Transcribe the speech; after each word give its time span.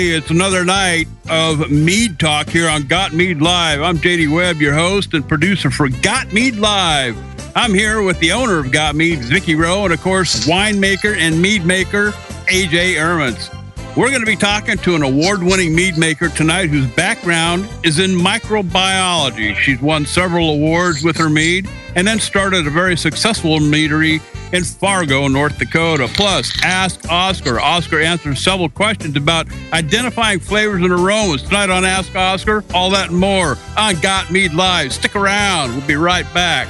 Hey, 0.00 0.12
it's 0.12 0.30
another 0.30 0.64
night 0.64 1.08
of 1.28 1.70
Mead 1.70 2.18
Talk 2.18 2.48
here 2.48 2.70
on 2.70 2.84
Got 2.84 3.12
Mead 3.12 3.42
Live. 3.42 3.82
I'm 3.82 3.98
JD 3.98 4.34
Webb, 4.34 4.56
your 4.56 4.72
host 4.72 5.12
and 5.12 5.28
producer 5.28 5.70
for 5.70 5.90
Got 5.90 6.32
Mead 6.32 6.56
Live. 6.56 7.18
I'm 7.54 7.74
here 7.74 8.00
with 8.00 8.18
the 8.18 8.32
owner 8.32 8.58
of 8.58 8.72
Got 8.72 8.94
Mead, 8.94 9.18
Vicky 9.18 9.56
Rowe, 9.56 9.84
and 9.84 9.92
of 9.92 10.00
course, 10.00 10.46
winemaker 10.46 11.14
and 11.18 11.42
mead 11.42 11.66
maker, 11.66 12.12
AJ 12.48 12.94
Ermans. 12.94 13.54
We're 13.94 14.08
going 14.08 14.20
to 14.20 14.26
be 14.26 14.36
talking 14.36 14.78
to 14.78 14.94
an 14.94 15.02
award 15.02 15.42
winning 15.42 15.74
mead 15.74 15.98
maker 15.98 16.30
tonight 16.30 16.70
whose 16.70 16.90
background 16.92 17.68
is 17.82 17.98
in 17.98 18.12
microbiology. 18.12 19.54
She's 19.54 19.82
won 19.82 20.06
several 20.06 20.48
awards 20.48 21.04
with 21.04 21.18
her 21.18 21.28
mead 21.28 21.68
and 21.94 22.06
then 22.06 22.20
started 22.20 22.66
a 22.66 22.70
very 22.70 22.96
successful 22.96 23.58
meadery 23.58 24.22
in 24.52 24.64
Fargo, 24.64 25.28
North 25.28 25.58
Dakota. 25.58 26.08
Plus, 26.14 26.52
ask 26.64 27.08
Oscar. 27.08 27.60
Oscar 27.60 28.00
answers 28.00 28.42
several 28.42 28.68
questions 28.68 29.16
about 29.16 29.46
identifying 29.72 30.40
flavors 30.40 30.82
and 30.82 30.92
aromas. 30.92 31.42
Tonight 31.42 31.70
on 31.70 31.84
Ask 31.84 32.14
Oscar, 32.14 32.64
all 32.74 32.90
that 32.90 33.10
and 33.10 33.18
more 33.18 33.56
on 33.76 33.94
Got 34.00 34.30
Mead 34.30 34.54
Live. 34.54 34.92
Stick 34.92 35.16
around. 35.16 35.76
We'll 35.76 35.86
be 35.86 35.96
right 35.96 36.32
back. 36.34 36.68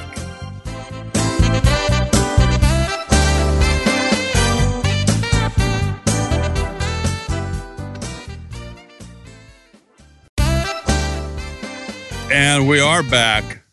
And 12.32 12.68
we 12.68 12.78
are 12.78 13.02
back. 13.02 13.64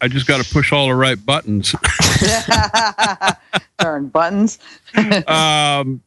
I 0.00 0.08
just 0.08 0.26
got 0.26 0.42
to 0.42 0.54
push 0.54 0.72
all 0.72 0.86
the 0.86 0.94
right 0.94 1.22
buttons. 1.24 1.74
Darn 3.78 4.08
buttons. 4.08 4.58
um, 5.26 6.02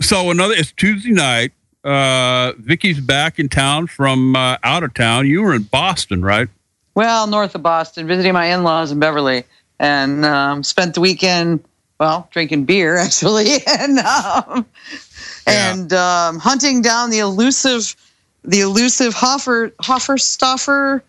so 0.00 0.30
another, 0.30 0.54
it's 0.54 0.72
Tuesday 0.72 1.10
night. 1.10 1.52
Uh, 1.82 2.52
Vicky's 2.58 3.00
back 3.00 3.38
in 3.38 3.48
town 3.48 3.86
from 3.86 4.34
uh, 4.36 4.56
out 4.62 4.82
of 4.82 4.94
town. 4.94 5.26
You 5.26 5.42
were 5.42 5.54
in 5.54 5.62
Boston, 5.64 6.22
right? 6.22 6.48
Well, 6.94 7.26
north 7.26 7.54
of 7.54 7.62
Boston, 7.62 8.06
visiting 8.06 8.32
my 8.32 8.46
in-laws 8.46 8.92
in 8.92 8.98
Beverly, 9.00 9.44
and 9.78 10.24
um, 10.24 10.62
spent 10.62 10.94
the 10.94 11.00
weekend, 11.00 11.62
well, 12.00 12.28
drinking 12.30 12.64
beer 12.64 12.96
actually, 12.98 13.58
and 13.66 13.98
um, 13.98 14.64
Yeah. 15.46 15.72
and 15.74 15.92
um, 15.92 16.38
hunting 16.38 16.80
down 16.80 17.10
the 17.10 17.18
elusive, 17.18 17.94
the 18.44 18.60
elusive 18.60 19.12
Hoffer 19.12 19.70
Hofferstoffer 19.82 21.02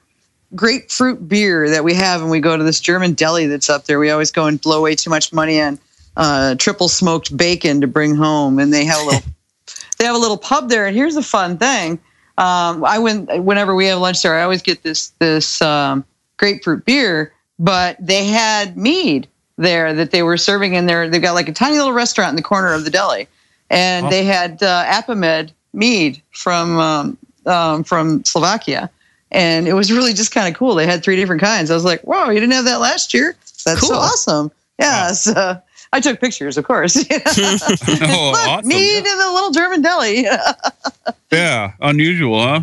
grapefruit 0.54 1.28
beer 1.28 1.70
that 1.70 1.84
we 1.84 1.94
have, 1.94 2.22
and 2.22 2.30
we 2.30 2.40
go 2.40 2.56
to 2.56 2.64
this 2.64 2.80
German 2.80 3.14
deli 3.14 3.48
that's 3.48 3.70
up 3.70 3.86
there. 3.86 4.00
We 4.00 4.10
always 4.12 4.32
go 4.32 4.46
and 4.46 4.60
blow 4.62 4.82
way 4.84 4.96
too 4.96 5.10
much 5.10 5.34
money 5.34 5.62
on 5.62 5.80
uh, 6.18 6.56
triple 6.56 6.88
smoked 6.88 7.36
bacon 7.36 7.82
to 7.82 7.88
bring 7.88 8.16
home, 8.16 8.60
and 8.60 8.74
they 8.74 8.86
have 8.86 9.02
a 9.02 9.06
little 9.06 9.22
they 9.98 10.06
have 10.06 10.16
a 10.16 10.20
little 10.20 10.38
pub 10.38 10.70
there. 10.70 10.86
And 10.86 10.96
here's 10.96 11.16
the 11.16 11.24
fun 11.24 11.58
thing: 11.58 11.94
um, 12.38 12.84
I 12.86 13.00
went 13.00 13.44
whenever 13.44 13.74
we 13.76 13.88
have 13.88 14.00
lunch 14.00 14.22
there. 14.22 14.38
I 14.38 14.44
always 14.44 14.62
get 14.62 14.84
this 14.84 15.10
this 15.20 15.62
um, 15.62 16.06
grapefruit 16.38 16.86
beer, 16.86 17.34
but 17.60 17.98
they 18.00 18.26
had 18.26 18.78
mead 18.78 19.28
there 19.58 19.94
that 19.94 20.12
they 20.12 20.22
were 20.24 20.38
serving 20.38 20.74
in 20.74 20.86
there. 20.86 21.10
They've 21.10 21.22
got 21.22 21.34
like 21.34 21.50
a 21.50 21.54
tiny 21.54 21.78
little 21.78 21.94
restaurant 21.94 22.30
in 22.32 22.36
the 22.36 22.42
corner 22.42 22.74
of 22.74 22.84
the 22.84 22.90
deli, 22.92 23.28
and 23.70 24.08
Oh. 24.08 24.10
they 24.10 24.24
had 24.24 24.62
uh, 24.62 24.86
Apimed 24.86 25.52
mead 25.74 26.22
from 26.32 26.78
um, 26.78 27.18
um, 27.46 27.84
from 27.84 28.24
Slovakia. 28.24 28.90
And 29.32 29.68
it 29.68 29.74
was 29.74 29.92
really 29.92 30.14
just 30.14 30.32
kind 30.32 30.48
of 30.48 30.58
cool. 30.58 30.76
They 30.76 30.86
had 30.86 31.04
three 31.04 31.16
different 31.16 31.42
kinds. 31.42 31.72
I 31.72 31.74
was 31.74 31.84
like, 31.84 32.02
"Whoa, 32.02 32.30
you 32.30 32.40
didn't 32.40 32.54
have 32.54 32.66
that 32.66 32.80
last 32.80 33.14
year? 33.14 33.36
That's 33.66 33.86
so 33.88 33.96
awesome!" 33.96 34.52
Yeah, 34.80 35.08
Wow. 35.08 35.14
so 35.14 35.62
I 35.94 36.00
took 36.00 36.20
pictures, 36.22 36.58
of 36.58 36.66
course. 36.66 36.96
oh, 37.12 38.32
Look, 38.34 38.48
awesome. 38.48 38.68
mead 38.68 38.98
in 38.98 39.04
the 39.04 39.32
little 39.34 39.52
German 39.52 39.82
deli. 39.82 40.26
Yeah, 41.32 41.74
unusual, 41.82 42.42
huh? 42.42 42.62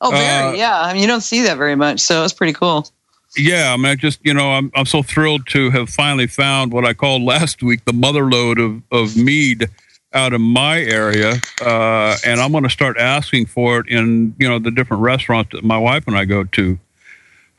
oh, 0.00 0.10
very, 0.10 0.22
Uh, 0.24 0.52
yeah. 0.52 0.80
I 0.80 0.92
mean, 0.92 1.02
you 1.02 1.08
don't 1.08 1.20
see 1.22 1.42
that 1.42 1.58
very 1.58 1.74
much, 1.74 2.00
so 2.00 2.24
it's 2.24 2.32
pretty 2.32 2.52
cool. 2.54 2.88
Yeah, 3.36 3.72
I 3.74 3.76
mean, 3.76 3.86
I 3.86 3.94
just 3.96 4.20
you 4.24 4.32
know, 4.32 4.52
I'm 4.52 4.70
I'm 4.74 4.86
so 4.86 5.02
thrilled 5.02 5.46
to 5.48 5.70
have 5.70 5.90
finally 5.90 6.26
found 6.26 6.72
what 6.72 6.86
I 6.86 6.94
called 6.94 7.22
last 7.22 7.62
week 7.62 7.84
the 7.84 7.92
mother 7.92 8.24
lode 8.30 8.58
of 8.58 8.80
of 8.92 9.16
mead 9.16 9.68
out 10.16 10.32
of 10.32 10.40
my 10.40 10.80
area, 10.80 11.34
uh, 11.60 12.16
and 12.24 12.40
I'm 12.40 12.50
going 12.50 12.64
to 12.64 12.70
start 12.70 12.96
asking 12.96 13.46
for 13.46 13.80
it 13.80 13.88
in 13.88 14.34
you 14.38 14.48
know 14.48 14.58
the 14.58 14.70
different 14.70 15.02
restaurants 15.02 15.52
that 15.52 15.62
my 15.62 15.78
wife 15.78 16.04
and 16.06 16.16
I 16.16 16.24
go 16.24 16.42
to. 16.42 16.78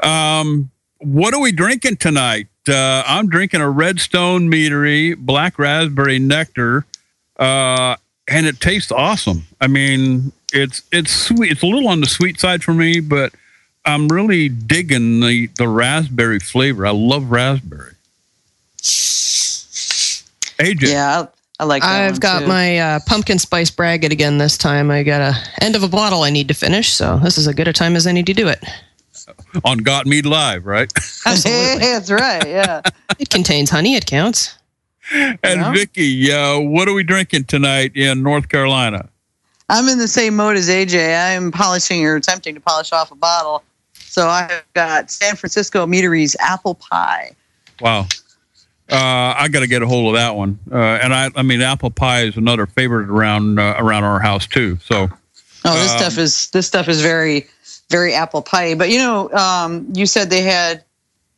Um, 0.01 0.71
what 0.97 1.33
are 1.33 1.39
we 1.39 1.51
drinking 1.51 1.97
tonight? 1.97 2.47
Uh, 2.67 3.03
I'm 3.05 3.29
drinking 3.29 3.61
a 3.61 3.69
Redstone 3.69 4.51
Meadery 4.51 5.15
Black 5.15 5.59
Raspberry 5.59 6.19
Nectar, 6.19 6.85
uh, 7.37 7.95
and 8.27 8.45
it 8.47 8.59
tastes 8.59 8.91
awesome. 8.91 9.43
I 9.61 9.67
mean, 9.67 10.33
it's 10.51 10.81
it's 10.91 11.11
sweet. 11.11 11.51
It's 11.51 11.61
a 11.61 11.67
little 11.67 11.87
on 11.87 12.01
the 12.01 12.07
sweet 12.07 12.39
side 12.39 12.63
for 12.63 12.73
me, 12.73 12.99
but 12.99 13.33
I'm 13.85 14.07
really 14.07 14.49
digging 14.49 15.19
the 15.19 15.47
the 15.57 15.67
raspberry 15.67 16.39
flavor. 16.39 16.87
I 16.87 16.91
love 16.91 17.29
raspberry. 17.31 17.93
AJ, 20.59 20.91
Yeah, 20.91 21.27
I, 21.59 21.63
I 21.63 21.65
like 21.65 21.81
that. 21.83 22.01
I've 22.01 22.11
one, 22.13 22.19
got 22.19 22.39
too. 22.41 22.47
my 22.47 22.77
uh, 22.77 22.99
pumpkin 23.05 23.39
spice 23.39 23.71
braggot 23.71 24.11
again 24.11 24.37
this 24.37 24.57
time. 24.57 24.91
I 24.91 25.03
got 25.03 25.21
a 25.21 25.35
end 25.61 25.75
of 25.75 25.83
a 25.83 25.87
bottle 25.87 26.23
I 26.23 26.29
need 26.29 26.47
to 26.49 26.53
finish, 26.53 26.93
so 26.93 27.17
this 27.23 27.37
is 27.37 27.47
as 27.47 27.53
good 27.53 27.67
a 27.67 27.73
time 27.73 27.95
as 27.95 28.05
any 28.05 28.23
to 28.23 28.33
do 28.33 28.47
it. 28.47 28.63
on 29.65 29.79
Got 29.79 30.05
Mead 30.05 30.25
Live, 30.25 30.65
right? 30.65 30.91
Absolutely. 31.25 31.79
That's 31.79 32.11
right. 32.11 32.47
Yeah. 32.47 32.81
it 33.19 33.29
contains 33.29 33.69
honey. 33.69 33.95
It 33.95 34.05
counts. 34.05 34.55
and 35.11 35.37
Yeah. 35.43 35.71
Vicky, 35.71 36.31
uh, 36.31 36.59
what 36.59 36.87
are 36.87 36.93
we 36.93 37.03
drinking 37.03 37.45
tonight 37.45 37.95
in 37.95 38.23
North 38.23 38.49
Carolina? 38.49 39.09
I'm 39.69 39.87
in 39.89 39.97
the 39.97 40.07
same 40.07 40.35
mode 40.35 40.55
as 40.55 40.69
AJ. 40.69 41.35
I'm 41.35 41.51
polishing 41.51 42.05
or 42.05 42.15
attempting 42.15 42.55
to 42.55 42.61
polish 42.61 42.91
off 42.93 43.11
a 43.11 43.15
bottle. 43.15 43.63
So 43.93 44.27
I've 44.29 44.63
got 44.73 45.11
San 45.11 45.35
Francisco 45.35 45.85
Meadery's 45.85 46.35
apple 46.39 46.75
pie. 46.75 47.35
Wow. 47.81 48.07
Uh, 48.89 49.35
I 49.37 49.47
got 49.49 49.59
to 49.59 49.67
get 49.67 49.81
a 49.81 49.87
hold 49.87 50.15
of 50.15 50.19
that 50.19 50.35
one. 50.35 50.59
Uh, 50.71 50.77
and 50.77 51.13
I, 51.13 51.29
I 51.35 51.41
mean, 51.43 51.61
apple 51.61 51.91
pie 51.91 52.21
is 52.23 52.37
another 52.37 52.65
favorite 52.65 53.09
around 53.09 53.59
uh, 53.59 53.75
around 53.77 54.03
our 54.05 54.19
house 54.19 54.47
too. 54.47 54.77
So 54.81 55.09
Oh, 55.65 55.73
this 55.73 55.91
Um, 55.91 55.97
stuff 55.97 56.17
is 56.17 56.49
this 56.51 56.67
stuff 56.67 56.87
is 56.87 57.01
very 57.01 57.47
very 57.89 58.13
apple 58.13 58.41
pie. 58.41 58.75
But 58.75 58.89
you 58.89 58.99
know, 58.99 59.29
um, 59.33 59.87
you 59.93 60.05
said 60.05 60.29
they 60.29 60.41
had 60.43 60.83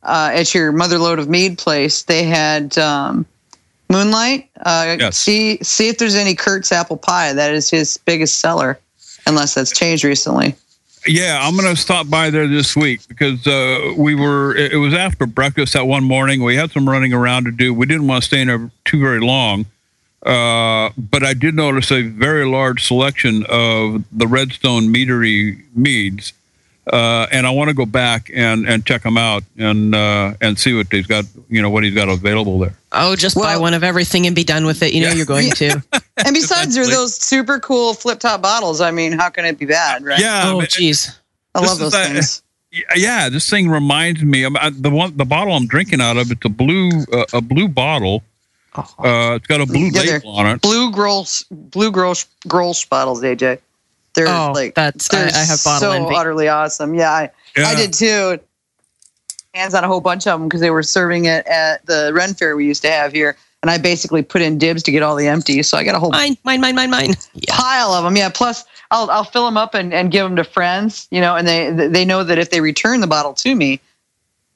uh, 0.03 0.31
at 0.33 0.53
your 0.53 0.71
Motherload 0.71 1.17
of 1.19 1.27
Mead 1.29 1.57
place. 1.57 2.03
They 2.03 2.23
had 2.23 2.77
um, 2.77 3.25
Moonlight. 3.89 4.49
Uh, 4.63 4.97
Yes. 4.99 5.17
See 5.17 5.57
see 5.63 5.89
if 5.89 5.97
there's 5.97 6.15
any 6.15 6.35
Kurt's 6.35 6.71
apple 6.71 6.97
pie. 6.97 7.33
That 7.33 7.53
is 7.53 7.69
his 7.69 7.97
biggest 7.97 8.39
seller, 8.39 8.79
unless 9.25 9.55
that's 9.55 9.71
changed 9.77 10.03
recently. 10.03 10.55
Yeah, 11.07 11.39
I'm 11.41 11.55
going 11.55 11.73
to 11.73 11.79
stop 11.79 12.09
by 12.09 12.29
there 12.29 12.47
this 12.47 12.75
week 12.75 13.07
because 13.07 13.47
uh, 13.47 13.93
we 13.97 14.15
were. 14.15 14.55
It 14.55 14.73
it 14.73 14.77
was 14.77 14.93
after 14.93 15.25
breakfast 15.25 15.73
that 15.73 15.85
one 15.87 16.03
morning. 16.03 16.43
We 16.43 16.55
had 16.55 16.71
some 16.71 16.87
running 16.87 17.13
around 17.13 17.45
to 17.45 17.51
do. 17.51 17.73
We 17.73 17.85
didn't 17.85 18.07
want 18.07 18.23
to 18.23 18.27
stay 18.27 18.41
in 18.41 18.47
there 18.47 18.69
too 18.85 18.99
very 18.99 19.21
long, 19.21 19.65
uh, 20.23 20.89
but 20.97 21.23
I 21.23 21.33
did 21.33 21.55
notice 21.55 21.91
a 21.91 22.01
very 22.01 22.45
large 22.45 22.85
selection 22.85 23.45
of 23.49 24.03
the 24.11 24.27
Redstone 24.27 24.93
Meadery 24.93 25.63
meads, 25.73 26.33
uh, 26.91 27.27
and 27.31 27.47
I 27.47 27.51
want 27.51 27.69
to 27.69 27.73
go 27.73 27.85
back 27.85 28.29
and, 28.33 28.67
and 28.67 28.85
check 28.85 29.03
them 29.03 29.17
out 29.17 29.43
and 29.57 29.95
uh, 29.95 30.33
and 30.41 30.59
see 30.59 30.73
what 30.73 30.87
he's 30.91 31.07
got. 31.07 31.25
You 31.49 31.61
know 31.61 31.69
what 31.69 31.83
he's 31.83 31.95
got 31.95 32.09
available 32.09 32.59
there. 32.59 32.78
Oh, 32.91 33.15
just 33.15 33.35
buy 33.35 33.57
one 33.57 33.73
of 33.73 33.83
everything 33.83 34.25
and 34.25 34.35
be 34.35 34.43
done 34.43 34.65
with 34.65 34.81
it. 34.81 34.93
You 34.93 35.01
know 35.01 35.09
Yeah. 35.09 35.13
you're 35.15 35.25
going 35.25 35.51
to. 35.51 35.83
And 36.25 36.33
besides, 36.33 36.75
there 36.75 36.83
are 36.83 36.87
those 36.87 37.15
super 37.15 37.59
cool 37.59 37.93
flip 37.93 38.19
top 38.19 38.41
bottles. 38.41 38.81
I 38.81 38.91
mean, 38.91 39.13
how 39.13 39.29
can 39.29 39.45
it 39.45 39.57
be 39.57 39.65
bad, 39.65 40.03
right? 40.03 40.19
Yeah, 40.19 40.51
oh, 40.53 40.59
jeez. 40.59 41.15
I 41.55 41.61
this 41.61 41.69
love 41.69 41.81
is 41.81 41.91
those 41.91 41.93
a- 41.93 42.03
things. 42.13 42.43
yeah. 42.97 43.29
This 43.29 43.49
thing 43.49 43.69
reminds 43.69 44.21
me. 44.21 44.43
of 44.43 44.53
uh, 44.57 44.69
the 44.73 44.89
one 44.89 45.15
the 45.15 45.23
bottle 45.23 45.53
I'm 45.53 45.65
drinking 45.65 46.01
out 46.01 46.17
of. 46.17 46.29
It's 46.29 46.43
a 46.43 46.49
blue 46.49 46.89
uh, 47.13 47.23
a 47.31 47.39
blue 47.39 47.69
bottle. 47.69 48.21
Uh, 48.75 49.35
it's 49.37 49.47
got 49.47 49.61
a 49.61 49.65
blue 49.65 49.89
Yeah, 49.93 50.01
label 50.01 50.31
on 50.31 50.45
it. 50.47 50.61
Blue 50.61 50.91
Grolsch, 50.91 51.45
blue 51.49 51.91
Grolsch, 51.91 52.25
Grolsch 52.47 52.87
bottles, 52.89 53.21
AJ. 53.23 53.59
They're 54.13 54.27
Oh, 54.27 54.51
like 54.53 54.75
that's 54.75 55.11
I, 55.13 55.17
they're 55.17 55.27
I 55.33 55.37
have 55.45 55.63
bottle 55.63 55.79
so 55.79 55.91
envy. 55.91 56.15
utterly 56.15 56.49
awesome. 56.49 56.93
Yeah, 56.95 57.11
I, 57.11 57.31
Yeah. 57.55 57.67
I 57.67 57.75
did 57.75 57.93
too. 57.93 58.39
Hands 59.59 59.73
on 59.73 59.83
a 59.83 59.87
whole 59.87 60.01
bunch 60.01 60.25
of 60.25 60.39
them 60.39 60.47
because 60.47 60.61
they 60.61 60.71
were 60.71 60.83
serving 60.83 61.25
it 61.25 61.45
at 61.47 61.85
the 61.85 62.11
Ren 62.13 62.33
Fair 62.33 62.55
we 62.55 62.65
used 62.65 62.81
to 62.83 62.89
have 62.89 63.11
here, 63.11 63.35
and 63.61 63.69
I 63.69 63.77
basically 63.77 64.21
put 64.21 64.41
in 64.41 64.57
dibs 64.57 64.83
to 64.83 64.91
get 64.91 65.03
all 65.03 65.15
the 65.15 65.27
empties. 65.27 65.67
So 65.67 65.77
I 65.77 65.83
got 65.83 65.95
a 65.95 65.99
whole 65.99 66.11
Mine, 66.11 66.37
mine, 66.43 66.61
mine, 66.61 66.75
mine, 66.75 66.89
mine. 66.89 67.13
Yeah. 67.33 67.57
pile 67.57 67.93
of 67.93 68.05
them. 68.05 68.15
Yeah. 68.15 68.29
Plus, 68.29 68.63
I'll 68.91 69.09
I'll 69.11 69.25
fill 69.25 69.45
them 69.45 69.57
up 69.57 69.73
and, 69.73 69.93
and 69.93 70.11
give 70.11 70.23
them 70.23 70.37
to 70.37 70.43
friends. 70.43 71.07
You 71.11 71.19
know, 71.19 71.35
and 71.35 71.47
they 71.47 71.71
they 71.71 72.05
know 72.05 72.23
that 72.23 72.37
if 72.37 72.51
they 72.51 72.61
return 72.61 73.01
the 73.01 73.07
bottle 73.07 73.33
to 73.33 73.53
me, 73.55 73.81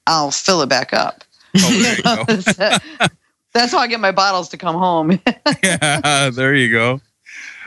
I'll 0.08 0.32
fill 0.32 0.62
it 0.62 0.70
back 0.70 0.94
up. 0.94 1.24
Oh, 1.58 1.70
there 1.82 1.98
you 1.98 2.04
go. 2.04 3.08
That's 3.54 3.72
how 3.72 3.78
I 3.78 3.88
get 3.88 4.00
my 4.00 4.12
bottles 4.12 4.50
to 4.50 4.58
come 4.58 4.76
home. 4.76 5.20
yeah, 5.64 6.30
there 6.32 6.56
you 6.56 6.72
go. 6.72 7.02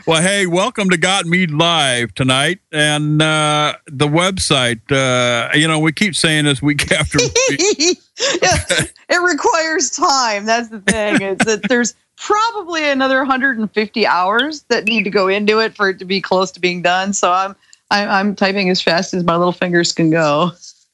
Well, 0.07 0.23
hey, 0.23 0.47
welcome 0.47 0.89
to 0.91 0.97
Got 0.97 1.27
Mead 1.27 1.51
Live 1.51 2.15
tonight, 2.15 2.61
and 2.71 3.21
uh, 3.21 3.75
the 3.87 4.07
website. 4.07 4.81
Uh, 4.89 5.51
you 5.53 5.67
know, 5.67 5.81
we 5.81 5.91
keep 5.91 6.15
saying 6.15 6.45
this 6.45 6.63
week 6.63 6.93
after 6.97 7.19
week. 7.19 7.99
yeah, 8.41 8.65
it 9.09 9.21
requires 9.21 9.91
time. 9.91 10.47
That's 10.47 10.69
the 10.69 10.79
thing. 10.79 11.23
Is 11.23 11.39
that 11.39 11.65
there's 11.69 11.97
probably 12.15 12.89
another 12.89 13.19
150 13.19 14.07
hours 14.07 14.63
that 14.69 14.85
need 14.85 15.03
to 15.03 15.11
go 15.11 15.27
into 15.27 15.59
it 15.59 15.75
for 15.75 15.91
it 15.91 15.99
to 15.99 16.05
be 16.05 16.21
close 16.21 16.53
to 16.53 16.61
being 16.61 16.83
done. 16.83 17.13
So 17.13 17.33
I'm 17.33 17.57
I'm, 17.91 18.09
I'm 18.09 18.37
typing 18.37 18.71
as 18.71 18.81
fast 18.81 19.13
as 19.13 19.25
my 19.25 19.35
little 19.35 19.51
fingers 19.51 19.93
can 19.93 20.11
go. 20.11 20.53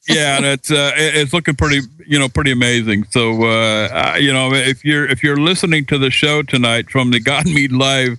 yeah, 0.09 0.39
and 0.39 0.47
it's 0.47 0.71
uh, 0.71 0.93
it's 0.97 1.35
looking 1.35 1.55
pretty, 1.55 1.87
you 2.07 2.19
know, 2.19 2.31
pretty 2.31 2.51
amazing. 2.51 3.05
So, 3.11 3.43
uh, 3.43 3.89
uh, 3.93 4.17
you 4.19 4.33
know, 4.33 4.55
if 4.55 4.87
you're 4.87 5.07
if 5.07 5.23
you're 5.23 5.37
listening 5.37 5.85
to 5.87 5.99
the 5.99 6.11
show 6.11 6.43
tonight 6.43 6.89
from 6.89 7.11
the 7.11 7.21
Got 7.21 7.45
Mead 7.45 7.73
Live 7.73 8.19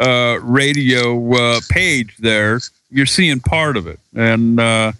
uh, 0.00 0.38
radio 0.42 1.32
uh, 1.34 1.60
page, 1.68 2.16
there 2.18 2.58
you're 2.90 3.06
seeing 3.06 3.40
part 3.40 3.76
of 3.76 3.86
it, 3.86 4.00
and 4.14 4.58
uh, 4.58 4.92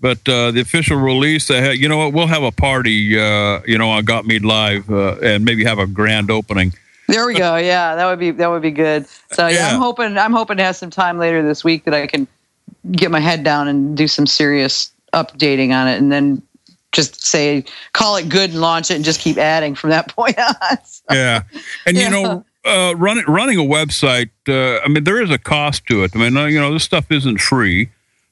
but 0.00 0.18
uh, 0.28 0.50
the 0.50 0.60
official 0.60 0.96
release, 0.96 1.50
uh, 1.50 1.74
you 1.76 1.88
know 1.88 1.96
what, 1.98 2.12
we'll 2.12 2.26
have 2.26 2.42
a 2.42 2.52
party, 2.52 3.18
uh, 3.18 3.60
you 3.66 3.76
know, 3.78 3.90
on 3.90 4.04
Got 4.04 4.26
Mead 4.26 4.44
Live, 4.44 4.90
uh, 4.90 5.16
and 5.22 5.44
maybe 5.44 5.64
have 5.64 5.78
a 5.78 5.86
grand 5.86 6.30
opening. 6.30 6.72
There 7.08 7.26
we 7.26 7.34
go. 7.34 7.56
Yeah, 7.64 7.94
that 7.96 8.06
would 8.06 8.18
be 8.18 8.30
that 8.32 8.48
would 8.50 8.62
be 8.62 8.70
good. 8.70 9.06
So 9.32 9.46
yeah, 9.46 9.54
Yeah. 9.56 9.74
I'm 9.74 9.80
hoping 9.80 10.16
I'm 10.16 10.32
hoping 10.32 10.56
to 10.58 10.62
have 10.64 10.76
some 10.76 10.90
time 10.90 11.18
later 11.18 11.42
this 11.42 11.62
week 11.64 11.84
that 11.84 11.94
I 11.94 12.06
can 12.06 12.26
get 12.92 13.10
my 13.10 13.20
head 13.20 13.44
down 13.44 13.68
and 13.68 13.96
do 13.96 14.08
some 14.08 14.26
serious 14.26 14.90
updating 15.12 15.72
on 15.74 15.86
it, 15.88 15.98
and 15.98 16.10
then 16.10 16.42
just 16.92 17.24
say 17.26 17.64
call 17.92 18.16
it 18.16 18.28
good 18.28 18.50
and 18.50 18.60
launch 18.60 18.90
it, 18.90 18.94
and 18.94 19.04
just 19.04 19.20
keep 19.20 19.36
adding 19.36 19.74
from 19.74 19.90
that 19.90 20.08
point 20.16 20.38
on. 20.38 20.78
So, 20.84 21.02
yeah 21.12 21.42
and 21.86 21.96
Yeah. 21.96 22.04
you 22.04 22.10
know 22.10 22.44
uh, 22.64 22.94
running 22.96 23.24
running 23.26 23.58
a 23.58 23.62
website 23.62 24.30
uh, 24.48 24.80
i 24.84 24.88
mean 24.88 25.04
there 25.04 25.22
is 25.22 25.30
a 25.30 25.38
cost 25.38 25.86
to 25.86 26.04
it. 26.04 26.14
I 26.14 26.18
mean 26.18 26.36
uh, 26.36 26.46
you 26.46 26.60
know 26.60 26.72
this 26.72 26.84
stuff 26.84 27.10
isn't 27.10 27.40
free. 27.40 27.90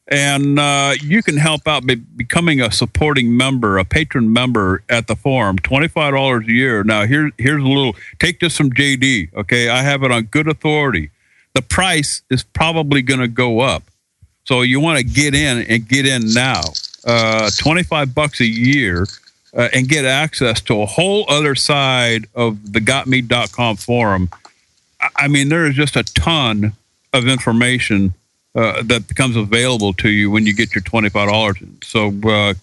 And 0.09 0.59
uh, 0.59 0.95
you 1.01 1.23
can 1.23 1.37
help 1.37 1.67
out 1.67 1.87
by 1.87 1.95
becoming 1.95 2.61
a 2.61 2.73
supporting 2.73 3.35
member 3.37 3.79
a 3.79 3.85
patron 3.85 4.33
member 4.33 4.83
at 4.89 5.07
the 5.07 5.15
forum 5.17 5.59
$25 5.59 6.49
a 6.49 6.53
year. 6.53 6.83
Now 6.83 7.07
here, 7.07 7.31
here's 7.39 7.63
a 7.63 7.67
little 7.67 7.95
take 8.19 8.41
this 8.41 8.57
from 8.57 8.73
jd 8.73 9.33
okay? 9.35 9.69
I 9.69 9.83
have 9.83 10.03
it 10.03 10.11
on 10.11 10.25
good 10.25 10.49
authority. 10.49 11.11
The 11.55 11.63
price 11.63 12.23
is 12.31 12.43
probably 12.43 13.03
going 13.03 13.21
to 13.21 13.29
go 13.29 13.61
up. 13.61 13.85
So 14.45 14.63
you 14.63 14.81
want 14.81 14.99
to 14.99 15.05
get 15.05 15.35
in 15.35 15.63
and 15.69 15.89
get 15.89 16.07
in 16.07 16.33
now. 16.33 16.63
Uh, 17.05 17.51
25 17.59 18.15
bucks 18.15 18.41
a 18.41 18.47
year 18.47 19.07
uh, 19.57 19.69
and 19.73 19.89
get 19.89 20.05
access 20.05 20.61
to 20.63 20.81
a 20.81 20.87
whole 20.87 21.25
other 21.29 21.55
side 21.55 22.27
of 22.35 22.73
the 22.73 22.81
gotmead.com 22.81 23.77
forum. 23.77 24.31
I- 25.17 25.29
mean, 25.29 25.49
there 25.49 25.67
is 25.67 25.75
just 25.75 25.97
a 25.97 26.05
ton 26.05 26.73
of 27.13 27.27
information 27.27 28.15
uh, 28.55 28.83
that 28.83 29.09
becomes 29.09 29.37
available 29.37 29.93
to 29.95 30.11
you 30.11 30.31
when 30.31 30.47
you 30.47 30.55
get 30.55 30.75
your 30.75 30.83
$25. 30.83 31.85
So, 31.85 32.13
uh, 32.29 32.55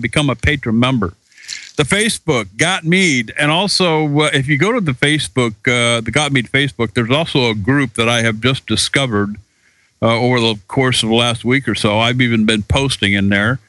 become 0.00 0.30
a 0.30 0.34
patron 0.34 0.78
member. 0.78 1.14
The 1.76 1.84
Facebook, 1.84 2.48
Got 2.56 2.84
Mead, 2.84 3.32
and 3.38 3.50
also 3.50 4.04
uh, 4.20 4.30
if 4.34 4.48
you 4.48 4.58
go 4.58 4.72
to 4.72 4.80
the 4.80 4.92
Facebook, 4.92 5.54
uh, 5.66 6.00
the 6.00 6.10
Got 6.10 6.32
Mead 6.32 6.50
Facebook, 6.50 6.92
there's 6.94 7.10
also 7.10 7.50
a 7.50 7.54
group 7.54 7.94
that 7.94 8.08
I 8.08 8.22
have 8.22 8.40
just 8.40 8.66
discovered 8.66 9.36
uh, 10.02 10.18
over 10.18 10.40
the 10.40 10.56
course 10.68 11.02
of 11.02 11.08
the 11.08 11.14
last 11.14 11.44
week 11.44 11.68
or 11.68 11.74
so. 11.74 11.98
I've 11.98 12.20
even 12.20 12.44
been 12.44 12.62
posting 12.62 13.12
in 13.12 13.28
there. 13.28 13.60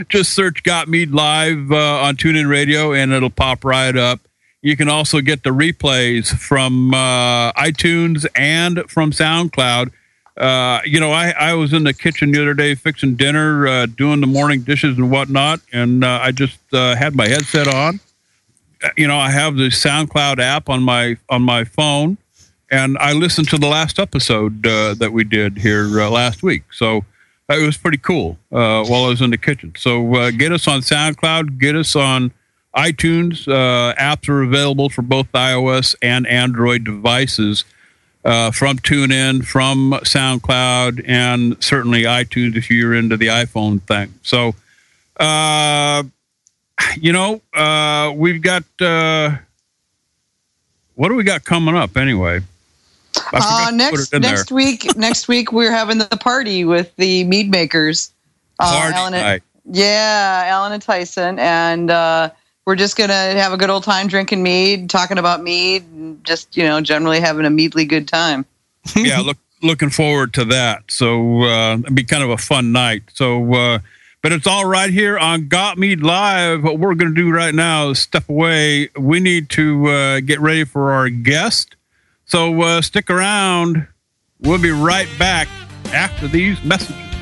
Just 0.09 0.33
search 0.33 0.63
Got 0.63 0.87
Mead 0.87 1.11
Live 1.11 1.71
uh, 1.71 2.01
on 2.03 2.15
TuneIn 2.15 2.49
Radio 2.49 2.93
and 2.93 3.11
it'll 3.11 3.29
pop 3.29 3.63
right 3.63 3.95
up. 3.95 4.19
You 4.63 4.77
can 4.77 4.87
also 4.87 5.19
get 5.19 5.43
the 5.43 5.49
replays 5.49 6.33
from 6.33 6.93
uh, 6.93 7.51
iTunes 7.51 8.25
and 8.33 8.89
from 8.89 9.11
SoundCloud. 9.11 9.91
Uh, 10.37 10.79
you 10.85 11.01
know, 11.01 11.11
I, 11.11 11.31
I 11.31 11.53
was 11.53 11.73
in 11.73 11.83
the 11.83 11.93
kitchen 11.93 12.31
the 12.31 12.41
other 12.41 12.53
day 12.53 12.73
fixing 12.73 13.15
dinner, 13.15 13.67
uh, 13.67 13.85
doing 13.87 14.21
the 14.21 14.25
morning 14.27 14.61
dishes 14.61 14.97
and 14.97 15.11
whatnot, 15.11 15.59
and 15.73 16.05
uh, 16.05 16.21
I 16.23 16.31
just 16.31 16.57
uh, 16.71 16.95
had 16.95 17.13
my 17.13 17.27
headset 17.27 17.67
on. 17.67 17.99
Uh, 18.81 18.89
You 18.95 19.05
know, 19.05 19.17
I 19.17 19.31
have 19.31 19.57
the 19.57 19.67
SoundCloud 19.67 20.39
app 20.39 20.69
on 20.69 20.81
my 20.81 21.17
on 21.29 21.41
my 21.41 21.65
phone, 21.65 22.17
and 22.71 22.97
I 22.99 23.11
listened 23.11 23.49
to 23.49 23.57
the 23.57 23.67
last 23.67 23.99
episode 23.99 24.63
that 24.63 25.11
we 25.11 25.25
did 25.25 25.57
here 25.57 25.83
last 26.07 26.41
week. 26.41 26.63
So 26.71 27.03
it 27.49 27.65
was 27.65 27.77
pretty 27.77 27.99
cool 27.99 28.37
while 28.49 29.03
I 29.05 29.09
was 29.09 29.21
in 29.21 29.29
the 29.29 29.37
kitchen. 29.37 29.73
So 29.77 30.31
get 30.31 30.53
us 30.53 30.69
on 30.69 30.79
SoundCloud, 30.81 31.59
get 31.59 31.75
us 31.75 31.97
on 31.97 32.31
iTunes. 32.75 33.47
Uh, 33.47 33.93
apps 33.95 34.27
are 34.29 34.41
available 34.41 34.89
for 34.89 35.01
both 35.01 35.31
iOS 35.31 35.95
and 36.01 36.25
Android 36.27 36.83
devices 36.83 37.63
uh, 38.25 38.51
from 38.51 38.77
TuneIn, 38.77 39.45
from 39.45 39.91
SoundCloud, 40.03 41.03
and 41.07 41.61
certainly 41.63 42.03
iTunes 42.03 42.55
if 42.55 42.69
you're 42.69 42.93
into 42.93 43.17
the 43.17 43.27
iPhone 43.27 43.81
thing. 43.81 44.13
So, 44.23 44.55
uh, 45.19 46.03
you 46.95 47.13
know, 47.13 47.41
uh, 47.53 48.13
we've 48.15 48.41
got. 48.41 48.63
Uh, 48.79 49.37
what 50.95 51.09
do 51.09 51.15
we 51.15 51.23
got 51.23 51.43
coming 51.43 51.75
up 51.75 51.97
anyway? 51.97 52.41
Uh, 53.33 53.71
next 53.73 54.09
there. 54.09 54.19
next 54.19 54.51
week, 54.51 54.95
next 54.95 55.27
week 55.27 55.51
we're 55.51 55.71
having 55.71 55.97
the 55.97 56.17
party 56.19 56.65
with 56.65 56.95
the 56.97 57.23
mead 57.23 57.49
makers. 57.49 58.11
Uh, 58.59 58.79
Party 58.79 58.95
Alan 58.95 59.13
and- 59.13 59.23
night. 59.23 59.43
Yeah, 59.65 60.43
Alan 60.47 60.73
and 60.73 60.81
Tyson, 60.81 61.39
and 61.39 61.89
uh, 61.89 62.31
we're 62.65 62.75
just 62.75 62.95
gonna 62.95 63.13
have 63.13 63.53
a 63.53 63.57
good 63.57 63.69
old 63.69 63.83
time 63.83 64.07
drinking 64.07 64.41
mead, 64.41 64.89
talking 64.89 65.17
about 65.17 65.43
mead, 65.43 65.83
and 65.83 66.23
just 66.23 66.55
you 66.55 66.63
know 66.63 66.81
generally 66.81 67.19
having 67.19 67.45
a 67.45 67.49
meadly 67.49 67.85
good 67.85 68.07
time. 68.07 68.45
yeah, 68.95 69.19
look, 69.19 69.37
looking 69.61 69.89
forward 69.89 70.33
to 70.35 70.45
that. 70.45 70.83
So 70.89 71.43
uh, 71.43 71.77
it'd 71.77 71.95
be 71.95 72.03
kind 72.03 72.23
of 72.23 72.29
a 72.29 72.37
fun 72.37 72.71
night. 72.71 73.03
So, 73.13 73.53
uh, 73.53 73.79
but 74.21 74.31
it's 74.31 74.47
all 74.47 74.65
right 74.65 74.89
here 74.89 75.17
on 75.17 75.47
Got 75.47 75.77
Mead 75.77 76.01
Live. 76.01 76.63
What 76.63 76.79
we're 76.79 76.95
to 76.95 77.13
do 77.13 77.31
right 77.31 77.53
now 77.53 77.89
is 77.89 77.99
step 77.99 78.29
away. 78.29 78.89
We 78.97 79.19
need 79.19 79.49
to 79.51 79.87
uh, 79.87 80.19
get 80.21 80.39
ready 80.39 80.63
for 80.63 80.93
our 80.93 81.09
guest. 81.09 81.75
So 82.25 82.61
uh, 82.61 82.81
stick 82.81 83.09
around. 83.09 83.87
We'll 84.39 84.61
be 84.61 84.71
right 84.71 85.07
back 85.19 85.47
after 85.93 86.27
these 86.27 86.61
messages. 86.63 87.12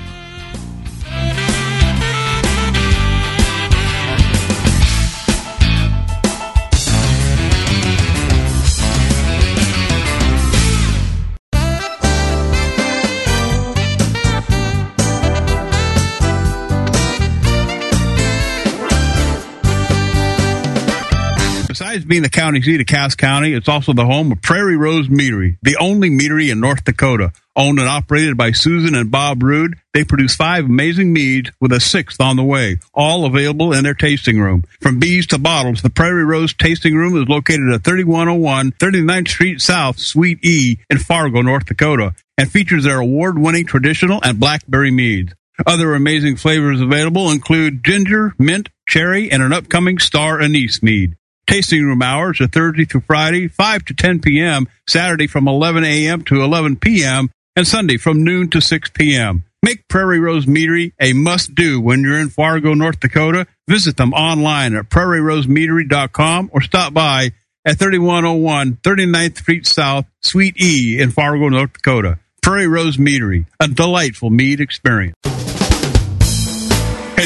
Besides 21.92 22.06
being 22.06 22.24
the 22.24 22.30
county 22.30 22.62
seat 22.62 22.80
of 22.80 22.88
Cass 22.88 23.16
County, 23.16 23.52
it's 23.52 23.68
also 23.68 23.92
the 23.92 24.06
home 24.06 24.32
of 24.32 24.42
Prairie 24.42 24.78
Rose 24.78 25.10
Meadery, 25.10 25.58
the 25.62 25.76
only 25.76 26.10
meadery 26.10 26.50
in 26.50 26.62
North 26.62 26.86
Dakota. 26.86 27.34
Owned 27.54 27.80
and 27.80 27.90
operated 27.90 28.38
by 28.38 28.54
Susan 28.54 28.96
and 28.96 29.12
Bob 29.12 29.44
Rude, 29.44 29.76
they 29.94 30.06
produce 30.06 30.34
five 30.34 30.64
amazing 30.64 31.12
meads 31.12 31.52
with 31.60 31.74
a 31.74 31.82
sixth 31.82 32.22
on 32.22 32.38
the 32.38 32.46
way, 32.46 32.80
all 32.94 33.26
available 33.26 33.74
in 33.74 33.84
their 33.84 33.94
tasting 33.94 34.40
room. 34.40 34.64
From 34.80 35.00
bees 35.00 35.28
to 35.28 35.38
bottles, 35.38 35.82
the 35.82 35.90
Prairie 35.90 36.24
Rose 36.24 36.54
Tasting 36.54 36.96
Room 36.96 37.22
is 37.22 37.28
located 37.28 37.74
at 37.74 37.84
3101 37.84 38.72
39th 38.72 39.28
Street 39.28 39.60
South, 39.60 40.00
Suite 40.00 40.40
E 40.46 40.78
in 40.90 40.98
Fargo, 40.98 41.42
North 41.42 41.66
Dakota, 41.66 42.14
and 42.38 42.50
features 42.50 42.86
their 42.86 43.02
award-winning 43.02 43.66
traditional 43.66 44.22
and 44.24 44.40
blackberry 44.40 44.92
meads. 44.92 45.34
Other 45.66 45.94
amazing 45.94 46.38
flavors 46.38 46.80
available 46.80 47.32
include 47.32 47.84
ginger, 47.84 48.34
mint, 48.40 48.70
cherry, 48.88 49.30
and 49.30 49.44
an 49.44 49.52
upcoming 49.52 50.00
star 50.00 50.40
anise 50.40 50.82
mead. 50.82 51.18
Tasting 51.52 51.84
room 51.84 52.02
hours 52.02 52.40
are 52.40 52.48
Thursday 52.48 52.86
through 52.86 53.02
Friday, 53.02 53.50
5 53.50 53.84
to 53.84 53.94
10 53.94 54.22
p.m., 54.22 54.70
Saturday 54.88 55.28
from 55.28 55.50
11 55.50 55.84
a.m. 55.84 56.22
to 56.22 56.42
11 56.42 56.78
p.m., 56.78 57.30
and 57.58 57.68
Sunday 57.68 57.98
from 57.98 58.24
noon 58.24 58.50
to 58.52 58.62
6 58.62 58.90
p.m. 58.92 59.44
Make 59.62 59.86
Prairie 59.90 60.22
Rose 60.22 60.46
Meadery 60.46 60.94
a 60.98 61.12
must 61.12 61.54
do 61.54 61.82
when 61.82 62.04
you're 62.04 62.18
in 62.18 62.30
Fargo, 62.30 62.74
North 62.74 63.02
Dakota. 63.02 63.48
Visit 63.68 63.98
them 63.98 64.14
online 64.14 64.74
at 64.76 64.86
prairierosemeadery.com 64.86 66.52
or 66.54 66.62
stop 66.62 66.94
by 66.94 67.32
at 67.66 67.78
3101 67.78 68.78
39th 68.78 69.40
Street 69.40 69.68
South, 69.68 70.06
Suite 70.22 70.56
E 70.58 71.02
in 71.02 71.12
Fargo, 71.12 71.50
North 71.50 71.74
Dakota. 71.74 72.18
Prairie 72.42 72.68
Rose 72.68 72.96
Meadery, 72.96 73.46
a 73.60 73.68
delightful 73.68 74.30
mead 74.30 74.62
experience. 74.62 75.16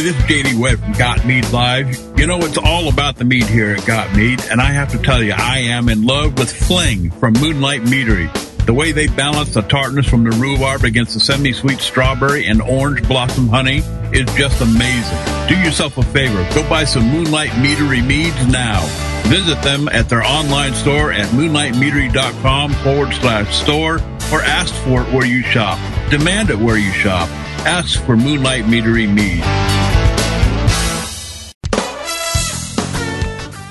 This 0.06 0.16
is 0.16 0.24
JD 0.26 0.60
Webb 0.60 0.82
from 0.82 0.92
Got 0.92 1.26
Mead 1.26 1.52
Live. 1.52 2.20
You 2.20 2.28
know, 2.28 2.38
it's 2.38 2.60
all 2.60 2.90
about 2.90 3.16
the 3.16 3.26
mead 3.26 3.48
here 3.48 3.72
at 3.72 3.88
Got 3.88 4.16
Mead, 4.16 4.40
and 4.52 4.62
I 4.62 4.66
have 4.66 4.92
to 4.92 5.00
tell 5.00 5.24
you, 5.24 5.34
I 5.36 5.58
am 5.58 5.90
in 5.90 6.06
love 6.06 6.38
with 6.38 6.54
Fling 6.54 7.10
from 7.10 7.34
Moonlight 7.34 7.82
Meadery. 7.86 8.32
The 8.68 8.74
way 8.76 8.92
they 8.92 9.08
balance 9.08 9.56
the 9.56 9.64
tartness 9.64 10.06
from 10.08 10.24
the 10.24 10.30
rhubarb 10.30 10.84
against 10.84 11.16
the 11.16 11.20
semi-sweet 11.20 11.80
strawberry 11.80 12.46
and 12.46 12.62
orange 12.62 13.08
blossom 13.08 13.48
honey 13.48 13.80
is 14.14 14.32
just 14.36 14.62
amazing. 14.62 15.18
Do 15.48 15.58
yourself 15.58 15.98
a 15.98 16.04
favor. 16.04 16.48
Go 16.54 16.70
buy 16.70 16.84
some 16.84 17.10
Moonlight 17.10 17.50
Meadery 17.54 18.06
meads 18.06 18.46
now. 18.46 18.86
Visit 19.24 19.60
them 19.64 19.88
at 19.88 20.08
their 20.08 20.24
online 20.24 20.76
store 20.76 21.14
at 21.14 21.26
moonlightmeadery.com 21.30 22.74
forward 22.74 23.12
slash 23.16 23.56
store 23.56 23.96
or 24.32 24.44
ask 24.44 24.72
for 24.84 25.02
it 25.02 25.12
where 25.12 25.26
you 25.26 25.42
shop. 25.42 25.80
Demand 26.12 26.52
it 26.52 26.60
where 26.60 26.78
you 26.78 26.92
shop. 26.92 27.28
Ask 27.66 28.00
for 28.04 28.16
Moonlight 28.16 28.66
Meadery 28.66 29.12
mead. 29.12 29.42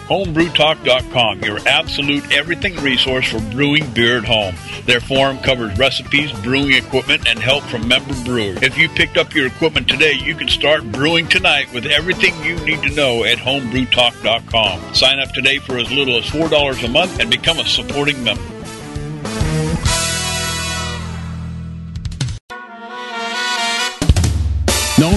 Homebrewtalk.com, 0.08 1.42
your 1.42 1.60
absolute 1.66 2.32
everything 2.32 2.74
resource 2.82 3.30
for 3.30 3.40
brewing 3.52 3.88
beer 3.94 4.18
at 4.18 4.24
home. 4.24 4.56
Their 4.84 4.98
forum 4.98 5.38
covers 5.38 5.78
recipes, 5.78 6.32
brewing 6.40 6.72
equipment, 6.72 7.28
and 7.28 7.38
help 7.38 7.62
from 7.64 7.86
member 7.86 8.14
brewers. 8.24 8.60
If 8.62 8.76
you 8.76 8.88
picked 8.88 9.16
up 9.16 9.32
your 9.32 9.46
equipment 9.46 9.88
today, 9.88 10.14
you 10.14 10.34
can 10.34 10.48
start 10.48 10.82
brewing 10.90 11.28
tonight 11.28 11.72
with 11.72 11.86
everything 11.86 12.34
you 12.44 12.56
need 12.66 12.82
to 12.82 12.94
know 12.96 13.22
at 13.22 13.38
homebrewtalk.com. 13.38 14.94
Sign 14.94 15.20
up 15.20 15.30
today 15.30 15.58
for 15.58 15.78
as 15.78 15.90
little 15.92 16.18
as 16.18 16.24
$4 16.24 16.84
a 16.84 16.88
month 16.88 17.20
and 17.20 17.30
become 17.30 17.60
a 17.60 17.64
supporting 17.64 18.22
member. 18.24 18.53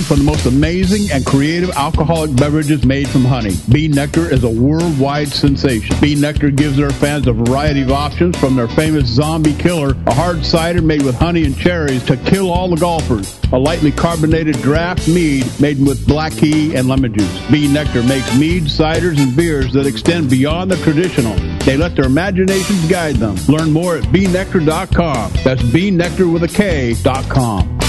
For 0.07 0.15
the 0.15 0.23
most 0.23 0.45
amazing 0.45 1.11
and 1.11 1.25
creative 1.25 1.69
alcoholic 1.71 2.33
beverages 2.33 2.85
made 2.85 3.09
from 3.09 3.25
honey, 3.25 3.51
B. 3.69 3.89
Nektar 3.89 4.31
is 4.31 4.45
a 4.45 4.49
worldwide 4.49 5.27
sensation. 5.27 5.97
B. 5.99 6.15
Nektar 6.15 6.55
gives 6.55 6.77
their 6.77 6.91
fans 6.91 7.27
a 7.27 7.33
variety 7.33 7.81
of 7.81 7.91
options 7.91 8.37
from 8.37 8.55
their 8.55 8.69
famous 8.69 9.05
Zombie 9.05 9.53
Killer, 9.55 9.97
a 10.05 10.13
hard 10.13 10.45
cider 10.45 10.81
made 10.81 11.01
with 11.01 11.15
honey 11.15 11.43
and 11.43 11.57
cherries 11.57 12.05
to 12.05 12.15
kill 12.15 12.49
all 12.49 12.69
the 12.69 12.77
golfers, 12.77 13.37
a 13.51 13.59
lightly 13.59 13.91
carbonated 13.91 14.55
draft 14.61 15.09
mead 15.09 15.45
made 15.59 15.77
with 15.85 16.07
black 16.07 16.31
tea 16.31 16.73
and 16.73 16.87
lemon 16.87 17.13
juice. 17.13 17.51
B. 17.51 17.67
Nektar 17.67 18.07
makes 18.07 18.33
meads, 18.39 18.77
ciders, 18.77 19.21
and 19.21 19.35
beers 19.35 19.73
that 19.73 19.85
extend 19.85 20.29
beyond 20.29 20.71
the 20.71 20.77
traditional. 20.77 21.35
They 21.65 21.75
let 21.75 21.97
their 21.97 22.05
imaginations 22.05 22.87
guide 22.87 23.17
them. 23.17 23.35
Learn 23.49 23.73
more 23.73 23.97
at 23.97 24.05
beenectar.com. 24.05 25.33
That's 25.43 25.63
beenectar 25.63 26.31
with 26.31 26.43
a 26.43 26.47
K.com. 26.47 27.86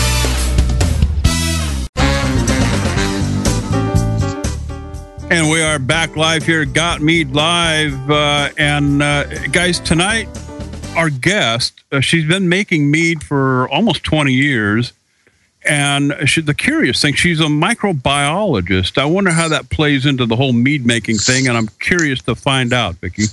And 5.31 5.51
we 5.51 5.61
are 5.61 5.79
back 5.79 6.17
live 6.17 6.47
here 6.47 6.65
Got 6.65 7.03
Mead 7.03 7.33
Live. 7.33 8.11
Uh, 8.11 8.49
and 8.57 9.03
uh, 9.03 9.25
guys, 9.49 9.79
tonight, 9.79 10.27
our 10.97 11.11
guest, 11.11 11.75
uh, 11.93 12.01
she's 12.01 12.27
been 12.27 12.49
making 12.49 12.91
mead 12.91 13.23
for 13.23 13.69
almost 13.69 14.05
20 14.05 14.33
years. 14.33 14.95
And 15.69 16.15
she, 16.25 16.41
the 16.41 16.55
curious 16.55 17.03
thing, 17.03 17.13
she's 17.13 17.41
a 17.41 17.45
microbiologist. 17.45 18.97
I 18.97 19.05
wonder 19.05 19.31
how 19.31 19.49
that 19.49 19.69
plays 19.69 20.07
into 20.07 20.25
the 20.25 20.35
whole 20.35 20.55
mead 20.55 20.87
making 20.87 21.19
thing. 21.19 21.47
And 21.47 21.59
I'm 21.59 21.69
curious 21.79 22.23
to 22.23 22.35
find 22.35 22.73
out, 22.73 22.95
Vicki. 22.95 23.25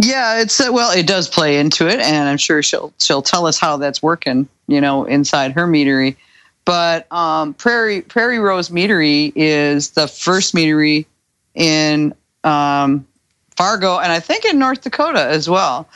Yeah, 0.00 0.40
it's 0.40 0.60
uh, 0.60 0.70
well, 0.72 0.96
it 0.96 1.06
does 1.08 1.28
play 1.28 1.58
into 1.58 1.88
it, 1.88 1.98
and 1.98 2.28
I'm 2.28 2.38
sure 2.38 2.62
she'll 2.62 2.92
she'll 2.98 3.22
tell 3.22 3.46
us 3.46 3.58
how 3.58 3.76
that's 3.76 4.02
working. 4.02 4.48
You 4.68 4.80
know, 4.80 5.04
inside 5.04 5.52
her 5.52 5.66
meadery. 5.66 6.16
But 6.64 7.10
um, 7.12 7.54
Prairie 7.54 8.02
Prairie 8.02 8.38
Rose 8.38 8.68
Meadery 8.68 9.32
is 9.34 9.90
the 9.90 10.06
first 10.06 10.54
meadery 10.54 11.06
in 11.54 12.14
um, 12.44 13.06
Fargo, 13.56 13.98
and 13.98 14.12
I 14.12 14.20
think 14.20 14.44
in 14.44 14.58
North 14.58 14.82
Dakota 14.82 15.24
as 15.24 15.48
well. 15.48 15.88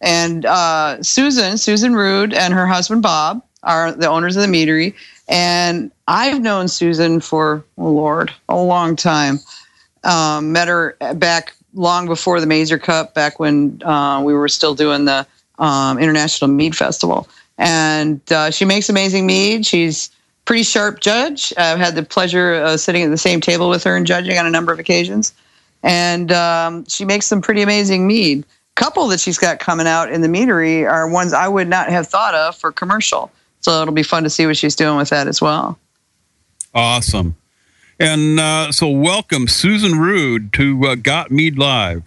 And 0.00 0.46
uh, 0.46 1.02
Susan 1.02 1.58
Susan 1.58 1.94
Rude 1.94 2.32
and 2.32 2.54
her 2.54 2.66
husband 2.66 3.02
Bob 3.02 3.42
are 3.62 3.92
the 3.92 4.08
owners 4.08 4.36
of 4.36 4.42
the 4.42 4.48
meadery. 4.48 4.94
And 5.28 5.90
I've 6.06 6.42
known 6.42 6.68
Susan 6.68 7.20
for 7.20 7.64
oh 7.78 7.90
Lord 7.90 8.32
a 8.48 8.56
long 8.56 8.96
time. 8.96 9.40
Um, 10.04 10.52
met 10.52 10.68
her 10.68 10.96
back 11.14 11.54
long 11.72 12.06
before 12.06 12.40
the 12.40 12.46
Mazer 12.46 12.78
Cup, 12.78 13.14
back 13.14 13.40
when 13.40 13.82
uh, 13.82 14.22
we 14.22 14.34
were 14.34 14.48
still 14.48 14.74
doing 14.74 15.06
the 15.06 15.26
um, 15.58 15.98
International 15.98 16.48
Mead 16.48 16.76
Festival 16.76 17.26
and 17.58 18.20
uh, 18.32 18.50
she 18.50 18.64
makes 18.64 18.88
amazing 18.88 19.26
mead. 19.26 19.66
She's 19.66 20.10
pretty 20.44 20.62
sharp 20.62 21.00
judge. 21.00 21.52
I've 21.56 21.78
had 21.78 21.94
the 21.94 22.02
pleasure 22.02 22.54
of 22.54 22.80
sitting 22.80 23.02
at 23.02 23.10
the 23.10 23.18
same 23.18 23.40
table 23.40 23.68
with 23.68 23.84
her 23.84 23.96
and 23.96 24.06
judging 24.06 24.38
on 24.38 24.46
a 24.46 24.50
number 24.50 24.72
of 24.72 24.78
occasions, 24.78 25.32
and 25.82 26.32
um, 26.32 26.84
she 26.86 27.04
makes 27.04 27.26
some 27.26 27.40
pretty 27.40 27.62
amazing 27.62 28.06
mead. 28.06 28.44
Couple 28.74 29.06
that 29.08 29.20
she's 29.20 29.38
got 29.38 29.60
coming 29.60 29.86
out 29.86 30.10
in 30.10 30.20
the 30.20 30.28
meadery 30.28 30.90
are 30.90 31.08
ones 31.08 31.32
I 31.32 31.46
would 31.46 31.68
not 31.68 31.90
have 31.90 32.08
thought 32.08 32.34
of 32.34 32.56
for 32.56 32.72
commercial. 32.72 33.30
So 33.60 33.80
it'll 33.80 33.94
be 33.94 34.02
fun 34.02 34.24
to 34.24 34.30
see 34.30 34.46
what 34.46 34.56
she's 34.56 34.76
doing 34.76 34.96
with 34.96 35.08
that 35.08 35.26
as 35.26 35.40
well. 35.40 35.78
Awesome. 36.74 37.36
And 37.98 38.40
uh, 38.40 38.72
so, 38.72 38.88
welcome 38.88 39.46
Susan 39.46 39.98
Rude 39.98 40.52
to 40.54 40.86
uh, 40.86 40.94
Got 40.96 41.30
Mead 41.30 41.56
Live. 41.56 42.02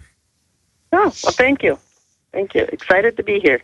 Oh, 0.92 1.04
well, 1.04 1.10
thank 1.10 1.62
you. 1.62 1.78
Thank 2.32 2.54
you. 2.54 2.62
Excited 2.64 3.16
to 3.16 3.22
be 3.22 3.40
here. 3.40 3.62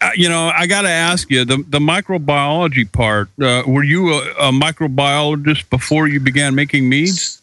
Uh, 0.00 0.10
you 0.14 0.28
know, 0.28 0.50
I 0.54 0.66
got 0.66 0.82
to 0.82 0.90
ask 0.90 1.30
you 1.30 1.44
the 1.44 1.64
the 1.68 1.78
microbiology 1.78 2.90
part. 2.90 3.30
Uh, 3.40 3.62
were 3.66 3.82
you 3.82 4.12
a, 4.12 4.18
a, 4.38 4.52
microbiologist 4.52 5.70
before 5.70 6.06
you 6.06 6.20
began 6.20 6.54
making 6.54 6.88
meads? 6.88 7.40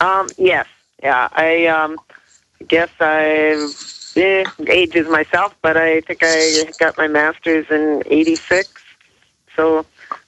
Um, 0.00 0.28
yes. 0.38 0.66
Yeah. 1.02 1.28
I 1.32 1.66
um, 1.66 1.98
guess 2.68 2.90
I 3.00 3.68
eh, 4.14 4.44
ages 4.68 5.08
myself, 5.08 5.56
but 5.60 5.76
I 5.76 6.02
think 6.02 6.20
I 6.22 6.70
got 6.78 6.96
my 6.96 7.08
master's 7.08 7.68
in 7.68 8.04
'86. 8.06 8.68
So 9.56 9.84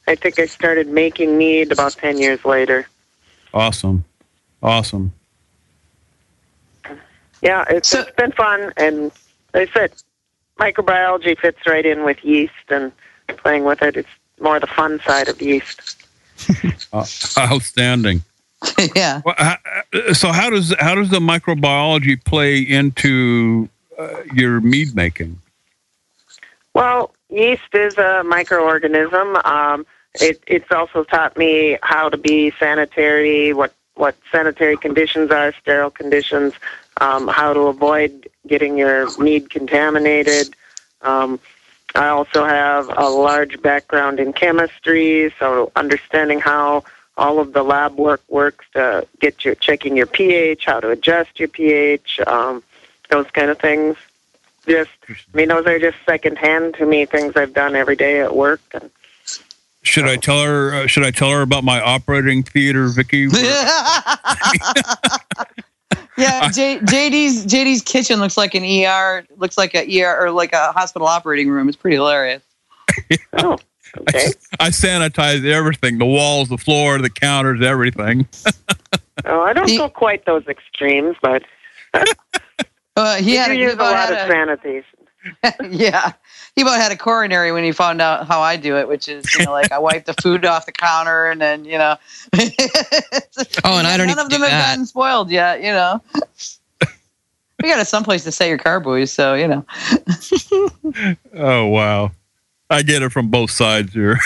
I 0.09 0.17
think 0.17 0.41
I 0.41 0.47
started 0.47 0.89
making 0.89 1.39
mead 1.39 1.71
about 1.71 1.93
ten 1.93 2.19
years 2.19 2.45
later. 2.45 2.89
Awesome. 3.55 4.05
Awesome. 4.61 5.13
Yeah, 7.43 7.65
it's, 7.69 7.91
so, 7.91 8.01
it's 8.01 8.11
been 8.17 8.33
fun, 8.33 8.73
and 8.77 9.13
like 9.55 9.69
I 9.71 9.73
said, 9.73 9.93
microbiology 10.59 11.39
fits 11.39 11.59
right 11.67 11.85
in 11.85 12.05
with 12.05 12.25
yeast 12.25 12.53
and 12.69 12.93
playing 13.29 13.65
with 13.65 13.83
it. 13.83 13.97
It's 13.97 14.09
more 14.41 14.61
the 14.61 14.67
fun 14.67 15.01
side 15.01 15.29
of 15.29 15.41
yeast. 15.41 16.07
uh, 16.93 17.05
outstanding. 17.39 18.23
yeah. 18.95 19.23
Well, 19.25 19.35
so 20.13 20.33
how 20.33 20.51
does 20.51 20.75
how 20.79 20.95
does 20.95 21.11
the 21.11 21.21
microbiology 21.21 22.23
play 22.25 22.61
into 22.61 23.69
uh, 23.99 24.23
your 24.33 24.61
mead 24.61 24.95
making? 24.95 25.41
Well, 26.75 27.15
yeast 27.29 27.75
is 27.75 27.97
a 27.97 28.23
microorganism. 28.25 29.45
Um, 29.47 29.87
it, 30.21 30.43
it's 30.47 30.71
also 30.71 31.05
taught 31.05 31.37
me 31.37 31.79
how 31.83 32.09
to 32.09 32.17
be 32.17 32.53
sanitary, 32.59 33.53
what 33.53 33.75
what 33.95 34.17
sanitary 34.31 34.77
conditions 34.77 35.31
are, 35.31 35.55
sterile 35.61 35.91
conditions, 35.91 36.53
um, 37.01 37.29
how 37.29 37.53
to 37.53 37.61
avoid 37.61 38.29
getting 38.47 38.79
your 38.79 39.17
mead 39.19 39.51
contaminated. 39.51 40.55
Um, 41.03 41.41
I 41.95 42.09
also 42.09 42.45
have 42.45 42.91
a 42.97 43.09
large 43.09 43.61
background 43.63 44.21
in 44.21 44.33
chemistry, 44.33 45.33
so 45.39 45.73
understanding 45.77 46.41
how 46.41 46.85
all 47.17 47.39
of 47.39 47.53
the 47.55 47.63
lab 47.63 47.97
work 47.97 48.21
works 48.29 48.67
to 48.75 49.07
get 49.21 49.45
your 49.45 49.55
checking 49.55 49.97
your 49.97 50.07
pH, 50.07 50.67
how 50.67 50.81
to 50.81 50.91
adjust 50.91 51.39
your 51.39 51.49
pH, 51.49 52.21
um, 52.27 52.63
those 53.09 53.31
kind 53.31 53.51
of 53.51 53.59
things. 53.59 53.97
Just, 54.67 54.91
I 55.09 55.15
mean, 55.33 55.49
those 55.49 55.65
are 55.67 55.79
just 55.79 55.97
secondhand 56.05 56.75
to 56.75 56.85
me 56.85 57.07
things 57.07 57.35
I've 57.37 57.55
done 57.55 57.77
every 57.77 57.97
day 57.97 58.21
at 58.21 58.35
work. 58.35 58.61
And 58.75 58.91
Should 59.83 60.07
I 60.07 60.17
tell 60.17 60.43
her? 60.43 60.75
Uh, 60.75 60.87
should 60.87 61.05
I 61.05 61.13
tell 61.13 61.31
her 61.31 61.41
about 61.41 61.65
my 61.65 61.81
operating 61.81 62.43
theater, 62.43 62.89
Vicky? 62.89 63.29
yeah, 66.19 66.51
J, 66.51 66.79
JD's 66.81 67.47
JD's 67.47 67.83
kitchen 67.83 68.21
looks 68.21 68.37
like 68.37 68.55
an 68.55 68.65
ER, 68.65 69.27
looks 69.37 69.57
like 69.59 69.75
a 69.75 70.03
ER 70.03 70.19
or 70.27 70.31
like 70.31 70.53
a 70.53 70.73
hospital 70.73 71.07
operating 71.09 71.49
room. 71.51 71.69
It's 71.69 71.77
pretty 71.77 71.97
hilarious. 71.97 72.43
oh, 73.39 73.59
okay. 73.99 74.29
I 74.61 74.71
sanitize 74.71 75.45
everything: 75.45 75.99
the 75.99 76.07
walls, 76.07 76.49
the 76.49 76.59
floor, 76.59 76.99
the 76.99 77.11
counters, 77.11 77.61
everything. 77.63 78.29
Oh, 79.25 79.41
I 79.41 79.55
don't 79.55 79.69
He- 79.69 79.79
go 79.79 79.89
quite 79.89 80.25
those 80.27 80.47
extremes, 80.47 81.17
but 81.23 81.43
Uh, 82.97 83.17
he 83.17 83.35
had 83.35 83.47
do 83.49 83.53
a, 83.53 83.55
he 83.57 83.63
use 83.63 83.73
a 83.75 83.77
lot 83.77 84.11
of 84.13 84.19
had 84.19 84.29
sanitation. 84.31 84.85
yeah. 85.71 86.13
He 86.57 86.63
about 86.63 86.81
had 86.81 86.91
a 86.91 86.97
coronary 86.97 87.53
when 87.53 87.65
he 87.65 87.73
found 87.73 88.01
out 88.01 88.27
how 88.27 88.41
I 88.41 88.57
do 88.57 88.77
it, 88.79 88.89
which 88.89 89.09
is 89.09 89.25
you 89.35 89.45
know 89.45 89.53
like 89.53 89.71
I 89.71 89.79
wipe 89.79 90.07
the 90.07 90.15
food 90.15 90.45
off 90.47 90.65
the 90.65 90.73
counter 90.73 91.27
and 91.27 91.39
then 91.41 91.65
you 91.67 91.77
know. 91.79 91.97
Oh, 93.65 93.79
and 93.79 93.87
I 93.87 93.97
don't 93.97 94.07
None 94.07 94.17
even 94.17 94.19
of 94.25 94.31
them 94.31 94.39
do 94.39 94.43
have 94.43 94.51
that. 94.51 94.69
gotten 94.71 94.87
spoiled 94.87 95.31
yet, 95.31 95.61
you 95.63 95.71
know. 95.73 96.01
we 97.63 97.69
got 97.69 97.87
someplace 97.87 98.25
to 98.25 98.33
set 98.33 98.49
your 98.49 98.59
carboys, 98.59 99.13
so 99.13 99.35
you 99.35 99.47
know. 99.49 99.65
Oh 101.35 101.67
wow, 101.67 102.13
I 102.71 102.83
get 102.83 103.03
it 103.03 103.11
from 103.13 103.29
both 103.29 103.51
sides 103.51 103.93
here. 103.93 104.19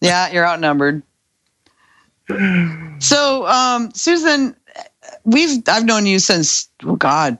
Yeah, 0.00 0.30
you're 0.30 0.46
outnumbered. 0.46 1.02
So, 3.00 3.46
um, 3.46 3.90
Susan, 3.92 4.54
we've 5.24 5.62
I've 5.68 5.84
known 5.84 6.06
you 6.06 6.18
since 6.20 6.68
oh 6.84 6.96
God, 6.96 7.38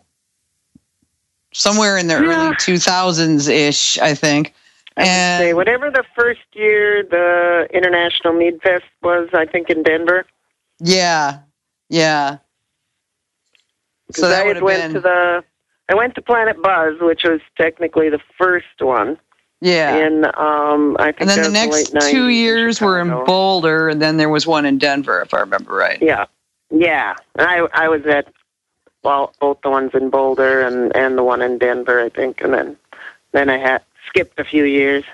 somewhere 1.54 1.96
in 1.96 2.08
the 2.08 2.14
Yeah. 2.14 2.46
early 2.48 2.56
2000s 2.56 3.48
ish, 3.48 3.98
I 3.98 4.14
think. 4.14 4.52
I 4.96 5.00
would 5.00 5.06
say 5.08 5.48
And 5.48 5.56
whatever 5.56 5.90
the 5.90 6.04
first 6.16 6.42
year 6.52 7.02
the 7.02 7.66
International 7.72 8.32
Mead 8.34 8.60
Fest 8.62 8.84
was, 9.02 9.28
I 9.32 9.46
think 9.46 9.70
in 9.70 9.82
Denver. 9.82 10.24
yeah, 10.80 11.38
yeah. 11.88 12.38
So 14.12 14.28
that 14.28 14.42
I 14.42 14.46
would 14.46 14.56
have 14.56 14.62
went 14.62 14.82
been 14.82 14.92
to 14.94 15.00
the 15.00 15.44
I 15.88 15.94
went 15.94 16.14
to 16.14 16.22
Planet 16.22 16.62
Buzz, 16.62 16.94
which 17.00 17.22
was 17.24 17.40
technically 17.60 18.08
the 18.08 18.20
first 18.38 18.80
one 18.80 19.18
yeah. 19.60 19.96
and 19.96 20.26
um 20.36 20.96
I 21.00 21.06
think 21.06 21.22
And 21.22 21.30
then 21.30 21.42
the 21.42 21.48
next 21.50 21.92
90s 21.94 22.10
two 22.10 22.26
in 22.28 22.34
years 22.34 22.80
were 22.80 23.00
in 23.00 23.08
Boulder, 23.24 23.88
and 23.88 24.00
then 24.00 24.16
there 24.16 24.28
was 24.28 24.46
one 24.46 24.64
in 24.66 24.78
Denver, 24.78 25.20
if 25.22 25.34
I 25.34 25.40
remember 25.40 25.74
right. 25.74 25.98
Yeah, 26.00 26.26
yeah. 26.70 27.14
I 27.38 27.66
I 27.72 27.88
was 27.88 28.02
at 28.06 28.26
both 29.04 29.60
the 29.62 29.70
ones 29.70 29.92
in 29.94 30.10
Boulder 30.10 30.60
and 30.62 30.94
and 30.96 31.16
the 31.16 31.22
one 31.22 31.42
in 31.42 31.58
Denver, 31.58 32.00
I 32.00 32.08
think, 32.08 32.40
and 32.40 32.52
then 32.52 32.76
then 33.32 33.48
I 33.48 33.58
had 33.58 33.82
skipped 34.08 34.40
a 34.40 34.44
few 34.44 34.64
years. 34.64 35.04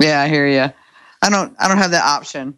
Yeah, 0.00 0.22
I 0.22 0.28
hear 0.28 0.46
you. 0.46 0.72
I 1.20 1.30
don't. 1.30 1.54
I 1.58 1.66
don't 1.68 1.78
have 1.78 1.90
that 1.90 2.04
option. 2.04 2.54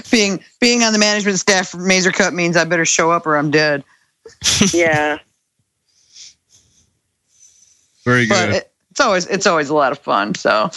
being 0.10 0.42
being 0.60 0.82
on 0.82 0.92
the 0.92 0.98
management 0.98 1.38
staff 1.38 1.68
for 1.68 1.78
Mazer 1.78 2.10
Cup 2.10 2.34
means 2.34 2.56
I 2.56 2.64
better 2.64 2.84
show 2.84 3.10
up 3.10 3.26
or 3.26 3.36
I'm 3.36 3.50
dead. 3.50 3.84
Yeah. 4.72 5.18
Very 8.04 8.26
but 8.26 8.46
good. 8.46 8.54
it, 8.56 8.72
it's 8.90 9.00
always 9.00 9.26
it's 9.28 9.46
always 9.46 9.68
a 9.68 9.74
lot 9.74 9.92
of 9.92 9.98
fun. 9.98 10.34
So, 10.34 10.70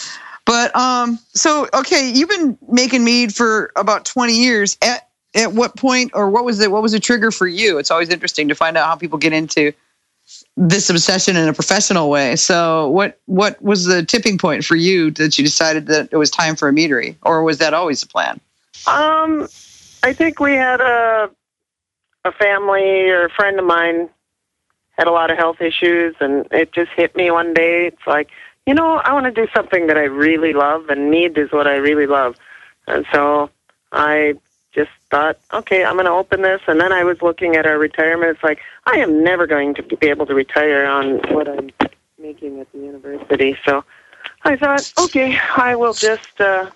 but 0.46 0.74
um, 0.76 1.18
so 1.34 1.68
okay, 1.74 2.10
you've 2.10 2.28
been 2.28 2.56
making 2.68 3.04
mead 3.04 3.34
for 3.34 3.72
about 3.74 4.04
twenty 4.04 4.40
years. 4.40 4.78
At 4.80 5.07
at 5.34 5.52
what 5.52 5.76
point 5.76 6.12
or 6.14 6.30
what 6.30 6.44
was 6.44 6.60
it? 6.60 6.70
What 6.70 6.82
was 6.82 6.92
the 6.92 7.00
trigger 7.00 7.30
for 7.30 7.46
you? 7.46 7.78
It's 7.78 7.90
always 7.90 8.08
interesting 8.08 8.48
to 8.48 8.54
find 8.54 8.76
out 8.76 8.86
how 8.86 8.96
people 8.96 9.18
get 9.18 9.32
into 9.32 9.72
this 10.56 10.90
obsession 10.90 11.36
in 11.36 11.48
a 11.48 11.54
professional 11.54 12.10
way. 12.10 12.36
So, 12.36 12.88
what 12.88 13.18
what 13.26 13.60
was 13.62 13.84
the 13.84 14.04
tipping 14.04 14.38
point 14.38 14.64
for 14.64 14.76
you 14.76 15.10
that 15.12 15.38
you 15.38 15.44
decided 15.44 15.86
that 15.86 16.08
it 16.12 16.16
was 16.16 16.30
time 16.30 16.56
for 16.56 16.68
a 16.68 16.72
meadery, 16.72 17.16
or 17.22 17.42
was 17.42 17.58
that 17.58 17.74
always 17.74 18.00
the 18.00 18.08
plan? 18.08 18.40
Um, 18.86 19.48
I 20.02 20.12
think 20.12 20.40
we 20.40 20.52
had 20.52 20.80
a 20.80 21.30
a 22.24 22.32
family 22.32 23.08
or 23.08 23.26
a 23.26 23.30
friend 23.30 23.58
of 23.58 23.64
mine 23.64 24.08
had 24.98 25.06
a 25.06 25.12
lot 25.12 25.30
of 25.30 25.38
health 25.38 25.60
issues, 25.60 26.14
and 26.20 26.46
it 26.50 26.72
just 26.72 26.90
hit 26.96 27.14
me 27.16 27.30
one 27.30 27.54
day. 27.54 27.86
It's 27.86 28.06
like, 28.06 28.30
you 28.66 28.74
know, 28.74 28.96
I 28.96 29.12
want 29.12 29.26
to 29.26 29.30
do 29.30 29.46
something 29.54 29.86
that 29.86 29.96
I 29.96 30.04
really 30.04 30.52
love, 30.52 30.88
and 30.88 31.10
need 31.10 31.38
is 31.38 31.52
what 31.52 31.66
I 31.66 31.76
really 31.76 32.06
love. 32.06 32.36
And 32.86 33.06
so 33.12 33.50
I 33.92 34.34
just 34.78 34.90
thought, 35.10 35.36
okay, 35.52 35.84
I'm 35.84 35.94
going 35.94 36.06
to 36.06 36.12
open 36.12 36.42
this. 36.42 36.60
And 36.68 36.80
then 36.80 36.92
I 36.92 37.02
was 37.02 37.20
looking 37.20 37.56
at 37.56 37.66
our 37.66 37.78
retirement. 37.78 38.30
It's 38.34 38.44
like, 38.44 38.60
I 38.86 38.98
am 38.98 39.24
never 39.24 39.44
going 39.46 39.74
to 39.74 39.82
be 39.82 40.06
able 40.06 40.24
to 40.26 40.34
retire 40.34 40.86
on 40.86 41.18
what 41.34 41.48
I'm 41.48 41.70
making 42.16 42.60
at 42.60 42.70
the 42.70 42.78
university. 42.78 43.56
So 43.64 43.84
I 44.44 44.54
thought, 44.54 44.92
okay, 44.98 45.36
I 45.56 45.74
will 45.74 45.94
just 45.94 46.40
uh, 46.40 46.70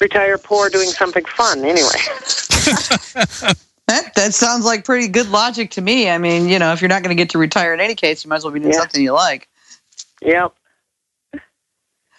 retire 0.00 0.36
poor 0.36 0.68
doing 0.68 0.88
something 0.88 1.24
fun 1.24 1.64
anyway. 1.64 2.00
That 3.86 4.14
that 4.14 4.32
sounds 4.32 4.64
like 4.64 4.86
pretty 4.86 5.08
good 5.08 5.28
logic 5.28 5.70
to 5.72 5.82
me. 5.82 6.08
I 6.08 6.16
mean, 6.16 6.48
you 6.48 6.58
know, 6.58 6.72
if 6.72 6.80
you're 6.80 6.88
not 6.88 7.02
going 7.02 7.14
to 7.14 7.20
get 7.22 7.28
to 7.30 7.38
retire 7.38 7.74
in 7.74 7.80
any 7.80 7.94
case, 7.94 8.24
you 8.24 8.30
might 8.30 8.36
as 8.36 8.44
well 8.44 8.50
be 8.54 8.58
doing 8.58 8.72
Yeah. 8.72 8.78
something 8.80 9.02
you 9.02 9.12
like. 9.12 9.46
Yep. 10.22 10.54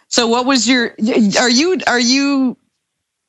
So, 0.08 0.28
what 0.28 0.46
was 0.46 0.70
your? 0.70 0.94
Are 1.40 1.50
you 1.50 1.80
are 1.88 2.00
you 2.00 2.56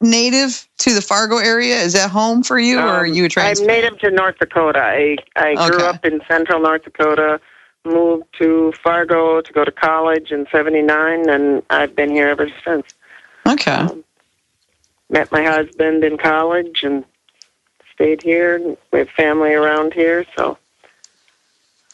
native 0.00 0.66
to 0.78 0.94
the 0.94 1.00
Fargo 1.00 1.38
area? 1.38 1.76
Is 1.76 1.92
that 1.94 2.10
home 2.10 2.42
for 2.42 2.58
you, 2.58 2.78
or 2.78 2.82
are 2.82 3.06
Um, 3.06 3.14
you 3.14 3.28
I'm 3.36 3.66
native 3.66 3.98
to 4.00 4.10
North 4.10 4.38
Dakota. 4.38 4.80
I 4.80 5.16
I 5.36 5.54
grew 5.54 5.84
up 5.84 6.04
in 6.04 6.20
central 6.28 6.60
North 6.60 6.84
Dakota, 6.84 7.40
moved 7.84 8.24
to 8.38 8.72
Fargo 8.82 9.40
to 9.40 9.52
go 9.52 9.64
to 9.64 9.72
college 9.72 10.32
in 10.32 10.46
'79, 10.50 11.28
and 11.28 11.62
I've 11.70 11.94
been 11.96 12.10
here 12.10 12.28
ever 12.28 12.48
since. 12.64 12.86
Okay, 13.46 13.72
Um, 13.72 14.04
met 15.08 15.30
my 15.32 15.44
husband 15.44 16.04
in 16.04 16.18
college 16.18 16.82
and 16.82 17.04
stayed 17.94 18.22
here. 18.22 18.60
We 18.92 18.98
have 18.98 19.10
family 19.10 19.54
around 19.54 19.94
here, 19.94 20.26
so 20.36 20.58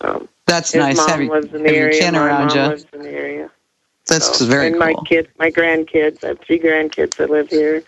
um, 0.00 0.28
that's 0.46 0.72
his 0.72 0.80
nice. 0.80 0.96
mom 0.96 1.08
Have, 1.08 1.22
you, 1.22 1.30
lives 1.30 1.46
in 1.46 1.52
have 1.52 1.62
the 1.64 1.72
your 1.74 1.88
area. 1.88 2.00
kin 2.00 2.14
my 2.14 2.26
around 2.26 2.46
mom 2.48 2.56
you. 2.56 3.50
Lives 4.10 4.26
in 4.28 4.28
the 4.28 4.28
area. 4.28 4.28
That's 4.30 4.38
So- 4.38 4.46
very 4.46 4.66
and 4.68 4.76
cool. 4.76 4.86
my 4.86 4.94
kids, 5.08 5.28
my 5.38 5.50
grandkids. 5.50 6.24
I 6.24 6.28
have 6.28 6.40
three 6.40 6.58
grandkids 6.58 7.16
that 7.16 7.30
live 7.30 7.48
here. 7.48 7.82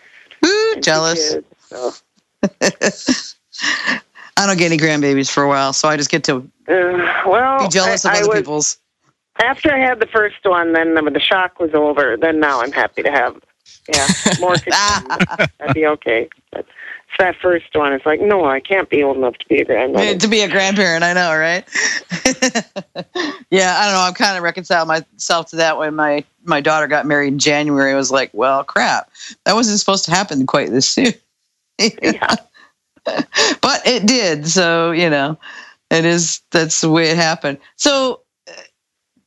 Ooh, 0.45 0.75
jealous. 0.81 1.33
kids, 1.33 1.45
so. 1.69 1.91
I 4.37 4.45
don't 4.45 4.57
get 4.57 4.65
any 4.71 4.77
grandbabies 4.77 5.31
for 5.31 5.43
a 5.43 5.47
while, 5.47 5.71
so 5.73 5.87
I 5.87 5.95
just 5.97 6.09
get 6.09 6.23
to 6.25 6.37
Uh, 6.67 7.23
well, 7.25 7.59
be 7.59 7.69
jealous 7.69 8.05
I, 8.05 8.11
of 8.15 8.19
other 8.19 8.29
was, 8.29 8.37
people's. 8.39 8.77
After 9.41 9.73
I 9.73 9.79
had 9.79 9.99
the 9.99 10.07
first 10.07 10.37
one, 10.43 10.73
then 10.73 10.93
the, 10.93 11.01
the 11.09 11.19
shock 11.19 11.59
was 11.59 11.73
over. 11.73 12.17
Then 12.17 12.39
now 12.39 12.61
I'm 12.61 12.71
happy 12.71 13.01
to 13.03 13.11
have, 13.11 13.37
yeah, 13.93 14.07
more 14.39 14.55
kids. 14.55 14.75
That'd 15.59 15.73
be 15.73 15.85
okay. 15.87 16.27
But 16.51 16.65
that 17.19 17.35
first 17.41 17.65
one. 17.73 17.93
It's 17.93 18.05
like, 18.05 18.19
no, 18.19 18.45
I 18.45 18.59
can't 18.59 18.89
be 18.89 19.03
old 19.03 19.17
enough 19.17 19.37
to 19.37 19.47
be 19.47 19.59
a 19.59 19.65
grandmother. 19.65 20.17
to 20.17 20.27
be 20.27 20.41
a 20.41 20.49
grandparent, 20.49 21.03
I 21.03 21.13
know, 21.13 21.35
right? 21.35 21.63
yeah, 23.49 23.77
I 23.77 23.85
don't 23.85 23.93
know. 23.93 24.01
I'm 24.01 24.13
kind 24.13 24.37
of 24.37 24.43
reconciled 24.43 24.87
myself 24.87 25.49
to 25.49 25.57
that 25.57 25.77
when 25.77 25.95
my 25.95 26.23
my 26.43 26.61
daughter 26.61 26.87
got 26.87 27.05
married 27.05 27.29
in 27.29 27.39
January. 27.39 27.91
I 27.91 27.95
was 27.95 28.11
like, 28.11 28.29
well, 28.33 28.63
crap, 28.63 29.09
that 29.45 29.53
wasn't 29.53 29.79
supposed 29.79 30.05
to 30.05 30.11
happen 30.11 30.45
quite 30.45 30.69
this 30.69 30.87
soon. 30.87 31.13
Yeah. 31.77 32.35
but 33.05 33.81
it 33.85 34.05
did. 34.07 34.47
So 34.47 34.91
you 34.91 35.09
know, 35.09 35.37
it 35.91 36.05
is. 36.05 36.41
That's 36.51 36.79
the 36.79 36.89
way 36.89 37.09
it 37.09 37.17
happened. 37.17 37.57
So 37.75 38.21
uh, 38.47 38.53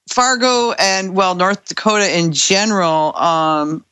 Fargo 0.09 0.73
and 0.73 1.15
well, 1.15 1.35
North 1.35 1.67
Dakota 1.67 2.19
in 2.19 2.33
general. 2.33 3.15
Um, 3.17 3.85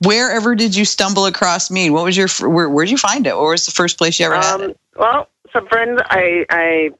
wherever 0.00 0.54
did 0.54 0.74
you 0.74 0.84
stumble 0.84 1.26
across 1.26 1.70
mead? 1.70 1.90
What 1.90 2.04
was 2.04 2.16
your 2.16 2.28
where? 2.48 2.68
Where'd 2.68 2.90
you 2.90 2.98
find 2.98 3.26
it? 3.26 3.34
Or 3.34 3.50
was 3.50 3.66
the 3.66 3.72
first 3.72 3.98
place 3.98 4.18
you 4.18 4.26
ever 4.26 4.36
had 4.36 4.60
it? 4.60 4.70
Um, 4.70 4.74
well, 4.96 5.28
some 5.52 5.66
friends, 5.68 6.00
I, 6.06 6.44
I, 6.50 6.90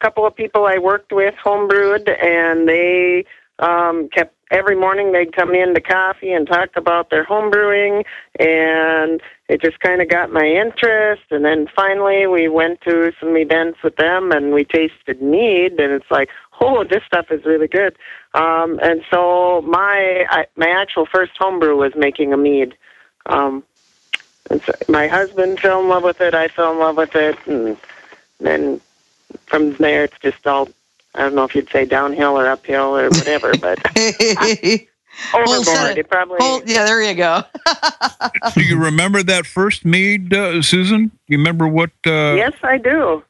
couple 0.00 0.26
of 0.26 0.34
people 0.34 0.66
I 0.66 0.78
worked 0.78 1.12
with 1.12 1.34
homebrewed, 1.44 2.08
and 2.22 2.68
they 2.68 3.24
um, 3.58 4.08
kept 4.08 4.34
every 4.50 4.76
morning 4.76 5.12
they'd 5.12 5.34
come 5.34 5.54
in 5.54 5.74
to 5.74 5.80
coffee 5.80 6.32
and 6.32 6.46
talk 6.46 6.70
about 6.76 7.10
their 7.10 7.24
homebrewing, 7.24 8.04
and 8.38 9.20
it 9.48 9.60
just 9.60 9.80
kind 9.80 10.00
of 10.00 10.08
got 10.08 10.32
my 10.32 10.44
interest. 10.44 11.22
And 11.30 11.44
then 11.44 11.66
finally, 11.74 12.26
we 12.26 12.48
went 12.48 12.80
to 12.82 13.12
some 13.20 13.36
events 13.36 13.78
with 13.82 13.96
them, 13.96 14.32
and 14.32 14.52
we 14.52 14.64
tasted 14.64 15.20
mead, 15.20 15.72
and 15.78 15.92
it's 15.92 16.10
like, 16.10 16.30
oh, 16.60 16.84
this 16.84 17.02
stuff 17.06 17.26
is 17.30 17.44
really 17.44 17.68
good. 17.68 17.96
Um, 18.34 18.78
and 18.82 19.02
so 19.10 19.62
my 19.62 20.26
I, 20.30 20.46
my 20.56 20.68
actual 20.68 21.06
first 21.06 21.32
homebrew 21.38 21.76
was 21.76 21.94
making 21.96 22.32
a 22.32 22.36
mead. 22.36 22.76
Um, 23.26 23.62
and 24.50 24.62
so 24.62 24.72
my 24.88 25.08
husband 25.08 25.60
fell 25.60 25.80
in 25.80 25.88
love 25.88 26.02
with 26.04 26.20
it. 26.20 26.34
I 26.34 26.48
fell 26.48 26.72
in 26.72 26.78
love 26.78 26.96
with 26.96 27.14
it, 27.14 27.36
and 27.46 27.76
then 28.40 28.80
from 29.46 29.74
there 29.74 30.04
it's 30.04 30.18
just 30.20 30.46
all. 30.46 30.68
I 31.14 31.20
don't 31.22 31.34
know 31.34 31.44
if 31.44 31.54
you'd 31.54 31.70
say 31.70 31.84
downhill 31.84 32.38
or 32.38 32.48
uphill 32.48 32.96
or 32.96 33.08
whatever, 33.08 33.52
but 33.60 33.78
Whole 35.32 35.50
Overboard. 35.50 35.98
It 35.98 36.08
probably. 36.08 36.36
Whole- 36.40 36.62
yeah, 36.64 36.84
there 36.84 37.02
you 37.02 37.14
go. 37.14 37.42
Do 38.54 38.62
you 38.62 38.78
remember 38.78 39.22
that 39.24 39.46
first 39.46 39.84
mead, 39.84 40.32
uh, 40.32 40.62
Susan? 40.62 41.10
You 41.26 41.38
remember 41.38 41.66
what? 41.66 41.90
Uh, 42.06 42.34
yes, 42.36 42.52
I 42.62 42.78
do. 42.78 43.22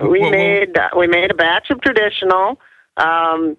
We 0.00 0.06
what- 0.06 0.20
what- 0.20 0.30
made 0.32 0.78
we 0.96 1.06
made 1.06 1.30
a 1.30 1.34
batch 1.34 1.70
of 1.70 1.80
traditional. 1.82 2.58
Um, 2.96 3.56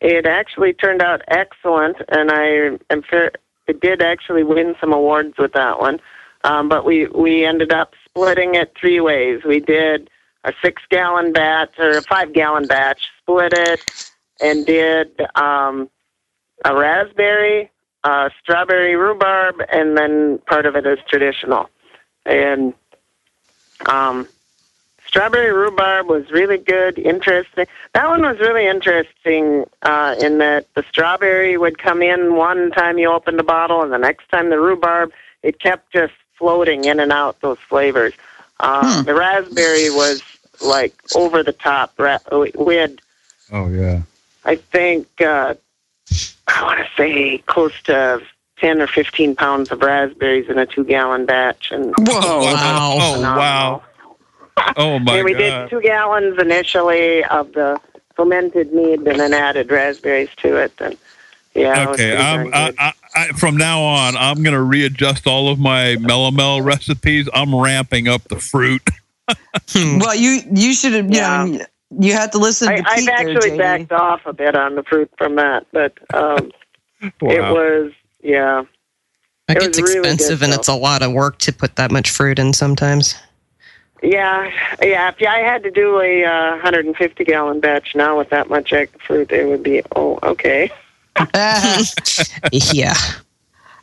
it 0.00 0.26
actually 0.26 0.72
turned 0.72 1.02
out 1.02 1.22
excellent, 1.28 1.96
and 2.08 2.30
I 2.30 2.78
am 2.90 3.02
fair, 3.02 3.32
it 3.66 3.80
did 3.80 4.02
actually 4.02 4.44
win 4.44 4.74
some 4.80 4.92
awards 4.92 5.36
with 5.38 5.52
that 5.52 5.80
one. 5.80 6.00
Um, 6.44 6.68
but 6.68 6.84
we 6.84 7.06
we 7.06 7.44
ended 7.44 7.72
up 7.72 7.94
splitting 8.04 8.54
it 8.54 8.72
three 8.80 9.00
ways. 9.00 9.42
We 9.44 9.60
did 9.60 10.08
a 10.44 10.52
six 10.62 10.82
gallon 10.88 11.32
batch 11.32 11.72
or 11.78 11.98
a 11.98 12.02
five 12.02 12.32
gallon 12.32 12.66
batch, 12.66 13.08
split 13.20 13.52
it, 13.52 14.12
and 14.40 14.64
did 14.64 15.20
um, 15.34 15.90
a 16.64 16.74
raspberry, 16.76 17.70
uh, 18.04 18.30
strawberry 18.40 18.94
rhubarb, 18.94 19.56
and 19.70 19.96
then 19.96 20.38
part 20.46 20.64
of 20.64 20.76
it 20.76 20.86
is 20.86 20.98
traditional. 21.08 21.68
And 22.24 22.72
um, 23.86 24.28
strawberry 25.08 25.52
rhubarb 25.52 26.06
was 26.06 26.30
really 26.30 26.58
good, 26.58 26.98
interesting. 26.98 27.66
That 27.94 28.08
one 28.08 28.22
was 28.22 28.38
really 28.38 28.66
interesting 28.66 29.64
uh, 29.82 30.14
in 30.20 30.38
that 30.38 30.66
the 30.74 30.84
strawberry 30.88 31.56
would 31.56 31.78
come 31.78 32.02
in 32.02 32.34
one 32.36 32.70
time 32.70 32.98
you 32.98 33.10
opened 33.10 33.38
the 33.38 33.42
bottle, 33.42 33.82
and 33.82 33.92
the 33.92 33.98
next 33.98 34.28
time 34.30 34.50
the 34.50 34.60
rhubarb, 34.60 35.10
it 35.42 35.58
kept 35.58 35.92
just 35.92 36.12
floating 36.36 36.84
in 36.84 37.00
and 37.00 37.10
out 37.10 37.40
those 37.40 37.58
flavors. 37.68 38.12
Uh, 38.60 38.98
Hmm. 38.98 39.02
The 39.04 39.14
raspberry 39.14 39.88
was 39.90 40.22
like 40.60 40.92
over 41.14 41.42
the 41.42 41.52
top. 41.52 41.92
Ra- 41.98 42.18
we- 42.32 42.52
We 42.56 42.76
had 42.76 43.00
Oh 43.50 43.68
yeah. 43.68 44.02
I 44.44 44.56
think 44.56 45.06
uh, 45.20 45.54
I 46.48 46.62
want 46.62 46.78
to 46.80 46.86
say 46.96 47.38
close 47.46 47.72
to 47.84 48.20
ten 48.58 48.80
or 48.82 48.86
fifteen 48.86 49.34
pounds 49.36 49.70
of 49.70 49.80
raspberries 49.82 50.48
in 50.50 50.58
a 50.58 50.66
two-gallon 50.66 51.24
batch, 51.26 51.70
and 51.70 51.94
Whoa. 51.98 52.40
Wow. 52.42 52.98
Oh 53.00 53.20
wow. 53.22 53.82
Oh 54.76 54.98
my 54.98 55.16
and 55.16 55.24
we 55.24 55.32
god. 55.32 55.38
did 55.38 55.70
two 55.70 55.80
gallons 55.80 56.38
initially 56.40 57.24
of 57.24 57.52
the 57.52 57.80
fermented 58.16 58.72
mead, 58.72 59.00
and 59.00 59.20
then 59.20 59.32
added 59.34 59.70
raspberries 59.70 60.30
to 60.38 60.56
it. 60.56 60.72
And 60.80 60.96
yeah, 61.54 61.88
Okay, 61.90 62.10
pretty 62.10 62.22
I'm, 62.22 62.54
I. 62.54 62.74
I, 62.78 62.92
I, 63.14 63.28
from 63.28 63.56
now 63.56 63.82
on, 63.82 64.16
I'm 64.16 64.42
going 64.42 64.54
to 64.54 64.62
readjust 64.62 65.26
all 65.26 65.48
of 65.48 65.58
my 65.58 65.96
melomel 65.98 66.64
recipes. 66.64 67.28
I'm 67.34 67.54
ramping 67.54 68.06
up 68.08 68.22
the 68.28 68.38
fruit. 68.38 68.82
Hmm. 69.70 69.98
Well, 69.98 70.14
you 70.14 70.40
you 70.52 70.72
should 70.74 70.92
have. 70.94 71.10
Yeah. 71.10 71.44
You, 71.44 71.58
know, 71.58 71.64
you 72.00 72.12
have 72.12 72.30
to 72.32 72.38
listen 72.38 72.68
I, 72.68 72.76
to 72.76 72.82
I've 72.86 72.96
Pete 72.96 73.06
there, 73.16 73.36
actually 73.36 73.50
JD. 73.52 73.58
backed 73.58 73.92
off 73.92 74.20
a 74.26 74.32
bit 74.32 74.54
on 74.56 74.74
the 74.74 74.82
fruit 74.84 75.10
from 75.18 75.36
that, 75.36 75.66
but 75.72 75.92
um, 76.14 76.50
it 77.00 77.14
was 77.20 77.92
yeah. 78.22 78.62
It 79.48 79.56
It 79.56 79.60
gets 79.60 79.78
was 79.80 79.82
really 79.94 80.02
good, 80.02 80.12
expensive 80.12 80.42
and 80.42 80.52
though. 80.52 80.56
it's 80.56 80.68
a 80.68 80.74
lot 80.74 81.02
of 81.02 81.12
work 81.12 81.38
to 81.40 81.52
put 81.52 81.76
that 81.76 81.90
much 81.90 82.10
fruit 82.10 82.38
in 82.38 82.52
sometimes. 82.52 83.14
Yeah, 84.02 84.50
yeah. 84.82 85.08
If 85.08 85.26
I 85.26 85.38
had 85.38 85.62
to 85.64 85.70
do 85.70 86.00
a 86.00 86.24
uh, 86.24 86.50
150 86.52 87.24
gallon 87.24 87.60
batch 87.60 87.94
now 87.94 88.16
with 88.16 88.30
that 88.30 88.48
much 88.48 88.72
egg 88.72 88.90
fruit, 89.00 89.32
it 89.32 89.46
would 89.46 89.62
be 89.62 89.82
oh 89.96 90.18
okay. 90.22 90.70
yeah. 92.52 92.94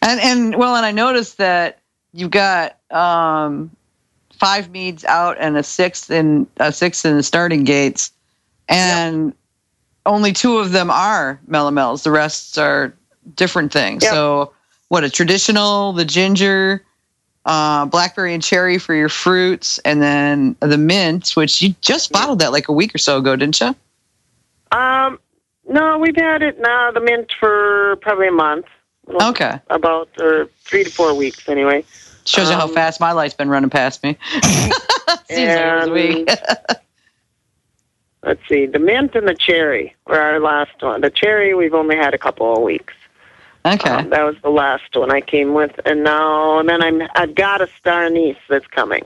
and 0.01 0.19
and 0.21 0.55
well, 0.55 0.75
and 0.75 0.85
I 0.85 0.91
noticed 0.91 1.37
that 1.37 1.79
you've 2.13 2.31
got 2.31 2.77
um, 2.91 3.71
five 4.33 4.69
meads 4.69 5.03
out 5.05 5.37
and 5.39 5.57
a 5.57 5.63
sixth 5.63 6.09
in 6.09 6.47
a 6.57 6.71
sixth 6.71 7.05
in 7.05 7.17
the 7.17 7.23
starting 7.23 7.63
gates, 7.63 8.11
and 8.69 9.33
only 10.05 10.31
two 10.31 10.57
of 10.57 10.71
them 10.71 10.89
are 10.89 11.39
melomels. 11.49 12.03
The 12.03 12.11
rest 12.11 12.57
are 12.57 12.93
different 13.35 13.73
things. 13.73 14.03
Yep. 14.03 14.13
So, 14.13 14.53
what 14.89 15.03
a 15.03 15.09
traditional, 15.09 15.93
the 15.93 16.05
ginger, 16.05 16.85
uh, 17.45 17.85
blackberry 17.85 18.33
and 18.33 18.41
cherry 18.43 18.77
for 18.77 18.93
your 18.95 19.09
fruits, 19.09 19.77
and 19.79 20.01
then 20.01 20.55
the 20.61 20.77
mint, 20.77 21.31
which 21.35 21.61
you 21.61 21.75
just 21.81 22.11
bottled 22.11 22.39
that 22.39 22.51
like 22.51 22.67
a 22.67 22.73
week 22.73 22.93
or 22.95 22.97
so 22.97 23.17
ago, 23.17 23.35
didn't 23.35 23.59
you? 23.61 23.75
Um, 24.71 25.19
no, 25.67 25.97
we've 25.99 26.15
had 26.15 26.41
it 26.41 26.59
now 26.59 26.91
the 26.91 26.99
mint 27.01 27.31
for 27.39 27.97
probably 28.01 28.27
a 28.27 28.31
month. 28.31 28.65
Okay, 29.07 29.59
About 29.69 30.09
or 30.19 30.49
three 30.63 30.83
to 30.83 30.89
four 30.89 31.13
weeks 31.13 31.47
anyway. 31.47 31.83
shows 32.25 32.49
you 32.49 32.55
how 32.55 32.63
Um, 32.65 32.73
fast 32.73 32.99
my 32.99 33.11
life's 33.11 33.35
been 33.35 33.49
running 33.49 33.69
past 33.69 34.01
me. 34.03 34.17
Seems 34.31 34.43
like 35.29 35.29
it 35.29 35.75
was 35.75 35.87
a 35.87 35.91
week. 35.91 36.29
Let's 38.23 38.41
see, 38.49 38.65
the 38.65 38.79
mint 38.79 39.13
and 39.13 39.27
the 39.27 39.35
cherry 39.35 39.95
were 40.07 40.19
our 40.19 40.39
last 40.39 40.81
one. 40.81 41.01
The 41.01 41.11
cherry 41.11 41.53
we've 41.53 41.75
only 41.75 41.95
had 41.95 42.15
a 42.15 42.17
couple 42.17 42.51
of 42.55 42.63
weeks. 42.63 42.95
Okay. 43.65 43.89
Um, 43.89 44.09
that 44.11 44.23
was 44.23 44.35
the 44.43 44.49
last 44.49 44.95
one 44.95 45.11
I 45.11 45.21
came 45.21 45.53
with, 45.53 45.79
and 45.85 46.03
now 46.03 46.59
and 46.59 46.69
then 46.69 46.83
I'm 46.83 47.01
I've 47.15 47.33
got 47.33 47.61
a 47.61 47.67
star 47.79 48.05
anise 48.05 48.37
that's 48.47 48.67
coming. 48.67 49.03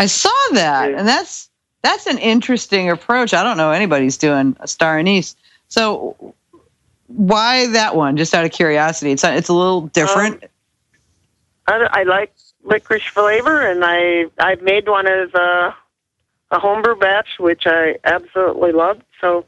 I 0.00 0.06
saw 0.06 0.30
that, 0.52 0.92
and 0.94 1.06
that's 1.06 1.48
that's 1.82 2.06
an 2.06 2.18
interesting 2.18 2.90
approach. 2.90 3.32
I 3.32 3.44
don't 3.44 3.56
know 3.56 3.70
anybody's 3.70 4.16
doing 4.16 4.56
a 4.60 4.66
star 4.66 4.98
anise. 4.98 5.36
So 5.68 6.34
why 7.06 7.68
that 7.68 7.94
one? 7.94 8.16
Just 8.16 8.34
out 8.34 8.44
of 8.44 8.50
curiosity, 8.50 9.12
it's 9.12 9.22
it's 9.22 9.48
a 9.48 9.54
little 9.54 9.82
different. 9.82 10.44
I, 11.68 11.88
I 11.90 12.02
like 12.02 12.34
licorice 12.64 13.06
flavor, 13.06 13.60
and 13.60 13.84
I 13.84 14.26
I've 14.40 14.62
made 14.62 14.88
one 14.88 15.06
as 15.06 15.32
a 15.34 15.74
a 16.50 16.58
homebrew 16.58 16.96
batch, 16.96 17.38
which 17.38 17.66
I 17.66 17.96
absolutely 18.02 18.72
love. 18.72 19.00
So 19.20 19.44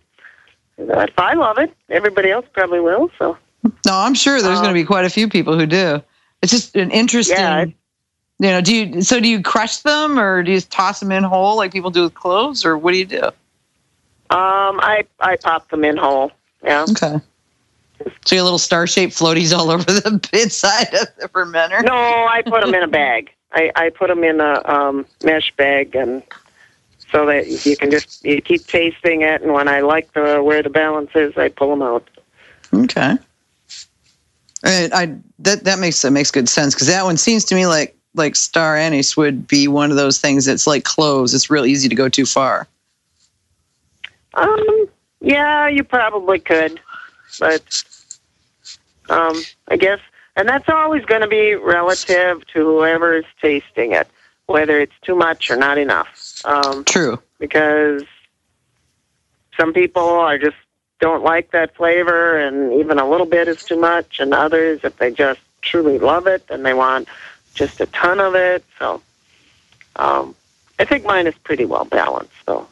if 0.78 1.18
I 1.18 1.34
love 1.34 1.58
it, 1.58 1.74
everybody 1.88 2.30
else 2.30 2.46
probably 2.52 2.80
will. 2.80 3.10
So 3.18 3.36
no, 3.62 3.94
I'm 3.94 4.14
sure 4.14 4.40
there's 4.40 4.58
um, 4.58 4.64
going 4.64 4.74
to 4.74 4.80
be 4.80 4.86
quite 4.86 5.04
a 5.04 5.10
few 5.10 5.28
people 5.28 5.58
who 5.58 5.66
do. 5.66 6.02
It's 6.42 6.52
just 6.52 6.76
an 6.76 6.90
interesting. 6.90 7.36
Yeah, 7.36 7.64
you 7.64 8.48
know, 8.48 8.60
do 8.62 8.74
you 8.74 9.02
so 9.02 9.20
do 9.20 9.28
you 9.28 9.42
crush 9.42 9.78
them 9.78 10.18
or 10.18 10.42
do 10.42 10.50
you 10.50 10.56
just 10.56 10.70
toss 10.70 11.00
them 11.00 11.12
in 11.12 11.24
whole 11.24 11.56
like 11.56 11.72
people 11.72 11.90
do 11.90 12.02
with 12.02 12.14
cloves, 12.14 12.64
or 12.64 12.78
what 12.78 12.92
do 12.92 12.98
you 12.98 13.04
do? 13.04 13.30
um, 14.30 14.78
I 14.80 15.04
I 15.18 15.36
pop 15.36 15.68
them 15.70 15.84
in 15.84 15.96
whole. 15.96 16.30
Yeah. 16.62 16.86
Okay. 16.88 17.18
So 18.24 18.34
your 18.36 18.44
little 18.44 18.58
star 18.58 18.86
shaped 18.86 19.12
floaties 19.12 19.52
all 19.56 19.70
over 19.72 19.84
the 19.84 20.28
inside 20.32 20.94
of 20.94 21.08
the 21.18 21.28
fermenter. 21.28 21.82
No, 21.82 21.92
I 21.92 22.42
put 22.42 22.62
them 22.64 22.74
in 22.74 22.82
a 22.82 22.88
bag. 22.88 23.30
I 23.52 23.72
I 23.74 23.90
put 23.90 24.08
them 24.08 24.22
in 24.22 24.40
a 24.40 24.62
um, 24.64 25.04
mesh 25.24 25.52
bag, 25.56 25.96
and 25.96 26.22
so 27.10 27.26
that 27.26 27.66
you 27.66 27.76
can 27.76 27.90
just 27.90 28.24
you 28.24 28.40
keep 28.40 28.66
tasting 28.66 29.22
it. 29.22 29.42
And 29.42 29.52
when 29.52 29.66
I 29.66 29.80
like 29.80 30.12
the 30.12 30.40
where 30.42 30.62
the 30.62 30.70
balance 30.70 31.10
is, 31.16 31.36
I 31.36 31.48
pull 31.48 31.70
them 31.70 31.82
out. 31.82 32.08
Okay. 32.72 33.18
I, 34.64 34.90
I 34.92 35.16
that 35.40 35.64
that 35.64 35.78
makes 35.78 36.02
that 36.02 36.10
makes 36.10 36.30
good 36.30 36.48
sense 36.48 36.74
because 36.74 36.86
that 36.88 37.04
one 37.04 37.16
seems 37.16 37.44
to 37.46 37.54
me 37.54 37.66
like 37.66 37.96
like 38.14 38.36
star 38.36 38.76
anise 38.76 39.16
would 39.16 39.46
be 39.46 39.68
one 39.68 39.90
of 39.90 39.96
those 39.96 40.20
things 40.20 40.44
that's 40.44 40.66
like 40.66 40.84
cloves. 40.84 41.34
It's 41.34 41.50
real 41.50 41.66
easy 41.66 41.88
to 41.88 41.94
go 41.94 42.08
too 42.08 42.26
far. 42.26 42.66
Um, 44.34 44.88
yeah, 45.20 45.68
you 45.68 45.84
probably 45.84 46.38
could, 46.38 46.80
but 47.38 47.82
um, 49.08 49.40
I 49.68 49.76
guess, 49.76 50.00
and 50.36 50.48
that's 50.48 50.68
always 50.68 51.04
going 51.04 51.22
to 51.22 51.28
be 51.28 51.54
relative 51.54 52.46
to 52.48 52.60
whoever 52.60 53.16
is 53.16 53.24
tasting 53.40 53.92
it, 53.92 54.08
whether 54.46 54.80
it's 54.80 54.94
too 55.02 55.16
much 55.16 55.50
or 55.50 55.56
not 55.56 55.78
enough. 55.78 56.40
Um, 56.44 56.84
True. 56.84 57.20
because 57.38 58.04
some 59.58 59.72
people 59.72 60.02
are 60.02 60.38
just 60.38 60.56
don't 61.00 61.24
like 61.24 61.50
that 61.50 61.74
flavor, 61.74 62.36
and 62.36 62.72
even 62.74 62.98
a 62.98 63.08
little 63.08 63.26
bit 63.26 63.48
is 63.48 63.64
too 63.64 63.78
much, 63.78 64.20
and 64.20 64.32
others, 64.32 64.80
if 64.84 64.96
they 64.98 65.10
just 65.10 65.40
truly 65.62 65.98
love 65.98 66.26
it, 66.26 66.46
then 66.48 66.62
they 66.62 66.74
want 66.74 67.08
just 67.54 67.80
a 67.80 67.86
ton 67.86 68.20
of 68.20 68.34
it. 68.34 68.64
So, 68.78 69.02
um, 69.96 70.34
I 70.78 70.84
think 70.84 71.04
mine 71.04 71.26
is 71.26 71.34
pretty 71.42 71.64
well 71.64 71.84
balanced, 71.84 72.32
though. 72.46 72.66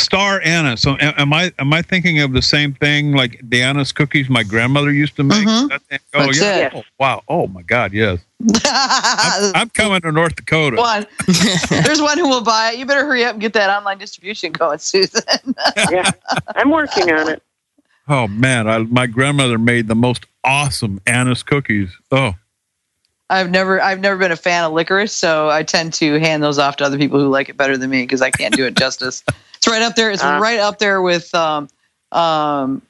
Star 0.00 0.40
Anna. 0.44 0.76
So 0.76 0.96
am 1.00 1.32
I 1.32 1.52
am 1.58 1.72
I 1.72 1.82
thinking 1.82 2.20
of 2.20 2.32
the 2.32 2.42
same 2.42 2.72
thing 2.74 3.12
like 3.12 3.40
the 3.42 3.62
anise 3.62 3.92
cookies 3.92 4.28
my 4.28 4.42
grandmother 4.42 4.92
used 4.92 5.16
to 5.16 5.22
make? 5.22 5.46
Mhm. 5.46 5.68
That- 5.68 6.00
oh 6.14 6.26
That's 6.26 6.40
yeah. 6.40 6.56
it. 6.66 6.72
Oh, 6.74 6.82
wow. 6.98 7.22
Oh 7.28 7.46
my 7.46 7.62
God. 7.62 7.92
Yes. 7.92 8.20
I'm, 8.64 9.52
I'm 9.54 9.70
coming 9.70 10.00
to 10.00 10.12
North 10.12 10.36
Dakota. 10.36 10.76
one. 10.76 11.06
There's 11.68 12.00
one 12.00 12.18
who 12.18 12.28
will 12.28 12.40
buy 12.42 12.72
it. 12.72 12.78
You 12.78 12.86
better 12.86 13.04
hurry 13.04 13.24
up 13.24 13.32
and 13.32 13.40
get 13.40 13.52
that 13.52 13.68
online 13.70 13.98
distribution 13.98 14.52
going, 14.52 14.78
Susan. 14.78 15.22
Yeah, 15.90 16.10
I'm 16.56 16.70
working 16.70 17.10
on 17.12 17.28
it. 17.28 17.42
Oh 18.08 18.26
man, 18.26 18.66
I, 18.68 18.78
my 18.78 19.06
grandmother 19.06 19.58
made 19.58 19.86
the 19.88 19.94
most 19.94 20.26
awesome 20.42 21.00
Anna's 21.06 21.42
cookies. 21.42 21.90
Oh, 22.10 22.34
I've 23.28 23.50
never 23.50 23.80
I've 23.80 24.00
never 24.00 24.16
been 24.16 24.32
a 24.32 24.36
fan 24.36 24.64
of 24.64 24.72
licorice, 24.72 25.12
so 25.12 25.48
I 25.50 25.62
tend 25.62 25.92
to 25.94 26.18
hand 26.18 26.42
those 26.42 26.58
off 26.58 26.76
to 26.76 26.84
other 26.84 26.98
people 26.98 27.20
who 27.20 27.28
like 27.28 27.48
it 27.48 27.56
better 27.56 27.76
than 27.76 27.90
me 27.90 28.02
because 28.02 28.22
I 28.22 28.30
can't 28.30 28.56
do 28.56 28.64
it 28.66 28.74
justice. 28.76 29.22
It's 29.60 29.68
right 29.68 29.82
up 29.82 29.94
there. 29.94 30.10
It's 30.10 30.22
Ah. 30.22 30.38
right 30.38 30.58
up 30.58 30.78
there 30.78 31.02
with 31.02 31.34
um 31.34 31.68
um 32.12 32.80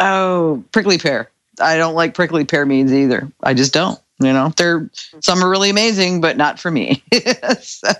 oh 0.00 0.62
prickly 0.72 0.98
pear. 0.98 1.30
I 1.60 1.76
don't 1.76 1.94
like 1.94 2.14
prickly 2.14 2.44
pear 2.44 2.66
meads 2.66 2.92
either. 2.92 3.30
I 3.42 3.54
just 3.54 3.72
don't. 3.72 3.98
You 4.20 4.32
know, 4.32 4.52
they're 4.56 4.90
some 5.20 5.42
are 5.44 5.48
really 5.48 5.70
amazing, 5.70 6.20
but 6.20 6.36
not 6.36 6.58
for 6.58 6.70
me. 6.70 7.02
So- 7.60 7.92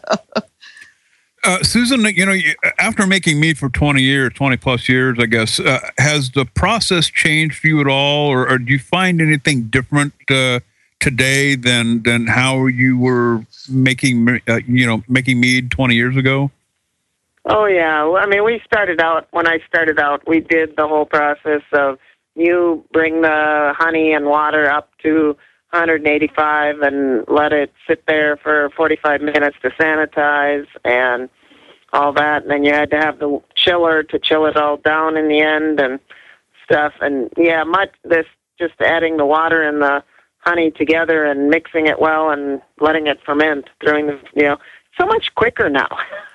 uh, 1.45 1.63
Susan, 1.63 2.05
you 2.17 2.27
know, 2.27 2.35
after 2.81 3.07
making 3.07 3.39
meat 3.39 3.57
for 3.57 3.69
twenty 3.69 4.03
years, 4.03 4.33
twenty 4.35 4.57
plus 4.57 4.89
years, 4.89 5.19
I 5.21 5.27
guess, 5.27 5.61
uh, 5.61 5.79
has 5.97 6.31
the 6.31 6.45
process 6.45 7.07
changed 7.07 7.59
for 7.59 7.69
you 7.69 7.81
at 7.81 7.87
all, 7.87 8.27
or, 8.29 8.49
or 8.51 8.59
do 8.59 8.73
you 8.73 8.81
find 8.81 9.21
anything 9.21 9.69
different 9.69 10.13
uh, 10.29 10.59
today 10.99 11.55
than 11.55 12.03
than 12.03 12.27
how 12.27 12.67
you 12.67 12.99
were 12.99 13.47
making 13.69 14.41
uh, 14.49 14.59
you 14.67 14.85
know 14.85 15.05
making 15.09 15.39
mead 15.39 15.71
twenty 15.71 15.95
years 15.95 16.17
ago? 16.17 16.51
Oh 17.49 17.65
yeah. 17.65 18.05
I 18.05 18.27
mean, 18.27 18.45
we 18.45 18.61
started 18.65 19.01
out 19.01 19.27
when 19.31 19.47
I 19.47 19.59
started 19.67 19.99
out. 19.99 20.29
We 20.29 20.41
did 20.41 20.77
the 20.77 20.87
whole 20.87 21.07
process 21.07 21.63
of 21.73 21.99
you 22.35 22.85
bring 22.93 23.23
the 23.23 23.75
honey 23.77 24.13
and 24.13 24.27
water 24.27 24.71
up 24.71 24.91
to 25.03 25.29
185 25.71 26.81
and 26.81 27.25
let 27.27 27.55
it 27.55 27.73
sit 27.87 28.05
there 28.07 28.37
for 28.37 28.71
45 28.77 29.23
minutes 29.23 29.57
to 29.63 29.71
sanitize 29.71 30.67
and 30.85 31.31
all 31.95 32.13
that. 32.13 32.43
And 32.43 32.51
then 32.51 32.65
you 32.65 32.73
had 32.75 32.91
to 32.91 32.99
have 32.99 33.19
the 33.19 33.41
chiller 33.55 34.03
to 34.03 34.19
chill 34.19 34.45
it 34.45 34.59
all 34.59 34.77
down 34.77 35.17
in 35.17 35.29
the 35.29 35.41
end 35.41 35.81
and 35.81 36.01
stuff. 36.65 36.93
And 37.01 37.33
yeah, 37.39 37.65
much 37.65 37.95
this 38.05 38.27
just 38.59 38.75
adding 38.81 39.17
the 39.17 39.27
water 39.27 39.63
and 39.63 39.81
the 39.81 40.05
honey 40.41 40.71
together 40.71 41.25
and 41.25 41.49
mixing 41.49 41.87
it 41.87 41.99
well 41.99 42.31
and 42.31 42.61
letting 42.79 43.07
it 43.07 43.21
ferment, 43.25 43.71
throwing 43.83 44.07
the 44.07 44.21
you 44.35 44.43
know 44.43 44.59
so 45.01 45.07
much 45.07 45.35
quicker 45.35 45.71
now. 45.71 45.89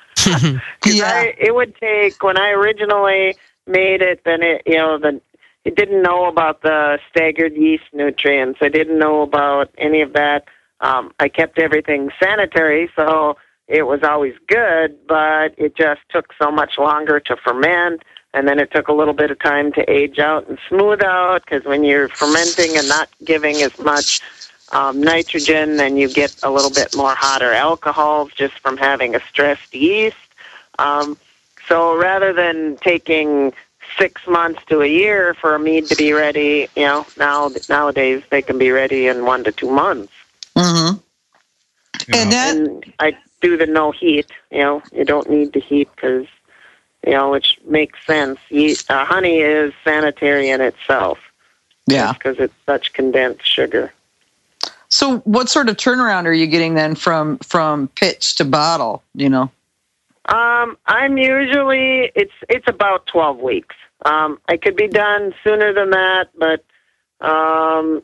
Yeah. 0.85 1.05
I, 1.05 1.33
it 1.39 1.55
would 1.55 1.75
take 1.77 2.21
when 2.23 2.37
I 2.37 2.49
originally 2.49 3.35
made 3.67 4.01
it. 4.01 4.21
Then 4.25 4.43
it 4.43 4.63
you 4.65 4.75
know 4.75 4.97
the 4.97 5.21
it 5.65 5.75
didn't 5.75 6.01
know 6.01 6.25
about 6.25 6.61
the 6.61 6.99
staggered 7.09 7.55
yeast 7.55 7.85
nutrients. 7.93 8.59
I 8.61 8.69
didn't 8.69 8.99
know 8.99 9.21
about 9.21 9.69
any 9.77 10.01
of 10.01 10.13
that. 10.13 10.45
Um, 10.81 11.13
I 11.19 11.29
kept 11.29 11.57
everything 11.59 12.09
sanitary, 12.21 12.89
so 12.95 13.37
it 13.67 13.83
was 13.83 14.01
always 14.03 14.33
good, 14.47 14.97
but 15.07 15.55
it 15.57 15.75
just 15.77 16.01
took 16.09 16.33
so 16.41 16.51
much 16.51 16.77
longer 16.77 17.19
to 17.21 17.37
ferment. 17.37 18.03
And 18.33 18.47
then 18.47 18.59
it 18.59 18.71
took 18.71 18.87
a 18.87 18.93
little 18.93 19.13
bit 19.13 19.29
of 19.31 19.39
time 19.39 19.71
to 19.73 19.89
age 19.89 20.19
out 20.19 20.49
and 20.49 20.57
smooth 20.67 21.03
out 21.03 21.43
because 21.45 21.65
when 21.65 21.83
you're 21.83 22.09
fermenting 22.09 22.75
and 22.77 22.87
not 22.89 23.07
giving 23.23 23.57
as 23.61 23.77
much 23.79 24.21
um, 24.73 25.01
nitrogen, 25.01 25.77
then 25.77 25.97
you 25.97 26.09
get 26.09 26.35
a 26.43 26.51
little 26.51 26.71
bit 26.71 26.95
more 26.95 27.15
hotter 27.15 27.53
alcohols 27.53 28.31
just 28.33 28.59
from 28.59 28.77
having 28.77 29.15
a 29.15 29.21
stressed 29.21 29.73
yeast. 29.73 30.17
Um, 30.79 31.17
so 31.67 31.95
rather 31.97 32.33
than 32.33 32.77
taking 32.77 33.53
six 33.97 34.27
months 34.27 34.61
to 34.67 34.81
a 34.81 34.87
year 34.87 35.33
for 35.35 35.55
a 35.55 35.59
mead 35.59 35.89
to 35.89 35.95
be 35.95 36.13
ready, 36.13 36.67
you 36.75 36.83
know, 36.83 37.05
now 37.17 37.49
nowadays 37.69 38.23
they 38.29 38.41
can 38.41 38.57
be 38.57 38.71
ready 38.71 39.07
in 39.07 39.25
one 39.25 39.43
to 39.45 39.51
two 39.51 39.71
months. 39.71 40.13
hmm 40.55 40.99
You 42.07 42.13
And 42.13 42.31
know? 42.31 42.33
that 42.33 42.57
And 42.59 42.85
I 42.99 43.13
do 43.41 43.57
the 43.57 43.65
no 43.67 43.91
heat. 43.91 44.27
You 44.51 44.59
know, 44.59 44.83
you 44.91 45.05
don't 45.05 45.29
need 45.29 45.53
the 45.53 45.59
heat 45.59 45.89
because, 45.95 46.27
you 47.05 47.13
know, 47.13 47.31
which 47.31 47.59
makes 47.65 48.05
sense. 48.05 48.39
Yeast, 48.49 48.89
uh, 48.89 49.05
honey 49.05 49.39
is 49.39 49.73
sanitary 49.83 50.49
in 50.49 50.61
itself. 50.61 51.19
yeah. 51.87 52.13
Because 52.17 52.39
it's 52.39 52.53
such 52.65 52.93
condensed 52.93 53.45
sugar. 53.45 53.93
So 54.93 55.17
what 55.21 55.49
sort 55.49 55.69
of 55.69 55.77
turnaround 55.77 56.25
are 56.25 56.33
you 56.33 56.45
getting 56.45 56.75
then 56.75 56.93
from 56.93 57.39
from 57.39 57.87
pitch 57.95 58.35
to 58.35 58.45
bottle? 58.45 59.01
You 59.15 59.27
know. 59.27 59.51
Um, 60.25 60.77
I'm 60.85 61.17
usually 61.17 62.11
it's 62.13 62.33
it's 62.47 62.67
about 62.67 63.07
twelve 63.07 63.39
weeks. 63.39 63.75
Um, 64.05 64.39
I 64.47 64.55
could 64.57 64.75
be 64.75 64.87
done 64.87 65.33
sooner 65.43 65.73
than 65.73 65.89
that, 65.89 66.29
but 66.37 66.63
um, 67.27 68.03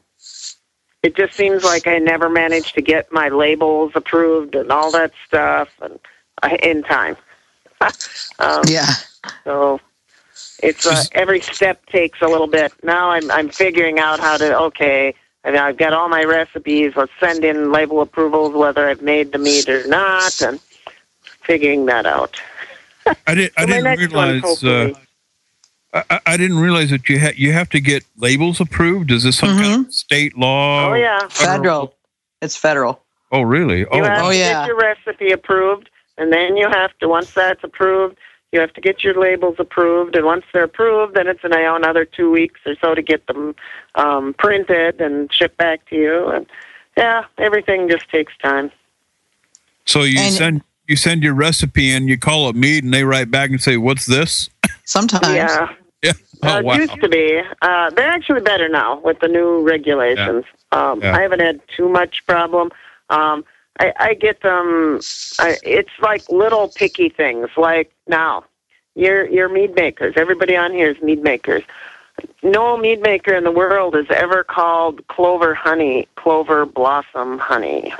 it 1.04 1.16
just 1.16 1.36
seems 1.36 1.64
like 1.64 1.86
I 1.86 2.00
never 2.00 2.28
managed 2.28 2.74
to 2.74 2.82
get 2.82 3.12
my 3.12 3.30
labels 3.30 3.92
approved 3.94 4.56
and 4.56 4.72
all 4.72 4.90
that 4.90 5.12
stuff 5.28 5.70
and 5.84 6.00
uh, 6.42 6.58
in 6.64 6.82
time. 6.82 7.18
um, 8.40 8.64
Yeah. 8.68 8.94
So 9.44 9.80
it's 10.64 10.88
uh, 10.88 11.04
every 11.12 11.42
step 11.42 11.86
takes 11.86 12.20
a 12.24 12.28
little 12.28 12.48
bit. 12.48 12.74
Now 12.84 13.12
I'm 13.12 13.30
I'm 13.30 13.50
figuring 13.50 14.00
out 14.00 14.20
how 14.20 14.38
to 14.38 14.58
okay. 14.62 15.14
I 15.44 15.52
mean, 15.52 15.60
I've 15.60 15.78
got 15.78 15.94
all 15.94 16.10
my 16.10 16.24
recipes. 16.24 16.94
Let's 16.96 17.12
send 17.20 17.46
in 17.46 17.72
label 17.72 18.02
approvals 18.02 18.54
whether 18.54 18.90
I've 18.90 19.02
made 19.02 19.32
the 19.32 19.38
meat 19.38 19.70
or 19.70 19.88
not, 19.88 20.42
and 20.42 20.60
figuring 21.44 21.86
that 21.88 22.06
out. 22.06 22.40
I, 23.28 23.36
did, 23.36 23.52
I 23.58 23.66
didn't 23.66 23.84
next 23.86 24.14
one, 24.14 24.30
realize. 24.42 24.64
Uh. 24.64 24.94
I, 25.94 26.04
I- 26.10 26.20
I 26.28 26.38
didn't 26.38 26.60
realize 26.60 26.92
that 26.92 27.08
you 27.10 27.20
ha- 27.20 27.32
you 27.36 27.52
have 27.54 27.70
to 27.70 27.80
get 27.80 28.04
labels 28.18 28.60
approved. 28.62 29.10
Is 29.12 29.24
this 29.24 29.38
some 29.40 29.58
kind 29.58 29.88
of 29.88 29.94
state 29.94 30.38
law? 30.38 30.92
oh 30.92 30.94
yeah, 30.94 31.28
Federal. 31.30 31.96
It's 32.42 32.56
federal. 32.56 33.02
Oh, 33.32 33.42
really? 33.42 33.86
Oh, 33.88 33.98
you 33.98 34.04
have 34.04 34.26
Oh, 34.26 34.30
to 34.32 34.36
yeah. 34.38 34.62
get 34.62 34.68
your 34.68 34.78
recipe 34.78 35.32
approved, 35.32 35.90
and 36.18 36.32
then 36.32 36.58
you 36.58 36.68
have 36.70 36.96
to 37.00 37.08
once 37.08 37.32
that's 37.34 37.64
approved, 37.64 38.18
you 38.52 38.60
have 38.60 38.74
to 38.74 38.82
get 38.82 39.04
your 39.04 39.14
labels 39.20 39.56
approved, 39.60 40.16
and 40.16 40.26
once 40.26 40.44
they're 40.52 40.64
approved, 40.64 41.16
then 41.16 41.28
it's 41.28 41.44
an, 41.44 41.52
you 41.54 41.60
know, 41.60 41.76
another 41.76 42.06
two 42.06 42.32
weeks 42.32 42.60
or 42.66 42.76
so 42.82 42.96
to 42.96 43.02
get 43.02 43.26
them 43.28 43.56
um, 43.96 44.34
printed 44.40 45.00
and 45.00 45.32
shipped 45.32 45.58
back 45.58 45.88
to 45.90 45.96
you. 45.96 46.28
And 46.30 46.46
yeah, 46.98 47.26
everything 47.38 47.90
just 47.90 48.10
takes 48.10 48.34
time. 48.42 48.72
so 49.86 50.04
you 50.04 50.20
And- 50.20 50.34
send 50.34 50.62
you 50.88 50.96
send 50.96 51.22
your 51.22 51.36
recipe 51.36 51.92
and 51.92 52.10
you 52.10 52.18
call 52.18 52.50
it 52.50 52.56
mead, 52.56 52.84
and 52.84 52.92
they 52.94 53.04
write 53.04 53.30
back 53.30 53.52
and 53.52 53.62
say, 53.62 53.78
"What's 53.78 54.08
this?" 54.08 54.50
Sometimes. 54.86 55.28
Yeah. 55.36 55.68
Yeah. 56.02 56.12
Uh, 56.42 56.48
Oh, 56.56 56.58
it 56.60 56.66
wow. 56.66 56.74
used 56.76 57.00
to 57.02 57.10
be. 57.10 57.42
Uh, 57.62 57.90
they're 57.92 58.10
actually 58.10 58.42
better 58.42 58.68
now 58.70 59.00
with 59.02 59.20
the 59.20 59.28
new 59.28 59.62
regulations. 59.62 60.46
Um, 60.72 61.02
Yeah. 61.02 61.16
I 61.16 61.22
haven't 61.22 61.42
had 61.42 61.60
too 61.78 61.90
much 61.90 62.26
problem. 62.26 62.72
Um, 63.12 63.44
I, 63.80 63.94
I 64.00 64.14
get 64.14 64.42
them. 64.42 65.06
I, 65.40 65.58
it's 65.64 65.92
like 66.02 66.30
little 66.30 66.68
picky 66.68 67.10
things. 67.10 67.50
Like 67.58 67.92
now, 68.08 68.46
you're 68.96 69.28
you're 69.30 69.50
mead 69.50 69.76
makers. 69.76 70.16
Everybody 70.18 70.56
on 70.56 70.72
here 70.74 70.90
is 70.92 71.02
mead 71.02 71.24
makers. 71.24 71.64
No 72.44 72.78
mead 72.78 73.02
maker 73.02 73.34
in 73.34 73.44
the 73.46 73.52
world 73.52 73.96
has 73.96 74.06
ever 74.10 74.44
called 74.44 75.08
clover 75.08 75.54
honey 75.56 76.08
clover 76.16 76.66
blossom 76.66 77.40
honey. 77.40 77.94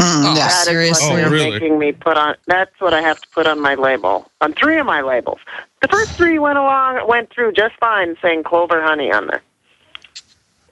Mm, 0.00 0.26
Oh, 0.26 0.34
yeah. 0.36 0.48
That 0.48 0.68
is 0.68 0.74
Seriously? 0.74 1.06
what 1.06 1.12
Oh, 1.12 1.16
they're 1.16 1.30
really? 1.30 1.50
making 1.52 1.78
me 1.78 1.92
put 1.92 2.16
on. 2.16 2.36
That's 2.46 2.72
what 2.80 2.94
I 2.94 3.00
have 3.02 3.20
to 3.20 3.28
put 3.28 3.46
on 3.46 3.60
my 3.60 3.74
label. 3.74 4.30
On 4.40 4.52
three 4.54 4.78
of 4.78 4.86
my 4.86 5.02
labels. 5.02 5.38
The 5.82 5.88
first 5.88 6.12
three 6.16 6.38
went 6.38 6.58
along, 6.58 7.06
went 7.08 7.30
through 7.32 7.52
just 7.52 7.74
fine, 7.80 8.16
saying 8.20 8.42
clover 8.44 8.82
honey 8.82 9.12
on 9.12 9.28
there. 9.28 9.42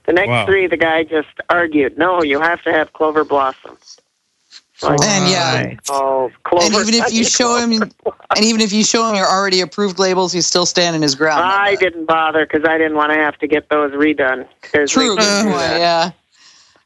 The 0.06 0.12
next 0.14 0.30
Wow. 0.30 0.46
three, 0.46 0.66
the 0.66 0.76
guy 0.76 1.04
just 1.04 1.28
argued, 1.50 1.98
no, 1.98 2.22
you 2.22 2.40
have 2.40 2.62
to 2.62 2.72
have 2.72 2.92
clover 2.94 3.24
blossom. 3.24 3.76
Like, 4.82 5.00
And 5.02 5.30
yeah. 5.30 5.74
oh. 5.90 6.30
And 6.52 6.74
even 6.74 6.94
if 6.94 7.12
you 7.12 7.24
show 7.24 7.56
him, 7.56 7.72
and 7.82 8.44
even 8.44 8.60
if 8.60 8.72
you 8.72 8.84
show 8.84 9.08
him 9.08 9.16
your 9.16 9.26
already 9.26 9.60
approved 9.60 9.98
labels, 9.98 10.32
he's 10.32 10.46
still 10.46 10.66
standing 10.66 11.02
his 11.02 11.14
ground. 11.14 11.42
I 11.44 11.74
didn't 11.74 12.06
bother 12.06 12.46
because 12.46 12.64
I 12.68 12.78
didn't 12.78 12.96
want 12.96 13.12
to 13.12 13.18
have 13.18 13.36
to 13.38 13.46
get 13.46 13.68
those 13.68 13.90
redone. 13.92 14.46
True, 14.62 15.16
they 15.16 15.22
good 15.22 15.44
point. 15.44 15.56
Yeah. 15.56 16.10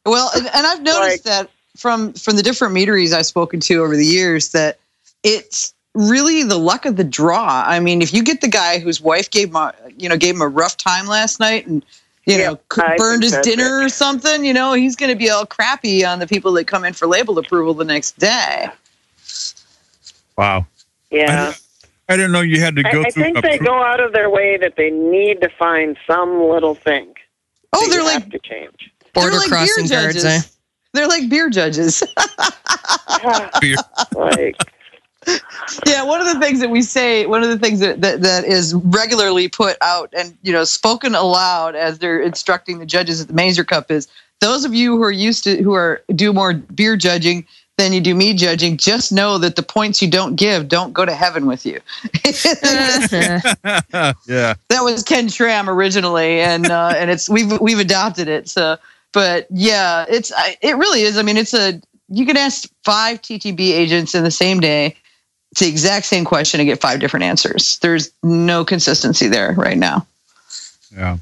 Well, 0.07 0.31
and, 0.35 0.46
and 0.46 0.66
I've 0.66 0.83
noticed 0.83 1.24
that 1.24 1.50
from 1.76 2.12
from 2.14 2.37
the 2.37 2.42
different 2.42 2.74
meaderies 2.74 3.12
I've 3.12 3.26
spoken 3.26 3.61
to 3.61 3.83
over 3.83 3.96
the 3.96 4.05
years 4.05 4.50
that 4.50 4.78
it's 5.22 5.74
really 5.94 6.42
the 6.42 6.59
luck 6.59 6.87
of 6.87 6.96
the 6.96 7.05
draw. 7.05 7.62
I 7.66 7.78
mean, 7.81 8.02
if 8.02 8.14
you 8.14 8.22
get 8.22 8.40
the 8.40 8.48
guy 8.48 8.78
whose 8.78 9.00
wife 9.00 9.31
gave 9.31 9.48
him, 9.48 9.57
a, 9.57 9.74
you 9.96 10.09
know, 10.09 10.16
gave 10.16 10.35
him 10.35 10.42
a 10.42 10.48
rough 10.48 10.76
time 10.76 11.07
last 11.07 11.38
night 11.38 11.66
and 11.66 11.85
you 12.26 12.38
know 12.38 12.58
Yep, 12.70 12.96
burned 12.96 13.22
his 13.22 13.37
dinner 13.38 13.80
it. 13.80 13.87
or 13.87 13.88
something, 13.88 14.44
you 14.44 14.52
know, 14.52 14.72
he's 14.74 14.96
going 14.96 15.11
to 15.11 15.16
be 15.16 15.30
all 15.30 15.44
crappy 15.46 16.04
on 16.04 16.18
the 16.18 16.26
people 16.26 16.52
that 16.52 16.66
come 16.66 16.85
in 16.85 16.92
for 16.92 17.06
label 17.06 17.38
approval 17.38 17.74
the 17.74 17.85
next 17.85 18.18
day. 18.18 18.66
Wow. 20.37 20.66
Yeah. 21.11 21.52
I 22.08 22.16
didn't 22.16 22.32
know 22.32 22.40
you 22.40 22.61
had 22.61 22.76
to 22.76 22.87
I, 22.87 22.92
go 22.92 23.00
I 23.02 23.11
through. 23.11 23.22
think 23.22 23.38
a 23.38 23.42
they 23.42 23.58
go 23.58 23.82
out 23.82 24.00
of 24.00 24.12
their 24.12 24.30
way 24.30 24.56
that 24.56 24.74
they 24.76 24.90
need 24.90 25.40
to 25.40 25.48
find 25.48 25.96
some 26.06 26.48
little 26.48 26.74
thing. 26.74 27.14
Oh, 27.72 27.80
that 27.80 27.90
they're 27.90 28.00
you 28.00 28.04
like 28.06 28.22
have 28.22 28.30
to 28.30 28.38
change. 28.38 28.90
Border 29.14 29.37
like 29.37 29.48
crossing 29.48 29.88
beer 29.88 30.02
guards, 30.02 30.22
judges. 30.22 30.24
eh? 30.24 30.40
they're 30.92 31.08
like 31.08 31.28
beer 31.28 31.50
judges. 31.50 32.02
beer. 33.61 33.76
like 34.14 34.56
yeah, 35.87 36.02
one 36.04 36.20
of 36.20 36.26
the 36.26 36.40
things 36.40 36.61
that 36.61 36.70
we 36.70 36.82
say, 36.82 37.26
one 37.26 37.42
of 37.42 37.48
the 37.48 37.58
things 37.58 37.80
that, 37.80 38.00
that 38.00 38.22
that 38.22 38.44
is 38.44 38.74
regularly 38.74 39.48
put 39.48 39.76
out 39.80 40.12
and 40.16 40.37
you 40.42 40.52
know 40.52 40.64
spoken 40.64 41.14
aloud 41.14 41.74
as 41.74 41.98
they're 41.98 42.20
instructing 42.20 42.78
the 42.78 42.87
judges 42.87 43.20
at 43.20 43.28
the 43.28 43.35
Mazer 43.35 43.64
Cup 43.64 43.90
is 43.90 44.08
those 44.40 44.64
of 44.64 44.74
you 44.74 44.96
who 44.96 45.02
are 45.02 45.12
used 45.12 45.44
to 45.44 45.62
who 45.62 45.72
are 45.72 46.02
do 46.14 46.32
more 46.32 46.54
beer 46.54 46.96
judging 46.96 47.46
than 47.78 47.92
you 47.92 48.00
do 48.00 48.14
me 48.14 48.35
judging, 48.35 48.76
just 48.76 49.12
know 49.12 49.38
that 49.38 49.56
the 49.56 49.62
points 49.62 50.02
you 50.02 50.11
don't 50.11 50.37
give 50.37 50.68
don't 50.68 50.92
go 50.92 51.04
to 51.04 51.14
heaven 51.14 51.46
with 51.46 51.64
you. 51.64 51.80
yeah. 54.26 54.54
that 54.68 54.82
was 54.82 55.02
Ken 55.02 55.28
Schramm 55.28 55.68
originally, 55.68 56.40
and 56.40 56.70
uh, 56.70 56.94
and 56.96 57.11
it's 57.11 57.28
we've 57.28 57.58
we've 57.61 57.78
adopted 57.78 58.28
it. 58.28 58.48
So, 58.48 58.76
but 59.12 59.46
yeah, 59.50 60.04
it's 60.08 60.32
I- 60.37 60.56
it 60.61 60.76
really 60.76 61.02
is. 61.02 61.16
I 61.16 61.22
mean, 61.22 61.37
it's 61.37 61.54
a 61.54 61.80
you 62.08 62.26
can 62.26 62.37
ask 62.37 62.68
five 62.85 63.22
TTB 63.22 63.61
agents 63.61 64.14
in 64.14 64.22
the 64.24 64.30
same 64.30 64.61
day. 64.61 64.96
It's 65.52 65.60
the 65.60 65.68
exact 65.68 66.06
same 66.06 66.24
question 66.24 66.60
and 66.60 66.66
get 66.66 66.80
five 66.80 66.98
different 66.98 67.24
answers. 67.24 67.78
There's 67.78 68.10
no 68.22 68.64
consistency 68.64 69.28
there 69.28 69.52
right 69.52 69.76
now. 69.76 70.06
Yeah. 70.94 71.18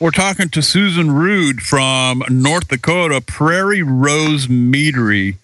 We're 0.00 0.10
talking 0.10 0.48
to 0.48 0.60
Susan 0.60 1.12
Rude 1.12 1.60
from 1.60 2.24
North 2.28 2.66
Dakota, 2.66 3.20
Prairie 3.20 3.82
Rose 3.82 4.48
Meadery. 4.48 5.36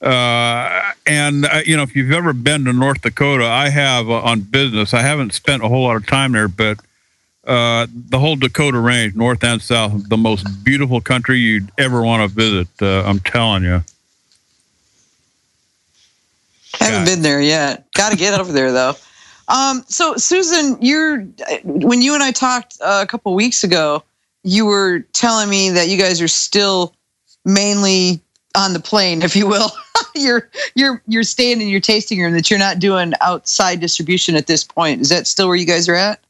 Uh, 0.00 0.92
and, 1.06 1.46
uh, 1.46 1.62
you 1.66 1.76
know, 1.76 1.82
if 1.82 1.96
you've 1.96 2.12
ever 2.12 2.32
been 2.32 2.64
to 2.66 2.72
North 2.72 3.02
Dakota, 3.02 3.46
I 3.46 3.70
have 3.70 4.08
uh, 4.08 4.20
on 4.22 4.42
business. 4.42 4.94
I 4.94 5.00
haven't 5.00 5.34
spent 5.34 5.64
a 5.64 5.68
whole 5.68 5.82
lot 5.82 5.96
of 5.96 6.06
time 6.06 6.32
there, 6.32 6.46
but 6.46 6.78
uh, 7.44 7.88
the 7.92 8.20
whole 8.20 8.36
Dakota 8.36 8.78
Range, 8.78 9.16
north 9.16 9.42
and 9.42 9.60
south, 9.60 10.08
the 10.08 10.16
most 10.16 10.46
beautiful 10.62 11.00
country 11.00 11.38
you'd 11.38 11.72
ever 11.78 12.00
want 12.02 12.22
to 12.22 12.32
visit. 12.32 12.68
Uh, 12.80 13.02
I'm 13.04 13.18
telling 13.18 13.64
you. 13.64 13.82
Haven't 16.78 17.00
Yeah. 17.00 17.14
been 17.14 17.22
there 17.22 17.40
yet. 17.40 17.90
Got 17.92 18.10
to 18.10 18.16
get 18.16 18.38
over 18.38 18.52
there 18.52 18.72
though. 18.72 18.94
Um, 19.48 19.84
so 19.88 20.16
Susan, 20.16 20.78
you're 20.80 21.20
when 21.64 22.00
you 22.02 22.14
and 22.14 22.22
I 22.22 22.32
talked 22.32 22.78
uh, 22.80 23.00
a 23.02 23.06
couple 23.06 23.34
weeks 23.34 23.62
ago, 23.64 24.02
you 24.42 24.66
were 24.66 25.00
telling 25.12 25.48
me 25.50 25.70
that 25.70 25.88
you 25.88 25.98
guys 25.98 26.20
are 26.22 26.28
still 26.28 26.94
mainly 27.44 28.20
on 28.56 28.72
the 28.72 28.80
plane, 28.80 29.22
if 29.22 29.34
you 29.36 29.46
will. 29.46 29.70
you're 30.14 30.48
you're 30.74 31.02
you're 31.06 31.24
staying 31.24 31.60
in 31.60 31.68
your 31.68 31.80
tasting 31.80 32.20
room. 32.20 32.32
That 32.32 32.50
you're 32.50 32.58
not 32.58 32.78
doing 32.78 33.12
outside 33.20 33.80
distribution 33.80 34.34
at 34.36 34.46
this 34.46 34.64
point. 34.64 35.00
Is 35.02 35.08
that 35.10 35.26
still 35.26 35.46
where 35.48 35.56
you 35.56 35.66
guys 35.66 35.88
are 35.88 35.94
at? 35.94 36.20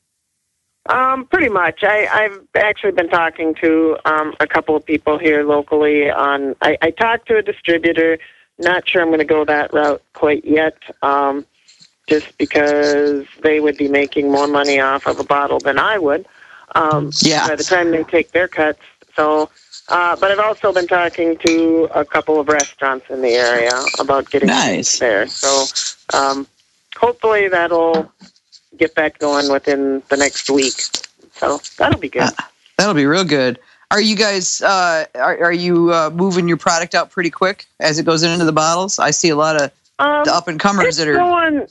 Um, 0.87 1.25
pretty 1.27 1.49
much. 1.49 1.83
I, 1.83 2.07
I've 2.07 2.41
actually 2.57 2.93
been 2.93 3.09
talking 3.09 3.55
to 3.63 3.97
um, 4.05 4.35
a 4.39 4.47
couple 4.47 4.77
of 4.77 4.85
people 4.85 5.19
here 5.19 5.43
locally. 5.43 6.11
On 6.11 6.55
I, 6.61 6.77
I 6.83 6.91
talked 6.91 7.29
to 7.29 7.37
a 7.37 7.43
distributor. 7.43 8.19
Not 8.59 8.89
sure 8.89 9.03
I'm 9.03 9.09
going 9.09 9.19
to 9.19 9.25
go 9.25 9.45
that 9.45 9.73
route 9.73 10.03
quite 10.13 10.45
yet, 10.45 10.77
um, 11.03 11.45
just 12.09 12.37
because 12.39 13.27
they 13.43 13.61
would 13.61 13.77
be 13.77 13.89
making 13.89 14.31
more 14.31 14.47
money 14.47 14.79
off 14.81 15.07
of 15.07 15.19
a 15.19 15.25
bottle 15.25 15.59
than 15.59 15.79
I 15.79 15.99
would. 15.99 16.27
Um, 16.75 17.11
Yeah. 17.21 17.49
By 17.49 17.57
the 17.57 17.65
time 17.65 17.91
they 17.91 18.05
take 18.05 18.33
their 18.33 18.49
cuts, 18.49 18.81
so. 19.17 19.51
Uh, 19.91 20.17
but 20.17 20.31
I've 20.31 20.39
also 20.39 20.73
been 20.73 20.87
talking 20.87 21.37
to 21.45 21.91
a 21.95 22.07
couple 22.07 22.41
of 22.41 22.49
restaurants 22.49 23.05
in 23.11 23.21
the 23.21 23.35
area 23.35 23.71
about 23.99 24.31
getting 24.31 24.49
Nice. 24.49 24.99
there. 24.99 25.27
So 25.27 25.67
um, 26.17 26.47
hopefully 26.97 27.49
that'll 27.49 28.11
get 28.79 28.95
that 28.95 29.19
going 29.19 29.51
within 29.53 30.03
the 30.09 30.17
next 30.17 30.49
week. 30.49 30.81
So 31.35 31.61
that'll 31.77 32.01
be 32.01 32.09
good. 32.09 32.23
Uh, 32.23 32.31
That'll 32.79 32.95
be 32.95 33.07
real 33.07 33.25
good. 33.25 33.59
Are 33.95 34.01
you 34.01 34.17
guys 34.17 34.61
uh, 34.61 35.05
are 35.15 35.39
are 35.39 35.53
you 35.53 35.95
uh, 35.95 36.11
moving 36.13 36.49
your 36.49 36.57
product 36.57 36.97
out 36.97 37.13
pretty 37.13 37.31
quick 37.31 37.67
as 37.79 37.97
it 37.97 38.05
goes 38.05 38.25
into 38.25 38.45
the 38.45 38.51
bottles? 38.51 38.99
I 38.99 39.13
see 39.13 39.29
a 39.29 39.37
lot 39.37 39.55
of 39.55 39.71
Um, 40.01 40.25
the 40.25 40.35
up 40.35 40.49
and 40.49 40.59
comers 40.59 40.97
that 40.97 41.07
are 41.07 41.15
going. 41.15 41.69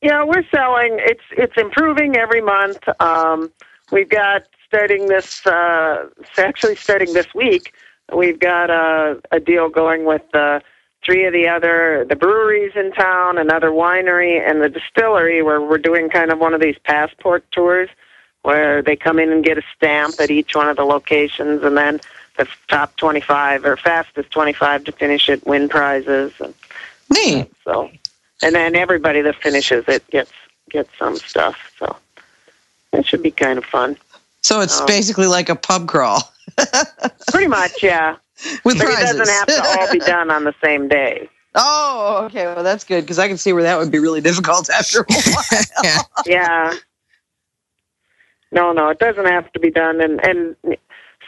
Yeah, 0.00 0.22
we're 0.22 0.44
selling. 0.48 0.98
It's 1.00 1.24
it's 1.32 1.56
improving 1.56 2.16
every 2.16 2.40
month. 2.40 2.78
Um, 3.00 3.50
we've 3.90 4.08
got 4.08 4.44
starting 4.64 5.08
this 5.08 5.44
uh, 5.44 6.06
actually 6.36 6.76
starting 6.76 7.12
this 7.14 7.34
week. 7.34 7.74
We've 8.14 8.38
got 8.38 8.70
a, 8.70 9.20
a 9.32 9.40
deal 9.40 9.70
going 9.70 10.04
with 10.04 10.22
uh, 10.36 10.60
three 11.04 11.24
of 11.26 11.32
the 11.32 11.48
other 11.48 12.06
the 12.08 12.14
breweries 12.14 12.74
in 12.76 12.92
town, 12.92 13.38
another 13.38 13.70
winery, 13.70 14.40
and 14.48 14.62
the 14.62 14.68
distillery, 14.68 15.42
where 15.42 15.60
we're 15.60 15.78
doing 15.78 16.10
kind 16.10 16.30
of 16.30 16.38
one 16.38 16.54
of 16.54 16.60
these 16.60 16.76
passport 16.84 17.44
tours, 17.50 17.88
where 18.48 18.80
they 18.80 18.96
come 18.96 19.18
in 19.18 19.30
and 19.30 19.44
get 19.44 19.58
a 19.58 19.62
stamp 19.76 20.14
at 20.18 20.30
each 20.30 20.54
one 20.56 20.68
of 20.70 20.76
the 20.78 20.84
locations, 20.84 21.62
and 21.62 21.76
then 21.76 22.00
the 22.38 22.48
top 22.68 22.96
twenty 22.96 23.20
five 23.20 23.64
or 23.66 23.76
fastest 23.76 24.30
twenty 24.30 24.54
five 24.54 24.84
to 24.84 24.92
finish 24.92 25.28
it 25.28 25.46
win 25.46 25.68
prizes. 25.68 26.32
And, 26.40 26.54
neat. 27.12 27.52
so, 27.64 27.90
and 28.42 28.54
then 28.54 28.74
everybody 28.74 29.20
that 29.20 29.36
finishes 29.36 29.84
it 29.86 30.02
gets 30.10 30.32
gets 30.70 30.88
some 30.98 31.16
stuff. 31.16 31.56
So 31.78 31.94
it 32.94 33.04
should 33.06 33.22
be 33.22 33.30
kind 33.30 33.58
of 33.58 33.64
fun. 33.66 33.96
So 34.40 34.60
it's 34.62 34.80
Um, 34.80 34.86
basically 34.86 35.26
like 35.26 35.50
a 35.50 35.54
pub 35.56 35.86
crawl 35.86 36.22
Pretty 37.30 37.48
much, 37.48 37.82
yeah. 37.82 38.16
with 38.64 38.78
But 38.78 38.86
prizes. 38.86 39.10
it 39.14 39.18
doesn't 39.18 39.34
have 39.34 39.46
to 39.48 39.80
all 39.80 39.92
be 39.92 39.98
done 39.98 40.30
on 40.30 40.44
the 40.44 40.54
same 40.64 40.88
day. 40.88 41.28
oh, 41.54 42.22
okay. 42.26 42.46
Well, 42.46 42.62
that's 42.64 42.84
good 42.84 43.02
because 43.02 43.18
I 43.18 43.28
can 43.28 43.36
see 43.36 43.52
where 43.52 43.62
that 43.64 43.78
would 43.78 43.90
be 43.90 43.98
really 43.98 44.20
difficult 44.22 44.70
after 44.70 45.00
a 45.00 45.04
while. 45.12 46.04
Yeah. 46.26 46.72
No, 48.50 48.72
no, 48.72 48.88
it 48.88 48.98
doesn't 48.98 49.26
have 49.26 49.52
to 49.52 49.60
be 49.60 49.70
done. 49.70 50.00
And 50.00 50.20
and 50.26 50.56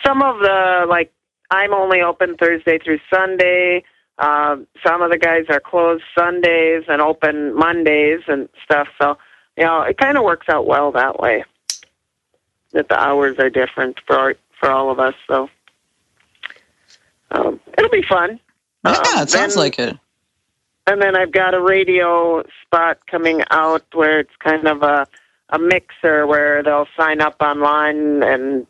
some 0.05 0.23
of 0.23 0.39
the 0.39 0.87
like 0.89 1.13
I'm 1.51 1.75
only 1.75 2.01
open 2.01 2.37
Thursday 2.37 2.79
through 2.79 3.01
Sunday. 3.13 3.85
Um, 4.19 4.67
some 4.87 5.01
of 5.03 5.11
the 5.11 5.19
guys 5.19 5.45
are 5.49 5.61
closed 5.61 6.05
Sundays 6.17 6.85
and 6.89 7.01
open 7.01 7.55
Mondays 7.55 8.21
and 8.29 8.49
stuff. 8.65 8.89
So 9.01 9.19
you 9.57 9.65
know, 9.65 9.83
it 9.83 9.99
kind 9.99 10.17
of 10.17 10.25
works 10.25 10.47
out 10.49 10.67
well 10.67 10.93
that 10.93 11.19
way. 11.21 11.45
That 12.73 12.89
the 12.89 12.99
hours 12.99 13.37
are 13.39 13.51
different 13.51 13.99
for 14.07 14.35
for 14.59 14.71
all 14.71 14.91
of 14.91 14.99
us. 15.01 15.15
So 15.27 15.49
um, 17.31 17.61
it'll 17.79 17.91
be 17.91 18.03
fun. 18.09 18.41
yeah, 18.85 18.93
Um, 18.93 19.23
it 19.23 19.31
sounds 19.31 19.55
then- 19.55 19.63
like 19.65 19.79
it. 19.79 19.97
and 20.87 21.01
then 21.01 21.17
I've 21.17 21.33
got 21.33 21.55
a 21.55 21.61
radio 21.61 22.43
spot 22.63 22.99
coming 23.07 23.43
out 23.51 23.85
where 23.93 24.21
it's 24.21 24.35
kind 24.39 24.67
of 24.67 24.83
a 24.83 25.07
a 25.51 25.59
mixer 25.59 26.27
where 26.27 26.63
they'll 26.63 26.89
sign 26.97 27.21
up 27.21 27.37
online 27.41 28.23
and 28.23 28.67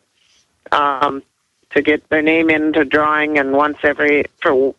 um, 0.73 1.23
to 1.71 1.83
get 1.83 2.09
their 2.09 2.23
name 2.23 2.51
into 2.51 2.85
drawing, 2.85 3.39
and 3.39 3.53
once 3.53 3.79
every 3.83 4.25
for 4.41 4.75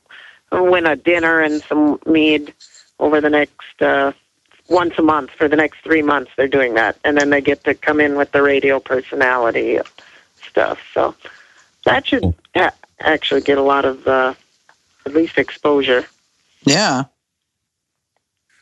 win 0.52 0.86
a 0.86 0.96
dinner 0.96 1.40
and 1.40 1.64
some 1.64 2.00
mead 2.06 2.54
over 3.00 3.22
the 3.22 3.30
next 3.30 3.82
uh, 3.82 4.12
once 4.68 4.94
a 4.98 5.02
month 5.02 5.32
for 5.32 5.48
the 5.48 5.56
next 5.56 5.82
three 5.84 6.02
months. 6.02 6.32
They're 6.36 6.48
doing 6.48 6.74
that, 6.76 6.98
and 7.04 7.18
then 7.18 7.30
they 7.30 7.42
get 7.42 7.64
to 7.66 7.74
come 7.74 8.00
in 8.00 8.16
with 8.16 8.32
the 8.32 8.42
radio 8.42 8.80
personality 8.80 9.80
stuff. 10.46 10.80
So 10.94 11.16
that 11.86 12.08
should 12.08 12.34
ha- 12.56 12.74
actually 13.00 13.42
get 13.42 13.58
a 13.58 13.64
lot 13.64 13.86
of 13.86 14.08
uh, 14.08 14.34
at 15.06 15.14
least 15.14 15.38
exposure. 15.38 16.06
Yeah. 16.64 17.06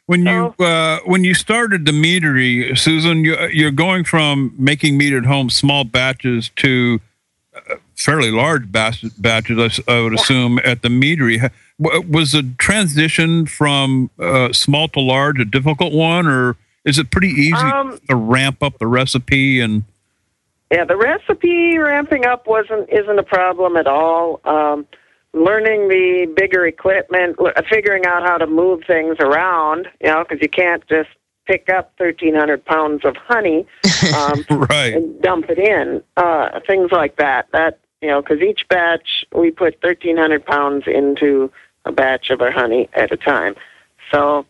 When 0.10 0.26
you 0.26 0.56
uh, 0.66 1.02
when 1.06 1.24
you 1.24 1.36
started 1.36 1.86
the 1.86 1.92
meadery, 1.92 2.76
Susan, 2.76 3.24
you, 3.24 3.38
you're 3.54 3.70
going 3.70 4.04
from 4.04 4.56
making 4.58 4.98
meat 4.98 5.14
at 5.14 5.24
home, 5.24 5.52
small 5.52 5.84
batches, 5.84 6.50
to 6.56 7.00
uh, 7.56 7.76
fairly 7.96 8.32
large 8.32 8.72
batch, 8.72 9.06
batches. 9.20 9.80
I, 9.88 10.02
would 10.02 10.16
assume 10.16 10.58
at 10.64 10.82
the 10.82 10.88
meadery. 10.88 11.52
Was 11.78 12.32
the 12.32 12.52
transition 12.58 13.46
from 13.46 14.10
uh, 14.18 14.52
small 14.52 14.88
to 14.88 15.00
large 15.00 15.40
a 15.40 15.46
difficult 15.46 15.94
one, 15.94 16.26
or 16.26 16.58
is 16.86 16.98
it 16.98 17.12
pretty 17.12 17.30
easy 17.30 17.54
Um, 17.54 18.00
to 18.10 18.16
ramp 18.16 18.64
up 18.64 18.80
the 18.80 18.88
recipe? 18.88 19.60
And 19.60 19.84
Yeah, 20.72 20.86
the 20.86 20.98
recipe 20.98 21.78
ramping 21.78 22.26
up 22.26 22.48
wasn't 22.48 22.90
isn't 22.90 23.20
a 23.20 23.24
problem 23.38 23.78
at 23.78 23.86
all. 23.86 24.42
Um, 24.44 24.88
learning 25.34 25.88
the 25.90 26.32
bigger 26.36 26.66
equipment, 26.66 27.38
figuring 27.70 28.06
out 28.06 28.24
how 28.24 28.38
to 28.38 28.48
move 28.48 28.84
things 28.88 29.18
around, 29.20 29.88
you 30.02 30.10
know, 30.10 30.24
because 30.24 30.42
you 30.42 30.50
can't 30.50 30.86
just 30.88 31.10
pick 31.46 31.70
up 31.70 31.92
thirteen 31.98 32.36
hundred 32.36 32.64
pounds 32.66 33.04
of 33.04 33.16
honey 33.18 33.66
um, 34.16 34.46
right, 34.50 34.94
and 34.94 35.22
dump 35.22 35.50
it 35.50 35.60
in. 35.60 36.02
Uh, 36.18 36.60
things 36.68 36.92
like 36.92 37.18
that. 37.18 37.48
That 37.52 37.80
you 38.02 38.10
know, 38.10 38.22
because 38.22 38.42
each 38.42 38.68
batch 38.70 39.26
we 39.34 39.52
put 39.52 39.82
thirteen 39.82 40.18
hundred 40.18 40.46
pounds 40.46 40.86
into 40.88 41.52
a 41.86 41.92
batch 41.92 42.30
of 42.30 42.42
our 42.42 42.52
honey 42.52 42.90
at 42.94 43.12
a 43.12 43.18
time. 43.18 43.56
So, 44.12 44.46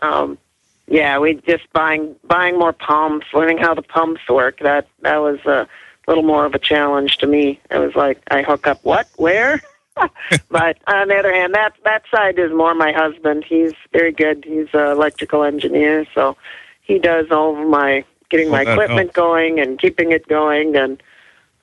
um, 0.00 0.38
yeah, 0.86 1.18
we 1.18 1.34
just 1.46 1.70
buying 1.72 2.16
buying 2.24 2.58
more 2.58 2.72
pumps, 2.72 3.26
learning 3.32 3.58
how 3.58 3.74
the 3.74 3.82
pumps 3.82 4.22
work. 4.28 4.58
That 4.60 4.86
that 5.02 5.18
was 5.18 5.40
a 5.46 5.66
little 6.06 6.22
more 6.22 6.44
of 6.44 6.54
a 6.54 6.58
challenge 6.58 7.18
to 7.18 7.26
me. 7.26 7.60
It 7.70 7.78
was 7.78 7.94
like 7.94 8.22
I 8.30 8.42
hook 8.42 8.66
up 8.66 8.84
what, 8.84 9.08
where. 9.16 9.62
but 10.50 10.78
on 10.86 11.08
the 11.08 11.16
other 11.16 11.32
hand, 11.32 11.54
that 11.54 11.72
that 11.84 12.02
side 12.12 12.38
is 12.38 12.52
more 12.52 12.74
my 12.74 12.92
husband. 12.92 13.44
He's 13.46 13.72
very 13.92 14.12
good. 14.12 14.44
He's 14.46 14.68
an 14.72 14.88
electrical 14.90 15.44
engineer, 15.44 16.04
so 16.14 16.36
he 16.82 16.98
does 16.98 17.26
all 17.30 17.60
of 17.60 17.68
my 17.68 18.04
getting 18.30 18.50
my 18.50 18.64
Well, 18.64 18.64
that 18.76 18.82
equipment 18.82 19.12
going 19.12 19.60
and 19.60 19.78
keeping 19.78 20.12
it 20.12 20.26
going 20.28 20.76
and 20.76 21.02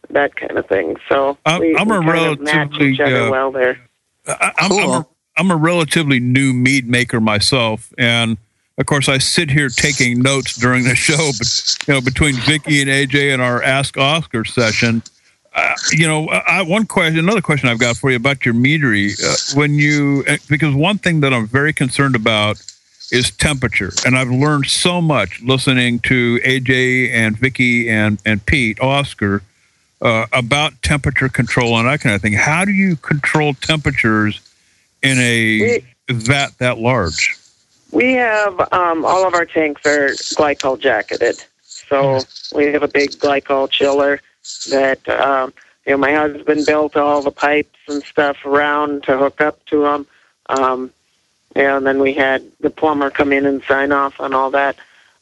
that 0.09 0.35
kind 0.35 0.57
of 0.57 0.65
thing. 0.67 0.97
So 1.09 1.37
I'm- 1.45 1.59
we, 1.59 1.75
I'm 1.75 1.87
we 1.89 1.97
a 1.97 2.01
kind 2.01 2.31
of 2.33 2.39
match 2.41 2.55
relatively, 2.55 2.91
each 2.93 2.99
other 2.99 3.23
uh, 3.23 3.31
well 3.31 3.51
there. 3.51 3.79
I, 4.27 4.51
I'm, 4.59 4.71
I'm, 4.71 4.71
a, 4.71 4.83
Cool. 4.85 5.09
I'm 5.37 5.51
a 5.51 5.55
relatively 5.55 6.19
new 6.19 6.53
mead 6.53 6.87
maker 6.87 7.19
myself, 7.19 7.93
and 7.97 8.37
of 8.77 8.85
course, 8.85 9.09
I 9.09 9.17
sit 9.17 9.51
here 9.51 9.69
taking 9.69 10.21
notes 10.21 10.55
during 10.55 10.83
the 10.85 10.95
show. 10.95 11.31
But 11.37 11.87
you 11.87 11.93
know, 11.93 12.01
between 12.01 12.35
Vicky 12.35 12.81
and 12.81 12.89
AJ 12.89 13.33
and 13.33 13.41
our 13.41 13.61
Ask 13.61 13.97
Oscar 13.97 14.45
session, 14.45 15.03
uh, 15.53 15.73
you 15.91 16.07
know, 16.07 16.29
I, 16.29 16.61
one 16.61 16.85
question, 16.85 17.19
another 17.19 17.41
question 17.41 17.67
I've 17.67 17.79
got 17.79 17.97
for 17.97 18.09
you 18.09 18.15
about 18.15 18.45
your 18.45 18.53
meadery. 18.53 19.11
Uh, 19.21 19.57
when 19.57 19.73
you, 19.73 20.23
uh, 20.27 20.37
because 20.47 20.73
one 20.73 20.97
thing 20.97 21.19
that 21.21 21.33
I'm 21.33 21.45
very 21.45 21.73
concerned 21.73 22.15
about 22.15 22.61
is 23.11 23.31
temperature, 23.31 23.91
and 24.05 24.17
I've 24.17 24.29
learned 24.29 24.67
so 24.67 25.01
much 25.01 25.41
listening 25.41 25.99
to 26.01 26.39
AJ 26.45 27.11
and 27.11 27.37
Vicky 27.37 27.89
and 27.89 28.21
and 28.25 28.45
Pete 28.45 28.79
Oscar 28.79 29.43
uh, 30.01 30.25
about 30.31 30.81
temperature 30.83 31.27
control 31.27 31.77
and 31.77 31.87
that 31.87 31.99
kind 31.99 32.15
of 32.15 32.21
thing. 32.21 32.33
How 32.33 32.63
do 32.63 32.71
you 32.71 32.95
control 32.95 33.53
temperatures 33.55 34.39
in 35.03 35.17
a 35.19 35.83
vat 36.09 36.57
that 36.59 36.77
large? 36.77 37.37
We 37.91 38.13
have 38.13 38.57
um, 38.71 39.03
all 39.03 39.27
of 39.27 39.33
our 39.33 39.45
tanks 39.45 39.85
are 39.85 40.11
glycol 40.11 40.79
jacketed, 40.79 41.43
so 41.63 42.21
we 42.55 42.67
have 42.67 42.83
a 42.83 42.87
big 42.87 43.11
glycol 43.11 43.69
chiller 43.69 44.21
that 44.69 45.07
um, 45.09 45.53
you 45.85 45.93
know 45.93 45.97
my 45.97 46.13
husband 46.13 46.65
built 46.65 46.95
all 46.95 47.21
the 47.21 47.31
pipes 47.31 47.79
and 47.87 48.03
stuff 48.03 48.45
around 48.45 49.03
to 49.03 49.17
hook 49.17 49.41
up 49.41 49.63
to 49.65 49.83
them. 49.83 50.07
Um, 50.47 50.91
and 51.55 51.85
then 51.85 51.99
we 51.99 52.13
had 52.13 52.43
the 52.59 52.69
plumber 52.69 53.09
come 53.09 53.33
in 53.33 53.45
and 53.45 53.61
sign 53.63 53.91
off 53.91 54.19
on 54.19 54.33
all 54.33 54.51
that. 54.51 54.77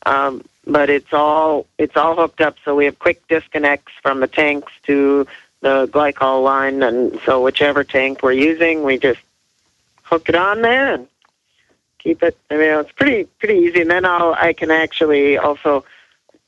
Um, 0.05 0.43
but 0.65 0.89
it's 0.89 1.13
all 1.13 1.65
it's 1.77 1.97
all 1.97 2.15
hooked 2.15 2.41
up. 2.41 2.57
So 2.63 2.75
we 2.75 2.85
have 2.85 2.99
quick 2.99 3.27
disconnects 3.27 3.91
from 4.01 4.19
the 4.19 4.27
tanks 4.27 4.71
to 4.83 5.27
the 5.61 5.87
glycol 5.87 6.43
line, 6.43 6.83
and 6.83 7.19
so 7.25 7.43
whichever 7.43 7.83
tank 7.83 8.21
we're 8.23 8.31
using, 8.31 8.83
we 8.83 8.97
just 8.97 9.19
hook 10.03 10.29
it 10.29 10.35
on 10.35 10.61
there 10.61 10.93
and 10.93 11.07
keep 11.99 12.23
it. 12.23 12.37
I 12.49 12.55
mean, 12.55 12.79
it's 12.79 12.91
pretty 12.91 13.25
pretty 13.39 13.55
easy. 13.55 13.81
And 13.81 13.91
then 13.91 14.05
I'll 14.05 14.33
I 14.33 14.53
can 14.53 14.71
actually 14.71 15.37
also 15.37 15.83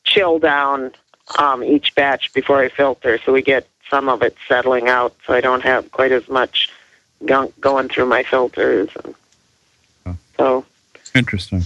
chill 0.04 0.40
down 0.40 0.92
um, 1.38 1.64
each 1.64 1.94
batch 1.96 2.34
before 2.34 2.60
I 2.62 2.70
filter, 2.70 3.20
so 3.26 3.32
we 3.34 3.42
get 3.42 3.68
some 3.90 4.10
of 4.10 4.22
it 4.22 4.36
settling 4.48 4.88
out, 4.88 5.14
so 5.26 5.34
I 5.34 5.42
don't 5.42 5.62
have 5.64 5.92
quite 5.92 6.12
as 6.12 6.28
much 6.30 6.70
gunk 7.26 7.60
going 7.60 7.90
through 7.90 8.06
my 8.06 8.24
filters. 8.24 8.90
And 9.04 9.16
Oh. 10.06 10.16
so 10.38 10.66
Interesting. 11.14 11.64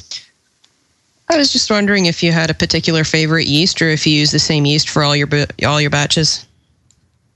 I 1.29 1.37
was 1.37 1.51
just 1.53 1.69
wondering 1.71 2.05
if 2.07 2.21
you 2.21 2.31
had 2.31 2.49
a 2.49 2.53
particular 2.53 3.03
favorite 3.03 3.45
yeast, 3.47 3.81
or 3.81 3.89
if 3.89 4.05
you 4.05 4.13
use 4.13 4.31
the 4.31 4.39
same 4.39 4.65
yeast 4.65 4.89
for 4.89 5.03
all 5.03 5.15
your 5.15 5.27
all 5.65 5.79
your 5.81 5.89
batches. 5.89 6.45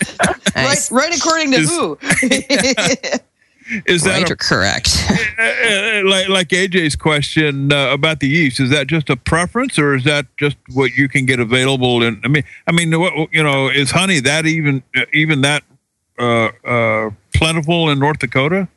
Nice. 0.57 0.90
right. 0.90 1.05
Right 1.05 1.16
according 1.16 1.53
to 1.53 1.59
Is- 1.59 1.70
who? 1.70 1.96
Is 3.87 4.03
that 4.05 4.18
Right 4.23 4.31
a 4.31 4.33
or 4.33 4.37
correct? 4.37 4.89
uh, 5.09 5.43
uh, 5.43 6.03
like 6.05 6.29
like 6.29 6.49
AJ's 6.49 6.97
question 6.97 7.73
uh, 7.73 7.93
about 7.93 8.21
the 8.21 8.29
yeast? 8.29 8.61
Is 8.61 8.71
that 8.71 8.87
just 8.87 9.09
a 9.11 9.16
preference, 9.16 9.79
or 9.79 9.95
is 9.95 10.05
that 10.05 10.27
just 10.37 10.57
what 10.73 10.93
you 10.93 11.09
can 11.09 11.27
get 11.27 11.41
available? 11.41 12.03
And 12.03 12.21
I 12.25 12.29
mean, 12.29 12.43
I 12.66 12.73
mean, 12.73 12.99
what 12.99 13.33
you 13.33 13.43
know, 13.43 13.68
is 13.68 13.91
honey 13.91 14.21
that 14.21 14.47
even 14.47 14.83
uh, 14.97 15.05
even 15.12 15.43
that 15.43 15.62
uh, 16.18 16.51
uh, 16.66 17.11
plentiful 17.35 17.91
in 17.91 17.99
North 17.99 18.18
Dakota? 18.18 18.68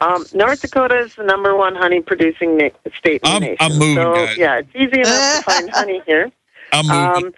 Um, 0.00 0.24
North 0.34 0.60
Dakota 0.60 0.98
is 0.98 1.14
the 1.14 1.22
number 1.22 1.56
one 1.56 1.74
honey 1.76 2.00
producing 2.00 2.56
na- 2.56 2.68
state 2.98 3.20
in 3.22 3.28
the 3.28 3.28
I'm- 3.30 3.40
nation. 3.42 3.56
I'm 3.60 3.78
moving, 3.78 3.96
so 3.96 4.14
guys. 4.14 4.36
yeah, 4.36 4.58
it's 4.58 4.68
easy 4.74 5.00
enough 5.00 5.36
to 5.38 5.42
find 5.44 5.70
honey 5.74 6.02
here. 6.06 6.30
I'm 6.72 6.86
moving. 6.86 7.26
Um, 7.26 7.34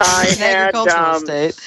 I 0.00 0.26
had 0.38 0.74
um, 0.74 1.20
state. 1.24 1.58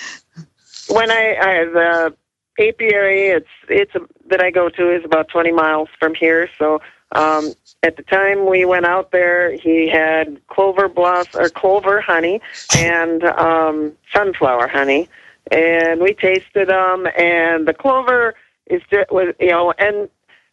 when 0.89 1.09
I, 1.11 1.35
I 1.35 1.65
the 1.65 2.15
apiary 2.59 3.27
it's 3.27 3.49
it's 3.67 3.95
a, 3.95 4.01
that 4.27 4.41
I 4.41 4.51
go 4.51 4.69
to 4.69 4.95
is 4.95 5.03
about 5.05 5.29
20 5.29 5.51
miles 5.51 5.89
from 5.99 6.13
here. 6.13 6.49
So 6.57 6.81
um, 7.13 7.53
at 7.81 7.97
the 7.97 8.03
time 8.03 8.47
we 8.47 8.65
went 8.65 8.85
out 8.85 9.11
there, 9.11 9.55
he 9.55 9.89
had 9.89 10.39
clover 10.47 10.87
blossom 10.87 11.41
or 11.41 11.49
clover 11.49 12.01
honey 12.01 12.41
and 12.77 13.23
um, 13.23 13.93
sunflower 14.13 14.67
honey, 14.67 15.09
and 15.51 16.01
we 16.01 16.13
tasted 16.13 16.69
them. 16.69 17.07
And 17.17 17.67
the 17.67 17.73
clover 17.73 18.35
is 18.67 18.81
was 19.09 19.33
you 19.39 19.47
know, 19.47 19.73
and 19.79 20.09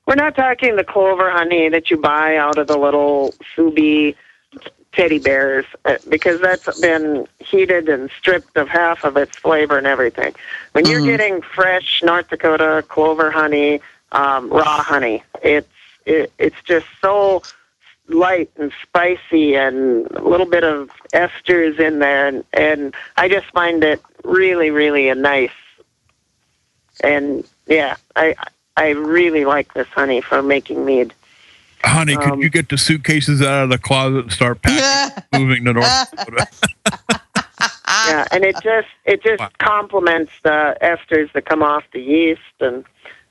we're 0.07 0.15
not 0.15 0.37
talking 0.37 0.77
the 0.77 0.85
clover 0.85 1.31
honey 1.31 1.69
that 1.69 1.91
you 1.91 1.99
buy 1.99 2.37
out 2.37 2.59
of 2.59 2.69
the 2.69 2.79
little 2.79 3.35
Sue 3.55 3.71
Bee 3.73 4.17
teddy 4.97 5.19
bears 5.19 5.67
uh, 5.85 5.97
because 6.09 6.41
that's 6.41 6.69
been 6.81 7.29
heated 7.39 7.89
and 7.89 8.11
stripped 8.19 8.57
of 8.57 8.69
half 8.69 9.05
of 9.05 9.17
its 9.17 9.33
flavor 9.37 9.79
and 9.79 9.87
everything. 9.87 10.35
When 10.73 10.89
you're 10.89 11.01
Mhm. 11.01 11.05
getting 11.05 11.43
fresh 11.43 12.03
North 12.03 12.29
Dakota 12.31 12.85
clover 12.89 13.31
honey, 13.31 13.81
um, 14.13 14.51
raw 14.51 14.83
honey, 14.83 15.23
it's 15.43 15.69
it, 16.07 16.33
it's 16.39 16.61
just 16.65 16.87
so 17.01 17.43
light 18.09 18.51
and 18.57 18.73
spicy 18.83 19.55
and 19.57 20.07
a 20.13 20.23
little 20.23 20.47
bit 20.47 20.65
of 20.65 20.91
esters 21.13 21.79
in 21.81 21.99
there 22.01 22.27
and 22.29 22.45
and 22.53 22.95
I 23.17 23.29
just 23.29 23.47
find 23.53 23.83
it 23.85 24.01
really 24.25 24.71
really 24.71 25.09
a 25.09 25.15
nice 25.15 25.51
and 27.03 27.45
yeah 27.67 27.97
I 28.17 28.35
I 28.77 28.91
really 28.91 29.45
like 29.45 29.73
this 29.75 29.89
honey 29.89 30.21
for 30.21 30.43
making 30.43 30.85
mead. 30.85 31.13
Honey, 31.87 32.17
could 32.17 32.33
um, 32.33 32.41
you 32.43 32.51
get 32.51 32.69
the 32.69 32.79
suitcases 32.79 33.41
out 33.43 33.65
of 33.65 33.71
the 33.71 33.79
closet 33.79 34.25
and 34.25 34.33
start 34.33 34.63
packing, 34.63 34.79
Yeah. 34.79 35.39
moving 35.39 35.65
to 35.65 35.73
North 35.73 36.11
Dakota? 36.11 36.47
yeah, 38.07 38.27
and 38.31 38.45
it 38.45 38.57
just 38.63 38.89
it 39.05 39.23
just 39.23 39.41
Wow. 39.41 39.49
complements 39.59 40.33
the 40.43 40.77
esters 40.83 41.33
that 41.33 41.47
come 41.47 41.63
off 41.63 41.85
the 41.93 42.01
yeast, 42.01 42.41
and 42.61 42.85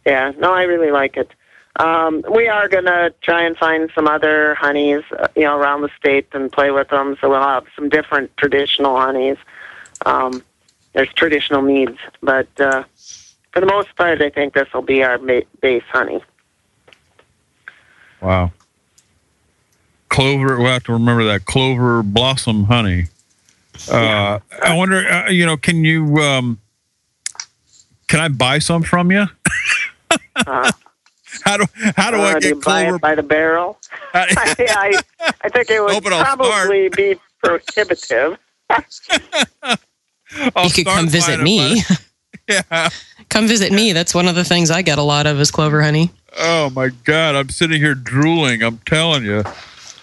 yeah, 0.05 0.31
no, 0.37 0.53
I 0.53 0.63
really 0.63 0.91
like 0.91 1.17
it. 1.17 1.31
Um, 1.77 2.23
we 2.33 2.47
are 2.47 2.67
gonna 2.69 3.11
try 3.21 3.43
and 3.43 3.57
find 3.57 3.91
some 3.93 4.07
other 4.07 4.55
honeys, 4.55 5.03
uh, 5.19 5.27
you 5.35 5.43
know, 5.43 5.57
around 5.57 5.81
the 5.81 5.89
state 5.97 6.27
and 6.33 6.51
play 6.51 6.71
with 6.71 6.87
them. 6.89 7.17
So 7.19 7.29
we'll 7.29 7.41
have 7.41 7.65
some 7.75 7.89
different 7.89 8.35
traditional 8.37 8.95
honeys. 8.95 9.37
Um, 10.05 10.41
there's 10.93 11.11
traditional 11.13 11.61
meads, 11.61 11.97
but 12.21 12.47
uh, 12.59 12.83
for 13.51 13.59
the 13.59 13.65
most 13.65 13.93
part, 13.97 14.21
I 14.21 14.29
think 14.29 14.53
this 14.53 14.71
will 14.73 14.81
be 14.83 15.03
our 15.03 15.17
ma- 15.17 15.41
base 15.61 15.83
honey. 15.91 16.23
Wow. 18.22 18.51
Clover, 20.09 20.57
we'll 20.57 20.68
have 20.72 20.84
to 20.86 20.93
remember 20.93 21.26
that 21.26 21.45
clover 21.45 22.01
blossom 22.03 22.66
honey. 22.66 23.05
Uh, 23.91 24.39
I 24.63 24.76
wonder, 24.76 25.05
uh, 25.07 25.30
you 25.30 25.45
know, 25.45 25.57
can 25.57 25.84
you, 25.84 26.18
um, 26.18 26.59
can 28.07 28.20
I 28.20 28.28
buy 28.30 28.59
some 28.59 28.84
from 28.84 29.11
you? 29.11 29.26
Uh, 30.36 30.70
How 31.43 31.57
do, 31.57 31.66
how 31.95 32.11
do 32.11 32.18
uh, 32.18 32.22
I 32.24 32.34
do 32.36 32.39
get 32.41 32.49
you 32.49 32.55
buy 32.55 32.84
clover? 32.84 32.95
it 32.97 33.01
by 33.01 33.16
the 33.16 33.24
barrel? 33.24 33.78
I, 34.13 34.55
I, 34.59 35.01
I 35.41 35.49
think 35.49 35.70
it 35.70 35.82
would 35.82 35.91
Hope 35.93 36.05
it 36.05 36.13
all 36.13 36.24
probably 36.24 36.89
be 36.89 37.16
prohibitive. 37.43 38.38
You 40.63 40.70
could 40.70 40.86
come 40.86 41.07
visit 41.07 41.39
me. 41.41 41.82
Yeah. 42.49 42.89
come 43.30 43.47
visit 43.47 43.72
me. 43.72 43.93
That's 43.93 44.13
one 44.13 44.28
of 44.28 44.36
the 44.36 44.43
things 44.43 44.70
I 44.70 44.82
get 44.82 44.97
a 44.97 45.03
lot 45.03 45.26
of 45.28 45.39
is 45.39 45.49
clover 45.51 45.82
honey. 45.82 46.11
Oh 46.38 46.69
my 46.71 46.89
God. 46.89 47.36
I'm 47.36 47.49
sitting 47.49 47.81
here 47.81 47.95
drooling. 47.95 48.61
I'm 48.63 48.79
telling 48.79 49.23
you. 49.23 49.43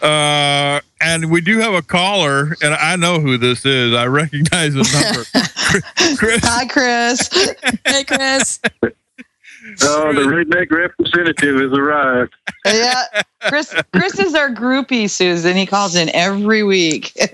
Uh, 0.01 0.81
and 1.01 1.31
we 1.31 1.41
do 1.41 1.59
have 1.59 1.75
a 1.75 1.83
caller, 1.83 2.57
and 2.61 2.75
I 2.75 2.97
know 2.97 3.21
who 3.21 3.39
this 3.39 3.65
is. 3.65 3.95
I 3.95 4.07
recognize 4.07 4.75
the 4.75 4.83
number. 4.83 6.17
Chris, 6.17 6.41
Hi, 6.45 6.67
Chris. 6.67 7.29
Hey, 7.87 8.03
Chris. 8.05 8.61
Oh, 9.83 10.13
the 10.13 10.23
redneck 10.23 10.73
representative 10.73 11.61
has 11.61 11.79
arrived. 11.79 12.35
yeah, 12.67 13.05
Chris. 13.43 13.73
Chris 13.93 14.19
is 14.19 14.35
our 14.35 14.51
groupie, 14.51 15.09
Susan. 15.09 15.57
He 15.57 15.67
calls 15.67 15.95
in 15.95 16.09
every 16.11 16.63
week. 16.63 17.13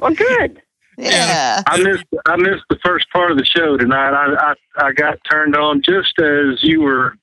Well, 0.00 0.12
good. 0.12 0.60
yeah. 0.98 1.62
I 1.66 1.80
missed 1.82 2.04
I 2.26 2.36
missed 2.36 2.64
the 2.68 2.76
first 2.84 3.06
part 3.10 3.30
of 3.30 3.38
the 3.38 3.44
show 3.44 3.78
tonight. 3.78 4.10
I 4.12 4.34
I, 4.78 4.86
I 4.88 4.92
got 4.92 5.18
turned 5.30 5.56
on 5.56 5.80
just 5.80 6.18
as 6.18 6.62
you 6.62 6.82
were 6.82 7.16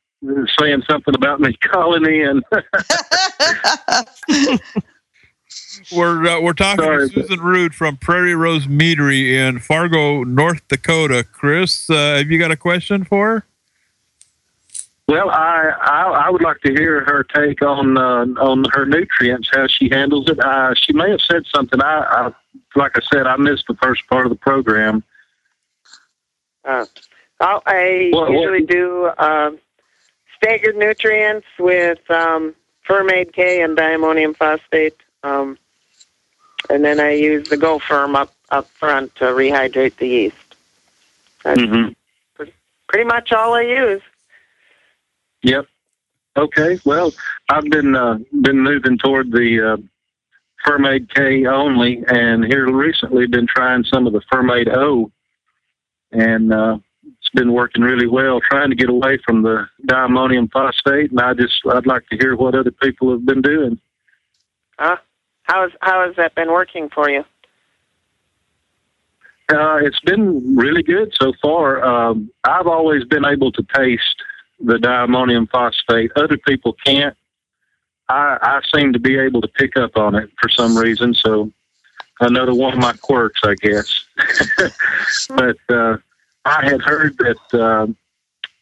saying 0.60 0.84
something 0.90 1.16
about 1.16 1.40
me 1.40 1.54
calling 1.58 2.06
in. 2.06 2.42
We're 5.94 6.26
uh, 6.28 6.40
we're 6.42 6.54
talking 6.54 6.84
Sorry. 6.86 7.10
to 7.10 7.14
Susan 7.22 7.40
Ruud 7.40 7.74
from 7.74 7.98
Prairie 7.98 8.36
Rose 8.36 8.68
Meadery 8.68 9.34
in 9.34 9.60
Fargo, 9.60 10.24
North 10.24 10.66
Dakota. 10.68 11.24
Chris, 11.24 11.90
uh, 11.90 12.18
have 12.18 12.30
you 12.30 12.38
got 12.40 12.52
a 12.52 12.58
question 12.58 13.04
for 13.04 13.28
her? 13.28 13.46
Well, 15.08 15.30
I, 15.30 15.72
I 15.82 16.02
I 16.28 16.30
would 16.30 16.44
like 16.44 16.60
to 16.62 16.74
hear 16.74 17.04
her 17.06 17.24
take 17.24 17.62
on 17.62 17.98
uh, 17.98 18.26
on 18.42 18.66
her 18.74 18.86
nutrients, 18.86 19.50
how 19.54 19.68
she 19.68 19.90
handles 19.90 20.30
it. 20.30 20.40
Uh, 20.44 20.74
she 20.76 20.94
may 20.94 21.10
have 21.10 21.22
said 21.22 21.44
something. 21.54 21.82
I, 21.82 22.00
I 22.00 22.32
like 22.76 22.98
I 22.98 23.02
said, 23.12 23.28
I 23.28 23.38
missed 23.38 23.66
the 23.68 23.76
first 23.82 24.02
part 24.10 24.26
of 24.26 24.30
the 24.30 24.38
program. 24.38 25.04
Uh, 26.64 26.86
I'll, 27.40 27.64
I 27.66 28.10
What- 28.12 28.30
what- 28.30 28.40
usually 28.40 28.66
do 28.66 29.06
uh, 29.18 29.52
staggered 30.42 30.76
nutrients 30.76 31.46
with 31.60 32.00
um, 32.10 32.56
Fermaid 32.88 33.32
K 33.34 33.62
and 33.62 33.78
diammonium 33.78 34.34
phosphate. 34.34 34.98
Um, 35.24 35.58
and 36.70 36.84
then 36.84 37.00
I 37.00 37.12
use 37.12 37.50
the 37.50 37.58
Go-Ferm 37.58 38.16
up, 38.16 38.34
up 38.50 38.68
front 38.70 39.14
to 39.16 39.26
rehydrate 39.26 39.98
the 39.98 40.08
yeast. 40.08 40.36
That's 41.44 41.62
Mm-hmm. 41.62 42.44
pretty 42.88 43.06
much 43.06 43.32
all 43.32 43.54
I 43.54 43.62
use. 43.62 44.02
Yep. 45.44 45.66
Okay. 46.38 46.80
Well, 46.86 47.14
I've 47.50 47.70
been 47.70 47.96
uh, 47.96 48.20
been 48.42 48.60
moving 48.60 48.98
toward 48.98 49.32
the 49.32 49.74
uh, 49.74 49.78
Fermaid 50.66 51.10
K 51.14 51.46
only, 51.46 52.04
and 52.08 52.46
here 52.46 52.72
recently 52.72 53.28
been 53.28 53.48
trying 53.48 53.84
some 53.84 54.08
of 54.08 54.14
the 54.14 54.22
Fermaid 54.32 54.70
O, 54.70 55.12
and 56.12 56.54
uh, 56.54 56.78
been 57.34 57.54
working 57.54 57.82
really 57.82 58.08
well. 58.08 58.40
Trying 58.42 58.70
to 58.70 58.76
get 58.76 58.90
away 58.90 59.18
from 59.26 59.42
the 59.42 59.68
diammonium 59.86 60.48
phosphate, 60.50 61.12
and 61.12 61.20
I 61.20 61.34
just 61.34 61.54
I'd 61.72 61.88
like 61.88 62.08
to 62.10 62.18
hear 62.18 62.36
what 62.36 62.56
other 62.56 62.72
people 62.72 63.12
have 63.12 63.26
been 63.26 63.42
doing. 63.42 63.80
Huh? 64.78 64.98
How's 65.44 65.72
how 65.82 66.06
has 66.06 66.16
that 66.18 66.36
been 66.36 66.52
working 66.52 66.90
for 66.90 67.10
you? 67.10 67.24
Uh, 69.52 69.80
it's 69.82 70.00
been 70.02 70.56
really 70.56 70.84
good 70.84 71.14
so 71.20 71.34
far. 71.42 71.84
Um, 71.84 72.32
I've 72.46 72.68
always 72.68 73.04
been 73.04 73.26
able 73.26 73.52
to 73.52 73.64
taste 73.76 74.24
the 74.62 74.80
diammonium 74.80 75.48
phosphate. 75.48 76.12
Other 76.16 76.38
people 76.38 76.74
can't. 76.86 77.18
I, 78.08 78.38
I 78.42 78.62
seem 78.74 78.94
to 78.94 79.00
be 79.00 79.18
able 79.18 79.42
to 79.42 79.48
pick 79.48 79.76
up 79.76 79.98
on 79.98 80.16
it 80.16 80.30
for 80.42 80.50
some 80.50 80.78
reason. 80.78 81.14
So 81.14 81.52
another 82.22 82.54
one 82.54 82.74
of 82.74 82.80
my 82.80 82.94
quirks, 82.94 83.42
I 83.44 83.56
guess. 83.56 84.06
but 85.30 85.58
uh, 85.70 85.98
I 86.46 86.66
had 86.66 86.82
heard 86.82 87.18
that 87.20 87.54
uh, 87.54 87.88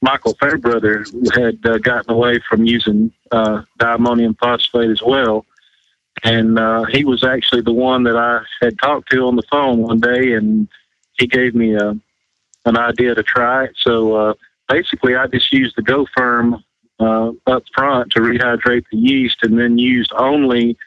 Michael 0.01 0.33
Fairbrother 0.35 1.05
had 1.33 1.59
uh, 1.65 1.77
gotten 1.77 2.11
away 2.11 2.39
from 2.49 2.65
using 2.65 3.11
uh, 3.31 3.63
diammonium 3.77 4.35
phosphate 4.35 4.89
as 4.89 5.01
well. 5.01 5.45
And 6.23 6.59
uh, 6.59 6.83
he 6.85 7.05
was 7.05 7.23
actually 7.23 7.61
the 7.61 7.73
one 7.73 8.03
that 8.03 8.17
I 8.17 8.41
had 8.61 8.77
talked 8.79 9.09
to 9.11 9.27
on 9.27 9.35
the 9.35 9.43
phone 9.49 9.79
one 9.79 9.99
day, 9.99 10.33
and 10.33 10.67
he 11.17 11.27
gave 11.27 11.55
me 11.55 11.75
a, 11.75 11.97
an 12.65 12.77
idea 12.77 13.15
to 13.15 13.23
try 13.23 13.65
it. 13.65 13.75
So 13.77 14.15
uh, 14.15 14.33
basically, 14.67 15.15
I 15.15 15.27
just 15.27 15.51
used 15.53 15.77
the 15.77 15.81
Go 15.81 16.05
Firm 16.17 16.63
uh, 16.99 17.31
up 17.47 17.63
front 17.73 18.11
to 18.11 18.19
rehydrate 18.19 18.85
the 18.91 18.97
yeast, 18.97 19.37
and 19.43 19.57
then 19.57 19.77
used 19.77 20.11
only 20.17 20.77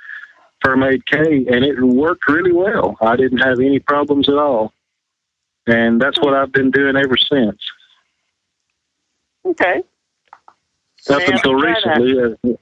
Fermaid 0.63 1.07
K, 1.07 1.17
and 1.19 1.65
it 1.65 1.81
worked 1.81 2.29
really 2.29 2.53
well. 2.53 2.97
I 3.01 3.17
didn't 3.17 3.39
have 3.39 3.59
any 3.59 3.79
problems 3.79 4.29
at 4.29 4.37
all, 4.37 4.75
and 5.67 6.01
that's 6.01 6.19
what 6.21 6.35
I've 6.35 6.53
been 6.53 6.71
doing 6.71 6.97
ever 6.97 7.17
since. 7.17 7.61
Okay. 9.45 9.83
Up 11.11 11.23
until 11.27 11.55
recently, 11.55 12.19
uh, 12.21 12.57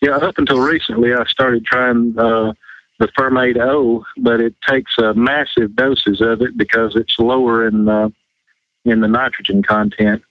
yeah, 0.00 0.16
up 0.16 0.36
until 0.36 0.58
recently, 0.58 1.14
I 1.14 1.24
started 1.26 1.64
trying 1.64 2.18
uh, 2.18 2.52
the 2.98 3.06
Fermaid 3.18 3.56
O, 3.58 4.04
but 4.18 4.40
it 4.40 4.54
takes 4.68 4.92
uh, 4.98 5.12
massive 5.14 5.76
doses 5.76 6.20
of 6.20 6.42
it 6.42 6.56
because 6.56 6.96
it's 6.96 7.18
lower 7.18 7.68
in 7.68 7.88
uh, 7.88 8.08
in 8.84 9.00
the 9.00 9.08
nitrogen 9.08 9.62
content. 9.62 10.22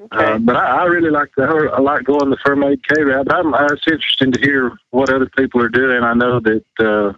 Okay. 0.00 0.24
Uh, 0.24 0.38
but 0.38 0.56
I, 0.56 0.82
I 0.82 0.84
really 0.84 1.10
like 1.10 1.30
the 1.36 1.44
I 1.44 1.80
like 1.80 2.04
going 2.04 2.28
the 2.30 2.36
Fermaid 2.44 2.82
K 2.82 3.02
route. 3.02 3.32
I'm, 3.32 3.54
uh, 3.54 3.66
it's 3.66 3.86
interesting 3.86 4.32
to 4.32 4.40
hear 4.40 4.76
what 4.90 5.10
other 5.10 5.30
people 5.38 5.62
are 5.62 5.68
doing. 5.68 6.02
I 6.02 6.14
know 6.14 6.40
that 6.40 6.64
uh, 6.80 7.12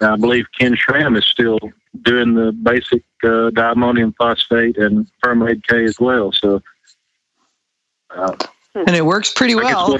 I 0.00 0.16
believe 0.16 0.46
Ken 0.58 0.76
Schramm 0.76 1.16
is 1.16 1.24
still 1.24 1.58
doing 2.02 2.34
the 2.34 2.52
basic 2.52 3.02
uh, 3.24 3.50
diammonium 3.50 4.12
phosphate 4.18 4.76
and 4.76 5.06
Fermaid 5.24 5.64
K 5.66 5.84
as 5.84 5.98
well. 5.98 6.32
So 6.32 6.62
uh, 8.10 8.36
and 8.74 8.94
it 8.94 9.04
works 9.06 9.32
pretty 9.32 9.54
I 9.54 9.62
guess 9.62 9.74
well 9.74 9.98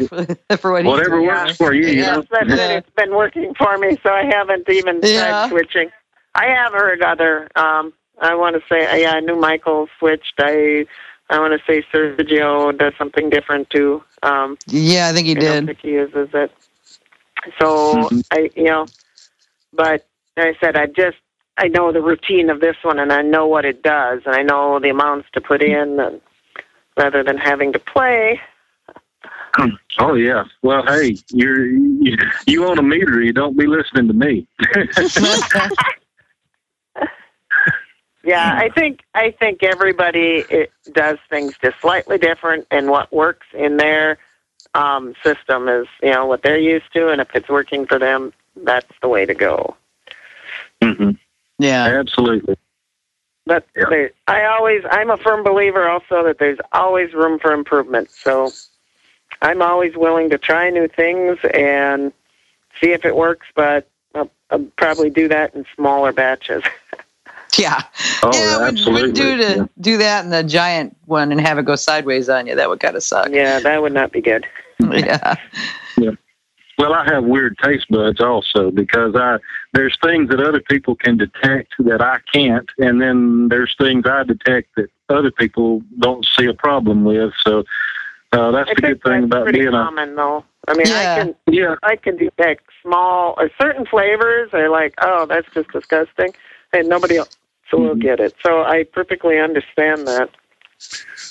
for 0.58 0.72
what 0.72 0.84
he's 0.84 0.90
whatever 0.92 1.16
doing. 1.16 1.26
works 1.26 1.56
for 1.56 1.72
you, 1.72 1.86
you 1.88 1.96
yes, 1.96 2.16
know. 2.16 2.24
that's 2.30 2.50
it. 2.52 2.70
It's 2.70 2.90
been 2.96 3.14
working 3.14 3.54
for 3.54 3.76
me, 3.78 3.96
so 4.02 4.10
I 4.12 4.24
haven't 4.24 4.68
even 4.68 5.00
Yeah. 5.02 5.48
tried 5.48 5.48
switching. 5.50 5.90
I 6.34 6.46
have 6.46 6.72
heard 6.72 7.02
other. 7.02 7.48
Um, 7.56 7.92
I 8.20 8.34
want 8.34 8.56
to 8.56 8.62
say, 8.68 9.02
yeah, 9.02 9.12
I 9.12 9.20
knew 9.20 9.36
Michael 9.36 9.88
switched. 9.98 10.34
I 10.38 10.86
I 11.30 11.40
want 11.40 11.58
to 11.58 11.64
say 11.66 11.84
Sergio 11.92 12.76
does 12.76 12.92
something 12.98 13.30
different 13.30 13.70
too. 13.70 14.04
Um, 14.22 14.58
Yeah, 14.66 15.08
I 15.08 15.12
think 15.12 15.26
he 15.26 15.32
I 15.32 15.40
don't 15.40 15.42
did. 15.42 15.66
think 15.66 15.78
he 15.80 15.90
uses 15.92 16.28
it. 16.34 16.52
So 17.60 17.94
Mhm. 18.10 18.24
I, 18.30 18.50
you 18.54 18.64
know, 18.64 18.86
but 19.76 20.06
like 20.36 20.56
I 20.56 20.60
said, 20.60 20.76
I 20.76 20.86
just 20.86 21.16
I 21.58 21.68
know 21.68 21.92
the 21.92 22.02
routine 22.02 22.50
of 22.50 22.60
this 22.60 22.76
one, 22.82 22.98
and 22.98 23.12
I 23.12 23.22
know 23.22 23.46
what 23.46 23.64
it 23.64 23.82
does, 23.82 24.22
and 24.26 24.34
I 24.34 24.42
know 24.42 24.78
the 24.78 24.90
amounts 24.90 25.28
to 25.32 25.40
put 25.40 25.62
in, 25.62 25.98
and 26.00 26.20
rather 26.96 27.22
than 27.22 27.38
having 27.38 27.72
to 27.72 27.78
play. 27.78 28.40
Oh 29.98 30.14
yeah. 30.14 30.44
Well, 30.62 30.84
hey, 30.86 31.16
you're 31.30 31.66
you, 31.66 32.16
you 32.46 32.66
own 32.66 32.78
a 32.78 32.82
meter. 32.82 33.22
You 33.22 33.32
don't 33.32 33.56
be 33.56 33.66
listening 33.66 34.08
to 34.08 34.14
me. 34.14 34.46
Yeah, 38.26 38.58
I 38.58 38.70
think 38.70 39.02
I 39.14 39.30
think 39.30 39.62
everybody 39.62 40.44
it 40.50 40.72
does 40.92 41.18
things 41.30 41.54
just 41.62 41.80
slightly 41.80 42.18
different, 42.18 42.66
and 42.72 42.90
what 42.90 43.12
works 43.12 43.46
in 43.54 43.76
their 43.76 44.18
um, 44.74 45.14
system 45.22 45.68
is 45.68 45.86
you 46.02 46.10
know 46.10 46.26
what 46.26 46.42
they're 46.42 46.58
used 46.58 46.92
to, 46.94 47.08
and 47.10 47.20
if 47.20 47.28
it's 47.34 47.48
working 47.48 47.86
for 47.86 48.00
them, 48.00 48.32
that's 48.64 48.92
the 49.02 49.08
way 49.08 49.26
to 49.26 49.34
go. 49.34 49.76
hmm 50.82 51.10
Yeah. 51.58 51.84
Absolutely. 51.86 52.56
But 53.46 53.66
Yeah. 53.76 53.84
there, 53.88 54.10
I 54.26 54.44
always 54.46 54.82
I'm 54.90 55.10
a 55.10 55.16
firm 55.16 55.44
believer 55.44 55.88
also 55.88 56.24
that 56.24 56.38
there's 56.38 56.58
always 56.72 57.12
room 57.14 57.38
for 57.38 57.52
improvement. 57.52 58.10
So 58.10 58.52
I'm 59.42 59.62
always 59.62 59.96
willing 59.96 60.30
to 60.30 60.38
try 60.38 60.70
new 60.70 60.88
things 60.88 61.38
and 61.54 62.12
see 62.80 62.92
if 62.92 63.04
it 63.04 63.14
works, 63.16 63.46
but 63.54 63.88
I'll, 64.14 64.30
I'll 64.50 64.64
probably 64.76 65.10
do 65.10 65.28
that 65.28 65.54
in 65.54 65.64
smaller 65.74 66.12
batches. 66.12 66.62
Yeah. 67.58 67.80
Oh, 68.22 68.30
yeah, 68.34 68.58
would, 68.58 68.68
absolutely. 68.68 69.02
would 69.08 69.14
do 69.14 69.36
to 69.38 69.56
Yeah. 69.56 69.66
do 69.80 69.96
that 69.96 70.24
in 70.24 70.30
the 70.30 70.42
giant 70.42 70.94
one 71.06 71.32
and 71.32 71.40
have 71.40 71.56
it 71.56 71.64
go 71.64 71.74
sideways 71.74 72.28
on 72.28 72.46
you. 72.46 72.54
That 72.54 72.68
would 72.68 72.80
kind 72.80 72.96
of 72.96 73.02
suck. 73.02 73.30
yeah, 73.30 73.60
that 73.60 73.80
would 73.80 73.94
not 73.94 74.12
be 74.12 74.20
good. 74.20 74.46
yeah. 74.90 75.36
Well, 76.78 76.92
I 76.92 77.04
have 77.10 77.24
weird 77.24 77.56
taste 77.58 77.86
buds 77.88 78.20
also 78.20 78.70
because 78.70 79.14
I 79.16 79.38
there's 79.72 79.96
things 80.02 80.28
that 80.30 80.40
other 80.40 80.60
people 80.60 80.94
can 80.94 81.16
detect 81.16 81.72
that 81.78 82.02
I 82.02 82.18
can't, 82.32 82.68
and 82.78 83.00
then 83.00 83.48
there's 83.48 83.74
things 83.78 84.04
I 84.06 84.24
detect 84.24 84.74
that 84.76 84.88
other 85.08 85.30
people 85.30 85.82
don't 85.98 86.26
see 86.38 86.46
a 86.46 86.54
problem 86.54 87.04
with. 87.04 87.32
So 87.42 87.64
uh, 88.32 88.50
that's 88.50 88.70
I 88.70 88.74
the 88.74 88.82
good 88.82 89.02
thing 89.02 89.24
about 89.24 89.44
pretty 89.44 89.60
being 89.60 89.68
a 89.68 89.84
common, 89.84 90.16
though. 90.16 90.44
I 90.68 90.74
mean, 90.74 90.88
Yeah. 90.88 90.98
I 90.98 91.22
can 91.22 91.34
yeah. 91.46 91.74
I 91.82 91.96
can 91.96 92.16
detect 92.16 92.64
small 92.82 93.34
or 93.38 93.50
certain 93.60 93.86
flavors 93.86 94.50
are 94.52 94.68
like, 94.68 94.94
oh, 95.00 95.24
that's 95.26 95.48
just 95.54 95.70
disgusting, 95.72 96.34
and 96.74 96.88
nobody 96.88 97.16
else 97.16 97.36
will 97.72 97.94
Mhm. 97.94 98.00
get 98.00 98.20
it. 98.20 98.34
So 98.44 98.62
I 98.64 98.84
perfectly 98.84 99.38
understand 99.38 100.06
that. 100.06 100.28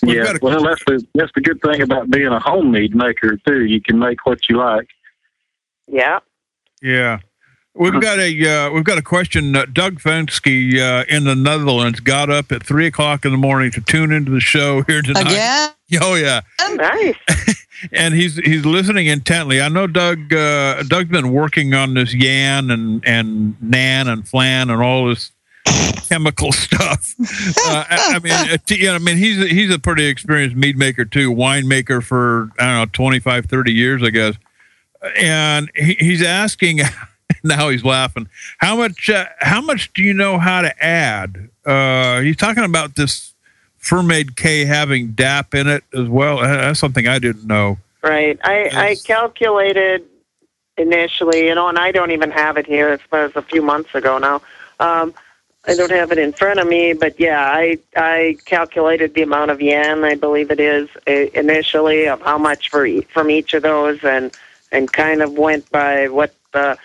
We've 0.02 0.16
Yeah, 0.16 0.34
well, 0.42 0.64
that's 0.64 0.84
the 0.86 1.06
that's 1.14 1.32
the 1.36 1.42
good 1.42 1.62
thing 1.62 1.82
about 1.84 2.10
being 2.10 2.28
a 2.28 2.40
homemade 2.40 2.96
maker 2.96 3.38
too. 3.48 3.66
You 3.66 3.80
can 3.80 4.00
make 4.00 4.26
what 4.26 4.50
you 4.50 4.58
like. 4.58 4.90
Yeah. 5.88 6.20
Yeah. 6.82 7.20
We've 7.78 8.00
got 8.00 8.20
a 8.20 8.48
uh, 8.50 8.72
we've 8.72 8.86
got 8.86 8.98
a 8.98 9.02
question. 9.02 9.54
Uh, 9.54 9.66
Doug 9.66 10.00
Fensky 10.00 10.80
uh, 10.80 11.04
in 11.10 11.26
the 11.26 11.36
Netherlands 11.36 12.00
got 12.00 12.30
up 12.30 12.54
at 12.54 12.64
three 12.64 12.88
o'clock 12.88 13.26
in 13.26 13.32
the 13.32 13.38
morning 13.38 13.70
to 13.72 13.82
tune 13.82 14.14
into 14.14 14.32
the 14.32 14.40
show 14.40 14.82
here 14.88 15.02
tonight. 15.02 15.28
Again? 15.28 15.70
Oh 16.02 16.16
yeah, 16.16 16.42
Nice. 16.72 17.16
and 17.92 18.16
he's 18.16 18.38
he's 18.38 18.66
listening 18.66 19.06
intently. 19.06 19.62
I 19.62 19.68
know 19.70 19.86
Doug. 19.86 20.34
Uh, 20.34 20.82
Doug's 20.84 21.10
been 21.12 21.32
working 21.32 21.76
on 21.76 21.94
this 21.94 22.12
yan 22.12 22.72
and 22.72 23.04
and 23.06 23.56
nan 23.62 24.08
and 24.08 24.28
flan 24.28 24.72
and 24.72 24.82
all 24.82 25.08
this 25.10 25.32
chemical 26.10 26.52
stuff. 26.54 27.06
Uh, 27.20 27.84
I, 27.88 28.14
I 28.16 28.20
mean, 28.20 28.34
uh, 28.34 28.58
t- 28.66 28.84
yeah, 28.84 28.94
I 28.94 28.98
mean 28.98 29.18
he's 29.18 29.40
a- 29.40 29.48
he's 29.48 29.70
a 29.72 29.78
pretty 29.78 30.06
experienced 30.06 30.56
mead 30.56 30.76
maker 30.76 31.06
too, 31.06 31.32
winemaker 31.32 32.02
for 32.04 32.50
I 32.58 32.64
don't 32.66 32.76
know 32.80 32.86
25, 32.92 33.46
30 33.46 33.72
years, 33.72 34.02
I 34.02 34.10
guess. 34.10 34.34
And 35.18 35.72
he, 35.76 35.96
he's 36.00 36.24
asking. 36.24 36.82
Now 37.44 37.70
he's 37.70 37.84
laughing. 37.84 38.28
How 38.58 38.76
much? 38.76 39.08
Uh, 39.10 39.26
how 39.40 39.62
much 39.62 39.94
do 39.94 40.02
you 40.02 40.14
know 40.14 40.40
how 40.40 40.62
to 40.62 40.84
add? 40.84 41.50
Uh, 41.64 42.22
he's 42.22 42.38
talking 42.38 42.64
about 42.64 42.96
this 42.96 43.34
Fermaid 43.80 44.36
K 44.36 44.66
having 44.66 45.12
DAP 45.12 45.54
in 45.54 45.68
it 45.68 45.84
as 45.94 46.08
well. 46.08 46.40
Uh, 46.40 46.48
That's 46.48 46.80
something 46.80 47.08
I 47.08 47.20
didn't 47.20 47.46
know. 47.46 47.78
Right. 48.02 48.40
I, 48.44 48.70
I 48.74 48.96
calculated 49.04 50.04
initially, 50.78 51.48
you 51.48 51.56
know, 51.56 51.68
and 51.68 51.78
I 51.78 51.92
don't 51.92 52.12
even 52.12 52.32
have 52.32 52.58
it 52.58 52.66
here. 52.66 52.90
It 52.94 53.02
was 53.12 53.32
a 53.36 53.42
few 53.42 53.62
months 53.62 53.94
ago 53.94 54.18
now. 54.18 54.42
Um, 54.80 55.14
I 55.68 55.76
don't 55.76 55.92
have 55.92 56.12
it 56.12 56.18
in 56.20 56.32
front 56.34 56.60
of 56.60 56.68
me, 56.68 56.94
but 56.94 57.20
yeah, 57.20 57.42
I 57.42 57.80
I 57.96 58.38
calculated 58.46 59.16
the 59.16 59.24
amount 59.24 59.50
of 59.50 59.62
YAN 59.62 60.04
I 60.04 60.14
believe 60.16 60.52
it 60.52 60.60
is 60.60 60.90
uh, 61.08 61.12
initially 61.34 62.08
of 62.08 62.22
how 62.22 62.38
much 62.38 62.70
for 62.70 62.86
e- 62.86 63.02
from 63.02 63.32
each 63.32 63.54
of 63.56 63.64
those, 63.64 64.04
and 64.04 64.32
and 64.76 64.92
kind 64.92 65.22
of 65.22 65.34
went 65.38 65.70
by 65.72 66.08
what 66.10 66.36
the 66.52 66.78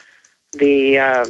the 0.53 0.99
uh, 0.99 1.26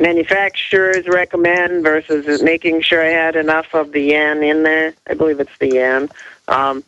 manufacturers 0.00 1.06
recommend 1.06 1.82
versus 1.82 2.42
making 2.42 2.82
sure 2.82 3.04
I 3.04 3.10
had 3.10 3.36
enough 3.36 3.74
of 3.74 3.92
the 3.92 4.00
YAN 4.00 4.42
in 4.42 4.62
there. 4.62 4.94
I 5.08 5.14
believe 5.14 5.40
it's 5.40 5.56
the 5.58 5.74
YAN. 5.74 6.08
Um, 6.48 6.84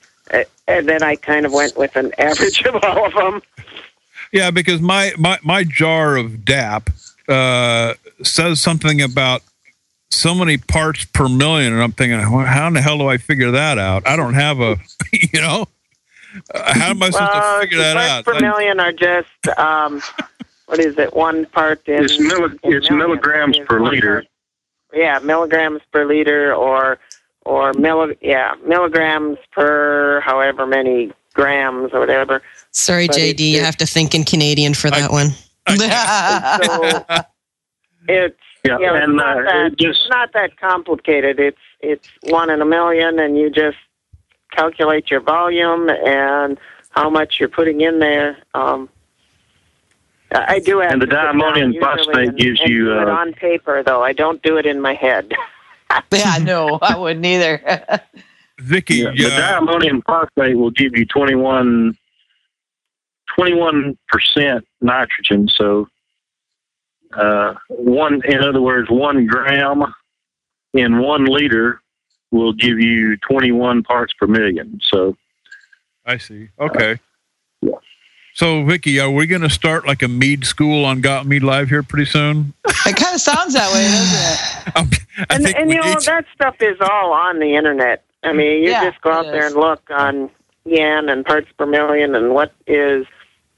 and 0.69 0.89
then 0.89 1.03
I 1.03 1.17
kind 1.17 1.47
of 1.47 1.53
went 1.53 1.77
with 1.77 1.95
an 1.97 2.13
average 2.19 2.63
of 2.65 2.77
all 2.83 3.07
of 3.07 3.15
them. 3.15 3.43
Yeah, 4.33 4.51
because 4.51 4.81
my 4.81 5.13
my 5.19 5.39
my 5.43 5.65
jar 5.65 6.17
of 6.17 6.45
DAP 6.45 6.91
uh, 7.29 7.95
says 8.23 8.61
something 8.61 9.01
about 9.01 9.43
so 10.11 10.35
many 10.35 10.57
parts 10.57 11.05
per 11.05 11.29
million, 11.29 11.73
and 11.73 11.83
I'm 11.83 11.93
thinking, 11.93 12.19
how 12.19 12.67
in 12.67 12.75
the 12.75 12.81
hell 12.81 12.99
do 12.99 13.09
I 13.09 13.19
figure 13.19 13.53
that 13.53 13.79
out? 13.79 14.07
I 14.07 14.17
don't 14.17 14.35
have 14.35 14.61
a, 14.61 14.79
you 15.13 15.41
know, 15.41 15.67
how 16.55 16.91
am 16.91 17.03
I 17.03 17.11
supposed 17.11 17.31
well, 17.33 17.55
to 17.61 17.61
figure 17.61 17.79
that 17.79 17.95
parts 17.97 18.11
out? 18.11 18.25
per 18.25 18.41
million 18.41 18.81
are 18.81 18.93
just 18.93 19.59
um, 19.59 20.03
what 20.67 20.79
is 20.79 20.99
it? 20.99 21.15
One 21.15 21.47
part 21.47 21.87
in 21.89 22.05
It's, 22.05 22.17
milli- 22.17 22.59
it's 22.65 22.91
milligrams 22.91 23.59
per 23.61 23.81
one 23.81 23.93
liter. 23.93 24.13
part. 24.15 24.27
Yeah, 24.95 25.19
milligrams 25.21 25.83
per 25.93 26.07
liter, 26.07 26.55
or 26.55 26.99
or 27.45 27.73
milli 27.75 28.17
yeah 28.21 28.55
milligrams 28.67 29.39
per 29.53 30.21
however 30.21 30.67
many 30.67 31.13
grams 31.35 31.93
or 31.93 32.01
whatever. 32.01 32.41
Sorry, 32.71 33.07
But 33.07 33.17
JD, 33.17 33.41
you 33.41 33.61
have 33.61 33.77
to 33.79 33.87
think 33.87 34.15
in 34.15 34.25
Canadian 34.25 34.75
for 34.75 34.91
that 34.91 35.11
one. 35.13 35.29
So 35.67 37.05
it's 38.09 38.37
Yeah, 38.65 38.79
you 38.79 38.87
know, 38.87 38.95
it's 38.95 39.05
and 39.05 39.17
not 39.17 39.39
uh, 39.39 39.43
that 39.43 39.67
it 39.73 39.79
just 39.79 40.01
it's 40.01 40.09
not 40.11 40.33
that 40.33 40.57
complicated. 40.59 41.41
It's 41.41 41.59
it's 41.81 42.09
one 42.25 42.51
in 42.51 42.61
a 42.61 42.65
million, 42.65 43.19
and 43.19 43.37
you 43.37 43.51
just 43.51 43.77
calculate 44.57 45.11
your 45.11 45.21
volume 45.21 45.89
and 45.91 46.59
how 46.91 47.11
much 47.11 47.39
you're 47.39 47.49
putting 47.49 47.81
in 47.83 47.99
there. 47.99 48.39
Um, 48.55 48.89
I 50.33 50.55
I 50.55 50.59
do 50.59 50.79
have 50.81 50.93
And 50.93 51.03
the 51.03 51.07
to 51.07 51.13
sit 51.13 51.17
diammonium 51.17 51.75
phosphate 51.81 52.29
and- 52.31 52.39
gives 52.39 52.61
and 52.61 52.71
you, 52.71 52.85
do 52.87 52.99
it 53.01 53.09
uh, 53.09 53.13
on 53.13 53.33
paper, 53.35 53.83
though. 53.85 54.03
I 54.03 54.13
don't 54.13 54.43
do 54.43 54.57
it 54.57 54.67
in 54.67 54.81
my 54.81 54.95
head. 54.95 55.33
yeah, 56.13 56.39
no, 56.43 56.79
I 56.83 56.97
wouldn't 56.97 57.25
either. 57.25 57.61
Vicky, 58.59 58.97
yeah, 58.97 59.11
the 59.17 59.27
uh, 59.35 59.39
diammonium 59.39 60.03
phosphate 60.03 60.57
will 60.57 60.71
give 60.71 60.97
you 60.97 61.05
21 61.05 61.97
percent 64.09 64.67
nitrogen. 64.81 65.49
So 65.55 65.89
uh, 67.13 67.55
one, 67.69 68.23
in 68.25 68.43
other 68.43 68.63
words, 68.63 68.89
one 68.91 69.27
gram 69.27 69.83
in 70.73 70.99
one 70.99 71.27
liter 71.27 71.81
will 72.31 72.53
give 72.53 72.79
you 72.81 73.17
21 73.19 73.83
parts 73.83 74.13
per 74.19 74.27
million. 74.27 74.81
So 74.93 75.17
I 76.05 76.19
see. 76.19 76.49
Okay. 76.59 76.99
yeah. 77.63 77.73
So, 78.35 78.65
Vicky, 78.65 79.01
are 79.01 79.11
we 79.11 79.27
going 79.27 79.41
to 79.43 79.49
start 79.51 79.87
like 79.87 80.03
a 80.03 80.09
mead 80.09 80.45
school 80.45 80.85
on 80.85 81.01
Got 81.01 81.25
Mead 81.27 81.43
Live 81.43 81.71
here 81.71 81.83
pretty 81.83 82.05
soon? 82.05 82.53
it 82.67 82.95
kind 82.97 83.15
of 83.15 83.21
sounds 83.21 83.55
that 83.55 83.73
way, 83.73 83.85
doesn't 83.85 84.93
it? 84.93 85.01
I 85.31 85.35
and 85.35 85.45
think 85.45 85.57
and 85.57 85.71
you 85.71 85.77
know 85.77 85.95
need 85.95 86.03
that 86.03 86.27
stuff 86.35 86.57
is 86.61 86.77
all 86.81 87.13
on 87.13 87.39
the 87.39 87.55
internet. 87.55 88.05
I 88.23 88.33
mean, 88.35 88.63
you 88.63 88.71
Yeah, 88.71 88.91
just 88.91 89.01
go 89.01 89.11
out 89.11 89.27
it 89.27 89.33
there 89.33 89.47
is. 89.47 89.53
and 89.53 89.61
look 89.63 89.89
on 89.91 90.31
YAN 90.67 91.09
and 91.09 91.25
parts 91.25 91.49
per 91.57 91.65
million 91.65 92.15
and 92.15 92.35
what 92.35 92.53
is 92.67 93.07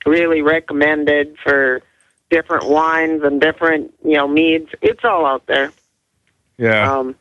really 0.07 0.43
recommended 0.43 1.37
for 1.43 1.83
different 2.31 2.69
wines 2.69 3.23
and 3.25 3.41
different 3.41 3.93
you 4.05 4.15
know 4.15 4.29
meads. 4.29 4.71
It's 4.81 5.05
all 5.05 5.27
out 5.27 5.45
there. 5.47 5.73
yeah. 6.57 6.93
Um, 6.99 7.17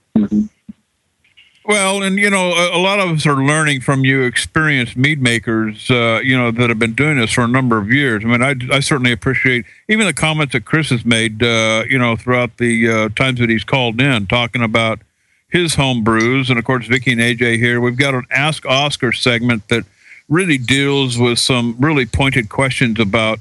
Well, 1.67 2.01
and 2.01 2.17
you 2.17 2.29
know, 2.29 2.53
a, 2.53 2.77
a 2.77 2.79
lot 2.79 3.01
of 3.01 3.09
us 3.09 3.25
are 3.25 3.35
learning 3.35 3.81
from 3.81 4.05
you, 4.05 4.23
experienced 4.23 4.95
mead 4.95 5.21
makers, 5.21 5.91
uh, 5.91 6.21
you 6.23 6.37
know, 6.37 6.49
that 6.49 6.69
have 6.69 6.79
been 6.79 6.93
doing 6.93 7.17
this 7.17 7.33
for 7.33 7.41
a 7.41 7.47
number 7.47 7.77
of 7.77 7.91
years. 7.91 8.23
I 8.23 8.27
mean, 8.29 8.41
I, 8.41 8.55
I 8.73 8.79
certainly 8.79 9.11
appreciate 9.11 9.65
even 9.89 10.07
the 10.07 10.13
comments 10.13 10.53
that 10.53 10.63
Chris 10.63 10.91
has 10.91 11.03
made, 11.03 11.43
uh, 11.43 11.83
you 11.89 11.99
know, 11.99 12.15
throughout 12.15 12.55
the 12.55 12.89
uh, 12.89 13.09
times 13.09 13.41
that 13.41 13.49
he's 13.49 13.65
called 13.65 13.99
in, 13.99 14.27
talking 14.27 14.63
about 14.63 15.01
his 15.49 15.75
home 15.75 16.05
brews, 16.05 16.49
and 16.49 16.57
of 16.57 16.63
course, 16.63 16.87
Vicky 16.87 17.11
and 17.11 17.19
AJ 17.19 17.57
here. 17.57 17.81
We've 17.81 17.97
got 17.97 18.13
an 18.13 18.27
Ask 18.31 18.65
Oscar 18.65 19.11
segment 19.11 19.67
that 19.67 19.83
really 20.29 20.57
deals 20.57 21.17
with 21.17 21.37
some 21.37 21.75
really 21.79 22.05
pointed 22.05 22.47
questions 22.47 22.97
about 22.97 23.39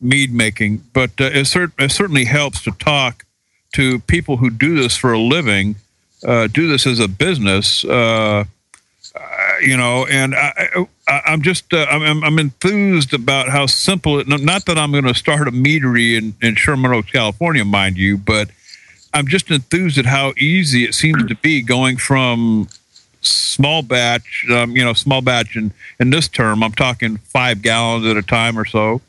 mead 0.00 0.32
making, 0.32 0.82
but 0.94 1.10
uh, 1.20 1.24
it, 1.24 1.44
cer- 1.44 1.72
it 1.78 1.90
certainly 1.90 2.24
helps 2.24 2.62
to 2.62 2.70
talk 2.70 3.26
to 3.74 4.00
people 4.00 4.38
who 4.38 4.48
do 4.48 4.76
this 4.76 4.96
for 4.96 5.12
a 5.12 5.20
living 5.20 5.76
uh, 6.26 6.48
do 6.48 6.68
this 6.68 6.86
as 6.86 6.98
a 6.98 7.08
business, 7.08 7.84
uh, 7.84 8.44
you 9.62 9.76
know, 9.76 10.06
and 10.10 10.34
I, 10.34 10.82
I'm 11.08 11.40
just 11.40 11.72
uh, 11.72 11.86
I'm, 11.88 12.22
I'm 12.24 12.38
enthused 12.38 13.14
about 13.14 13.48
how 13.48 13.66
simple 13.66 14.18
it. 14.18 14.26
Not 14.28 14.66
that 14.66 14.76
I'm 14.76 14.90
going 14.90 15.04
to 15.04 15.14
start 15.14 15.48
a 15.48 15.52
meadery 15.52 16.18
in, 16.18 16.34
in 16.42 16.56
Sherman 16.56 16.92
Oaks, 16.92 17.10
California, 17.10 17.64
mind 17.64 17.96
you, 17.96 18.18
but 18.18 18.50
I'm 19.14 19.28
just 19.28 19.50
enthused 19.50 19.98
at 19.98 20.06
how 20.06 20.34
easy 20.36 20.84
it 20.84 20.94
seems 20.94 21.24
to 21.26 21.36
be 21.36 21.62
going 21.62 21.96
from 21.96 22.68
small 23.22 23.82
batch, 23.82 24.46
um, 24.50 24.76
you 24.76 24.84
know, 24.84 24.92
small 24.92 25.22
batch, 25.22 25.56
and 25.56 25.70
in 25.98 26.10
this 26.10 26.28
term, 26.28 26.62
I'm 26.62 26.72
talking 26.72 27.16
five 27.18 27.62
gallons 27.62 28.04
at 28.06 28.16
a 28.16 28.22
time 28.22 28.58
or 28.58 28.64
so, 28.64 29.00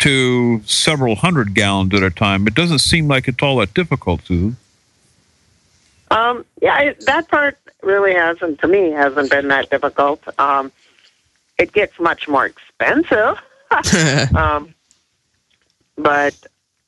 to 0.00 0.60
several 0.64 1.14
hundred 1.14 1.54
gallons 1.54 1.94
at 1.94 2.02
a 2.02 2.10
time. 2.10 2.46
It 2.46 2.54
doesn't 2.54 2.80
seem 2.80 3.08
like 3.08 3.28
it's 3.28 3.42
all 3.42 3.56
that 3.58 3.74
difficult, 3.74 4.22
Susan. 4.26 4.56
Um, 6.14 6.44
yeah, 6.62 6.74
I, 6.74 6.96
that 7.06 7.28
part 7.28 7.58
really 7.82 8.14
hasn't 8.14 8.60
to 8.60 8.68
me 8.68 8.90
hasn't 8.90 9.30
been 9.30 9.48
that 9.48 9.68
difficult. 9.70 10.22
Um, 10.38 10.72
it 11.58 11.72
gets 11.72 11.98
much 11.98 12.28
more 12.28 12.46
expensive. 12.46 13.38
um, 14.36 14.74
but 15.96 16.34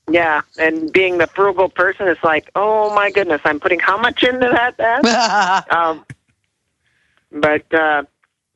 yeah, 0.09 0.43
and 0.59 0.93
being 0.93 1.19
the 1.19 1.27
frugal 1.27 1.69
person, 1.69 2.07
it's 2.09 2.23
like, 2.23 2.51
oh 2.55 2.95
my 2.95 3.11
goodness, 3.11 3.41
I'm 3.45 3.59
putting 3.59 3.81
how 3.81 3.99
much 3.99 4.23
into 4.23 4.49
that? 4.49 4.77
Then? 4.77 5.67
um, 5.77 6.05
but 7.33 7.75
uh, 7.75 8.05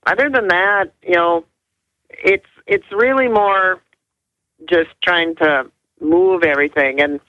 other 0.07 0.31
than 0.31 0.49
that, 0.49 0.93
you 1.03 1.15
know, 1.15 1.45
it's 2.09 2.47
it's 2.67 2.91
really 2.93 3.29
more 3.29 3.81
just 4.69 4.91
trying 5.03 5.35
to 5.37 5.67
move 6.01 6.45
everything 6.45 7.01
and 7.01 7.21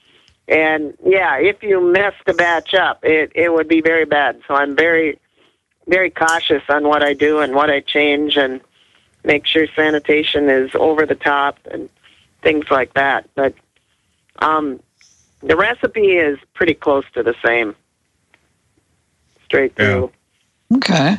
and 0.48 0.96
yeah, 1.04 1.38
if 1.38 1.62
you 1.62 1.80
messed 1.80 2.26
a 2.26 2.34
batch 2.34 2.74
up, 2.74 3.04
it 3.04 3.32
it 3.34 3.52
would 3.52 3.68
be 3.68 3.80
very 3.80 4.04
bad. 4.04 4.40
So 4.48 4.54
I'm 4.54 4.76
very 4.76 5.18
very 5.86 6.10
cautious 6.10 6.62
on 6.68 6.86
what 6.88 7.02
I 7.02 7.12
do 7.14 7.40
and 7.40 7.54
what 7.54 7.70
I 7.70 7.80
change 7.80 8.36
and 8.36 8.60
make 9.24 9.46
sure 9.46 9.66
sanitation 9.74 10.48
is 10.48 10.70
over 10.74 11.06
the 11.06 11.14
top 11.14 11.58
and 11.70 11.88
things 12.42 12.66
like 12.70 12.94
that. 12.94 13.28
But 13.34 13.54
um, 14.38 14.80
the 15.42 15.56
recipe 15.56 16.16
is 16.16 16.38
pretty 16.54 16.74
close 16.74 17.04
to 17.14 17.22
the 17.22 17.34
same, 17.44 17.74
straight 19.44 19.72
Yeah. 19.78 19.84
through. 19.84 20.12
okay. 20.76 21.16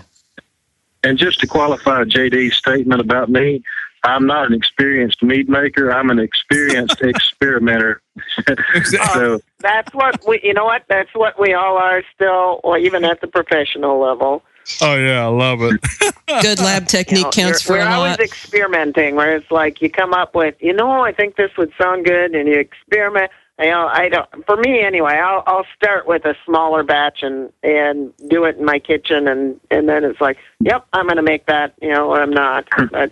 And 1.03 1.17
just 1.17 1.41
to 1.41 1.47
qualify 1.47 2.03
JD's 2.05 2.55
statement 2.55 3.01
about 3.01 3.29
me, 3.29 3.61
I'm 4.03 4.27
not 4.27 4.47
an 4.47 4.53
experienced 4.53 5.23
meat 5.23 5.47
maker. 5.47 5.91
I'm 5.91 6.09
an 6.09 6.19
experienced 6.19 7.01
experimenter. 7.01 8.01
so 8.83 9.35
uh, 9.35 9.39
That's 9.59 9.93
what 9.93 10.21
we, 10.27 10.39
you 10.43 10.53
know 10.53 10.65
what? 10.65 10.83
That's 10.89 11.13
what 11.13 11.39
we 11.39 11.53
all 11.53 11.77
are 11.77 12.03
still, 12.13 12.59
or 12.63 12.77
even 12.77 13.05
at 13.05 13.21
the 13.21 13.27
professional 13.27 13.99
level. 13.99 14.43
Oh 14.81 14.95
yeah, 14.95 15.25
I 15.25 15.27
love 15.27 15.61
it. 15.61 15.81
Good 16.41 16.59
lab 16.59 16.83
You 16.83 16.87
technique 16.87 17.23
know, 17.23 17.31
counts 17.31 17.67
we're, 17.67 17.77
for 17.77 17.81
we're 17.81 17.89
a 17.89 17.93
always 17.93 18.11
lot. 18.11 18.19
experimenting, 18.21 19.15
where 19.15 19.35
it's 19.35 19.51
like 19.51 19.81
you 19.81 19.89
come 19.89 20.13
up 20.13 20.35
with, 20.35 20.55
you 20.59 20.73
know, 20.73 21.01
I 21.01 21.11
think 21.11 21.35
this 21.35 21.51
would 21.57 21.71
sound 21.77 22.05
good, 22.05 22.33
and 22.33 22.47
you 22.47 22.59
experiment. 22.59 23.31
You 23.59 23.67
know, 23.67 23.87
I 23.87 24.09
don't. 24.09 24.45
For 24.45 24.57
me, 24.57 24.81
anyway, 24.81 25.13
I'll 25.13 25.43
I'll 25.45 25.65
start 25.75 26.07
with 26.07 26.25
a 26.25 26.35
smaller 26.45 26.83
batch 26.83 27.23
and 27.23 27.51
and 27.61 28.13
do 28.29 28.45
it 28.45 28.57
in 28.57 28.65
my 28.65 28.79
kitchen, 28.79 29.27
and 29.27 29.59
and 29.69 29.87
then 29.87 30.03
it's 30.03 30.19
like, 30.21 30.37
yep, 30.59 30.85
I'm 30.93 31.05
going 31.05 31.17
to 31.17 31.23
make 31.23 31.45
that. 31.47 31.73
You 31.81 31.89
know, 31.93 32.11
or 32.11 32.21
I'm 32.21 32.31
not. 32.31 32.67
But 32.91 33.11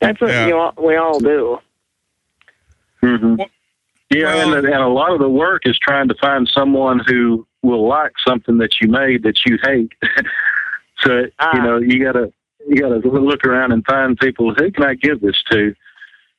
that's 0.00 0.20
what 0.20 0.30
Yeah. 0.30 0.46
you 0.48 0.56
all, 0.56 0.72
we 0.78 0.96
all 0.96 1.18
do. 1.20 1.58
hmm 3.00 3.36
Well- 3.36 3.50
Yeah, 4.10 4.34
well- 4.34 4.54
and, 4.54 4.66
and 4.66 4.74
a 4.82 4.88
lot 4.88 5.12
of 5.12 5.18
the 5.20 5.28
work 5.28 5.62
is 5.66 5.78
trying 5.78 6.08
to 6.08 6.14
find 6.20 6.48
someone 6.52 7.00
who 7.06 7.46
will 7.62 7.86
like 7.86 8.12
something 8.26 8.58
that 8.58 8.80
you 8.80 8.88
made 8.88 9.22
that 9.22 9.44
you 9.46 9.58
hate. 9.62 9.92
so 11.02 11.26
Ah. 11.38 11.56
you 11.56 11.62
know 11.62 11.76
you 11.78 12.02
gotta 12.02 12.32
you 12.68 12.76
gotta 12.76 12.96
look 13.08 13.44
around 13.46 13.72
and 13.72 13.84
find 13.86 14.18
people 14.18 14.52
who 14.54 14.70
can 14.70 14.84
I 14.84 14.94
give 14.94 15.20
this 15.20 15.40
to. 15.50 15.74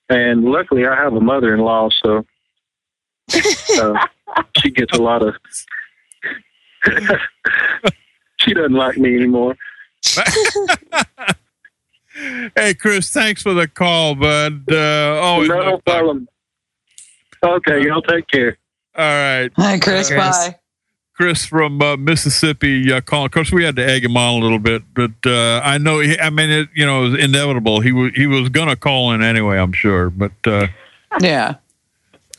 And 0.10 0.44
luckily, 0.44 0.86
I 0.86 0.96
have 0.96 1.14
a 1.14 1.22
mother-in-law, 1.22 1.90
so 2.04 2.26
uh, 3.34 4.08
she 4.58 4.70
gets 4.72 4.96
a 4.98 5.02
lot 5.02 5.22
of. 5.24 5.36
she 8.40 8.54
doesn't 8.54 8.74
like 8.74 8.98
me 8.98 9.16
anymore. 9.16 9.56
Hey, 12.56 12.74
Chris, 12.74 13.10
thanks 13.12 13.42
for 13.42 13.54
the 13.54 13.68
call, 13.68 14.16
bud. 14.16 14.64
Uh, 14.72 15.20
always 15.22 15.50
no 15.50 15.56
love 15.58 15.66
talking. 15.66 15.82
problem. 15.86 16.28
Okay, 17.44 17.84
y'all 17.86 18.02
take 18.02 18.28
care. 18.28 18.58
All 18.96 19.04
right, 19.06 19.50
Hi, 19.58 19.80
Chris. 19.80 20.08
Chris. 20.10 20.20
Bye. 20.20 20.56
Chris 21.14 21.46
from 21.46 21.82
uh, 21.82 21.98
Mississippi 21.98 22.92
uh, 22.92 23.00
calling. 23.02 23.26
Of 23.28 23.32
course, 23.32 23.52
we 23.52 23.64
had 23.64 23.76
to 23.76 23.86
egg 23.88 24.04
him 24.04 24.18
on 24.18 24.40
a 24.42 24.44
little 24.44 24.60
bit, 24.60 24.82
but 24.94 25.12
uh, 25.26 25.62
I 25.64 25.78
know. 25.78 26.00
He, 26.00 26.18
I 26.20 26.30
mean, 26.32 26.50
it, 26.50 26.70
you 26.74 26.86
know, 26.86 27.06
it 27.06 27.10
was 27.12 27.20
inevitable. 27.24 27.80
He 27.80 27.92
was 27.92 28.12
he 28.16 28.26
was 28.28 28.50
gonna 28.50 28.76
call 28.76 29.12
in 29.14 29.22
anyway. 29.22 29.58
I'm 29.60 29.74
sure, 29.74 30.10
but 30.10 30.32
uh, 30.46 30.68
Yeah. 31.22 31.56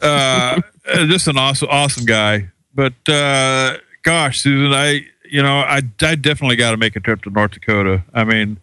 uh, 0.01 0.61
just 1.07 1.29
an 1.29 1.39
awesome 1.39 1.68
awesome 1.70 2.05
guy. 2.07 2.49
But 2.75 2.95
uh, 3.09 3.77
gosh, 4.03 4.41
Susan, 4.41 4.73
I 4.73 5.03
you 5.31 5.43
know 5.43 5.59
I 5.61 5.81
I 6.03 6.14
definitely 6.16 6.57
got 6.57 6.73
to 6.73 6.77
make 6.77 6.97
a 6.97 7.01
trip 7.01 7.23
to 7.23 7.31
North 7.31 7.53
Dakota. 7.53 8.03
I 8.12 8.25
mean, 8.25 8.59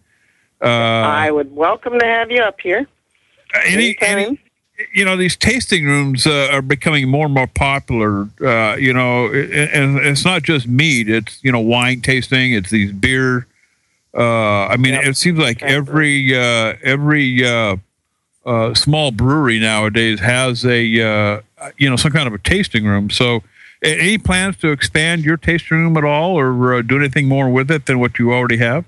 Uh, 0.61 0.65
I 0.65 1.31
would 1.31 1.55
welcome 1.55 1.97
to 1.99 2.05
have 2.05 2.31
you 2.31 2.41
up 2.41 2.59
here. 2.59 2.85
any, 3.65 3.95
any, 4.01 4.39
you 4.93 5.05
know, 5.05 5.15
these 5.15 5.35
tasting 5.35 5.85
rooms 5.85 6.27
uh, 6.27 6.49
are 6.51 6.61
becoming 6.61 7.09
more 7.09 7.25
and 7.25 7.33
more 7.33 7.47
popular. 7.47 8.27
Uh, 8.41 8.75
you 8.75 8.93
know, 8.93 9.27
and 9.27 9.53
and 9.53 9.97
it's 9.99 10.25
not 10.25 10.43
just 10.43 10.67
meat; 10.67 11.09
it's 11.09 11.43
you 11.43 11.51
know, 11.51 11.59
wine 11.59 12.01
tasting. 12.01 12.53
It's 12.53 12.69
these 12.69 12.91
beer. 12.91 13.47
Uh, 14.13 14.67
I 14.67 14.77
mean, 14.77 14.93
Yep. 14.95 15.05
it 15.05 15.17
seems 15.17 15.39
like 15.39 15.61
every 15.61 16.35
uh, 16.35 16.75
every 16.83 17.45
uh, 17.45 17.77
uh, 18.45 18.73
small 18.73 19.11
brewery 19.11 19.59
nowadays 19.59 20.19
has 20.19 20.65
a 20.65 21.01
uh, 21.01 21.41
you 21.77 21.89
know 21.89 21.95
some 21.95 22.11
kind 22.11 22.27
of 22.27 22.33
a 22.33 22.39
tasting 22.39 22.85
room. 22.85 23.09
So, 23.09 23.43
any 23.81 24.17
plans 24.17 24.57
to 24.57 24.71
expand 24.71 25.23
your 25.23 25.37
tasting 25.37 25.77
room 25.77 25.97
at 25.97 26.03
all, 26.03 26.37
or 26.37 26.73
uh, 26.75 26.81
do 26.81 26.97
anything 26.97 27.27
more 27.27 27.49
with 27.49 27.69
it 27.71 27.85
than 27.85 27.99
what 27.99 28.17
you 28.19 28.33
already 28.33 28.57
have? 28.57 28.85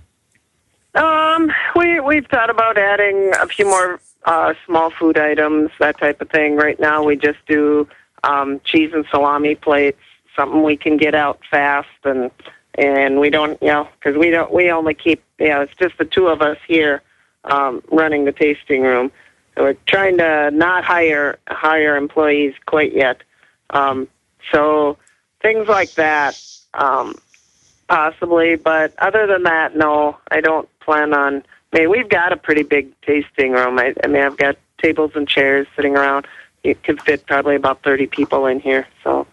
We 2.11 2.17
we've 2.17 2.27
thought 2.27 2.49
about 2.49 2.77
adding 2.77 3.31
a 3.39 3.47
few 3.47 3.63
more 3.63 4.01
uh, 4.25 4.53
small 4.65 4.89
food 4.89 5.17
items, 5.17 5.71
that 5.79 5.97
type 5.97 6.19
of 6.19 6.29
thing. 6.29 6.57
Right 6.57 6.77
now, 6.77 7.01
we 7.01 7.15
just 7.15 7.39
do 7.47 7.87
um, 8.25 8.59
cheese 8.65 8.91
and 8.93 9.05
salami 9.09 9.55
plates, 9.55 10.01
something 10.35 10.61
we 10.61 10.75
can 10.75 10.97
get 10.97 11.15
out 11.15 11.39
fast, 11.49 11.87
and 12.03 12.29
and 12.75 13.21
we 13.21 13.29
don't, 13.29 13.57
you 13.61 13.69
know, 13.69 13.87
because 13.93 14.17
we 14.17 14.29
don't, 14.29 14.51
we 14.51 14.69
only 14.69 14.93
keep, 14.93 15.23
you 15.39 15.47
know, 15.47 15.61
it's 15.61 15.73
just 15.81 15.97
the 15.97 16.03
two 16.03 16.27
of 16.27 16.41
us 16.41 16.57
here 16.67 17.01
um, 17.45 17.81
running 17.89 18.25
the 18.25 18.33
tasting 18.33 18.81
room. 18.81 19.09
So 19.55 19.63
we're 19.63 19.77
trying 19.85 20.17
to 20.17 20.51
not 20.51 20.83
hire 20.83 21.39
hire 21.47 21.95
employees 21.95 22.55
quite 22.65 22.93
yet. 22.93 23.23
Um, 23.69 24.09
so 24.51 24.97
things 25.41 25.69
like 25.69 25.93
that. 25.93 26.37
Um, 26.73 27.15
possibly, 27.87 28.57
but 28.57 28.93
other 28.99 29.27
than 29.27 29.43
that, 29.43 29.77
no, 29.77 30.17
I 30.29 30.41
don't 30.41 30.67
plan 30.81 31.13
on. 31.13 31.43
I 31.73 31.79
mean, 31.79 31.89
we've 31.89 32.09
got 32.09 32.33
a 32.33 32.37
pretty 32.37 32.63
big 32.63 32.89
tasting 33.01 33.51
room. 33.53 33.79
I, 33.79 33.93
I 34.03 34.07
mean, 34.07 34.21
I've 34.21 34.37
got 34.37 34.57
tables 34.81 35.11
and 35.15 35.27
chairs 35.27 35.67
sitting 35.75 35.95
around. 35.95 36.27
It 36.63 36.83
could 36.83 37.01
fit 37.01 37.25
probably 37.25 37.55
about 37.55 37.81
thirty 37.81 38.07
people 38.07 38.45
in 38.45 38.59
here. 38.59 38.87
So, 39.03 39.25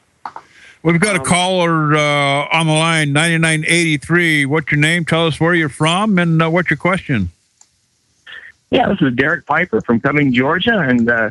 We've 0.83 1.01
got 1.01 1.17
a 1.17 1.21
Um, 1.21 1.27
caller 1.27 1.97
uh, 1.97 2.49
on 2.57 2.67
the 2.67 2.73
line, 2.73 3.13
9983. 3.13 4.47
What's 4.47 4.71
your 4.71 4.81
name? 4.81 5.05
Tell 5.05 5.27
us 5.27 5.41
where 5.41 5.53
you're 5.55 5.69
from 5.69 6.19
and 6.19 6.41
uh, 6.41 6.49
what's 6.49 6.71
your 6.71 6.77
question? 6.77 7.31
Yeah, 8.71 8.89
this 8.89 9.01
is 9.01 9.15
Derek 9.15 9.45
Piper 9.47 9.81
from 9.81 10.01
Cumming, 10.01 10.33
Georgia, 10.33 10.79
and 10.79 11.11
uh, 11.11 11.31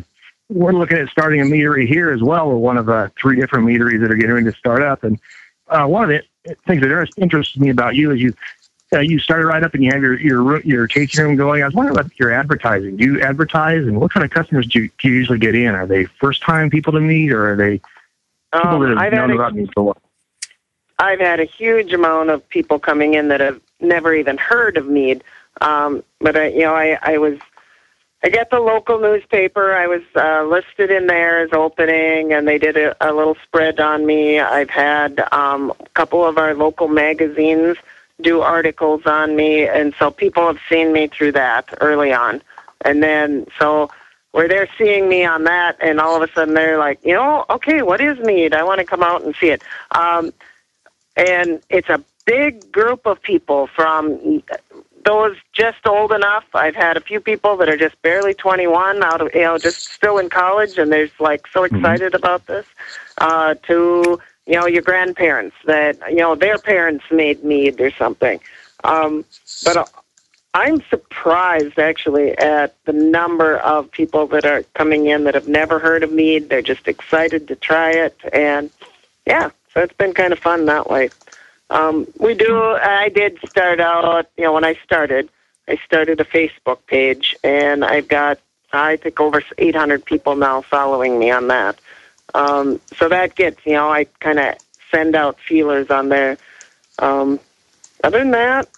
we're 0.50 0.74
looking 0.74 0.98
at 0.98 1.08
starting 1.10 1.40
a 1.40 1.46
meadery 1.46 1.88
here 1.88 2.10
as 2.12 2.22
well. 2.22 2.48
We're 2.50 2.58
one 2.58 2.78
of 2.78 2.90
uh, 2.90 3.10
three 3.20 3.40
different 3.40 3.66
meaderies 3.66 4.02
that 4.02 4.12
are 4.12 4.16
getting 4.16 4.34
ready 4.34 4.52
to 4.52 4.58
start 4.58 4.82
up. 4.84 5.04
And 5.04 5.20
uh, 5.70 5.86
one 5.86 6.04
of 6.04 6.10
the 6.10 6.56
things 6.68 6.82
that 6.82 7.10
interests 7.18 7.58
me 7.58 7.70
about 7.70 7.96
you 7.96 8.12
is 8.12 8.20
you 8.20 8.34
uh, 8.94 9.00
you 9.00 9.20
started 9.20 9.46
right 9.46 9.64
up 9.64 9.74
and 9.74 9.84
you 9.84 9.92
have 9.92 10.02
your 10.02 10.20
your 10.20 10.62
your 10.62 10.88
tasting 10.88 11.26
room 11.26 11.36
going. 11.36 11.62
I 11.62 11.66
was 11.66 11.74
wondering 11.74 11.98
about 11.98 12.18
your 12.18 12.32
advertising. 12.32 12.96
Do 12.98 13.04
you 13.04 13.22
advertise, 13.22 13.86
and 13.86 14.00
what 14.00 14.14
kind 14.14 14.24
of 14.24 14.32
customers 14.32 14.68
do 14.68 14.84
you, 14.84 14.90
do 15.00 15.10
you 15.10 15.16
usually 15.16 15.40
get 15.40 15.56
in? 15.56 15.76
Are 15.76 15.86
they 15.86 16.06
first 16.06 16.42
time 16.42 16.70
people 16.70 16.94
to 16.94 17.02
meet, 17.02 17.32
or 17.32 17.52
are 17.52 17.56
they 17.56 17.82
people 18.54 18.70
um, 18.70 18.82
that 18.82 18.90
have 18.90 18.98
I've 18.98 19.14
known 19.14 19.32
a, 19.32 19.36
about 19.36 19.56
me 19.56 19.66
for 19.74 19.82
a 19.82 19.84
while? 19.84 20.02
I've 21.00 21.20
had 21.20 21.40
a 21.40 21.46
huge 21.46 21.94
amount 21.94 22.30
of 22.30 22.48
people 22.50 22.80
coming 22.80 23.14
in 23.14 23.28
that 23.28 23.40
have 23.40 23.62
never 23.80 24.14
even 24.14 24.38
heard 24.38 24.78
of 24.78 24.88
mead. 24.88 25.24
Um, 25.62 26.04
but 26.20 26.36
I, 26.36 26.48
you 26.48 26.62
know, 26.62 26.76
I, 26.76 26.98
I 27.02 27.18
was, 27.18 27.38
I 28.24 28.30
got 28.30 28.50
the 28.50 28.60
local 28.60 29.00
newspaper. 29.00 29.76
I 29.76 29.88
was 29.88 30.02
uh, 30.16 30.44
listed 30.44 30.92
in 30.92 31.08
there 31.08 31.42
as 31.42 31.50
opening, 31.52 32.34
and 32.34 32.48
they 32.48 32.58
did 32.58 32.78
a, 32.78 32.96
a 33.02 33.14
little 33.14 33.36
spread 33.44 33.80
on 33.80 34.06
me. 34.06 34.40
I've 34.40 34.70
had 34.70 35.28
um, 35.32 35.72
a 35.80 35.90
couple 35.90 36.26
of 36.26 36.38
our 36.38 36.56
local 36.56 36.88
magazines 36.88 37.78
do 38.22 38.42
articles 38.42 39.06
on 39.06 39.36
me, 39.36 39.68
and 39.68 39.94
so 40.00 40.10
people 40.12 40.48
have 40.48 40.60
seen 40.70 40.92
me 40.92 41.08
through 41.08 41.34
that 41.34 41.74
early 41.82 42.12
on, 42.12 42.42
and 42.82 43.04
then 43.04 43.46
so 43.60 43.90
where 44.32 44.48
they're 44.48 44.70
seeing 44.78 45.08
me 45.10 45.26
on 45.26 45.46
that, 45.46 45.78
and 45.82 46.00
all 46.00 46.16
of 46.22 46.28
a 46.28 46.32
sudden 46.34 46.54
they're 46.54 46.78
like, 46.78 47.00
you 47.04 47.14
know, 47.14 47.46
okay, 47.50 47.82
what 47.82 48.02
is 48.02 48.20
mead? 48.20 48.54
I 48.54 48.64
want 48.64 48.80
to 48.80 48.86
come 48.86 49.02
out 49.02 49.24
and 49.24 49.36
see 49.36 49.50
it. 49.50 49.64
Um, 49.92 50.32
and 51.16 51.62
it's 51.70 51.90
a 51.90 52.04
big 52.26 52.72
group 52.72 53.06
of 53.08 53.22
people 53.22 53.68
from 53.68 54.44
those 55.06 55.38
just 55.54 55.88
old 55.88 56.12
enough. 56.12 56.44
I've 56.54 56.76
had 56.76 56.98
a 56.98 57.02
few 57.02 57.22
people 57.22 57.56
that 57.58 57.70
are 57.70 57.78
just 57.78 58.00
barely 58.02 58.34
21 58.34 59.02
out 59.02 59.22
of, 59.22 59.34
you 59.34 59.42
know, 59.42 59.58
just 59.58 59.88
still 59.88 60.18
in 60.18 60.30
college 60.30 60.78
and 60.78 60.92
they're 60.92 61.10
like 61.20 61.48
so 61.48 61.64
excited 61.64 62.14
about 62.14 62.46
this, 62.46 62.66
uh, 63.18 63.56
to, 63.68 64.20
you 64.48 64.54
know, 64.54 64.66
your 64.66 64.82
grandparents 64.82 65.56
that, 65.66 65.98
you 66.10 66.18
know, 66.18 66.36
their 66.36 66.58
parents 66.58 67.04
made 67.12 67.44
mead 67.44 67.80
or 67.82 67.92
something. 67.92 68.40
Um, 68.84 69.26
but 69.64 69.78
uh, 69.78 69.86
I'm 70.54 70.82
surprised 70.90 71.78
actually 71.78 72.38
at 72.38 72.74
the 72.86 72.94
number 72.94 73.58
of 73.58 73.92
people 73.92 74.26
that 74.28 74.46
are 74.46 74.64
coming 74.74 75.08
in 75.08 75.26
that 75.26 75.36
have 75.36 75.48
never 75.48 75.80
heard 75.80 76.04
of 76.04 76.12
mead. 76.12 76.50
They're 76.50 76.62
just 76.62 76.88
excited 76.88 77.48
to 77.50 77.56
try 77.56 77.92
it. 77.92 78.18
And 78.32 78.72
yeah, 79.26 79.50
so 79.74 79.82
it's 79.82 79.94
been 79.94 80.14
kind 80.14 80.32
of 80.32 80.40
fun 80.40 80.66
that 80.66 80.90
way. 80.90 81.10
Um, 81.70 82.08
we 82.18 82.34
do. 82.34 82.58
I 82.58 83.10
did 83.10 83.38
start 83.48 83.82
out. 83.82 84.28
You 84.38 84.46
know, 84.46 84.54
when 84.54 84.64
I 84.64 84.76
started, 84.84 85.30
I 85.68 85.76
started 85.86 86.22
a 86.22 86.24
Facebook 86.24 86.80
page, 86.88 87.36
and 87.44 87.84
I've 87.84 88.08
got 88.08 88.40
I 88.72 88.98
think 88.98 89.20
over 89.20 89.42
800 89.58 90.06
people 90.06 90.36
now 90.36 90.62
following 90.62 91.20
me 91.20 91.32
on 91.32 91.48
that. 91.48 91.80
Um, 92.38 92.80
so 92.96 93.10
that 93.10 93.36
gets 93.36 93.66
you 93.66 93.74
know 93.74 93.90
I 93.92 94.06
kind 94.20 94.38
of 94.40 94.56
send 94.92 95.16
out 95.16 95.40
feelers 95.40 95.90
on 95.90 96.10
there. 96.10 96.38
Um, 97.00 97.40
other 98.04 98.20
than 98.20 98.32
that, 98.32 98.70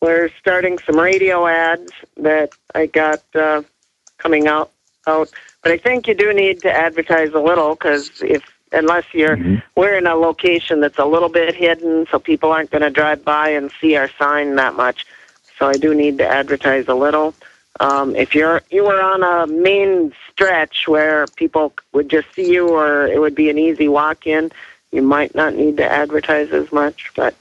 we're 0.00 0.30
starting 0.40 0.78
some 0.78 0.98
radio 0.98 1.46
ads 1.46 1.92
that 2.16 2.50
I 2.74 2.86
got 2.86 3.22
uh, 3.34 3.62
coming 4.18 4.48
out 4.48 4.72
out. 5.06 5.30
But 5.62 5.72
I 5.72 5.78
think 5.78 6.08
you 6.08 6.14
do 6.14 6.32
need 6.32 6.62
to 6.62 6.72
advertise 6.72 7.32
a 7.32 7.40
little 7.40 7.74
because 7.74 8.10
if 8.22 8.42
unless 8.72 9.04
you're 9.12 9.38
we're 9.76 9.96
in 9.96 10.06
a 10.06 10.14
location 10.14 10.80
that's 10.80 10.98
a 10.98 11.04
little 11.04 11.28
bit 11.28 11.54
hidden, 11.54 12.06
so 12.10 12.18
people 12.18 12.50
aren't 12.50 12.70
going 12.70 12.82
to 12.82 12.90
drive 12.90 13.24
by 13.24 13.50
and 13.50 13.70
see 13.80 13.96
our 13.96 14.10
sign 14.18 14.56
that 14.56 14.74
much. 14.74 15.06
So 15.58 15.68
I 15.68 15.74
do 15.74 15.94
need 15.94 16.18
to 16.18 16.26
advertise 16.26 16.88
a 16.88 16.94
little. 16.94 17.34
Um, 17.80 18.14
if 18.14 18.34
you're 18.34 18.62
you 18.70 18.84
were 18.84 19.00
on 19.00 19.22
a 19.22 19.46
main 19.46 20.12
stretch 20.30 20.86
where 20.86 21.26
people 21.26 21.72
would 21.92 22.08
just 22.10 22.32
see 22.34 22.52
you, 22.52 22.68
or 22.68 23.06
it 23.06 23.18
would 23.20 23.34
be 23.34 23.48
an 23.50 23.58
easy 23.58 23.88
walk 23.88 24.26
in, 24.26 24.52
you 24.92 25.02
might 25.02 25.34
not 25.34 25.54
need 25.54 25.78
to 25.78 25.90
advertise 25.90 26.50
as 26.52 26.70
much. 26.72 27.10
But 27.16 27.34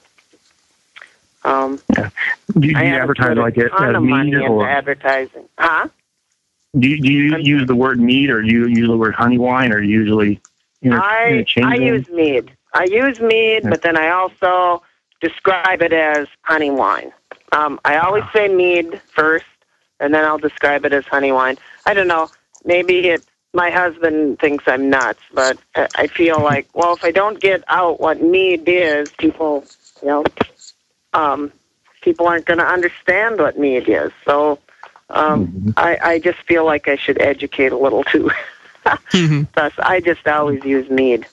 um, 1.43 1.79
Do 1.93 2.67
you, 2.67 2.73
do 2.73 2.85
you 2.85 2.95
advertise 2.95 3.37
like 3.37 3.57
a 3.57 3.65
it 3.65 3.73
as 3.73 4.01
mead, 4.01 4.35
or 4.35 4.67
advertising, 4.67 5.47
huh? 5.57 5.89
do 6.77 6.87
you, 6.87 7.01
do 7.01 7.11
you 7.11 7.35
I'm 7.35 7.41
use 7.41 7.67
the 7.67 7.75
word 7.75 7.99
mead, 7.99 8.29
or 8.29 8.41
do 8.41 8.47
you 8.49 8.67
use 8.67 8.87
the 8.87 8.97
word 8.97 9.15
honey 9.15 9.37
wine, 9.37 9.73
or 9.73 9.81
usually 9.81 10.39
inter- 10.81 11.01
I 11.01 11.45
I 11.61 11.75
use 11.75 12.07
mead. 12.09 12.51
I 12.73 12.85
use 12.85 13.19
mead, 13.19 13.63
Yeah. 13.63 13.69
but 13.71 13.81
then 13.81 13.97
I 13.97 14.09
also 14.09 14.83
describe 15.19 15.81
it 15.81 15.91
as 15.91 16.27
honey 16.43 16.71
wine. 16.71 17.11
Um, 17.51 17.79
I 17.83 17.97
always 17.97 18.23
say 18.31 18.47
mead 18.47 19.01
first, 19.13 19.45
and 19.99 20.13
then 20.13 20.25
I'll 20.25 20.37
describe 20.37 20.85
it 20.85 20.93
as 20.93 21.05
honey 21.05 21.31
wine. 21.31 21.57
I 21.85 21.93
don't 21.93 22.07
know. 22.07 22.29
Maybe 22.65 23.07
it. 23.09 23.23
My 23.53 23.71
husband 23.71 24.39
thinks 24.39 24.65
I'm 24.67 24.89
nuts, 24.89 25.21
but 25.33 25.57
I 25.75 25.87
I 25.95 26.07
feel 26.07 26.41
like, 26.41 26.67
well, 26.73 26.93
if 26.93 27.03
I 27.03 27.11
don't 27.11 27.39
get 27.39 27.63
out 27.67 27.99
what 27.99 28.21
mead 28.21 28.63
is, 28.67 29.09
people, 29.17 29.65
you 30.01 30.07
know, 30.07 30.23
um, 31.13 31.51
people 32.01 32.27
aren't 32.27 32.45
going 32.45 32.59
to 32.59 32.65
understand 32.65 33.39
what 33.39 33.57
mead 33.57 33.89
is. 33.89 34.11
So 34.25 34.59
um, 35.09 35.47
Mhm. 35.47 35.73
I, 35.77 35.97
I 36.03 36.19
just 36.19 36.39
feel 36.39 36.65
like 36.65 36.87
I 36.87 36.95
should 36.95 37.19
educate 37.21 37.71
a 37.71 37.77
little 37.77 38.03
too. 38.03 38.29
Mhm. 39.11 39.47
Thus, 39.53 39.73
I 39.79 39.99
just 39.99 40.27
always 40.27 40.63
use 40.63 40.89
mead. 40.89 41.25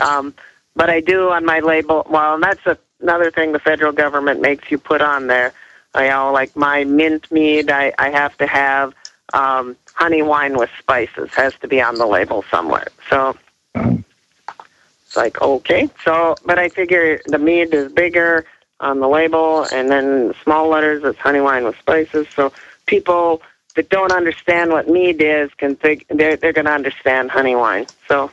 Um, 0.00 0.34
but 0.74 0.90
I 0.90 1.00
do 1.00 1.30
on 1.30 1.44
my 1.44 1.60
label. 1.60 2.06
Well, 2.10 2.34
and 2.34 2.42
that's 2.42 2.66
a, 2.66 2.76
another 3.00 3.30
thing 3.30 3.52
the 3.52 3.58
federal 3.58 3.92
government 3.92 4.40
makes 4.40 4.70
you 4.70 4.78
put 4.78 5.00
on 5.00 5.26
there. 5.28 5.52
I 5.94 6.08
know, 6.08 6.32
like 6.32 6.54
my 6.56 6.84
mint 6.84 7.30
mead, 7.32 7.70
I, 7.70 7.92
I 7.98 8.10
have 8.10 8.36
to 8.38 8.46
have 8.46 8.94
um, 9.32 9.76
honey 9.94 10.22
wine 10.22 10.56
with 10.56 10.70
spices 10.78 11.30
has 11.30 11.54
to 11.60 11.68
be 11.68 11.80
on 11.80 11.96
the 11.96 12.06
label 12.06 12.44
somewhere. 12.50 12.88
So 13.08 13.36
it's 13.74 15.16
like 15.16 15.40
okay. 15.40 15.88
So, 16.04 16.36
but 16.44 16.58
I 16.58 16.68
figure 16.68 17.20
the 17.26 17.38
mead 17.38 17.74
is 17.74 17.92
bigger 17.92 18.44
on 18.80 19.00
the 19.00 19.08
label, 19.08 19.66
and 19.72 19.90
then 19.90 20.34
small 20.42 20.68
letters 20.68 21.02
it's 21.04 21.18
honey 21.18 21.40
wine 21.40 21.64
with 21.64 21.76
spices. 21.78 22.26
So 22.34 22.52
people 22.86 23.42
that 23.76 23.88
don't 23.88 24.12
understand 24.12 24.70
what 24.70 24.88
mead 24.88 25.20
is 25.20 25.52
can 25.54 25.76
think 25.76 26.06
they're 26.08 26.36
they're 26.36 26.52
going 26.52 26.66
to 26.66 26.72
understand 26.72 27.30
honey 27.30 27.56
wine. 27.56 27.86
So 28.08 28.30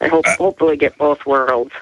I 0.00 0.08
hope 0.08 0.26
hopefully 0.26 0.76
get 0.76 0.96
both 0.96 1.26
worlds. 1.26 1.72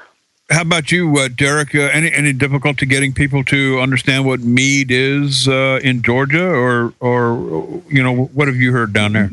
How 0.50 0.62
about 0.62 0.90
you, 0.90 1.14
uh, 1.18 1.28
Derek? 1.28 1.74
Uh, 1.74 1.80
any 1.92 2.10
any 2.10 2.32
difficulty 2.32 2.86
getting 2.86 3.12
people 3.12 3.44
to 3.44 3.80
understand 3.80 4.24
what 4.24 4.40
mead 4.40 4.90
is 4.90 5.46
uh, 5.46 5.78
in 5.82 6.02
Georgia, 6.02 6.48
or 6.48 6.94
or 7.00 7.82
you 7.88 8.02
know 8.02 8.24
what 8.32 8.48
have 8.48 8.56
you 8.56 8.72
heard 8.72 8.94
down 8.94 9.12
there? 9.12 9.30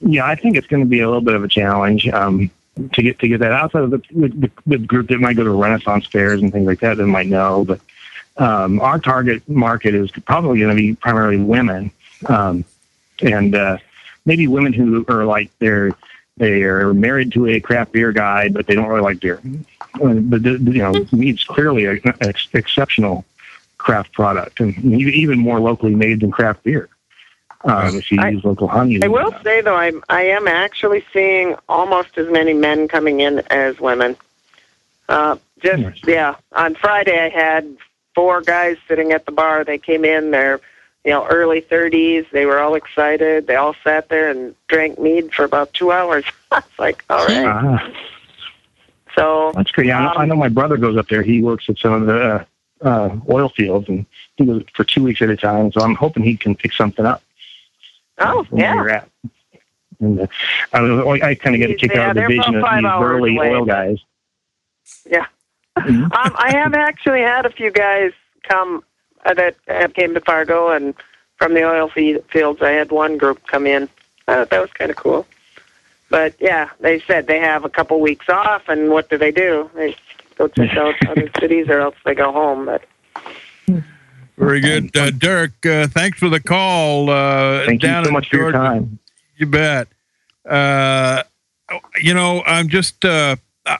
Yeah, 0.00 0.26
I 0.26 0.34
think 0.34 0.56
it's 0.56 0.66
going 0.66 0.82
to 0.82 0.88
be 0.88 1.00
a 1.00 1.06
little 1.06 1.22
bit 1.22 1.34
of 1.34 1.44
a 1.44 1.48
challenge 1.48 2.08
um, 2.08 2.50
to 2.92 3.02
get 3.02 3.20
to 3.20 3.28
get 3.28 3.38
that 3.38 3.52
outside 3.52 3.84
of 3.84 3.90
the, 3.90 4.02
the, 4.10 4.50
the 4.66 4.78
group 4.78 5.08
that 5.08 5.20
might 5.20 5.36
go 5.36 5.44
to 5.44 5.50
Renaissance 5.50 6.06
fairs 6.06 6.42
and 6.42 6.52
things 6.52 6.66
like 6.66 6.80
that. 6.80 6.96
That 6.96 7.06
might 7.06 7.28
know, 7.28 7.64
but 7.64 7.80
um, 8.36 8.80
our 8.80 8.98
target 8.98 9.48
market 9.48 9.94
is 9.94 10.10
probably 10.10 10.58
going 10.58 10.70
to 10.70 10.76
be 10.76 10.96
primarily 10.96 11.38
women, 11.38 11.92
um, 12.26 12.64
and 13.20 13.54
uh, 13.54 13.78
maybe 14.24 14.48
women 14.48 14.72
who 14.72 15.04
are 15.08 15.24
like 15.24 15.50
they're 15.60 15.92
they 16.42 16.64
are 16.64 16.92
married 16.92 17.30
to 17.32 17.46
a 17.46 17.60
craft 17.60 17.92
beer 17.92 18.10
guy, 18.10 18.48
but 18.48 18.66
they 18.66 18.74
don't 18.74 18.88
really 18.88 19.00
like 19.00 19.20
beer. 19.20 19.40
Uh, 20.02 20.14
But 20.14 20.42
you 20.44 20.58
know, 20.58 20.92
mead's 21.12 21.44
clearly 21.44 21.86
an 21.86 22.00
ex- 22.20 22.48
exceptional 22.52 23.24
craft 23.78 24.12
product, 24.12 24.58
and 24.58 24.76
even 24.76 25.14
even 25.14 25.38
more 25.38 25.60
locally 25.60 25.94
made 25.94 26.20
than 26.20 26.32
craft 26.32 26.64
beer. 26.64 26.88
Um, 27.64 27.94
if 27.96 28.10
you 28.10 28.20
I- 28.20 28.30
use 28.30 28.44
local 28.44 28.66
honey, 28.66 29.00
I 29.04 29.06
will 29.06 29.32
say 29.44 29.60
though, 29.60 29.76
I'm 29.76 30.02
I 30.08 30.22
am 30.22 30.48
actually 30.48 31.04
seeing 31.12 31.54
almost 31.68 32.18
as 32.18 32.28
many 32.28 32.54
men 32.54 32.88
coming 32.88 33.20
in 33.20 33.38
as 33.50 33.78
women. 33.78 34.16
Uh, 35.08 35.36
just 35.62 36.04
yeah, 36.08 36.34
on 36.56 36.74
Friday 36.74 37.18
I 37.24 37.28
had 37.28 37.76
four 38.16 38.40
guys 38.40 38.78
sitting 38.88 39.12
at 39.12 39.26
the 39.26 39.32
bar. 39.32 39.62
They 39.62 39.78
came 39.78 40.04
in, 40.04 40.32
they're 40.32 40.60
you 41.04 41.10
know 41.12 41.26
early 41.26 41.60
30s. 41.62 42.30
They 42.30 42.46
were 42.46 42.58
all 42.60 42.74
excited. 42.74 43.46
They 43.46 43.56
all 43.56 43.74
sat 43.84 44.08
there 44.08 44.30
and 44.30 44.54
drank 44.68 44.98
mead 44.98 45.32
for 45.34 45.44
about 45.44 45.72
two 45.72 45.92
hours. 45.92 46.24
it's 46.52 46.78
like 46.78 47.04
all 47.10 47.24
right. 47.26 47.46
Ah, 47.46 47.92
So 49.16 49.52
that's 49.54 49.70
great. 49.72 49.88
Yeah, 49.88 49.98
I 49.98 50.02
know, 50.04 50.10
Um, 50.10 50.18
I 50.18 50.26
know 50.26 50.36
my 50.36 50.48
brother 50.48 50.76
goes 50.76 50.96
up 50.96 51.08
there. 51.08 51.22
He 51.22 51.42
works 51.42 51.68
at 51.68 51.78
some 51.78 51.92
of 51.92 52.06
the 52.06 52.20
uh, 52.24 52.44
uh, 52.86 53.16
oil 53.30 53.48
fields, 53.50 53.88
and 53.88 54.06
he 54.36 54.44
goes 54.46 54.64
for 54.74 54.84
two 54.84 55.02
weeks 55.02 55.20
at 55.22 55.30
a 55.30 55.36
time. 55.36 55.70
So 55.72 55.80
I'm 55.80 55.94
hoping 55.94 56.22
he 56.22 56.36
can 56.36 56.54
pick 56.54 56.72
something 56.72 57.04
up. 57.04 57.22
oh 58.18 58.44
from 58.44 58.58
where 58.58 58.66
yeah, 58.66 58.74
you're 58.74 58.90
at. 58.90 59.08
And 60.00 60.20
uh, 60.20 60.26
I, 60.72 61.20
I 61.30 61.34
kind 61.36 61.54
of 61.54 61.60
get 61.60 61.70
a 61.70 61.74
kick 61.74 61.92
Yeah, 61.94 62.06
out 62.10 62.16
of 62.16 62.22
the 62.22 62.26
vision 62.28 62.54
of 62.56 62.62
these 62.62 62.84
hours 62.84 63.00
burly 63.08 63.36
away. 63.36 63.50
oil 63.50 63.64
guys. 63.64 63.98
Yeah. 65.08 65.26
Mhm. 65.78 66.04
um, 66.04 66.10
I 66.36 66.52
have 66.56 66.74
actually 66.74 67.20
had 67.20 67.46
a 67.46 67.50
few 67.50 67.70
guys 67.70 68.12
come 68.48 68.82
uh, 69.24 69.34
that 69.34 69.56
have 69.68 69.94
came 69.94 70.14
to 70.14 70.20
Fargo, 70.20 70.70
and 70.70 70.94
from 71.36 71.54
the 71.54 71.64
oil 71.64 71.88
fields, 71.88 72.62
I 72.62 72.70
had 72.70 72.90
one 72.90 73.18
group 73.18 73.46
come 73.46 73.66
in. 73.66 73.88
I 74.28 74.34
thought 74.34 74.50
that 74.50 74.60
was 74.60 74.72
kind 74.72 74.90
of 74.90 74.96
cool. 74.96 75.26
But 76.08 76.34
yeah, 76.40 76.68
they 76.80 77.00
said 77.00 77.26
they 77.26 77.40
have 77.40 77.64
a 77.64 77.68
couple 77.70 78.00
weeks 78.00 78.28
off, 78.28 78.68
and 78.68 78.90
what 78.90 79.08
do 79.08 79.16
they 79.16 79.32
do? 79.32 79.70
They 79.74 79.96
go 80.36 80.48
check 80.48 80.70
out 80.76 80.94
other 81.08 81.30
cities, 81.40 81.68
or 81.68 81.80
else 81.80 81.96
they 82.04 82.14
go 82.14 82.32
home. 82.32 82.66
But 82.66 82.84
Very 84.36 84.60
good, 84.60 84.96
uh, 84.96 85.10
Derek. 85.10 85.64
Uh, 85.64 85.86
thanks 85.86 86.18
for 86.18 86.28
the 86.28 86.40
call. 86.40 87.10
Uh, 87.10 87.64
Thank 87.64 87.82
you 87.82 87.88
so 87.88 88.02
in 88.02 88.12
much 88.12 88.28
for 88.28 88.36
your 88.36 88.52
time. 88.52 88.98
You 89.36 89.46
bet. 89.46 89.88
Uh, 90.48 91.22
you 92.00 92.14
know, 92.14 92.42
I'm 92.44 92.68
just. 92.68 93.04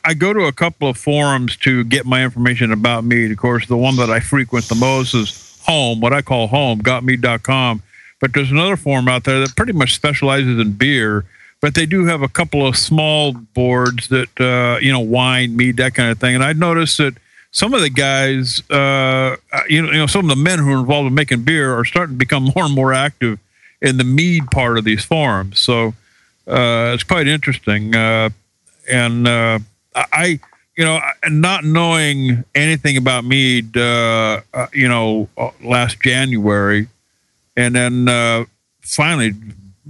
I 0.04 0.14
go 0.14 0.32
to 0.32 0.46
a 0.46 0.52
couple 0.52 0.88
of 0.88 0.96
forums 0.96 1.56
to 1.58 1.84
get 1.84 2.06
my 2.06 2.22
information 2.22 2.70
about 2.70 3.04
mead. 3.04 3.32
Of 3.32 3.38
course, 3.38 3.66
the 3.66 3.76
one 3.76 3.96
that 3.96 4.10
I 4.10 4.20
frequent 4.20 4.68
the 4.68 4.76
most 4.76 5.14
is 5.14 5.58
home, 5.62 6.00
what 6.00 6.12
I 6.12 6.22
call 6.22 6.46
home, 6.46 6.80
gotmead.com. 6.80 7.82
But 8.20 8.32
there's 8.32 8.52
another 8.52 8.76
forum 8.76 9.08
out 9.08 9.24
there 9.24 9.40
that 9.40 9.56
pretty 9.56 9.72
much 9.72 9.94
specializes 9.94 10.58
in 10.60 10.72
beer. 10.72 11.24
But 11.60 11.74
they 11.74 11.86
do 11.86 12.04
have 12.06 12.22
a 12.22 12.28
couple 12.28 12.66
of 12.66 12.76
small 12.76 13.32
boards 13.32 14.08
that, 14.08 14.40
uh, 14.40 14.78
you 14.80 14.92
know, 14.92 15.00
wine, 15.00 15.56
mead, 15.56 15.76
that 15.76 15.94
kind 15.94 16.10
of 16.10 16.18
thing. 16.18 16.34
And 16.34 16.44
I 16.44 16.52
noticed 16.52 16.98
that 16.98 17.14
some 17.50 17.74
of 17.74 17.80
the 17.80 17.90
guys, 17.90 18.68
uh, 18.70 19.36
you 19.68 19.82
know, 19.82 19.92
you 19.92 19.98
know, 19.98 20.06
some 20.06 20.28
of 20.28 20.36
the 20.36 20.42
men 20.42 20.58
who 20.58 20.72
are 20.72 20.78
involved 20.78 21.08
in 21.08 21.14
making 21.14 21.42
beer 21.42 21.74
are 21.76 21.84
starting 21.84 22.14
to 22.14 22.18
become 22.18 22.50
more 22.54 22.64
and 22.64 22.74
more 22.74 22.92
active 22.92 23.38
in 23.80 23.96
the 23.96 24.04
mead 24.04 24.50
part 24.50 24.78
of 24.78 24.84
these 24.84 25.04
forums. 25.04 25.60
So 25.60 25.94
uh, 26.48 26.92
it's 26.94 27.04
quite 27.04 27.28
interesting. 27.28 27.94
Uh, 27.94 28.30
and 28.90 29.28
uh, 29.28 29.58
I, 29.94 30.40
you 30.76 30.84
know, 30.84 31.00
not 31.28 31.64
knowing 31.64 32.44
anything 32.54 32.96
about 32.96 33.24
mead, 33.24 33.76
uh, 33.76 34.40
uh, 34.54 34.66
you 34.72 34.88
know, 34.88 35.28
uh, 35.36 35.50
last 35.62 36.00
January, 36.00 36.88
and 37.56 37.74
then 37.74 38.08
uh, 38.08 38.44
finally, 38.80 39.32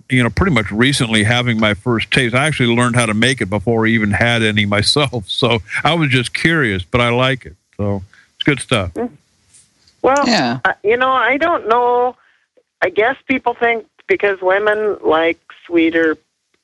you 0.08 0.22
know, 0.22 0.30
pretty 0.30 0.52
much 0.52 0.70
recently 0.72 1.22
having 1.24 1.58
my 1.60 1.74
first 1.74 2.10
taste. 2.10 2.34
I 2.34 2.46
actually 2.46 2.74
learned 2.74 2.96
how 2.96 3.06
to 3.06 3.14
make 3.14 3.40
it 3.40 3.46
before 3.50 3.86
I 3.86 3.90
even 3.90 4.10
had 4.10 4.42
any 4.42 4.66
myself. 4.76 5.28
So 5.28 5.60
I 5.84 5.94
was 5.94 6.10
just 6.10 6.34
curious, 6.34 6.82
but 6.84 7.00
I 7.00 7.10
like 7.10 7.46
it. 7.46 7.54
So 7.76 8.02
it's 8.34 8.42
good 8.44 8.60
stuff. 8.60 8.90
well, 10.02 10.26
Yeah. 10.26 10.60
uh, 10.64 10.72
you 10.82 10.96
know, 10.96 11.10
I 11.10 11.36
don't 11.36 11.68
know. 11.68 12.16
I 12.82 12.90
guess 12.90 13.16
people 13.28 13.54
think 13.54 13.86
because 14.08 14.40
women 14.42 14.98
like 15.04 15.38
sweeter 15.66 16.18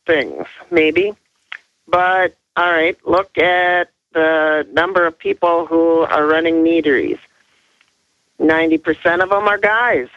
things, 0.06 0.46
maybe. 0.70 1.14
But 1.86 2.34
all 2.58 2.70
right, 2.72 2.98
look 3.06 3.38
at 3.38 3.90
the 4.12 4.66
number 4.72 5.06
of 5.06 5.18
people 5.18 5.66
who 5.66 6.00
are 6.00 6.26
running. 6.26 6.62
Ninety 8.38 8.78
percent 8.78 9.22
of 9.22 9.30
them 9.30 9.48
are 9.48 9.58
guys. 9.58 10.08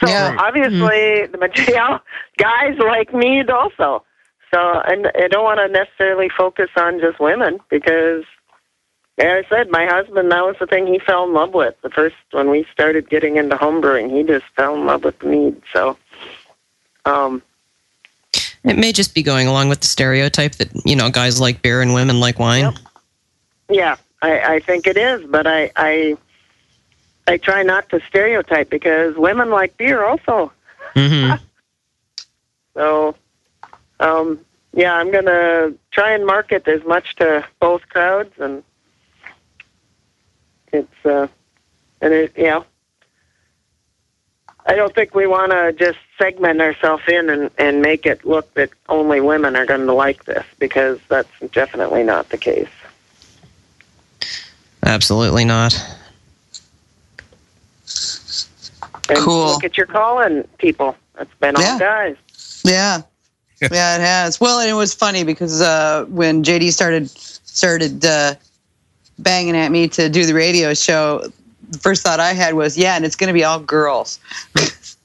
So 0.00 0.08
Yeah. 0.08 0.36
obviously, 0.38 1.26
the 1.26 1.38
material 1.38 2.00
guys 2.38 2.78
like 2.78 3.14
mead 3.14 3.50
also. 3.50 4.04
So, 4.52 4.80
and 4.86 5.08
I 5.16 5.28
don't 5.28 5.44
want 5.44 5.58
to 5.60 5.68
necessarily 5.68 6.28
focus 6.36 6.70
on 6.76 7.00
just 7.00 7.20
women 7.20 7.60
because 7.70 8.24
like 9.18 9.28
I 9.28 9.48
said, 9.48 9.70
my 9.70 9.86
husband, 9.86 10.30
that 10.32 10.44
was 10.44 10.56
the 10.60 10.66
thing 10.66 10.86
he 10.86 10.98
fell 10.98 11.24
in 11.24 11.32
love 11.34 11.54
with. 11.54 11.74
The 11.82 11.90
first, 11.90 12.16
when 12.32 12.50
we 12.50 12.66
started 12.72 13.08
getting 13.10 13.36
into 13.36 13.56
homebrewing, 13.56 14.10
he 14.16 14.24
just 14.24 14.44
fell 14.56 14.74
in 14.74 14.86
love 14.86 15.04
with 15.04 15.22
mead. 15.22 15.60
So, 15.72 15.96
um, 17.04 17.42
It 18.64 18.78
may 18.78 18.92
just 18.92 19.14
be 19.14 19.22
going 19.22 19.46
along 19.46 19.68
with 19.68 19.80
the 19.80 19.86
stereotype 19.86 20.52
that, 20.54 20.70
you 20.86 20.96
know, 20.96 21.10
guys 21.10 21.38
like 21.38 21.60
beer 21.60 21.82
and 21.82 21.92
women 21.92 22.18
like 22.18 22.38
wine. 22.38 22.64
Yep. 22.64 22.74
yeah, 23.68 23.96
I, 24.22 24.54
I 24.54 24.60
think 24.60 24.86
it 24.86 24.96
is, 24.96 25.24
but 25.26 25.46
I, 25.46 25.70
I, 25.76 26.16
I 27.26 27.36
try 27.36 27.62
not 27.62 27.90
to 27.90 28.00
stereotype 28.08 28.70
because 28.70 29.16
women 29.16 29.50
like 29.50 29.76
beer 29.76 30.04
also. 30.04 30.52
hmm 30.94 31.32
So, 32.74 33.14
um, 34.00 34.40
yeah, 34.72 34.94
I'm 34.94 35.12
going 35.12 35.26
to 35.26 35.74
try 35.92 36.10
and 36.10 36.26
market 36.26 36.66
as 36.66 36.82
much 36.84 37.14
to 37.16 37.46
both 37.60 37.88
crowds, 37.88 38.34
and 38.40 38.64
it's, 40.72 41.06
uh, 41.06 41.28
and 42.00 42.12
it, 42.12 42.32
you 42.36 42.44
know, 42.46 42.64
I 44.66 44.74
don't 44.74 44.94
think 44.94 45.14
we 45.14 45.26
want 45.26 45.52
to 45.52 45.72
just 45.72 45.98
segment 46.18 46.60
ourselves 46.60 47.02
in 47.08 47.28
and, 47.28 47.50
and 47.58 47.82
make 47.82 48.06
it 48.06 48.24
look 48.24 48.52
that 48.54 48.70
only 48.88 49.20
women 49.20 49.56
are 49.56 49.66
going 49.66 49.86
to 49.86 49.92
like 49.92 50.24
this 50.24 50.44
because 50.58 50.98
that's 51.08 51.28
definitely 51.52 52.02
not 52.02 52.30
the 52.30 52.38
case. 52.38 52.68
Absolutely 54.82 55.44
not. 55.44 55.74
And 59.08 59.18
Cool. 59.18 59.46
Look 59.48 59.64
at 59.64 59.76
your 59.76 59.86
calling 59.86 60.46
people. 60.58 60.96
It's 61.18 61.34
been 61.40 61.54
Yeah. 61.58 61.72
all 61.72 61.78
guys. 61.78 62.16
Yeah. 62.64 63.02
Yeah, 63.60 63.96
it 63.96 64.00
has. 64.00 64.40
Well, 64.40 64.60
and 64.60 64.68
it 64.68 64.74
was 64.74 64.94
funny 64.94 65.24
because 65.24 65.60
uh, 65.62 66.04
when 66.08 66.42
JD 66.42 66.72
started 66.72 67.08
started 67.10 68.04
uh, 68.04 68.34
banging 69.18 69.56
at 69.56 69.70
me 69.70 69.88
to 69.88 70.08
do 70.08 70.26
the 70.26 70.34
radio 70.34 70.74
show, 70.74 71.24
the 71.74 71.80
first 71.80 72.02
thought 72.02 72.20
I 72.20 72.32
had 72.32 72.54
was, 72.54 72.76
yeah, 72.78 72.96
and 72.96 73.04
it's 73.04 73.16
going 73.16 73.28
to 73.28 73.34
be 73.34 73.44
all 73.44 73.60
girls 73.60 74.18
because 74.54 74.96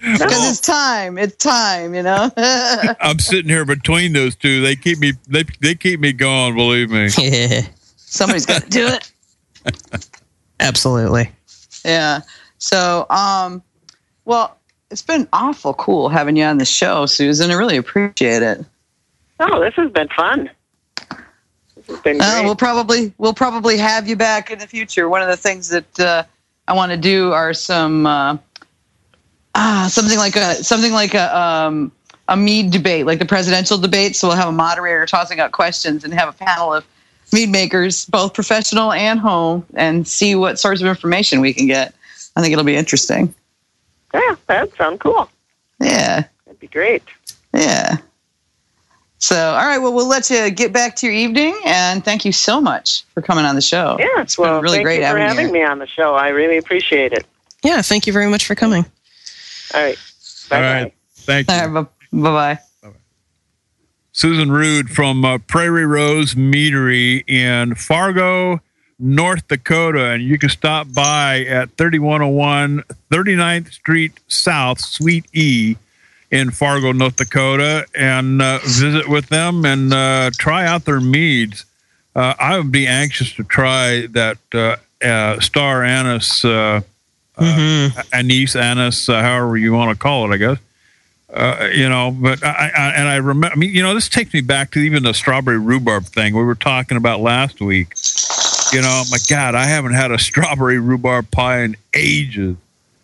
it's 0.00 0.60
time. 0.60 1.18
It's 1.18 1.36
time, 1.36 1.94
you 1.94 2.02
know. 2.02 2.30
I'm 2.36 3.18
sitting 3.18 3.48
here 3.48 3.64
between 3.64 4.12
those 4.12 4.36
two. 4.36 4.60
They 4.60 4.76
keep 4.76 4.98
me. 4.98 5.12
They 5.26 5.44
they 5.60 5.74
keep 5.74 6.00
me 6.00 6.12
going. 6.12 6.54
Believe 6.54 6.90
me. 6.90 7.08
yeah 7.18 7.62
Somebody's 7.96 8.46
got 8.46 8.62
to 8.62 8.70
do 8.70 8.86
it. 8.86 9.10
Absolutely. 10.60 11.30
Yeah. 11.84 12.20
So, 12.56 13.06
um, 13.10 13.62
well, 14.24 14.56
it's 14.90 15.02
been 15.02 15.28
awful 15.32 15.74
cool 15.74 16.08
having 16.08 16.36
you 16.36 16.44
on 16.44 16.56
the 16.56 16.64
show, 16.64 17.04
Susan. 17.04 17.50
I 17.50 17.54
really 17.54 17.76
appreciate 17.76 18.42
it. 18.42 18.64
Oh, 19.40 19.60
this 19.60 19.74
has 19.74 19.90
been 19.90 20.08
fun. 20.08 20.50
Uh, 21.88 22.42
we'll 22.44 22.56
probably 22.56 23.12
we'll 23.18 23.34
probably 23.34 23.78
have 23.78 24.08
you 24.08 24.16
back 24.16 24.50
in 24.50 24.58
the 24.58 24.66
future. 24.66 25.08
One 25.08 25.22
of 25.22 25.28
the 25.28 25.36
things 25.36 25.68
that 25.68 26.00
uh, 26.00 26.22
I 26.66 26.74
want 26.74 26.92
to 26.92 26.98
do 26.98 27.32
are 27.32 27.54
some 27.54 28.06
uh, 28.06 28.36
ah 29.54 29.88
something 29.90 30.18
like 30.18 30.36
a 30.36 30.54
something 30.56 30.92
like 30.92 31.14
a 31.14 31.36
um, 31.36 31.92
a 32.28 32.36
mead 32.36 32.70
debate, 32.70 33.06
like 33.06 33.18
the 33.18 33.26
presidential 33.26 33.78
debate. 33.78 34.16
So 34.16 34.28
we'll 34.28 34.36
have 34.36 34.48
a 34.48 34.52
moderator 34.52 35.06
tossing 35.06 35.40
out 35.40 35.52
questions 35.52 36.04
and 36.04 36.12
have 36.12 36.28
a 36.28 36.32
panel 36.32 36.74
of 36.74 36.86
mead 37.32 37.48
makers, 37.48 38.04
both 38.06 38.34
professional 38.34 38.92
and 38.92 39.18
home, 39.18 39.64
and 39.74 40.06
see 40.06 40.34
what 40.34 40.58
sorts 40.58 40.80
of 40.80 40.86
information 40.86 41.40
we 41.40 41.52
can 41.52 41.66
get. 41.66 41.94
I 42.36 42.42
think 42.42 42.52
it'll 42.52 42.64
be 42.64 42.76
interesting. 42.76 43.34
yeah, 44.14 44.36
that 44.46 44.74
sounds 44.76 45.00
cool. 45.00 45.28
Yeah. 45.80 46.24
That'd 46.44 46.60
be 46.60 46.66
great. 46.68 47.02
Yeah. 47.54 47.96
So, 49.20 49.36
all 49.36 49.66
right. 49.66 49.78
Well, 49.78 49.92
we'll 49.92 50.08
let 50.08 50.30
you 50.30 50.48
get 50.50 50.72
back 50.72 50.94
to 50.96 51.06
your 51.06 51.14
evening, 51.14 51.58
and 51.64 52.04
thank 52.04 52.24
you 52.24 52.32
so 52.32 52.60
much 52.60 53.04
for 53.14 53.22
coming 53.22 53.44
on 53.44 53.56
the 53.56 53.60
show. 53.60 53.96
Yeah, 53.98 54.06
it's 54.20 54.36
been 54.36 54.44
well, 54.44 54.62
really 54.62 54.76
thank 54.78 54.86
great 54.86 55.00
you 55.00 55.08
for 55.10 55.18
having, 55.18 55.22
having 55.22 55.46
you. 55.48 55.52
me 55.52 55.62
on 55.64 55.80
the 55.80 55.88
show. 55.88 56.14
I 56.14 56.28
really 56.28 56.56
appreciate 56.56 57.12
it. 57.12 57.26
Yeah, 57.64 57.82
thank 57.82 58.06
you 58.06 58.12
very 58.12 58.28
much 58.28 58.46
for 58.46 58.54
coming. 58.54 58.84
All 59.74 59.82
right. 59.82 59.98
All 60.52 60.58
Bye-bye. 60.58 60.82
right. 60.82 60.94
Thank 61.16 61.50
you. 61.50 61.54
All 61.54 61.68
right, 61.68 61.86
bye 62.12 62.58
bye. 62.84 62.92
Susan 64.12 64.48
Ruud 64.48 64.88
from 64.88 65.24
uh, 65.24 65.38
Prairie 65.38 65.86
Rose 65.86 66.34
Meadery 66.34 67.28
in 67.28 67.74
Fargo, 67.76 68.60
North 68.98 69.46
Dakota, 69.46 70.10
and 70.10 70.22
you 70.22 70.38
can 70.38 70.48
stop 70.48 70.92
by 70.92 71.44
at 71.44 71.70
3101 71.76 72.82
39th 73.10 73.72
Street 73.72 74.12
South, 74.26 74.80
Suite 74.80 75.26
E, 75.32 75.76
in 76.30 76.50
Fargo, 76.50 76.92
North 76.92 77.16
Dakota, 77.16 77.86
and 77.94 78.42
uh, 78.42 78.58
visit 78.62 79.08
with 79.08 79.28
them 79.28 79.64
and 79.64 79.92
uh, 79.92 80.30
try 80.38 80.66
out 80.66 80.84
their 80.84 81.00
meads. 81.00 81.64
Uh, 82.14 82.34
I 82.38 82.58
would 82.58 82.72
be 82.72 82.86
anxious 82.86 83.32
to 83.34 83.44
try 83.44 84.06
that 84.10 84.38
uh, 84.52 84.76
uh, 85.06 85.40
Star 85.40 85.84
Anise, 85.84 86.44
uh, 86.44 86.80
Mm-hmm. 87.38 88.00
anise, 88.12 88.56
anise, 88.56 89.06
however 89.06 89.56
you 89.56 89.72
want 89.72 89.96
to 89.96 90.02
call 90.02 90.28
it, 90.28 90.34
I 90.34 90.38
guess. 90.38 90.58
Uh, 91.32 91.68
you 91.72 91.88
know, 91.88 92.10
but 92.10 92.42
I, 92.42 92.70
I 92.76 92.90
and 92.96 93.06
I 93.06 93.16
remember. 93.16 93.54
I 93.54 93.54
mean, 93.54 93.70
you 93.72 93.80
know, 93.80 93.94
this 93.94 94.08
takes 94.08 94.34
me 94.34 94.40
back 94.40 94.72
to 94.72 94.80
even 94.80 95.04
the 95.04 95.12
strawberry 95.14 95.58
rhubarb 95.58 96.06
thing 96.06 96.34
we 96.34 96.42
were 96.42 96.56
talking 96.56 96.96
about 96.96 97.20
last 97.20 97.60
week. 97.60 97.94
You 98.72 98.80
know, 98.82 99.04
my 99.12 99.18
God, 99.30 99.54
I 99.54 99.66
haven't 99.66 99.92
had 99.92 100.10
a 100.10 100.18
strawberry 100.18 100.80
rhubarb 100.80 101.30
pie 101.30 101.60
in 101.60 101.76
ages. 101.94 102.56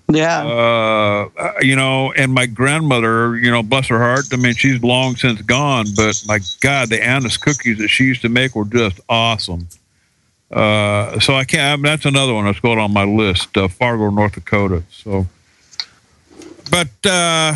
Yeah. 0.09 0.45
Uh, 0.47 1.53
you 1.61 1.77
know, 1.77 2.13
and 2.13 2.33
my 2.33 2.47
grandmother, 2.47 3.37
you 3.37 3.51
know, 3.51 3.63
bless 3.63 3.89
her 3.89 3.99
heart. 3.99 4.27
I 4.33 4.37
mean, 4.37 4.55
she's 4.55 4.83
long 4.83 5.17
since 5.17 5.41
gone, 5.43 5.87
but 5.97 6.23
my 6.27 6.41
God, 6.61 6.91
the 6.91 7.03
anise 7.03 7.37
cookies 7.37 7.79
that 7.79 7.89
she 7.89 8.05
used 8.05 8.23
to 8.23 8.29
make 8.29 8.55
were 8.55 8.67
just 8.67 9.01
awesome. 9.09 9.67
Uh, 10.51 11.19
so 11.21 11.35
I 11.35 11.45
can't. 11.45 11.63
I 11.63 11.77
mean, 11.77 11.85
that's 11.85 12.05
another 12.05 12.35
one 12.35 12.45
that's 12.45 12.61
going 12.61 12.79
on 12.79 12.93
my 12.93 13.05
list. 13.05 13.57
Uh, 13.57 13.67
Fargo, 13.67 14.11
North 14.11 14.35
Dakota. 14.35 14.85
So, 14.91 15.27
but 16.71 16.89
uh, 17.05 17.55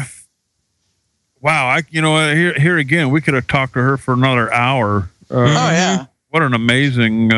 wow, 1.41 1.67
I 1.69 1.83
you 1.91 2.01
know 2.01 2.35
here 2.35 2.55
here 2.55 2.79
again, 2.79 3.11
we 3.11 3.21
could 3.21 3.35
have 3.35 3.47
talked 3.47 3.75
to 3.75 3.81
her 3.81 3.97
for 3.99 4.15
another 4.15 4.53
hour. 4.53 5.11
Uh, 5.31 5.37
oh 5.37 5.71
yeah. 5.71 6.07
what 6.31 6.43
an 6.43 6.55
amazing 6.55 7.31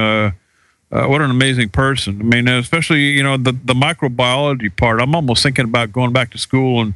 uh, 0.93 1.07
what 1.07 1.21
an 1.21 1.31
amazing 1.31 1.69
person. 1.69 2.21
I 2.21 2.25
mean, 2.25 2.49
especially 2.49 3.11
you 3.11 3.23
know 3.23 3.37
the 3.37 3.53
the 3.53 3.75
microbiology 3.75 4.75
part. 4.75 5.01
I'm 5.01 5.15
almost 5.15 5.43
thinking 5.43 5.65
about 5.65 5.93
going 5.93 6.13
back 6.13 6.31
to 6.33 6.39
school 6.39 6.81
and 6.81 6.95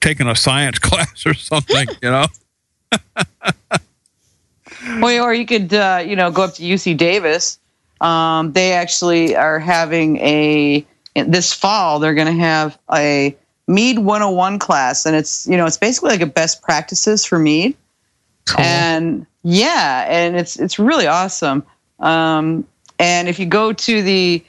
taking 0.00 0.26
a 0.26 0.36
science 0.36 0.78
class 0.80 1.26
or 1.26 1.34
something. 1.34 1.88
You 2.02 2.10
know. 2.10 2.26
Well, 4.98 5.24
or 5.24 5.32
you 5.32 5.46
could, 5.46 5.72
uh, 5.72 6.02
you 6.04 6.16
know, 6.16 6.30
go 6.30 6.42
up 6.42 6.54
to 6.54 6.62
UC 6.62 6.96
Davis. 6.96 7.58
Um, 8.00 8.52
they 8.52 8.72
actually 8.72 9.36
are 9.36 9.60
having 9.60 10.18
a 10.18 10.84
this 11.14 11.52
fall. 11.52 12.00
They're 12.00 12.14
going 12.14 12.26
to 12.34 12.42
have 12.42 12.76
a 12.92 13.36
Mead 13.68 14.00
101 14.00 14.58
class, 14.58 15.06
and 15.06 15.14
it's 15.14 15.46
you 15.46 15.56
know 15.56 15.66
it's 15.66 15.78
basically 15.78 16.10
like 16.10 16.20
a 16.20 16.26
best 16.26 16.62
practices 16.62 17.24
for 17.24 17.38
mead. 17.38 17.76
And 18.58 19.24
yeah, 19.44 20.04
and 20.08 20.36
it's 20.36 20.58
it's 20.58 20.80
really 20.80 21.06
awesome. 21.06 21.64
Um, 22.00 22.66
and 22.98 23.28
if 23.28 23.38
you 23.38 23.46
go 23.46 23.72
to 23.72 24.02
the 24.02 24.44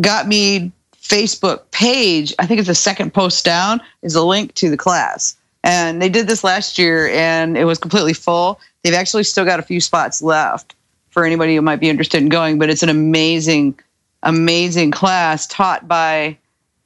Got 0.00 0.26
Mead 0.28 0.72
Facebook 1.02 1.62
page, 1.70 2.34
I 2.38 2.46
think 2.46 2.58
it's 2.58 2.68
the 2.68 2.74
second 2.74 3.12
post 3.12 3.44
down 3.44 3.80
is 4.02 4.14
a 4.14 4.22
link 4.22 4.54
to 4.54 4.70
the 4.70 4.76
class. 4.76 5.36
And 5.64 6.00
they 6.00 6.08
did 6.08 6.26
this 6.26 6.42
last 6.42 6.78
year, 6.78 7.08
and 7.08 7.56
it 7.56 7.64
was 7.64 7.78
completely 7.78 8.14
full. 8.14 8.60
They've 8.82 8.94
actually 8.94 9.24
still 9.24 9.44
got 9.44 9.60
a 9.60 9.62
few 9.62 9.80
spots 9.80 10.22
left 10.22 10.74
for 11.10 11.24
anybody 11.24 11.54
who 11.54 11.62
might 11.62 11.80
be 11.80 11.88
interested 11.88 12.22
in 12.22 12.28
going, 12.28 12.58
but 12.58 12.70
it's 12.70 12.82
an 12.82 12.88
amazing, 12.88 13.78
amazing 14.22 14.90
class 14.90 15.46
taught 15.46 15.86
by 15.86 16.36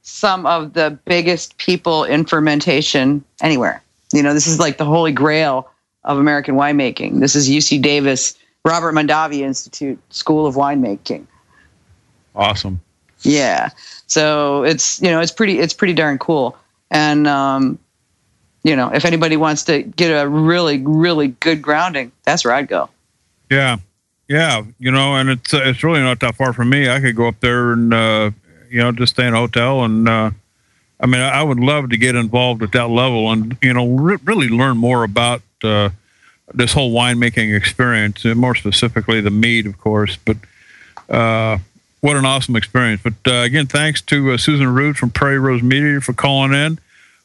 some 0.03 0.47
of 0.47 0.75
the 0.75 0.99
biggest 1.05 1.57
people 1.59 2.05
in 2.05 2.25
fermentation 2.25 3.25
anywhere. 3.41 3.83
You 4.13 4.23
know, 4.23 4.35
this 4.35 4.47
is 4.47 4.59
like 4.59 4.79
the 4.79 4.85
holy 4.85 5.13
grail 5.13 5.71
of 6.05 6.19
American 6.19 6.55
winemaking. 6.55 7.21
This 7.21 7.35
is 7.35 7.49
UC 7.49 7.83
Davis, 7.83 8.37
Robert 8.67 8.93
Mondavi 8.93 9.43
Institute 9.43 9.97
School 10.11 10.45
of 10.45 10.57
Winemaking. 10.57 11.25
Awesome. 12.35 12.81
Yeah. 13.23 13.71
So 14.09 14.65
it's 14.65 15.01
you 15.01 15.09
know 15.09 15.21
it's 15.21 15.31
pretty 15.31 15.61
it's 15.61 15.73
pretty 15.73 15.95
darn 15.95 16.19
cool. 16.19 16.57
And 16.91 17.29
um, 17.29 17.79
you 18.65 18.75
know 18.75 18.91
if 18.93 19.05
anybody 19.05 19.37
wants 19.37 19.63
to 19.65 19.83
get 19.83 20.09
a 20.09 20.29
really 20.29 20.83
really 20.83 21.29
good 21.29 21.63
grounding, 21.63 22.11
that's 22.25 22.45
where 22.45 22.55
I'd 22.55 22.67
go. 22.67 22.91
Yeah, 23.51 23.77
yeah. 24.29 24.65
You 24.81 24.91
know, 24.91 25.15
and 25.15 25.31
it's 25.31 25.55
uh, 25.55 25.63
it's 25.65 25.85
really 25.85 26.01
not 26.01 26.19
that 26.21 26.35
far 26.35 26.53
from 26.53 26.69
me. 26.69 26.91
I 26.91 26.99
could 26.99 27.15
go 27.15 27.29
up 27.29 27.39
there 27.39 27.73
and 27.73 27.95
uh, 27.95 28.33
you 28.69 28.79
know 28.79 28.91
just 28.91 29.15
stay 29.15 29.27
in 29.27 29.33
a 29.33 29.39
hotel 29.39 29.85
and. 29.85 30.09
Uh, 30.09 30.31
I 30.99 31.05
mean, 31.05 31.21
I 31.21 31.43
would 31.43 31.61
love 31.61 31.91
to 31.91 31.99
get 31.99 32.15
involved 32.15 32.63
at 32.63 32.73
that 32.73 32.89
level 32.89 33.31
and 33.31 33.59
you 33.61 33.75
know 33.75 33.87
re- 33.87 34.17
really 34.25 34.49
learn 34.49 34.79
more 34.79 35.05
about 35.05 35.43
uh, 35.63 35.91
this 36.55 36.73
whole 36.73 36.93
winemaking 36.93 37.57
experience, 37.57 38.25
and 38.25 38.39
more 38.39 38.55
specifically 38.55 39.21
the 39.21 39.31
mead, 39.31 39.67
of 39.67 39.79
course. 39.79 40.17
But 40.17 40.37
uh, 41.09 41.59
what 42.01 42.17
an 42.17 42.25
awesome 42.25 42.57
experience! 42.57 43.01
But 43.03 43.15
uh, 43.27 43.43
again, 43.43 43.67
thanks 43.67 44.01
to 44.03 44.33
uh, 44.33 44.37
Susan 44.37 44.67
Ruud 44.67 44.97
from 44.97 45.11
Prairie 45.11 45.39
Rose 45.39 45.63
Meadery 45.63 46.03
for 46.03 46.13
calling 46.13 46.53
in. 46.53 46.79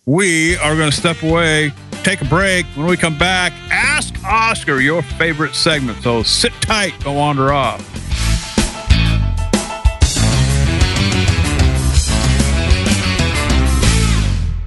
We 0.06 0.58
are 0.58 0.76
going 0.76 0.90
to 0.90 0.96
step 0.96 1.22
away, 1.22 1.72
take 2.04 2.22
a 2.22 2.26
break. 2.26 2.66
When 2.76 2.88
we 2.88 2.98
come 2.98 3.18
back, 3.18 3.54
ask 3.70 4.16
Oscar 4.26 4.80
your 4.80 5.04
favorite 5.04 5.54
segment. 5.54 6.02
So 6.02 6.24
sit 6.24 6.54
tight, 6.54 6.94
don't 7.02 7.16
wander 7.16 7.54
off. 7.54 7.88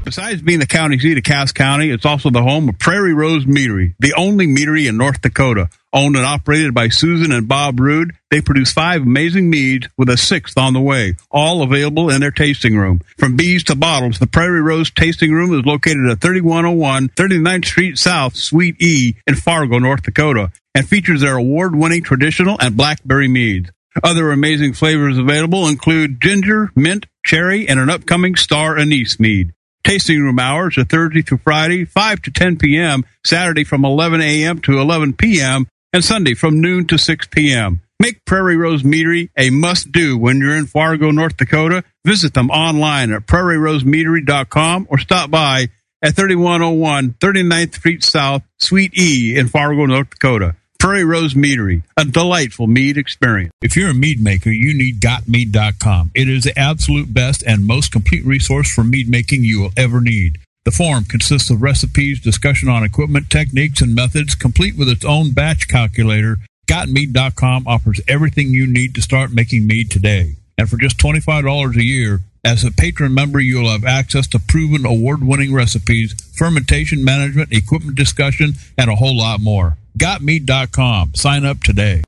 Besides 0.05 0.43
being 0.43 0.61
the 0.61 0.67
county 0.67 0.99
seat 0.99 1.17
of 1.17 1.25
Cass 1.25 1.51
County, 1.51 1.91
it's 1.91 2.05
also 2.05 2.29
the 2.29 2.43
home 2.43 2.69
of 2.69 2.79
Prairie 2.79 3.15
Rose 3.15 3.47
Meadery, 3.47 3.95
the 3.99 4.13
only 4.15 4.47
meadery 4.47 4.87
in 4.87 4.99
North 4.99 5.23
Dakota. 5.23 5.71
Owned 5.95 6.17
and 6.17 6.27
operated 6.27 6.75
by 6.75 6.89
Susan 6.89 7.33
and 7.33 7.49
Bob 7.49 7.79
Ruud, 7.79 8.11
they 8.31 8.43
produce 8.43 8.73
five 8.73 9.03
amazing 9.03 9.49
meads 9.49 9.89
with 9.97 10.11
a 10.11 10.19
sixth 10.19 10.59
on 10.59 10.75
the 10.75 10.81
way, 10.81 11.15
all 11.31 11.63
available 11.63 12.11
in 12.11 12.21
their 12.21 12.31
tasting 12.31 12.77
room. 12.77 13.01
From 13.17 13.37
bees 13.37 13.65
to 13.65 13.77
bottles, 13.77 14.19
the 14.19 14.27
Prairie 14.27 14.61
Rose 14.61 14.91
Tasting 14.91 15.33
Room 15.33 15.59
is 15.59 15.65
located 15.65 16.11
at 16.11 16.21
3101 16.21 17.09
39th 17.11 17.65
Street 17.65 17.97
South, 17.97 18.37
Suite 18.37 18.77
E 18.83 19.15
in 19.27 19.37
Fargo, 19.37 19.79
North 19.79 20.03
Dakota, 20.03 20.51
and 20.75 20.87
features 20.87 21.23
their 21.23 21.37
award-winning 21.37 22.03
traditional 22.03 22.59
and 22.61 22.77
blackberry 22.77 23.29
meads. 23.29 23.71
Other 24.03 24.33
amazing 24.33 24.75
flavors 24.75 25.17
available 25.17 25.69
include 25.69 26.21
ginger, 26.21 26.71
mint, 26.75 27.07
cherry, 27.25 27.67
and 27.69 27.81
an 27.81 27.89
upcoming 27.89 28.35
star 28.35 28.77
anise 28.77 29.19
mead. 29.19 29.55
Tasting 29.85 30.23
room 30.23 30.39
hours 30.39 30.79
are 30.79 30.85
Thursday 30.85 31.21
through 31.21 31.39
Friday, 31.39 31.85
5 31.85 32.23
to 32.23 32.31
10 32.31 32.57
p.m., 32.57 33.05
Saturday 33.25 33.65
from 33.65 33.85
11 33.85 34.23
a.m. 34.23 34.59
to 34.61 34.81
11 34.81 35.13
p.m., 35.13 35.67
and 35.93 36.03
Sunday 36.03 36.35
from 36.35 36.61
noon 36.61 36.87
to 36.87 36.99
6 36.99 37.27
p.m. 37.29 37.83
Make 38.01 38.25
Prairie 38.25 38.57
Rose 38.57 38.83
Meadery 38.83 39.29
a 39.39 39.51
must 39.51 39.93
do 39.93 40.19
when 40.19 40.39
you're 40.39 40.57
in 40.57 40.67
Fargo, 40.67 41.11
North 41.11 41.37
Dakota. 41.37 41.85
Visit 42.05 42.35
them 42.35 42.51
online 42.51 43.13
at 43.13 43.27
prairierosemeadery.com 43.27 44.89
or 44.91 44.99
stop 44.99 45.31
by 45.31 45.69
at 46.03 46.17
3101 46.17 47.13
39th 47.21 47.75
Street 47.75 48.03
South, 48.03 48.43
Suite 48.59 48.99
E 48.99 49.37
in 49.39 49.49
Fargo, 49.49 49.87
North 49.87 50.11
Dakota. 50.11 50.57
Prairie 50.85 51.07
Rose 51.07 51.33
Meadery, 51.33 51.83
a 51.97 52.05
delightful 52.05 52.67
mead 52.67 52.99
experience. 52.99 53.51
If 53.63 53.75
you're 53.75 53.89
a 53.89 53.95
mead 53.95 54.21
maker, 54.21 54.51
you 54.51 54.77
need 54.77 55.01
gotmead.com. 55.01 56.11
It 56.15 56.29
is 56.29 56.45
the 56.45 56.59
absolute 56.59 57.15
best 57.15 57.43
and 57.47 57.67
most 57.67 57.91
complete 57.91 58.23
resource 58.27 58.71
for 58.71 58.85
mead 58.85 59.09
making 59.09 59.45
you 59.45 59.63
will 59.63 59.73
ever 59.79 60.03
need. 60.03 60.41
The 60.67 60.73
forum 60.73 61.07
consists 61.07 61.49
of 61.49 61.63
recipes, 61.63 62.21
discussion 62.21 62.69
on 62.69 62.85
equipment, 62.85 63.31
techniques, 63.31 63.81
and 63.81 63.95
methods, 63.95 64.35
complete 64.35 64.77
with 64.77 64.91
its 64.91 65.07
own 65.07 65.31
batch 65.33 65.69
calculator. 65.69 66.41
Gotmead.com 66.67 67.67
offers 67.67 68.03
everything 68.07 68.49
you 68.49 68.67
need 68.67 68.95
to 68.95 69.01
start 69.01 69.33
making 69.33 69.67
mead 69.67 69.91
today. 69.91 70.35
And 70.59 70.69
for 70.69 70.77
just 70.77 70.99
$25 70.99 71.77
a 71.77 71.83
year, 71.83 72.21
as 72.45 72.63
a 72.63 72.71
patron 72.71 73.15
member, 73.15 73.41
you'll 73.41 73.71
have 73.71 73.87
access 73.87 74.27
to 74.27 74.39
proven 74.39 74.85
award 74.85 75.25
winning 75.25 75.55
recipes, 75.55 76.13
fermentation 76.35 77.03
management, 77.03 77.55
equipment 77.55 77.97
discussion, 77.97 78.57
and 78.77 78.91
a 78.91 78.97
whole 78.97 79.17
lot 79.17 79.41
more. 79.41 79.79
Gotmead.com. 79.99 81.15
Sign 81.15 81.45
up 81.45 81.61
today. 81.61 82.03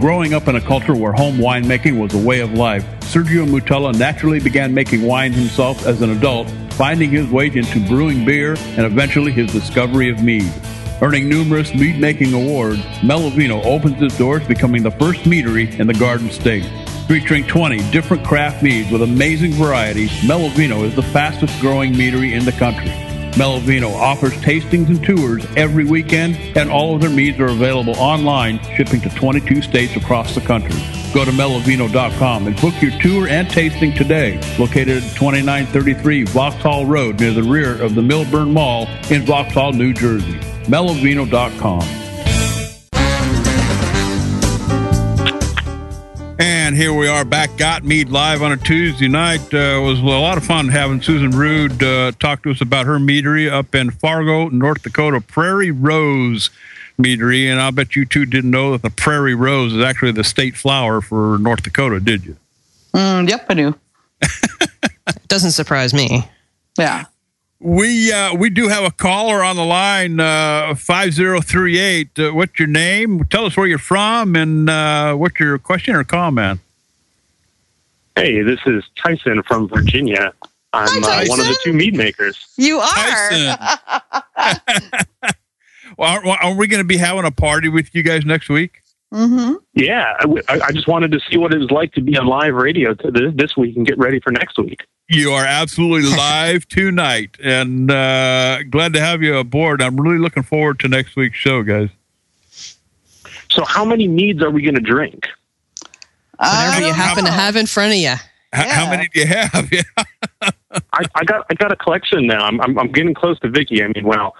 Growing 0.00 0.34
up 0.34 0.48
in 0.48 0.56
a 0.56 0.60
culture 0.60 0.94
where 0.96 1.12
home 1.12 1.36
winemaking 1.36 2.00
was 2.00 2.14
a 2.14 2.18
way 2.18 2.40
of 2.40 2.52
life, 2.54 2.84
Sergio 3.00 3.46
Moutela 3.46 3.96
naturally 3.96 4.40
began 4.40 4.74
making 4.74 5.02
wine 5.02 5.32
himself 5.32 5.86
as 5.86 6.02
an 6.02 6.10
adult, 6.10 6.50
finding 6.72 7.10
his 7.10 7.28
way 7.28 7.46
into 7.46 7.86
brewing 7.86 8.24
beer 8.24 8.56
and 8.58 8.80
eventually 8.80 9.30
his 9.30 9.52
discovery 9.52 10.10
of 10.10 10.22
mead. 10.22 10.50
Earning 11.00 11.28
numerous 11.28 11.72
mead 11.74 12.00
making 12.00 12.32
awards, 12.32 12.80
Melovino 13.02 13.64
opens 13.64 14.00
its 14.02 14.16
doors, 14.18 14.44
becoming 14.48 14.82
the 14.82 14.90
first 14.92 15.20
meadery 15.24 15.78
in 15.78 15.86
the 15.86 15.94
Garden 15.94 16.30
State. 16.30 16.64
Featuring 17.06 17.46
20 17.46 17.90
different 17.90 18.24
craft 18.24 18.62
meads 18.62 18.90
with 18.90 19.02
amazing 19.02 19.52
variety, 19.52 20.06
Melovino 20.26 20.84
is 20.84 20.96
the 20.96 21.02
fastest 21.02 21.60
growing 21.60 21.92
meadery 21.92 22.32
in 22.32 22.44
the 22.44 22.52
country. 22.52 22.90
Melovino 23.34 23.92
offers 23.94 24.32
tastings 24.34 24.86
and 24.86 25.02
tours 25.04 25.44
every 25.56 25.84
weekend, 25.84 26.36
and 26.56 26.70
all 26.70 26.94
of 26.94 27.00
their 27.00 27.10
meads 27.10 27.40
are 27.40 27.46
available 27.46 27.94
online, 27.96 28.60
shipping 28.76 29.00
to 29.00 29.08
22 29.10 29.60
states 29.60 29.96
across 29.96 30.36
the 30.36 30.40
country. 30.40 30.80
Go 31.12 31.24
to 31.24 31.32
melovino.com 31.32 32.46
and 32.46 32.60
book 32.60 32.80
your 32.80 32.96
tour 33.00 33.26
and 33.26 33.50
tasting 33.50 33.92
today. 33.92 34.36
Located 34.58 35.02
at 35.02 35.16
2933 35.16 36.24
Vauxhall 36.24 36.86
Road 36.86 37.18
near 37.18 37.32
the 37.32 37.42
rear 37.42 37.82
of 37.82 37.96
the 37.96 38.02
Millburn 38.02 38.52
Mall 38.52 38.86
in 39.10 39.22
Vauxhall, 39.22 39.72
New 39.72 39.92
Jersey. 39.92 40.38
melovino.com. 40.66 42.03
And 46.38 46.74
here 46.74 46.92
we 46.92 47.06
are 47.06 47.24
back, 47.24 47.56
Got 47.56 47.84
Mead 47.84 48.08
live 48.08 48.42
on 48.42 48.50
a 48.50 48.56
Tuesday 48.56 49.06
night. 49.06 49.54
Uh, 49.54 49.78
it 49.78 49.86
was 49.86 50.00
a 50.00 50.04
lot 50.04 50.36
of 50.36 50.44
fun 50.44 50.68
having 50.68 51.00
Susan 51.00 51.30
Ruud 51.30 51.80
uh, 51.80 52.10
talk 52.18 52.42
to 52.42 52.50
us 52.50 52.60
about 52.60 52.86
her 52.86 52.98
meadery 52.98 53.50
up 53.50 53.72
in 53.74 53.92
Fargo, 53.92 54.48
North 54.48 54.82
Dakota, 54.82 55.20
Prairie 55.20 55.70
Rose 55.70 56.50
Meadery. 56.98 57.46
And 57.46 57.60
I'll 57.60 57.70
bet 57.70 57.94
you 57.94 58.04
two 58.04 58.26
didn't 58.26 58.50
know 58.50 58.72
that 58.72 58.82
the 58.82 58.90
Prairie 58.90 59.36
Rose 59.36 59.74
is 59.74 59.82
actually 59.82 60.10
the 60.10 60.24
state 60.24 60.56
flower 60.56 61.00
for 61.00 61.38
North 61.38 61.62
Dakota, 61.62 62.00
did 62.00 62.24
you? 62.24 62.36
Mm, 62.94 63.28
yep, 63.28 63.46
I 63.48 63.54
knew. 63.54 63.74
It 64.20 65.22
doesn't 65.28 65.52
surprise 65.52 65.94
me. 65.94 66.28
Yeah. 66.76 67.04
We 67.60 68.12
uh, 68.12 68.34
we 68.34 68.50
do 68.50 68.68
have 68.68 68.84
a 68.84 68.90
caller 68.90 69.42
on 69.42 69.56
the 69.56 69.64
line, 69.64 70.20
uh, 70.20 70.74
five 70.74 71.12
zero 71.12 71.40
three 71.40 71.78
eight. 71.78 72.18
Uh, 72.18 72.30
what's 72.32 72.58
your 72.58 72.68
name? 72.68 73.24
Tell 73.26 73.46
us 73.46 73.56
where 73.56 73.66
you're 73.66 73.78
from 73.78 74.36
and 74.36 74.68
uh, 74.68 75.14
what's 75.14 75.40
your 75.40 75.58
question 75.58 75.94
or 75.94 76.04
comment. 76.04 76.60
Hey, 78.16 78.42
this 78.42 78.60
is 78.66 78.84
Tyson 78.96 79.42
from 79.44 79.68
Virginia. 79.68 80.32
I'm 80.72 81.02
Hi, 81.02 81.22
uh, 81.22 81.26
one 81.26 81.40
of 81.40 81.46
the 81.46 81.58
two 81.62 81.72
mead 81.72 81.94
makers. 81.94 82.46
You 82.56 82.78
are. 82.78 82.94
Tyson. 82.94 83.56
well, 85.98 86.10
are, 86.10 86.38
are 86.42 86.54
we 86.54 86.66
going 86.66 86.82
to 86.82 86.86
be 86.86 86.96
having 86.96 87.24
a 87.24 87.30
party 87.30 87.68
with 87.68 87.94
you 87.94 88.02
guys 88.02 88.24
next 88.24 88.48
week? 88.48 88.83
Hmm 89.14 89.52
Yeah, 89.74 90.16
I 90.48 90.72
just 90.72 90.88
wanted 90.88 91.12
to 91.12 91.20
see 91.30 91.36
what 91.36 91.54
it 91.54 91.58
was 91.58 91.70
like 91.70 91.92
to 91.92 92.00
be 92.00 92.16
on 92.18 92.26
live 92.26 92.52
radio 92.54 92.94
to 92.94 93.10
this, 93.12 93.32
this 93.36 93.56
week 93.56 93.76
and 93.76 93.86
get 93.86 93.96
ready 93.96 94.18
for 94.18 94.32
next 94.32 94.58
week. 94.58 94.80
You 95.08 95.30
are 95.30 95.44
absolutely 95.44 96.10
live 96.16 96.66
tonight, 96.66 97.36
and 97.40 97.90
uh, 97.92 98.64
glad 98.64 98.92
to 98.94 99.00
have 99.00 99.22
you 99.22 99.36
aboard. 99.36 99.80
I'm 99.82 99.96
really 100.00 100.18
looking 100.18 100.42
forward 100.42 100.80
to 100.80 100.88
next 100.88 101.14
week's 101.14 101.36
show, 101.36 101.62
guys. 101.62 101.90
So, 103.52 103.64
how 103.64 103.84
many 103.84 104.08
meads 104.08 104.42
are 104.42 104.50
we 104.50 104.62
going 104.62 104.74
to 104.74 104.80
drink? 104.80 105.26
Whatever 106.38 106.80
you 106.80 106.86
don't 106.88 106.94
happen 106.96 107.24
to 107.26 107.30
have 107.30 107.54
in 107.54 107.66
front 107.66 107.92
of 107.92 107.98
you. 107.98 108.08
H- 108.08 108.66
How 108.70 108.90
many 108.90 109.08
do 109.08 109.20
you 109.20 109.26
have? 109.26 109.70
Yeah. 109.72 109.82
I, 110.92 111.04
I 111.14 111.24
got 111.24 111.46
I 111.50 111.54
got 111.54 111.70
a 111.70 111.76
collection 111.76 112.26
now. 112.26 112.44
I'm, 112.44 112.60
I'm 112.60 112.76
I'm 112.78 112.90
getting 112.90 113.14
close 113.14 113.38
to 113.40 113.48
Vicky. 113.48 113.82
I 113.84 113.88
mean, 113.88 114.04
well, 114.04 114.34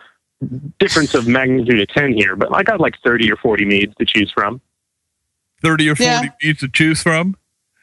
difference 0.79 1.15
of 1.15 1.27
magnitude 1.27 1.81
of 1.81 1.89
ten 1.89 2.13
here, 2.13 2.37
but 2.37 2.55
I 2.55 2.63
got 2.63 2.81
like 2.81 2.95
thirty 3.05 3.31
or 3.31 3.37
forty 3.37 3.65
meads 3.65 3.95
to 3.99 4.05
choose 4.05 4.31
from. 4.33 4.61
30 5.63 5.89
or 5.89 5.97
40 5.97 6.05
Yeah. 6.11 6.23
beats 6.43 6.61
to 6.61 6.69
choose 6.69 7.03
from? 7.03 7.37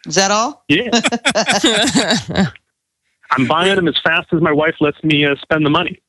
Is 0.05 0.13
that 0.13 0.29
all? 0.29 0.63
Yeah, 0.67 0.91
I'm 3.31 3.47
buying 3.47 3.75
them 3.75 3.87
as 3.87 3.99
fast 4.03 4.27
as 4.33 4.41
my 4.41 4.51
wife 4.51 4.75
lets 4.79 5.03
me 5.03 5.25
uh, 5.25 5.35
spend 5.41 5.65
the 5.65 5.69
money. 5.71 5.99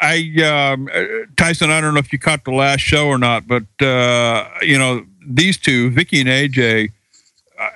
I 0.00 0.72
um, 0.72 0.88
uh, 0.94 1.02
Tyson, 1.36 1.70
I 1.70 1.80
don't 1.80 1.94
know 1.94 2.00
if 2.00 2.12
you 2.12 2.18
caught 2.18 2.44
the 2.44 2.52
last 2.52 2.80
show 2.80 3.08
or 3.08 3.18
not, 3.18 3.46
but 3.46 3.64
uh, 3.84 4.48
you 4.62 4.78
know 4.78 5.04
these 5.26 5.56
two, 5.58 5.90
Vicky 5.90 6.20
and 6.20 6.28
AJ. 6.28 6.92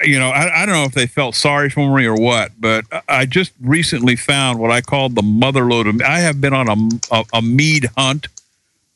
You 0.04 0.18
know, 0.18 0.28
I, 0.30 0.62
I 0.62 0.66
don't 0.66 0.74
know 0.74 0.84
if 0.84 0.92
they 0.92 1.06
felt 1.06 1.34
sorry 1.34 1.70
for 1.70 1.96
me 1.96 2.04
or 2.04 2.14
what, 2.14 2.52
but 2.58 2.84
I- 3.08 3.26
just 3.26 3.52
recently 3.62 4.16
found 4.16 4.58
what 4.58 4.70
I 4.70 4.80
called 4.80 5.14
the 5.14 5.22
mother 5.22 5.64
load 5.64 5.86
of. 5.86 6.00
I 6.02 6.18
have 6.20 6.40
been 6.40 6.52
on 6.52 6.68
a 6.68 7.14
a, 7.16 7.24
a 7.34 7.42
mead 7.42 7.88
hunt 7.96 8.28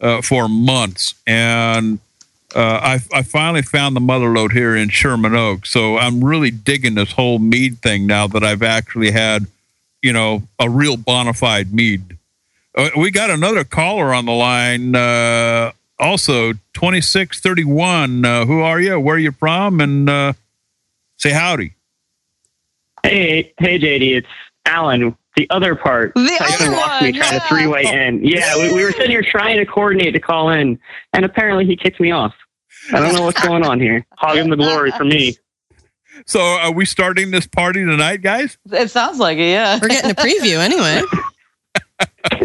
uh, 0.01 0.21
for 0.21 0.49
months, 0.49 1.15
and 1.27 1.99
uh, 2.55 2.61
I, 2.83 3.01
I 3.13 3.23
finally 3.23 3.63
found 3.63 3.97
the 3.97 4.01
mother 4.01 4.29
load 4.29 4.53
here 4.53 4.77
in 4.77 4.89
Sherman 4.91 5.35
Oaks. 5.35 5.71
So 5.71 5.97
I'm 5.99 6.23
really 6.25 6.51
digging 6.51 6.95
this 6.95 7.13
whole 7.13 7.39
mead 7.39 7.79
thing 7.81 8.07
now 8.07 8.27
that 8.29 8.45
I've 8.45 8.63
actually 8.63 9.11
had, 9.11 9.47
you 10.03 10.13
know, 10.13 10.43
a 10.59 10.69
real 10.69 10.97
bona 10.97 11.33
fide 11.33 11.73
mead. 11.73 12.17
Uh, 12.77 12.91
we 12.97 13.11
got 13.11 13.31
another 13.31 13.65
caller 13.65 14.13
on 14.15 14.27
the 14.27 14.33
line. 14.33 14.95
Uh, 14.95 15.73
also, 15.99 16.53
2631. 16.75 18.25
Uh, 18.25 18.45
who 18.47 18.61
are 18.61 18.81
you? 18.81 19.01
Where 19.01 19.17
are 19.17 19.19
you 19.19 19.33
from? 19.33 19.81
And 19.81 20.09
uh, 20.11 20.33
say 21.25 21.33
howdy. 21.33 21.75
Hey, 23.03 23.55
hey, 23.59 23.79
JD, 23.79 24.19
it's 24.19 24.29
Alan. 24.67 25.17
The 25.37 25.49
other 25.51 25.75
part. 25.75 26.15
The 26.15 26.37
Tyson 26.39 26.69
other 26.69 26.77
walked 26.77 27.03
me 27.03 27.11
one, 27.11 27.21
trying 27.21 27.31
to 27.31 27.37
yeah. 27.37 27.49
three-way 27.49 27.85
in. 27.87 28.25
Yeah, 28.25 28.57
we, 28.57 28.73
we 28.73 28.85
were 28.85 28.93
sitting 28.93 29.11
here 29.11 29.23
trying 29.23 29.57
to 29.57 29.67
coordinate 29.67 30.13
to 30.13 30.21
call 30.21 30.51
in, 30.51 30.79
and 31.13 31.25
apparently 31.25 31.67
he 31.67 31.77
kicked 31.77 31.99
me 31.99 32.13
off. 32.13 32.35
I 32.93 33.01
don't 33.01 33.15
know 33.15 33.23
what's 33.23 33.41
going 33.47 33.65
on 33.65 33.81
here. 33.81 34.07
Hogging 34.13 34.51
the 34.51 34.57
glory 34.57 34.93
for 34.93 35.05
me. 35.05 35.37
So, 36.27 36.41
are 36.41 36.71
we 36.71 36.85
starting 36.85 37.33
this 37.33 37.47
party 37.47 37.85
tonight, 37.85 38.23
guys? 38.23 38.59
It 38.71 38.91
sounds 38.91 39.19
like 39.19 39.39
it, 39.39 39.51
yeah. 39.51 39.81
We're 39.83 39.89
getting 39.89 40.13
a 40.13 40.15
preview 40.15 40.59
anyway. 40.59 41.03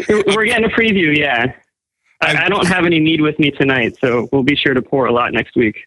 We're 0.10 0.24
we're 0.36 0.46
getting 0.46 0.66
a 0.66 0.70
preview. 0.70 1.16
Yeah, 1.16 1.54
I, 2.22 2.46
I 2.46 2.50
don't 2.50 2.66
have 2.66 2.86
any 2.86 3.00
need 3.00 3.22
with 3.22 3.38
me 3.38 3.52
tonight, 3.52 3.98
so 4.02 4.28
we'll 4.32 4.44
be 4.44 4.56
sure 4.56 4.74
to 4.74 4.82
pour 4.82 5.06
a 5.06 5.12
lot 5.12 5.32
next 5.34 5.56
week. 5.56 5.86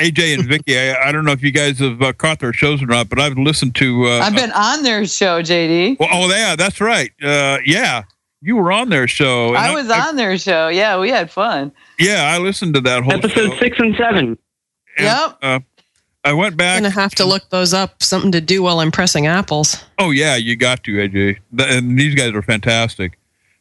AJ 0.00 0.34
and 0.34 0.44
Vicky, 0.46 0.78
I, 0.78 1.08
I 1.08 1.12
don't 1.12 1.24
know 1.24 1.32
if 1.32 1.42
you 1.42 1.50
guys 1.52 1.78
have 1.78 2.00
uh, 2.02 2.12
caught 2.12 2.40
their 2.40 2.52
shows 2.52 2.82
or 2.82 2.86
not, 2.86 3.08
but 3.08 3.18
I've 3.18 3.38
listened 3.38 3.74
to. 3.76 4.04
Uh, 4.06 4.18
I've 4.20 4.34
been 4.34 4.52
on 4.52 4.82
their 4.82 5.06
show, 5.06 5.40
JD. 5.42 5.98
well, 5.98 6.08
oh, 6.12 6.28
yeah, 6.28 6.56
that's 6.56 6.80
right. 6.80 7.10
Uh, 7.22 7.58
yeah, 7.64 8.02
you 8.40 8.56
were 8.56 8.72
on 8.72 8.88
their 8.90 9.06
show. 9.08 9.54
I 9.54 9.72
was 9.74 9.90
on 9.90 10.16
their 10.16 10.36
show. 10.38 10.68
Yeah, 10.68 10.98
we 10.98 11.10
had 11.10 11.30
fun. 11.30 11.72
Yeah, 11.98 12.24
I 12.24 12.38
listened 12.38 12.74
to 12.74 12.80
that 12.82 13.02
whole 13.04 13.12
Episode 13.14 13.50
show. 13.52 13.56
six 13.58 13.78
and 13.78 13.94
seven. 13.96 14.38
And, 14.98 15.06
Yep. 15.06 15.38
Uh, 15.42 15.60
I 16.26 16.32
went 16.32 16.56
back. 16.56 16.76
I'm 16.78 16.82
back. 16.84 16.92
gonna 16.94 17.02
have 17.02 17.14
to 17.16 17.24
look 17.26 17.50
those 17.50 17.74
up. 17.74 18.02
Something 18.02 18.32
to 18.32 18.40
do 18.40 18.62
while 18.62 18.80
I'm 18.80 18.90
pressing 18.90 19.26
apples. 19.26 19.76
Oh 19.98 20.10
yeah, 20.10 20.36
you 20.36 20.56
got 20.56 20.82
to 20.84 20.92
AJ. 20.92 21.36
And 21.58 21.98
these 21.98 22.14
guys 22.14 22.32
are 22.32 22.40
fantastic, 22.42 23.18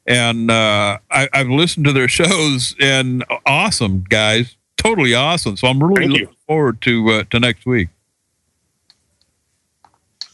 and 0.07 0.49
uh, 0.49 0.97
I, 1.11 1.27
I've 1.33 1.49
listened 1.49 1.85
to 1.87 1.91
their 1.91 2.07
shows 2.19 2.73
and 2.79 3.25
awesome 3.45 4.05
guys, 4.07 4.55
totally 4.83 5.13
awesome. 5.13 5.57
So 5.57 5.67
I'm 5.67 5.81
really 5.81 5.95
Thank 6.07 6.13
you. 6.19 6.21
looking 6.25 6.37
forward 6.47 6.81
to 6.83 7.09
uh, 7.09 7.23
to 7.31 7.39
next 7.39 7.65
week. 7.65 7.89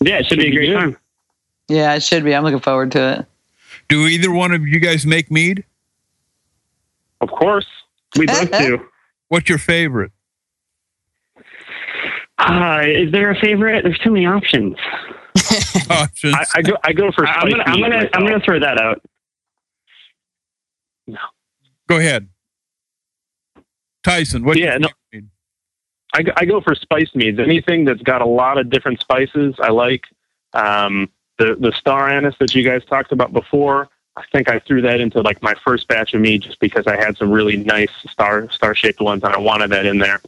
Yeah, 0.02 0.20
it 0.20 0.26
should 0.28 0.40
be 0.40 0.48
a 0.48 0.52
great 0.52 0.68
good. 0.68 0.76
time. 0.76 0.98
Yeah, 1.68 1.94
it 1.96 2.04
should 2.04 2.24
be. 2.24 2.34
I'm 2.34 2.44
looking 2.44 2.60
forward 2.62 2.92
to 2.94 3.20
it. 3.20 3.26
Do 3.90 4.08
either 4.08 4.32
one 4.32 4.52
of 4.54 4.68
you 4.68 4.80
guys 4.80 5.06
make 5.06 5.30
mead? 5.30 5.64
Of 7.22 7.30
course. 7.30 7.68
We 8.18 8.26
both 8.26 8.52
do. 8.58 8.86
What's 9.28 9.50
your 9.50 9.58
favorite? 9.58 10.12
Uh, 12.38 12.82
is 12.86 13.12
there 13.12 13.30
a 13.32 13.36
favorite? 13.40 13.84
There's 13.84 14.00
too 14.00 14.12
many 14.12 14.26
options. 14.26 14.78
Options. 15.90 16.34
I, 16.36 16.46
I 16.56 16.62
go 16.62 16.74
I 16.84 16.94
go 16.94 17.12
for 17.12 17.26
I- 17.28 17.34
I'm 17.34 17.50
gonna, 17.50 17.64
I'm 17.66 17.80
gonna, 17.82 18.10
I'm 18.14 18.24
gonna 18.26 18.40
throw 18.40 18.60
that 18.60 18.80
out. 18.80 19.02
No. 21.08 21.18
Go 21.88 21.98
ahead, 21.98 22.28
Tyson. 24.04 24.44
What? 24.44 24.58
Yeah, 24.58 24.78
no. 24.78 24.90
I, 26.14 26.24
I 26.38 26.46
go 26.46 26.60
for 26.60 26.74
spiced 26.74 27.16
meads. 27.16 27.40
Anything 27.40 27.86
that's 27.86 28.02
got 28.02 28.22
a 28.22 28.26
lot 28.26 28.58
of 28.58 28.70
different 28.70 29.00
spices, 29.00 29.56
I 29.60 29.70
like. 29.70 30.06
Um, 30.54 31.12
the 31.38 31.56
the 31.56 31.72
star 31.72 32.10
anise 32.10 32.36
that 32.40 32.54
you 32.54 32.64
guys 32.64 32.84
talked 32.86 33.12
about 33.12 33.32
before, 33.32 33.90
I 34.16 34.24
think 34.32 34.50
I 34.50 34.60
threw 34.60 34.82
that 34.82 35.00
into 35.00 35.22
like 35.22 35.42
my 35.42 35.54
first 35.64 35.88
batch 35.88 36.14
of 36.14 36.22
mead 36.22 36.42
just 36.42 36.60
because 36.60 36.86
I 36.88 36.98
had 36.98 37.18
some 37.18 37.32
really 37.32 37.58
nice 37.58 37.92
star 38.10 38.50
star 38.52 38.76
shaped 38.76 39.00
ones 39.00 39.24
and 39.24 39.34
I 39.34 39.40
wanted 39.40 39.70
that 39.72 39.86
in 39.86 40.00
there. 40.00 40.22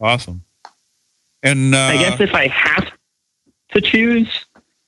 Awesome. 0.00 0.42
And 1.42 1.74
uh, 1.74 1.78
I 1.78 1.96
guess 1.96 2.20
if 2.20 2.34
I 2.34 2.48
have 2.48 2.92
to 3.72 3.80
choose, 3.80 4.46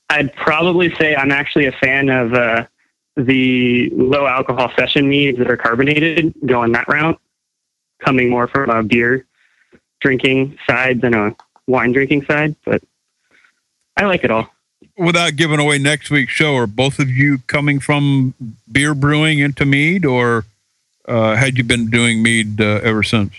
I'd 0.09 0.35
probably 0.35 0.93
say 0.95 1.15
I'm 1.15 1.31
actually 1.31 1.65
a 1.65 1.71
fan 1.71 2.09
of 2.09 2.33
uh, 2.33 2.67
the 3.15 3.89
low 3.91 4.25
alcohol 4.25 4.71
session 4.77 5.07
meads 5.07 5.37
that 5.37 5.49
are 5.49 5.57
carbonated, 5.57 6.33
going 6.45 6.71
that 6.71 6.87
route, 6.87 7.19
coming 7.99 8.29
more 8.29 8.47
from 8.47 8.69
a 8.69 8.83
beer 8.83 9.25
drinking 10.01 10.57
side 10.67 10.99
than 11.01 11.13
a 11.13 11.35
wine 11.67 11.91
drinking 11.91 12.25
side. 12.25 12.55
But 12.65 12.81
I 13.95 14.05
like 14.05 14.23
it 14.23 14.31
all. 14.31 14.49
without 14.97 15.35
giving 15.35 15.59
away 15.59 15.77
next 15.77 16.09
week's 16.09 16.33
show, 16.33 16.55
are 16.55 16.67
both 16.67 16.99
of 16.99 17.09
you 17.09 17.39
coming 17.47 17.79
from 17.79 18.33
beer 18.71 18.93
brewing 18.93 19.39
into 19.39 19.65
mead, 19.65 20.05
or 20.05 20.45
uh, 21.07 21.35
had 21.35 21.57
you 21.57 21.63
been 21.63 21.89
doing 21.89 22.21
mead 22.23 22.59
uh, 22.59 22.79
ever 22.83 23.03
since? 23.03 23.33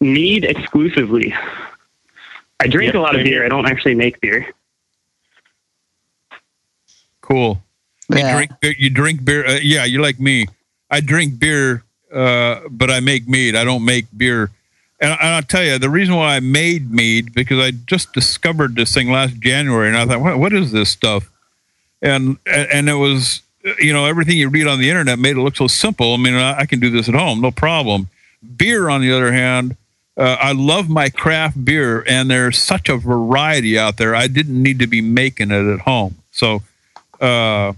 Mead 0.00 0.44
exclusively. 0.44 1.34
I 2.60 2.66
drink 2.66 2.94
Yep, 2.94 3.00
a 3.00 3.00
lot 3.00 3.16
of 3.16 3.24
beer. 3.24 3.44
I 3.44 3.48
don't 3.48 3.66
actually 3.66 3.94
make 3.94 4.20
beer. 4.20 4.46
Cool. 7.20 7.62
You 8.08 8.20
drink 8.20 8.50
beer. 8.60 8.74
You 8.78 8.90
drink 8.90 9.24
beer. 9.24 9.46
Uh, 9.46 9.58
yeah, 9.62 9.84
you're 9.84 10.02
like 10.02 10.20
me. 10.20 10.46
I 10.90 11.00
drink 11.00 11.38
beer, 11.38 11.84
uh, 12.12 12.60
but 12.70 12.90
I 12.90 13.00
make 13.00 13.26
mead. 13.26 13.56
I 13.56 13.64
don't 13.64 13.84
make 13.84 14.06
beer. 14.16 14.50
And, 15.00 15.12
and 15.12 15.28
I'll 15.28 15.42
tell 15.42 15.64
you, 15.64 15.78
the 15.78 15.90
reason 15.90 16.14
why 16.14 16.36
I 16.36 16.40
made 16.40 16.90
mead 16.90 17.34
because 17.34 17.58
I 17.58 17.72
just 17.72 18.12
discovered 18.12 18.76
this 18.76 18.92
thing 18.92 19.10
last 19.10 19.40
January, 19.40 19.88
and 19.88 19.96
I 19.96 20.06
thought, 20.06 20.20
what, 20.20 20.38
what 20.38 20.52
is 20.52 20.72
this 20.72 20.90
stuff? 20.90 21.30
And 22.02 22.36
and 22.46 22.88
it 22.88 22.94
was, 22.94 23.40
you 23.78 23.92
know, 23.92 24.04
everything 24.04 24.36
you 24.36 24.50
read 24.50 24.66
on 24.66 24.78
the 24.78 24.90
internet 24.90 25.18
made 25.18 25.36
it 25.36 25.40
look 25.40 25.56
so 25.56 25.66
simple. 25.66 26.12
I 26.14 26.16
mean, 26.18 26.34
I, 26.34 26.60
I 26.60 26.66
can 26.66 26.80
do 26.80 26.90
this 26.90 27.08
at 27.08 27.14
home, 27.14 27.40
no 27.40 27.50
problem. 27.50 28.08
Beer, 28.56 28.90
on 28.90 29.00
the 29.00 29.10
other 29.10 29.32
hand, 29.32 29.76
uh, 30.18 30.36
I 30.38 30.52
love 30.52 30.90
my 30.90 31.08
craft 31.08 31.64
beer, 31.64 32.04
and 32.06 32.30
there's 32.30 32.58
such 32.58 32.90
a 32.90 32.96
variety 32.98 33.78
out 33.78 33.96
there. 33.96 34.14
I 34.14 34.26
didn't 34.26 34.62
need 34.62 34.78
to 34.80 34.86
be 34.86 35.00
making 35.00 35.50
it 35.50 35.66
at 35.66 35.80
home, 35.80 36.16
so. 36.30 36.62
Uh, 37.20 37.72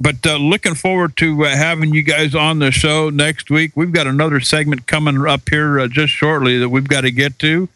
but 0.00 0.26
uh, 0.26 0.36
looking 0.36 0.74
forward 0.74 1.16
to 1.18 1.44
uh, 1.44 1.56
having 1.56 1.92
you 1.92 2.02
guys 2.02 2.34
on 2.34 2.58
the 2.58 2.70
show 2.70 3.10
next 3.10 3.50
week. 3.50 3.72
We've 3.74 3.92
got 3.92 4.06
another 4.06 4.40
segment 4.40 4.86
coming 4.86 5.26
up 5.26 5.48
here 5.48 5.78
uh, 5.78 5.88
just 5.88 6.12
shortly 6.12 6.58
that 6.58 6.70
we've 6.70 6.88
got 6.88 7.02
to 7.02 7.10
get 7.10 7.38
to 7.40 7.68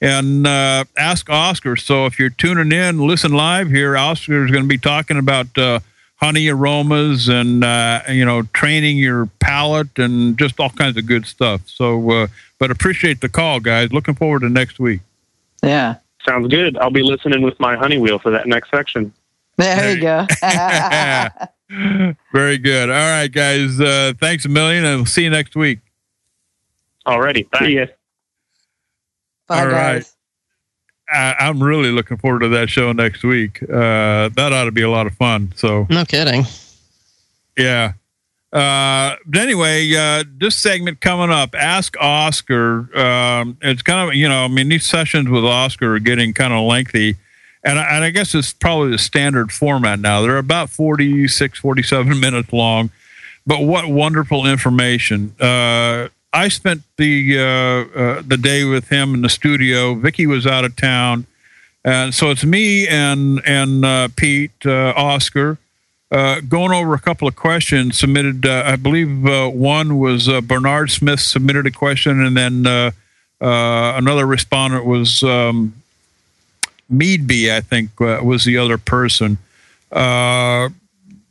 and 0.00 0.46
uh, 0.46 0.84
ask 0.96 1.28
Oscar. 1.28 1.76
So 1.76 2.06
if 2.06 2.18
you're 2.18 2.30
tuning 2.30 2.72
in, 2.72 2.98
listen 2.98 3.32
live 3.32 3.70
here. 3.70 3.96
Oscar 3.96 4.44
is 4.44 4.50
going 4.50 4.64
to 4.64 4.68
be 4.68 4.78
talking 4.78 5.18
about 5.18 5.56
uh, 5.56 5.80
honey 6.16 6.48
aromas 6.48 7.28
and 7.28 7.64
uh, 7.64 8.02
you 8.08 8.24
know 8.24 8.42
training 8.52 8.98
your 8.98 9.26
palate 9.40 9.98
and 9.98 10.38
just 10.38 10.60
all 10.60 10.70
kinds 10.70 10.96
of 10.96 11.06
good 11.06 11.26
stuff. 11.26 11.62
So, 11.66 12.10
uh, 12.10 12.26
but 12.58 12.70
appreciate 12.70 13.20
the 13.20 13.28
call, 13.28 13.60
guys. 13.60 13.92
Looking 13.92 14.14
forward 14.14 14.40
to 14.40 14.48
next 14.48 14.78
week. 14.78 15.00
Yeah. 15.62 15.96
Sounds 16.26 16.48
good. 16.48 16.76
I'll 16.76 16.90
be 16.90 17.02
listening 17.02 17.40
with 17.42 17.58
my 17.58 17.76
honey 17.76 17.96
wheel 17.96 18.18
for 18.18 18.30
that 18.30 18.46
next 18.46 18.70
section. 18.70 19.12
There 19.56 19.94
you 19.94 20.02
go. 20.02 20.26
Very 22.32 22.58
good. 22.58 22.90
All 22.90 22.96
right, 22.96 23.30
guys. 23.30 23.80
Uh, 23.80 24.12
thanks 24.20 24.44
a 24.44 24.48
million, 24.48 24.84
and 24.84 24.96
we'll 24.98 25.06
see 25.06 25.22
you 25.24 25.30
next 25.30 25.54
week. 25.54 25.78
Alrighty. 27.06 27.48
Thanks. 27.50 27.58
See 27.66 27.76
ya. 27.76 27.86
Bye, 29.48 29.60
All 29.60 29.66
right. 29.66 29.94
guys. 29.98 30.16
I, 31.08 31.34
I'm 31.40 31.62
really 31.62 31.90
looking 31.90 32.18
forward 32.18 32.40
to 32.40 32.48
that 32.50 32.70
show 32.70 32.92
next 32.92 33.22
week. 33.24 33.62
Uh, 33.62 34.28
that 34.36 34.52
ought 34.52 34.64
to 34.64 34.72
be 34.72 34.82
a 34.82 34.90
lot 34.90 35.06
of 35.06 35.14
fun. 35.14 35.52
So, 35.56 35.86
No 35.90 36.04
kidding. 36.04 36.44
yeah. 37.56 37.92
Uh, 38.52 39.14
but 39.26 39.40
anyway, 39.40 39.92
uh, 39.94 40.24
this 40.38 40.56
segment 40.56 41.00
coming 41.00 41.30
up, 41.30 41.54
Ask 41.54 41.96
Oscar. 42.00 42.88
Um, 42.98 43.56
it's 43.62 43.82
kind 43.82 44.08
of, 44.08 44.14
you 44.16 44.28
know, 44.28 44.44
I 44.44 44.48
mean, 44.48 44.68
these 44.68 44.84
sessions 44.84 45.28
with 45.28 45.44
Oscar 45.44 45.94
are 45.94 45.98
getting 46.00 46.32
kind 46.32 46.52
of 46.52 46.64
lengthy. 46.64 47.16
And 47.62 47.78
I, 47.78 47.96
and 47.96 48.04
I 48.04 48.10
guess 48.10 48.34
it's 48.34 48.52
probably 48.52 48.90
the 48.90 48.98
standard 48.98 49.52
format 49.52 50.00
now. 50.00 50.22
They're 50.22 50.38
about 50.38 50.70
46, 50.70 51.58
47 51.58 52.20
minutes 52.20 52.52
long. 52.52 52.90
But 53.46 53.60
what 53.60 53.86
wonderful 53.86 54.46
information. 54.46 55.34
Uh, 55.40 56.08
I 56.32 56.48
spent 56.48 56.82
the 56.96 57.38
uh, 57.38 57.98
uh, 57.98 58.22
the 58.24 58.36
day 58.36 58.64
with 58.64 58.88
him 58.88 59.14
in 59.14 59.22
the 59.22 59.28
studio. 59.28 59.94
Vicky 59.94 60.26
was 60.26 60.46
out 60.46 60.64
of 60.64 60.76
town, 60.76 61.26
and 61.84 62.14
so 62.14 62.30
it's 62.30 62.44
me 62.44 62.86
and 62.86 63.42
and 63.44 63.84
uh, 63.84 64.08
Pete, 64.14 64.52
uh, 64.64 64.92
Oscar, 64.94 65.58
uh, 66.12 66.40
going 66.40 66.72
over 66.72 66.94
a 66.94 67.00
couple 67.00 67.26
of 67.26 67.34
questions 67.34 67.98
submitted. 67.98 68.46
I 68.46 68.76
believe 68.76 69.24
one 69.24 69.98
was 69.98 70.28
Bernard 70.42 70.90
Smith 70.90 71.20
submitted 71.20 71.66
a 71.66 71.72
question, 71.72 72.24
and 72.24 72.36
then 72.36 72.92
another 73.40 74.26
respondent 74.26 74.84
was 74.84 75.24
um, 75.24 75.79
Meadby. 76.90 77.54
I 77.54 77.60
think 77.60 78.00
uh, 78.00 78.20
was 78.22 78.44
the 78.44 78.58
other 78.58 78.78
person. 78.78 79.38
Uh, 79.90 80.70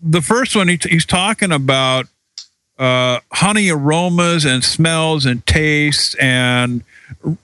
the 0.02 0.22
first 0.22 0.56
one, 0.56 0.68
he 0.68 0.80
he's 0.90 1.06
talking 1.06 1.52
about 1.52 2.08
uh, 2.78 3.20
honey 3.34 3.70
aromas 3.70 4.46
and 4.46 4.64
smells 4.64 5.26
and 5.26 5.46
tastes 5.46 6.16
and 6.16 6.84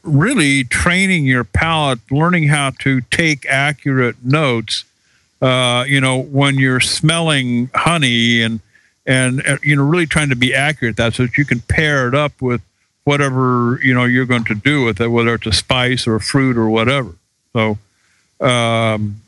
really 0.03 0.63
training 0.63 1.25
your 1.25 1.43
palate, 1.43 1.99
learning 2.09 2.47
how 2.47 2.71
to 2.79 3.01
take 3.01 3.45
accurate 3.47 4.15
notes. 4.23 4.85
Uh, 5.41 5.83
you 5.87 5.99
know, 5.99 6.17
when 6.17 6.57
you're 6.57 6.79
smelling 6.79 7.69
honey 7.73 8.41
and 8.41 8.61
and 9.05 9.45
uh, 9.45 9.57
you 9.61 9.75
know, 9.75 9.83
really 9.83 10.07
trying 10.07 10.29
to 10.29 10.35
be 10.35 10.53
accurate 10.53 10.97
that, 10.97 11.13
so 11.13 11.23
that 11.23 11.37
you 11.37 11.45
can 11.45 11.59
pair 11.59 12.07
it 12.07 12.15
up 12.15 12.41
with 12.41 12.61
whatever 13.03 13.79
you 13.83 13.93
know 13.93 14.05
you're 14.05 14.25
going 14.25 14.45
to 14.45 14.55
do 14.55 14.83
with 14.83 14.99
it, 14.99 15.07
whether 15.07 15.33
it's 15.35 15.45
a 15.45 15.51
spice 15.51 16.07
or 16.07 16.15
a 16.15 16.21
fruit 16.21 16.57
or 16.57 16.69
whatever. 16.69 17.15
So, 17.53 17.77
um, 18.39 19.21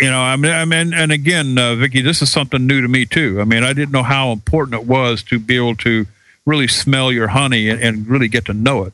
you 0.00 0.10
know, 0.10 0.20
I 0.20 0.36
mean, 0.36 0.52
I 0.52 0.64
mean, 0.64 0.94
and 0.94 1.12
again, 1.12 1.58
uh, 1.58 1.74
Vicky, 1.74 2.00
this 2.00 2.22
is 2.22 2.32
something 2.32 2.66
new 2.66 2.80
to 2.80 2.88
me 2.88 3.04
too. 3.04 3.40
I 3.40 3.44
mean, 3.44 3.62
I 3.62 3.72
didn't 3.72 3.92
know 3.92 4.02
how 4.02 4.32
important 4.32 4.80
it 4.80 4.86
was 4.86 5.22
to 5.24 5.38
be 5.38 5.56
able 5.56 5.76
to 5.76 6.06
really 6.46 6.68
smell 6.68 7.12
your 7.12 7.28
honey 7.28 7.68
and, 7.68 7.80
and 7.80 8.06
really 8.06 8.28
get 8.28 8.46
to 8.46 8.54
know 8.54 8.84
it. 8.84 8.92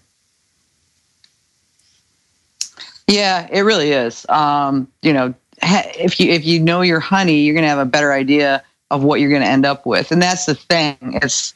Yeah, 3.06 3.48
it 3.50 3.62
really 3.62 3.92
is. 3.92 4.26
Um, 4.28 4.86
you 5.02 5.12
know, 5.12 5.34
if 5.62 6.20
you 6.20 6.30
if 6.30 6.44
you 6.44 6.60
know 6.60 6.82
your 6.82 7.00
honey, 7.00 7.40
you're 7.40 7.54
going 7.54 7.64
to 7.64 7.68
have 7.68 7.78
a 7.78 7.86
better 7.86 8.12
idea 8.12 8.62
of 8.90 9.02
what 9.02 9.20
you're 9.20 9.30
going 9.30 9.42
to 9.42 9.48
end 9.48 9.64
up 9.64 9.86
with, 9.86 10.12
and 10.12 10.20
that's 10.20 10.46
the 10.46 10.54
thing. 10.54 10.96
It's 11.00 11.54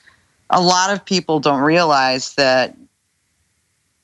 a 0.51 0.61
lot 0.61 0.93
of 0.93 1.05
people 1.05 1.41
don't 1.41 1.61
realize 1.61 2.35
that, 2.35 2.75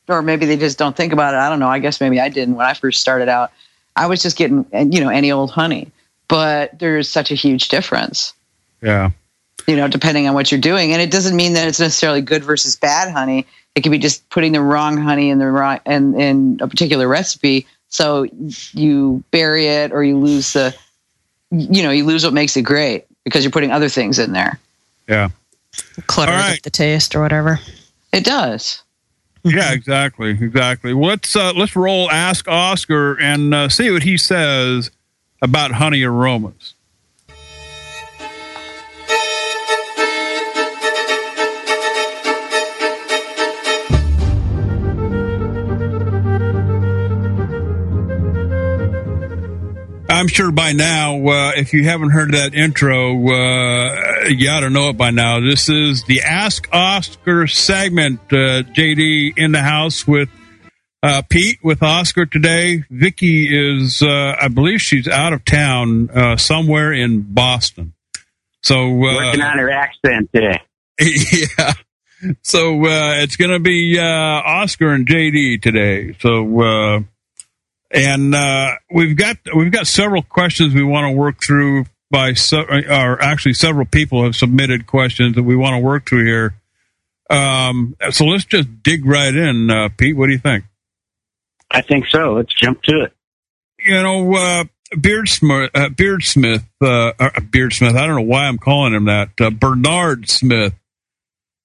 or 0.08 0.22
maybe 0.22 0.46
they 0.46 0.56
just 0.56 0.78
don't 0.78 0.96
think 0.96 1.12
about 1.12 1.34
it. 1.34 1.38
I 1.38 1.48
don't 1.48 1.58
know. 1.60 1.68
I 1.68 1.78
guess 1.78 2.00
maybe 2.00 2.20
I 2.20 2.28
didn't 2.28 2.56
when 2.56 2.66
I 2.66 2.74
first 2.74 3.00
started 3.00 3.28
out. 3.28 3.50
I 3.96 4.06
was 4.06 4.22
just 4.22 4.36
getting 4.36 4.64
you 4.72 5.00
know 5.00 5.08
any 5.08 5.30
old 5.32 5.50
honey, 5.50 5.90
but 6.28 6.78
there's 6.78 7.08
such 7.08 7.30
a 7.30 7.34
huge 7.34 7.68
difference. 7.68 8.32
Yeah. 8.80 9.10
you 9.66 9.76
know, 9.76 9.88
depending 9.88 10.28
on 10.28 10.34
what 10.34 10.50
you're 10.52 10.60
doing. 10.60 10.92
And 10.92 11.02
it 11.02 11.10
doesn't 11.10 11.34
mean 11.36 11.52
that 11.54 11.66
it's 11.66 11.80
necessarily 11.80 12.20
good 12.22 12.44
versus 12.44 12.76
bad 12.76 13.12
honey. 13.12 13.46
It 13.74 13.82
could 13.82 13.92
be 13.92 13.98
just 13.98 14.28
putting 14.30 14.52
the 14.52 14.62
wrong 14.62 14.96
honey 14.96 15.30
in 15.30 15.38
the 15.38 15.48
wrong 15.48 15.80
in, 15.84 16.18
in 16.18 16.58
a 16.60 16.68
particular 16.68 17.06
recipe. 17.08 17.66
So 17.88 18.26
you 18.72 19.22
bury 19.30 19.66
it 19.66 19.92
or 19.92 20.04
you 20.04 20.16
lose 20.16 20.52
the, 20.52 20.74
you 21.50 21.82
know, 21.82 21.90
you 21.90 22.04
lose 22.04 22.24
what 22.24 22.32
makes 22.32 22.56
it 22.56 22.62
great 22.62 23.06
because 23.24 23.42
you're 23.44 23.50
putting 23.50 23.72
other 23.72 23.88
things 23.88 24.18
in 24.18 24.32
there. 24.32 24.58
Yeah. 25.08 25.30
Clutter 26.06 26.32
All 26.32 26.38
right. 26.38 26.62
the 26.62 26.70
taste 26.70 27.14
or 27.14 27.20
whatever. 27.20 27.60
It 28.12 28.24
does. 28.24 28.82
Yeah, 29.44 29.72
exactly, 29.72 30.30
exactly. 30.30 30.92
Let's 30.92 31.34
uh, 31.36 31.52
let's 31.54 31.76
roll. 31.76 32.10
Ask 32.10 32.48
Oscar 32.48 33.18
and 33.20 33.54
uh, 33.54 33.68
see 33.68 33.90
what 33.90 34.02
he 34.02 34.16
says 34.16 34.90
about 35.40 35.72
honey 35.72 36.02
aromas. 36.02 36.74
I'm 50.18 50.26
sure 50.26 50.50
by 50.50 50.72
now, 50.72 51.14
uh, 51.28 51.52
if 51.54 51.72
you 51.72 51.84
haven't 51.84 52.10
heard 52.10 52.32
that 52.32 52.52
intro, 52.52 53.12
uh, 53.12 54.24
you 54.26 54.50
ought 54.50 54.60
to 54.60 54.68
know 54.68 54.88
it 54.88 54.96
by 54.96 55.10
now. 55.10 55.38
This 55.38 55.68
is 55.68 56.02
the 56.02 56.22
Ask 56.22 56.68
Oscar 56.72 57.46
segment. 57.46 58.18
Uh, 58.22 58.66
JD 58.66 59.38
in 59.38 59.52
the 59.52 59.62
house 59.62 60.08
with 60.08 60.28
uh, 61.04 61.22
Pete 61.30 61.60
with 61.62 61.84
Oscar 61.84 62.26
today. 62.26 62.82
Vicky 62.90 63.46
is, 63.46 64.02
uh, 64.02 64.34
I 64.40 64.48
believe 64.48 64.80
she's 64.80 65.06
out 65.06 65.32
of 65.32 65.44
town 65.44 66.10
uh, 66.10 66.36
somewhere 66.36 66.92
in 66.92 67.22
Boston. 67.22 67.92
So 68.64 68.86
uh, 68.86 69.14
Working 69.24 69.40
on 69.40 69.58
her 69.58 69.70
accent 69.70 70.30
today. 70.34 70.60
yeah. 71.00 71.74
So 72.42 72.74
uh, 72.84 73.22
it's 73.22 73.36
going 73.36 73.52
to 73.52 73.60
be 73.60 74.00
uh, 74.00 74.02
Oscar 74.02 74.88
and 74.94 75.06
JD 75.06 75.62
today. 75.62 76.16
So 76.18 76.60
uh, 76.60 77.00
and 77.90 78.34
uh, 78.34 78.72
we've 78.90 79.16
got 79.16 79.36
we've 79.54 79.72
got 79.72 79.86
several 79.86 80.22
questions 80.22 80.74
we 80.74 80.82
want 80.82 81.10
to 81.10 81.16
work 81.16 81.42
through. 81.42 81.86
By 82.10 82.32
se- 82.32 82.86
or 82.88 83.20
actually, 83.22 83.52
several 83.52 83.84
people 83.84 84.24
have 84.24 84.34
submitted 84.34 84.86
questions 84.86 85.34
that 85.36 85.42
we 85.42 85.54
want 85.54 85.74
to 85.74 85.78
work 85.78 86.08
through 86.08 86.24
here. 86.24 86.54
Um, 87.28 87.96
so 88.10 88.24
let's 88.24 88.46
just 88.46 88.82
dig 88.82 89.04
right 89.04 89.34
in, 89.34 89.70
uh, 89.70 89.90
Pete. 89.94 90.16
What 90.16 90.26
do 90.26 90.32
you 90.32 90.38
think? 90.38 90.64
I 91.70 91.82
think 91.82 92.06
so. 92.06 92.32
Let's 92.32 92.54
jump 92.54 92.82
to 92.84 93.02
it. 93.02 93.12
You 93.84 94.02
know, 94.02 94.34
uh, 94.34 94.64
Beardsmith, 94.94 95.70
uh, 95.74 95.88
Beardsmith, 95.90 96.64
uh, 96.80 97.12
Beardsmith. 97.40 97.94
I 97.94 98.06
don't 98.06 98.16
know 98.16 98.22
why 98.22 98.44
I'm 98.44 98.58
calling 98.58 98.94
him 98.94 99.04
that. 99.04 99.30
Uh, 99.38 99.50
Bernard 99.50 100.28
Smith. 100.28 100.74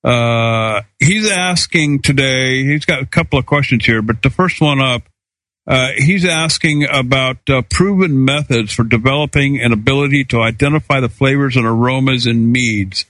Uh, 0.04 0.82
he's 1.00 1.32
asking 1.32 2.02
today. 2.02 2.66
He's 2.66 2.84
got 2.84 3.02
a 3.02 3.06
couple 3.06 3.40
of 3.40 3.46
questions 3.46 3.86
here, 3.86 4.02
but 4.02 4.22
the 4.22 4.30
first 4.30 4.60
one 4.60 4.82
up, 4.82 5.04
uh, 5.66 5.90
he's 5.96 6.26
asking 6.26 6.86
about 6.92 7.50
uh, 7.50 7.62
proven 7.70 8.26
methods 8.26 8.74
for 8.74 8.84
developing 8.84 9.62
an 9.62 9.72
ability 9.72 10.26
to 10.26 10.42
identify 10.42 11.00
the 11.00 11.08
flavors 11.08 11.56
and 11.56 11.66
aromas 11.66 12.28
in 12.28 12.52
meads 12.52 13.06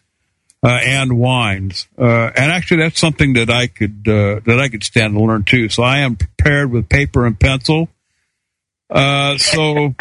uh, 0.64 0.80
and 0.84 1.18
wines. 1.18 1.88
Uh, 1.98 2.32
and 2.36 2.52
actually, 2.52 2.84
that's 2.84 3.00
something 3.00 3.34
that 3.34 3.50
I 3.50 3.68
could 3.68 4.08
uh, 4.08 4.40
that 4.46 4.60
I 4.60 4.70
could 4.70 4.84
stand 4.84 5.16
to 5.16 5.22
learn 5.22 5.44
too. 5.44 5.68
So 5.70 5.82
I 5.82 6.00
am 6.00 6.16
prepared 6.16 6.72
with 6.72 6.90
paper 6.90 7.26
and 7.26 7.40
pencil. 7.40 7.90
Uh, 8.90 9.38
so 9.40 9.96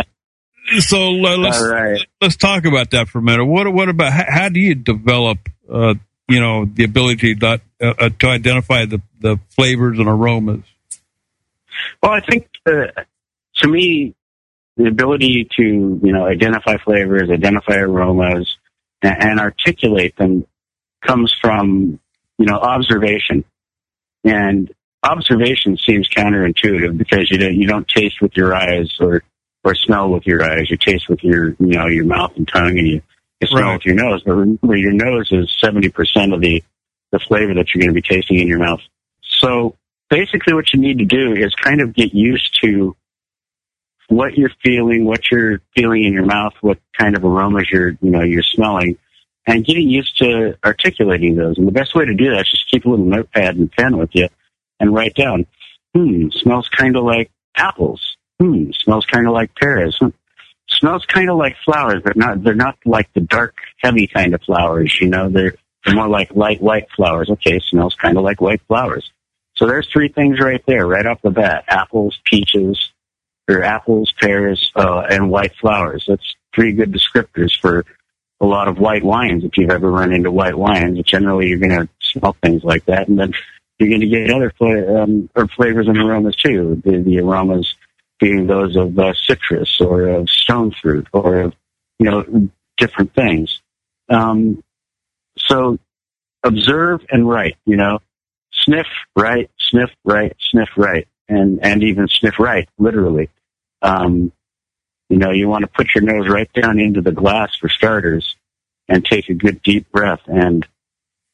so 0.80 1.10
let's 1.10 1.62
right. 1.62 2.00
let's 2.20 2.36
talk 2.36 2.64
about 2.64 2.90
that 2.90 3.08
for 3.08 3.18
a 3.18 3.22
minute. 3.22 3.44
What 3.44 3.72
what 3.72 3.88
about 3.88 4.12
how, 4.12 4.24
how 4.28 4.48
do 4.48 4.58
you 4.58 4.74
develop 4.74 5.38
uh, 5.72 5.94
you 6.28 6.40
know 6.40 6.64
the 6.64 6.82
ability 6.82 7.36
to, 7.36 7.60
to 7.80 8.26
identify 8.26 8.84
the, 8.84 9.00
the 9.20 9.38
flavors 9.50 10.00
and 10.00 10.08
aromas? 10.08 10.64
Well, 12.02 12.12
I 12.12 12.20
think 12.20 12.48
uh, 12.66 12.86
to 13.56 13.68
me, 13.68 14.14
the 14.76 14.86
ability 14.86 15.48
to 15.56 15.62
you 16.02 16.12
know 16.12 16.26
identify 16.26 16.76
flavors, 16.78 17.30
identify 17.30 17.76
aromas, 17.76 18.56
and, 19.02 19.22
and 19.22 19.40
articulate 19.40 20.16
them 20.16 20.46
comes 21.02 21.34
from 21.40 22.00
you 22.38 22.46
know 22.46 22.56
observation, 22.58 23.44
and 24.24 24.72
observation 25.02 25.76
seems 25.76 26.08
counterintuitive 26.08 26.96
because 26.96 27.30
you 27.30 27.38
don't 27.38 27.54
you 27.54 27.66
don't 27.68 27.86
taste 27.88 28.20
with 28.20 28.36
your 28.36 28.54
eyes 28.54 28.90
or 29.00 29.22
or 29.64 29.74
smell 29.74 30.10
with 30.10 30.26
your 30.26 30.44
eyes. 30.44 30.70
You 30.70 30.76
taste 30.76 31.08
with 31.08 31.24
your, 31.24 31.56
you 31.58 31.78
know, 31.78 31.86
your 31.86 32.04
mouth 32.04 32.32
and 32.36 32.46
tongue, 32.46 32.78
and 32.78 32.86
you, 32.86 33.00
you 33.40 33.46
smell 33.46 33.62
Right. 33.62 33.72
with 33.74 33.86
your 33.86 33.94
nose. 33.94 34.22
But 34.22 34.34
remember, 34.34 34.76
your 34.76 34.92
nose 34.92 35.32
is 35.32 35.50
seventy 35.60 35.88
percent 35.88 36.34
of 36.34 36.40
the 36.40 36.62
the 37.12 37.18
flavor 37.18 37.54
that 37.54 37.72
you're 37.74 37.80
going 37.80 37.94
to 37.94 38.00
be 38.00 38.02
tasting 38.02 38.40
in 38.40 38.48
your 38.48 38.58
mouth. 38.58 38.80
So 39.22 39.76
basically, 40.10 40.54
what 40.54 40.72
you 40.72 40.80
need 40.80 40.98
to 40.98 41.04
do 41.04 41.32
is 41.34 41.54
kind 41.54 41.80
of 41.80 41.94
get 41.94 42.14
used 42.14 42.58
to 42.62 42.96
what 44.08 44.36
you're 44.36 44.52
feeling, 44.62 45.04
what 45.04 45.30
you're 45.30 45.60
feeling 45.74 46.04
in 46.04 46.12
your 46.12 46.26
mouth, 46.26 46.52
what 46.60 46.78
kind 46.98 47.16
of 47.16 47.24
aromas 47.24 47.68
you're, 47.70 47.90
you 48.00 48.10
know, 48.10 48.22
you're 48.22 48.42
smelling, 48.42 48.98
and 49.46 49.64
getting 49.64 49.88
used 49.88 50.18
to 50.18 50.56
articulating 50.64 51.36
those. 51.36 51.58
And 51.58 51.66
the 51.66 51.72
best 51.72 51.94
way 51.94 52.04
to 52.04 52.14
do 52.14 52.30
that 52.30 52.42
is 52.42 52.50
just 52.50 52.70
keep 52.70 52.84
a 52.84 52.90
little 52.90 53.04
notepad 53.04 53.56
and 53.56 53.70
pen 53.70 53.96
with 53.96 54.10
you 54.14 54.28
and 54.80 54.94
write 54.94 55.14
down, 55.14 55.46
hmm, 55.94 56.28
smells 56.30 56.68
kind 56.68 56.96
of 56.96 57.04
like 57.04 57.30
apples. 57.56 58.16
Hmm, 58.40 58.70
smells 58.72 59.06
kind 59.06 59.26
of 59.26 59.32
like 59.32 59.54
pears. 59.54 59.96
Hmm, 59.98 60.08
smells 60.68 61.06
kind 61.06 61.30
of 61.30 61.36
like 61.36 61.56
flowers, 61.64 62.02
but 62.04 62.16
not, 62.16 62.42
they're 62.42 62.54
not 62.54 62.76
like 62.84 63.12
the 63.14 63.20
dark, 63.20 63.54
heavy 63.78 64.06
kind 64.06 64.34
of 64.34 64.42
flowers, 64.42 64.98
you 65.00 65.08
know, 65.08 65.28
they're, 65.28 65.54
they're 65.84 65.94
more 65.94 66.08
like 66.08 66.34
light 66.34 66.62
white 66.62 66.88
flowers. 66.96 67.28
Okay, 67.28 67.60
smells 67.60 67.94
kind 67.94 68.16
of 68.16 68.24
like 68.24 68.40
white 68.40 68.62
flowers. 68.66 69.12
So 69.56 69.66
there's 69.66 69.88
three 69.92 70.08
things 70.08 70.40
right 70.40 70.62
there, 70.66 70.86
right 70.86 71.06
off 71.06 71.22
the 71.22 71.30
bat. 71.30 71.64
Apples, 71.68 72.18
peaches, 72.24 72.90
or 73.48 73.62
apples, 73.62 74.12
pears, 74.20 74.72
uh, 74.74 75.02
and 75.08 75.30
white 75.30 75.54
flowers. 75.60 76.04
That's 76.08 76.34
three 76.54 76.72
good 76.72 76.92
descriptors 76.92 77.58
for 77.60 77.84
a 78.40 78.46
lot 78.46 78.68
of 78.68 78.78
white 78.78 79.04
wines. 79.04 79.44
If 79.44 79.56
you've 79.56 79.70
ever 79.70 79.90
run 79.90 80.12
into 80.12 80.30
white 80.30 80.56
wines, 80.56 81.00
generally 81.02 81.48
you're 81.48 81.58
going 81.58 81.70
to 81.70 81.88
smell 82.00 82.36
things 82.42 82.64
like 82.64 82.84
that, 82.86 83.08
and 83.08 83.18
then 83.18 83.32
you're 83.78 83.88
going 83.88 84.00
to 84.00 84.06
get 84.06 84.30
other 84.30 84.52
fla- 84.56 85.02
um, 85.02 85.28
or 85.34 85.46
flavors 85.48 85.88
and 85.88 85.98
aromas 85.98 86.36
too. 86.36 86.80
The, 86.84 86.98
the 87.02 87.20
aromas 87.20 87.74
being 88.20 88.46
those 88.46 88.76
of 88.76 88.98
uh, 88.98 89.14
citrus 89.14 89.80
or 89.80 90.08
of 90.08 90.30
stone 90.30 90.72
fruit 90.80 91.06
or 91.12 91.40
of 91.40 91.54
you 91.98 92.10
know 92.10 92.48
different 92.76 93.14
things. 93.14 93.60
Um, 94.08 94.62
so 95.38 95.78
observe 96.42 97.04
and 97.10 97.28
write. 97.28 97.56
You 97.66 97.76
know, 97.76 97.98
sniff 98.64 98.86
right, 99.16 99.50
sniff 99.70 99.90
right, 100.04 100.36
sniff 100.50 100.70
right, 100.76 101.06
and 101.28 101.64
and 101.64 101.82
even 101.82 102.08
sniff 102.08 102.38
right, 102.38 102.68
literally. 102.78 103.30
Um, 103.82 104.32
you 105.08 105.18
know, 105.18 105.30
you 105.30 105.48
want 105.48 105.62
to 105.62 105.68
put 105.68 105.94
your 105.94 106.02
nose 106.02 106.28
right 106.28 106.50
down 106.52 106.78
into 106.78 107.00
the 107.00 107.12
glass 107.12 107.54
for 107.56 107.68
starters, 107.68 108.36
and 108.88 109.04
take 109.04 109.28
a 109.28 109.34
good 109.34 109.62
deep 109.62 109.90
breath 109.90 110.20
and 110.26 110.66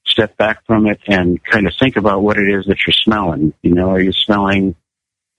step 0.07 0.37
back 0.37 0.65
from 0.67 0.87
it 0.87 1.01
and 1.07 1.43
kind 1.45 1.67
of 1.67 1.75
think 1.79 1.97
about 1.97 2.23
what 2.23 2.37
it 2.37 2.49
is 2.49 2.67
that 2.67 2.79
you're 2.87 2.93
smelling. 2.93 3.53
You 3.63 3.75
know, 3.75 3.91
are 3.91 4.01
you 4.01 4.13
smelling 4.13 4.75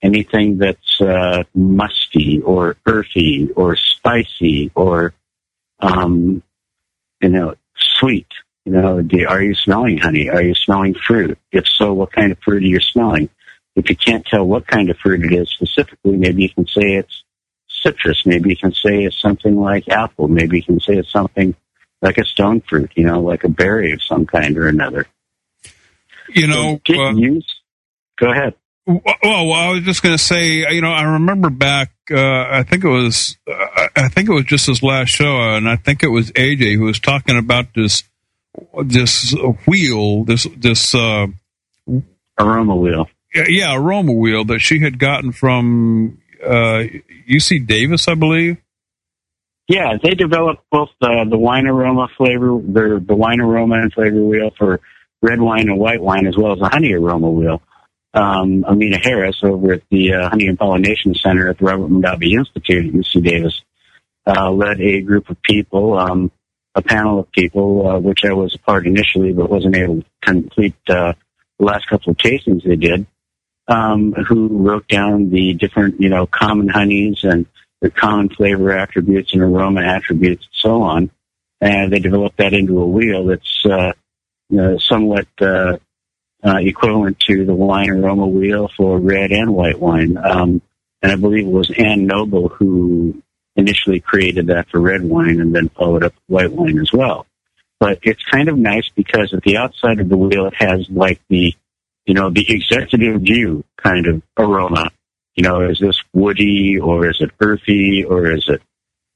anything 0.02 0.58
that's 0.58 1.00
uh, 1.00 1.44
musty 1.54 2.40
or 2.42 2.76
earthy 2.86 3.50
or 3.54 3.76
spicy 3.76 4.70
or 4.74 5.14
um, 5.80 6.42
you 7.20 7.28
know 7.28 7.54
sweet? 7.76 8.28
You 8.64 8.72
know, 8.72 9.02
do, 9.02 9.26
are 9.26 9.42
you 9.42 9.54
smelling 9.54 9.98
honey? 9.98 10.28
Are 10.28 10.42
you 10.42 10.54
smelling 10.54 10.94
fruit? 10.94 11.38
If 11.50 11.66
so, 11.66 11.92
what 11.92 12.12
kind 12.12 12.30
of 12.30 12.38
fruit 12.38 12.62
are 12.62 12.66
you 12.66 12.80
smelling? 12.80 13.28
If 13.74 13.88
you 13.90 13.96
can't 13.96 14.24
tell 14.24 14.44
what 14.44 14.66
kind 14.66 14.90
of 14.90 14.98
fruit 14.98 15.24
it 15.24 15.32
is 15.32 15.48
specifically, 15.50 16.16
maybe 16.16 16.42
you 16.42 16.50
can 16.50 16.66
say 16.66 16.96
it's 16.96 17.24
citrus. 17.68 18.24
Maybe 18.24 18.50
you 18.50 18.56
can 18.56 18.72
say 18.72 19.04
it's 19.04 19.20
something 19.20 19.56
like 19.56 19.88
apple. 19.88 20.28
Maybe 20.28 20.58
you 20.58 20.62
can 20.62 20.80
say 20.80 20.96
it's 20.96 21.10
something 21.10 21.54
like 22.02 22.18
a 22.18 22.24
stone 22.24 22.60
fruit, 22.60 22.92
you 22.94 23.04
know, 23.04 23.20
like 23.20 23.44
a 23.44 23.48
berry 23.48 23.92
of 23.92 24.02
some 24.02 24.26
kind 24.26 24.56
or 24.58 24.68
another. 24.68 25.06
You 26.28 26.46
know, 26.46 26.80
Get 26.84 26.98
uh. 26.98 27.14
Go 28.18 28.30
ahead. 28.30 28.54
Well, 28.86 29.00
well, 29.22 29.52
I 29.52 29.70
was 29.70 29.84
just 29.84 30.02
going 30.02 30.16
to 30.16 30.22
say, 30.22 30.72
you 30.74 30.80
know, 30.80 30.90
I 30.90 31.02
remember 31.02 31.50
back. 31.50 31.92
Uh, 32.10 32.16
I 32.50 32.64
think 32.64 32.82
it 32.82 32.88
was, 32.88 33.36
uh, 33.48 33.88
I 33.94 34.08
think 34.08 34.28
it 34.28 34.32
was 34.32 34.44
just 34.44 34.66
this 34.66 34.82
last 34.82 35.10
show, 35.10 35.40
and 35.40 35.68
I 35.68 35.76
think 35.76 36.02
it 36.02 36.08
was 36.08 36.32
AJ 36.32 36.76
who 36.76 36.84
was 36.84 36.98
talking 36.98 37.38
about 37.38 37.74
this, 37.74 38.02
this 38.84 39.34
wheel, 39.66 40.24
this 40.24 40.46
this 40.56 40.94
uh, 40.94 41.26
aroma 42.38 42.76
wheel. 42.76 43.08
Yeah, 43.34 43.74
aroma 43.74 44.12
wheel 44.12 44.44
that 44.46 44.58
she 44.58 44.80
had 44.80 44.98
gotten 44.98 45.32
from 45.32 46.18
uh, 46.44 46.84
UC 47.28 47.66
Davis, 47.66 48.08
I 48.08 48.14
believe. 48.14 48.58
Yeah, 49.68 49.96
they 50.02 50.10
developed 50.10 50.62
both 50.70 50.90
the 51.00 51.26
the 51.28 51.38
wine 51.38 51.66
aroma 51.66 52.08
flavor, 52.16 52.58
the 52.60 53.02
the 53.04 53.16
wine 53.16 53.40
aroma 53.40 53.76
and 53.76 53.92
flavor 53.92 54.22
wheel 54.22 54.50
for 54.58 54.80
red 55.22 55.40
wine 55.40 55.68
and 55.68 55.78
white 55.78 56.02
wine, 56.02 56.26
as 56.26 56.36
well 56.36 56.52
as 56.52 56.58
the 56.58 56.68
honey 56.68 56.92
aroma 56.92 57.30
wheel. 57.30 57.62
Um, 58.14 58.64
Amina 58.66 58.98
Harris 58.98 59.40
over 59.42 59.72
at 59.72 59.82
the 59.90 60.12
uh, 60.12 60.28
Honey 60.28 60.46
and 60.46 60.58
Pollination 60.58 61.14
Center 61.14 61.48
at 61.48 61.56
the 61.56 61.64
Robert 61.64 61.88
Mondavi 61.90 62.32
Institute 62.36 62.86
at 62.86 62.92
UC 62.92 63.24
Davis 63.24 63.62
uh, 64.26 64.50
led 64.50 64.80
a 64.80 65.00
group 65.00 65.30
of 65.30 65.40
people, 65.42 65.98
um, 65.98 66.30
a 66.74 66.82
panel 66.82 67.20
of 67.20 67.32
people, 67.32 67.86
uh, 67.86 67.98
which 67.98 68.24
I 68.24 68.32
was 68.32 68.54
a 68.54 68.58
part 68.58 68.86
initially, 68.86 69.32
but 69.32 69.50
wasn't 69.50 69.76
able 69.76 69.96
to 69.96 70.04
complete 70.22 70.74
uh, 70.88 71.12
the 71.58 71.64
last 71.64 71.86
couple 71.88 72.10
of 72.10 72.16
tastings 72.16 72.64
they 72.64 72.76
did. 72.76 73.06
Um, 73.68 74.12
who 74.12 74.48
wrote 74.48 74.88
down 74.88 75.30
the 75.30 75.54
different, 75.54 76.00
you 76.00 76.08
know, 76.08 76.26
common 76.26 76.68
honeys 76.68 77.22
and 77.22 77.46
the 77.80 77.90
common 77.90 78.28
flavor 78.28 78.72
attributes 78.72 79.32
and 79.32 79.42
aroma 79.42 79.82
attributes 79.82 80.44
and 80.44 80.54
so 80.54 80.82
on. 80.82 81.10
And 81.60 81.92
they 81.92 82.00
developed 82.00 82.38
that 82.38 82.54
into 82.54 82.80
a 82.80 82.86
wheel 82.86 83.26
that's 83.26 83.64
uh, 83.64 83.92
somewhat 84.78 85.28
uh, 85.40 85.78
uh, 86.44 86.56
equivalent 86.58 87.20
to 87.20 87.44
the 87.44 87.54
wine 87.54 87.90
aroma 87.90 88.26
wheel 88.26 88.68
for 88.76 88.98
red 88.98 89.30
and 89.30 89.54
white 89.54 89.78
wine. 89.78 90.16
Um, 90.16 90.60
and 91.02 91.12
I 91.12 91.16
believe 91.16 91.46
it 91.46 91.50
was 91.50 91.70
Ann 91.70 92.06
Noble 92.06 92.48
who 92.48 93.22
initially 93.56 94.00
created 94.00 94.46
that 94.48 94.68
for 94.70 94.80
red 94.80 95.02
wine 95.02 95.40
and 95.40 95.54
then 95.54 95.68
followed 95.70 96.04
up 96.04 96.14
white 96.26 96.52
wine 96.52 96.78
as 96.78 96.92
well. 96.92 97.26
But 97.78 97.98
it's 98.02 98.22
kind 98.30 98.48
of 98.48 98.56
nice 98.56 98.88
because 98.94 99.34
at 99.34 99.42
the 99.42 99.56
outside 99.56 100.00
of 100.00 100.08
the 100.08 100.16
wheel 100.16 100.46
it 100.46 100.54
has 100.54 100.88
like 100.88 101.20
the, 101.28 101.54
you 102.06 102.14
know, 102.14 102.30
the 102.30 102.46
executive 102.48 103.22
view 103.22 103.64
kind 103.76 104.06
of 104.06 104.22
aroma. 104.38 104.90
You 105.34 105.44
know, 105.44 105.68
is 105.68 105.78
this 105.80 105.98
woody 106.12 106.78
or 106.78 107.08
is 107.08 107.18
it 107.20 107.30
earthy 107.40 108.04
or 108.04 108.30
is 108.30 108.44
it, 108.48 108.62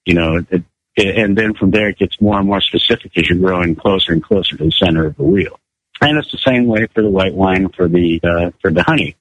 you 0.05 0.15
know, 0.15 0.43
it, 0.51 0.65
and 0.97 1.37
then 1.37 1.55
from 1.55 1.71
there 1.71 1.91
it 1.91 1.99
gets 1.99 2.21
more 2.21 2.39
and 2.39 2.49
more 2.49 2.61
specific 2.61 3.13
as 3.17 3.29
you're 3.29 3.39
growing 3.39 3.77
closer 3.77 4.13
and 4.13 4.23
closer 4.23 4.57
to 4.57 4.65
the 4.65 4.71
center 4.71 5.07
of 5.07 5.17
the 5.17 5.23
wheel. 5.23 5.61
And 6.01 6.19
it's 6.19 6.33
the 6.33 6.39
same 6.39 6.67
way 6.67 6.87
for 6.95 7.03
the 7.03 7.11
white 7.11 7.35
wine 7.35 7.69
for 7.69 7.89
the 7.89 8.21
uh, 8.23 8.51
for 8.61 8.71
the 8.71 8.83
honey. 8.83 9.17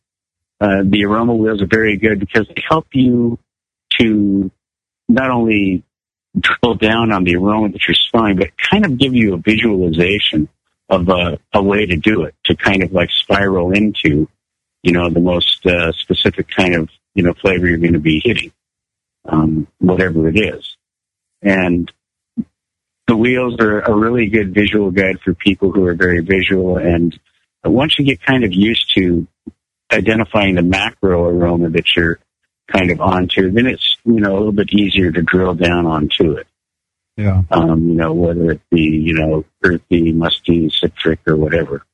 Uh, 0.59 0.83
the 0.83 1.05
aroma 1.05 1.35
wheels 1.35 1.61
are 1.61 1.67
very 1.67 1.97
good 1.97 2.19
because 2.19 2.47
they 2.47 2.63
help 2.67 2.87
you 2.93 3.37
to 3.99 4.51
not 5.07 5.29
only 5.29 5.83
drill 6.37 6.75
down 6.75 7.11
on 7.11 7.23
the 7.23 7.35
aroma 7.35 7.69
that 7.69 7.87
you're 7.87 7.95
smelling, 7.95 8.37
but 8.37 8.57
kind 8.57 8.85
of 8.85 8.97
give 8.97 9.13
you 9.13 9.33
a 9.33 9.37
visualization 9.37 10.49
of 10.89 11.09
a, 11.09 11.39
a 11.53 11.63
way 11.63 11.85
to 11.85 11.95
do 11.95 12.23
it 12.23 12.35
to 12.45 12.55
kind 12.55 12.83
of 12.83 12.91
like 12.91 13.09
spiral 13.11 13.71
into, 13.71 14.27
you 14.83 14.91
know, 14.91 15.09
the 15.09 15.19
most 15.19 15.65
uh, 15.65 15.91
specific 15.93 16.47
kind 16.49 16.75
of 16.75 16.89
you 17.15 17.23
know 17.23 17.33
flavor 17.33 17.67
you're 17.67 17.77
going 17.77 17.93
to 17.93 17.99
be 17.99 18.21
hitting, 18.23 18.51
um, 19.25 19.67
whatever 19.79 20.27
it 20.27 20.37
is. 20.37 20.77
And 21.41 21.91
the 23.07 23.15
wheels 23.15 23.59
are 23.59 23.81
a 23.81 23.93
really 23.93 24.27
good 24.27 24.53
visual 24.53 24.91
guide 24.91 25.19
for 25.21 25.33
people 25.33 25.71
who 25.71 25.85
are 25.85 25.93
very 25.95 26.19
visual. 26.19 26.77
And 26.77 27.17
once 27.63 27.97
you 27.97 28.05
get 28.05 28.21
kind 28.21 28.43
of 28.43 28.53
used 28.53 28.93
to 28.95 29.27
identifying 29.91 30.55
the 30.55 30.63
macro 30.63 31.25
aroma 31.25 31.69
that 31.69 31.95
you're 31.95 32.19
kind 32.71 32.91
of 32.91 33.01
onto, 33.01 33.51
then 33.51 33.67
it's, 33.67 33.97
you 34.05 34.19
know, 34.19 34.33
a 34.33 34.37
little 34.37 34.51
bit 34.51 34.71
easier 34.73 35.11
to 35.11 35.21
drill 35.21 35.53
down 35.53 35.85
onto 35.85 36.33
it. 36.33 36.47
Yeah. 37.17 37.43
Um, 37.49 37.87
you 37.89 37.95
know, 37.95 38.13
whether 38.13 38.51
it 38.51 38.61
be, 38.69 38.81
you 38.81 39.13
know, 39.13 39.45
earthy, 39.63 40.11
musty, 40.11 40.69
citric, 40.69 41.19
or 41.27 41.35
whatever. 41.37 41.85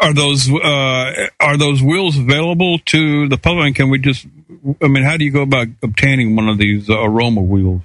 Are 0.00 0.12
those 0.12 0.50
uh, 0.50 1.28
are 1.38 1.56
those 1.56 1.80
wheels 1.80 2.18
available 2.18 2.78
to 2.86 3.28
the 3.28 3.38
public? 3.38 3.66
And 3.66 3.76
can 3.76 3.90
we 3.90 4.00
just? 4.00 4.26
I 4.82 4.88
mean, 4.88 5.04
how 5.04 5.16
do 5.16 5.24
you 5.24 5.30
go 5.30 5.42
about 5.42 5.68
obtaining 5.82 6.34
one 6.34 6.48
of 6.48 6.58
these 6.58 6.90
uh, 6.90 7.00
aroma 7.00 7.42
wheels? 7.42 7.82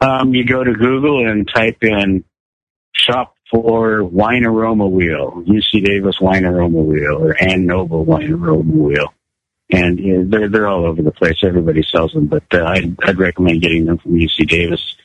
Um, 0.00 0.34
you 0.34 0.44
go 0.44 0.64
to 0.64 0.72
Google 0.72 1.28
and 1.28 1.48
type 1.48 1.78
in 1.82 2.24
shop 2.92 3.34
for 3.50 4.02
wine 4.02 4.44
aroma 4.44 4.86
wheel, 4.86 5.44
UC 5.46 5.84
Davis 5.84 6.16
wine 6.20 6.44
aroma 6.44 6.80
wheel, 6.80 7.18
or 7.18 7.36
Ann 7.40 7.66
Noble 7.66 8.04
wine 8.04 8.32
aroma 8.32 8.72
wheel. 8.72 9.14
And 9.70 9.98
you 9.98 10.18
know, 10.18 10.24
they're, 10.28 10.48
they're 10.48 10.68
all 10.68 10.86
over 10.86 11.02
the 11.02 11.12
place. 11.12 11.38
Everybody 11.42 11.82
sells 11.82 12.12
them, 12.12 12.26
but 12.26 12.44
uh, 12.52 12.64
I'd, 12.64 12.96
I'd 13.04 13.18
recommend 13.18 13.60
getting 13.60 13.84
them 13.84 13.98
from 13.98 14.12
UC 14.12 14.48
Davis 14.48 14.96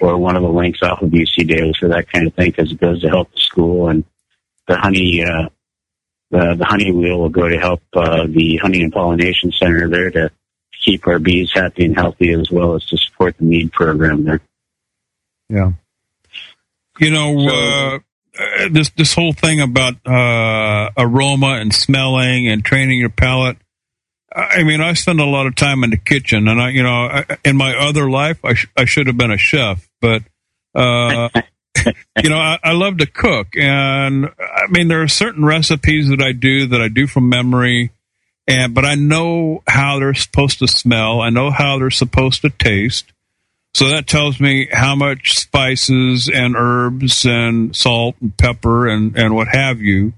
or 0.00 0.16
one 0.16 0.36
of 0.36 0.42
the 0.42 0.48
links 0.48 0.80
off 0.82 1.02
of 1.02 1.10
UC 1.10 1.46
Davis 1.48 1.78
for 1.78 1.88
that 1.88 2.10
kind 2.10 2.26
of 2.26 2.34
thing 2.34 2.50
because 2.50 2.72
it 2.72 2.80
goes 2.80 3.00
to 3.02 3.08
help 3.08 3.32
the 3.32 3.40
school 3.40 3.88
and 3.88 4.04
the 4.68 4.76
honey, 4.76 5.24
uh, 5.24 5.48
the, 6.30 6.54
the 6.56 6.64
honey 6.64 6.92
wheel 6.92 7.18
will 7.18 7.28
go 7.28 7.48
to 7.48 7.58
help 7.58 7.82
uh, 7.94 8.26
the 8.28 8.56
honey 8.58 8.82
and 8.82 8.92
pollination 8.92 9.52
center 9.52 9.88
there 9.88 10.10
to 10.10 10.30
keep 10.82 11.06
our 11.06 11.18
bees 11.18 11.50
happy 11.52 11.84
and 11.84 11.96
healthy 11.96 12.32
as 12.32 12.50
well 12.50 12.74
as 12.74 12.84
to 12.86 12.96
support 12.96 13.36
the 13.38 13.44
mead 13.44 13.72
program 13.72 14.24
there. 14.24 14.40
Yeah. 15.48 15.72
You 16.98 17.10
know, 17.10 17.48
uh, 17.48 17.98
uh, 18.38 18.68
this 18.70 18.90
this 18.90 19.14
whole 19.14 19.32
thing 19.32 19.60
about 19.60 19.94
uh, 20.06 20.90
aroma 20.96 21.58
and 21.60 21.74
smelling 21.74 22.48
and 22.48 22.64
training 22.64 22.98
your 22.98 23.10
palate. 23.10 23.56
I 24.34 24.62
mean, 24.62 24.80
I 24.80 24.94
spend 24.94 25.20
a 25.20 25.26
lot 25.26 25.46
of 25.46 25.54
time 25.54 25.84
in 25.84 25.90
the 25.90 25.96
kitchen, 25.96 26.48
and 26.48 26.60
I, 26.60 26.70
you 26.70 26.82
know, 26.82 27.06
I, 27.06 27.24
in 27.44 27.56
my 27.56 27.76
other 27.76 28.08
life, 28.10 28.44
I, 28.44 28.54
sh- 28.54 28.68
I 28.76 28.84
should 28.84 29.06
have 29.06 29.16
been 29.16 29.30
a 29.30 29.38
chef, 29.38 29.88
but, 30.00 30.22
uh, 30.74 31.28
you 32.22 32.30
know, 32.30 32.38
I, 32.38 32.58
I 32.62 32.72
love 32.72 32.98
to 32.98 33.06
cook, 33.06 33.48
and 33.56 34.26
I 34.38 34.66
mean, 34.70 34.88
there 34.88 35.02
are 35.02 35.08
certain 35.08 35.44
recipes 35.44 36.08
that 36.08 36.22
I 36.22 36.32
do 36.32 36.66
that 36.68 36.80
I 36.80 36.88
do 36.88 37.06
from 37.06 37.28
memory, 37.28 37.90
and 38.46 38.74
but 38.74 38.84
I 38.84 38.94
know 38.94 39.62
how 39.66 39.98
they're 39.98 40.14
supposed 40.14 40.58
to 40.60 40.68
smell. 40.68 41.20
I 41.20 41.30
know 41.30 41.50
how 41.50 41.78
they're 41.78 41.90
supposed 41.90 42.42
to 42.42 42.50
taste. 42.50 43.12
So 43.74 43.88
that 43.88 44.06
tells 44.06 44.38
me 44.38 44.68
how 44.70 44.94
much 44.94 45.38
spices 45.38 46.28
and 46.28 46.54
herbs 46.56 47.24
and 47.24 47.74
salt 47.74 48.16
and 48.20 48.36
pepper 48.36 48.86
and, 48.86 49.16
and 49.16 49.34
what 49.34 49.48
have 49.48 49.80
you 49.80 50.12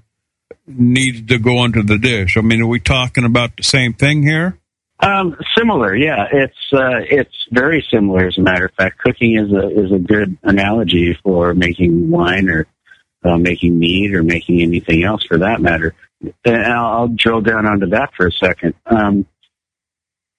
needs 0.67 1.27
to 1.27 1.37
go 1.37 1.63
into 1.63 1.83
the 1.83 1.97
dish. 1.97 2.37
I 2.37 2.41
mean, 2.41 2.61
are 2.61 2.67
we 2.67 2.79
talking 2.79 3.25
about 3.25 3.57
the 3.57 3.63
same 3.63 3.93
thing 3.93 4.23
here? 4.23 4.59
Um, 4.99 5.37
similar, 5.57 5.95
yeah. 5.95 6.27
It's 6.31 6.73
uh, 6.73 7.01
it's 7.09 7.35
very 7.51 7.85
similar. 7.91 8.27
As 8.27 8.37
a 8.37 8.41
matter 8.41 8.65
of 8.65 8.73
fact, 8.73 8.99
cooking 8.99 9.35
is 9.35 9.51
a 9.51 9.67
is 9.69 9.91
a 9.91 9.99
good 9.99 10.37
analogy 10.43 11.17
for 11.21 11.53
making 11.53 12.09
wine 12.09 12.49
or 12.49 12.65
uh, 13.23 13.37
making 13.37 13.77
meat 13.77 14.15
or 14.15 14.23
making 14.23 14.61
anything 14.61 15.03
else 15.03 15.23
for 15.23 15.37
that 15.39 15.59
matter. 15.61 15.93
And 16.45 16.65
I'll, 16.65 16.85
I'll 16.85 17.07
drill 17.09 17.41
down 17.41 17.65
onto 17.65 17.87
that 17.87 18.13
for 18.15 18.27
a 18.27 18.31
second. 18.31 18.73
Um, 18.85 19.25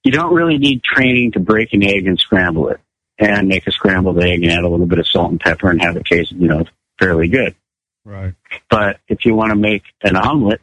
you 0.05 0.13
don't 0.13 0.35
really 0.35 0.57
need 0.57 0.83
training 0.83 1.33
to 1.33 1.41
break 1.41 1.73
an 1.73 1.83
egg 1.83 2.07
and 2.07 2.19
scramble 2.19 2.69
it, 2.71 2.81
and 3.19 3.49
make 3.49 3.67
a 3.67 3.73
scrambled 3.73 4.19
egg 4.21 4.43
and 4.43 4.53
add 4.53 4.65
a 4.65 4.69
little 4.69 4.87
bit 4.87 4.99
of 4.99 5.07
salt 5.07 5.33
and 5.33 5.41
pepper 5.41 5.69
and 5.69 5.83
have 5.83 5.97
it 5.97 6.07
taste, 6.07 6.33
you 6.33 6.49
know, 6.49 6.65
fairly 6.99 7.29
good. 7.29 7.55
Right. 8.07 8.35
But 8.71 9.01
if 9.09 9.25
you 9.25 9.35
want 9.35 9.51
to 9.51 9.57
make 9.57 9.83
an 10.01 10.15
omelet, 10.15 10.61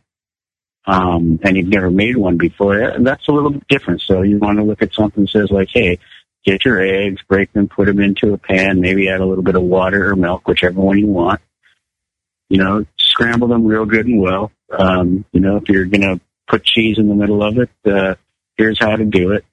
um, 0.85 1.39
and 1.43 1.57
you've 1.57 1.67
never 1.67 1.91
made 1.91 2.15
one 2.15 2.37
before, 2.37 2.95
that's 2.99 3.27
a 3.27 3.31
little 3.31 3.51
bit 3.51 3.67
different. 3.67 4.01
So 4.01 4.21
you 4.21 4.37
want 4.37 4.59
to 4.59 4.63
look 4.63 4.81
at 4.81 4.93
something 4.93 5.25
that 5.25 5.29
says 5.29 5.51
like, 5.51 5.67
hey, 5.71 5.99
get 6.45 6.63
your 6.63 6.81
eggs, 6.81 7.21
break 7.27 7.51
them, 7.51 7.67
put 7.67 7.87
them 7.87 7.99
into 7.99 8.33
a 8.33 8.37
pan, 8.37 8.79
maybe 8.79 9.09
add 9.09 9.19
a 9.19 9.25
little 9.25 9.43
bit 9.43 9.55
of 9.55 9.61
water 9.61 10.09
or 10.09 10.15
milk, 10.15 10.47
whichever 10.47 10.79
one 10.79 10.97
you 10.97 11.07
want. 11.07 11.41
You 12.47 12.59
know, 12.59 12.85
scramble 12.97 13.49
them 13.49 13.65
real 13.65 13.85
good 13.85 14.05
and 14.05 14.21
well. 14.21 14.51
Um, 14.71 15.25
you 15.33 15.41
know, 15.41 15.57
if 15.57 15.67
you're 15.67 15.85
going 15.85 16.01
to 16.01 16.21
put 16.47 16.63
cheese 16.63 16.97
in 16.97 17.09
the 17.09 17.15
middle 17.15 17.43
of 17.43 17.57
it, 17.57 17.69
uh, 17.85 18.15
here's 18.55 18.79
how 18.79 18.95
to 18.95 19.03
do 19.03 19.33
it. 19.33 19.43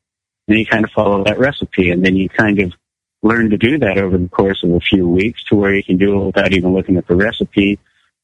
And 0.46 0.58
you 0.58 0.66
kind 0.66 0.84
of 0.84 0.92
follow 0.92 1.24
that 1.24 1.40
recipe 1.40 1.90
and 1.90 2.04
then 2.04 2.14
you 2.14 2.28
kind 2.28 2.60
of 2.60 2.72
learn 3.22 3.50
to 3.50 3.58
do 3.58 3.78
that 3.78 3.98
over 3.98 4.16
the 4.16 4.28
course 4.28 4.62
of 4.62 4.70
a 4.70 4.80
few 4.80 5.06
weeks 5.08 5.44
to 5.44 5.56
where 5.56 5.74
you 5.74 5.82
can 5.82 5.98
do 5.98 6.20
it 6.20 6.26
without 6.26 6.52
even 6.52 6.72
looking 6.72 6.96
at 6.96 7.06
the 7.06 7.14
recipe. 7.14 7.78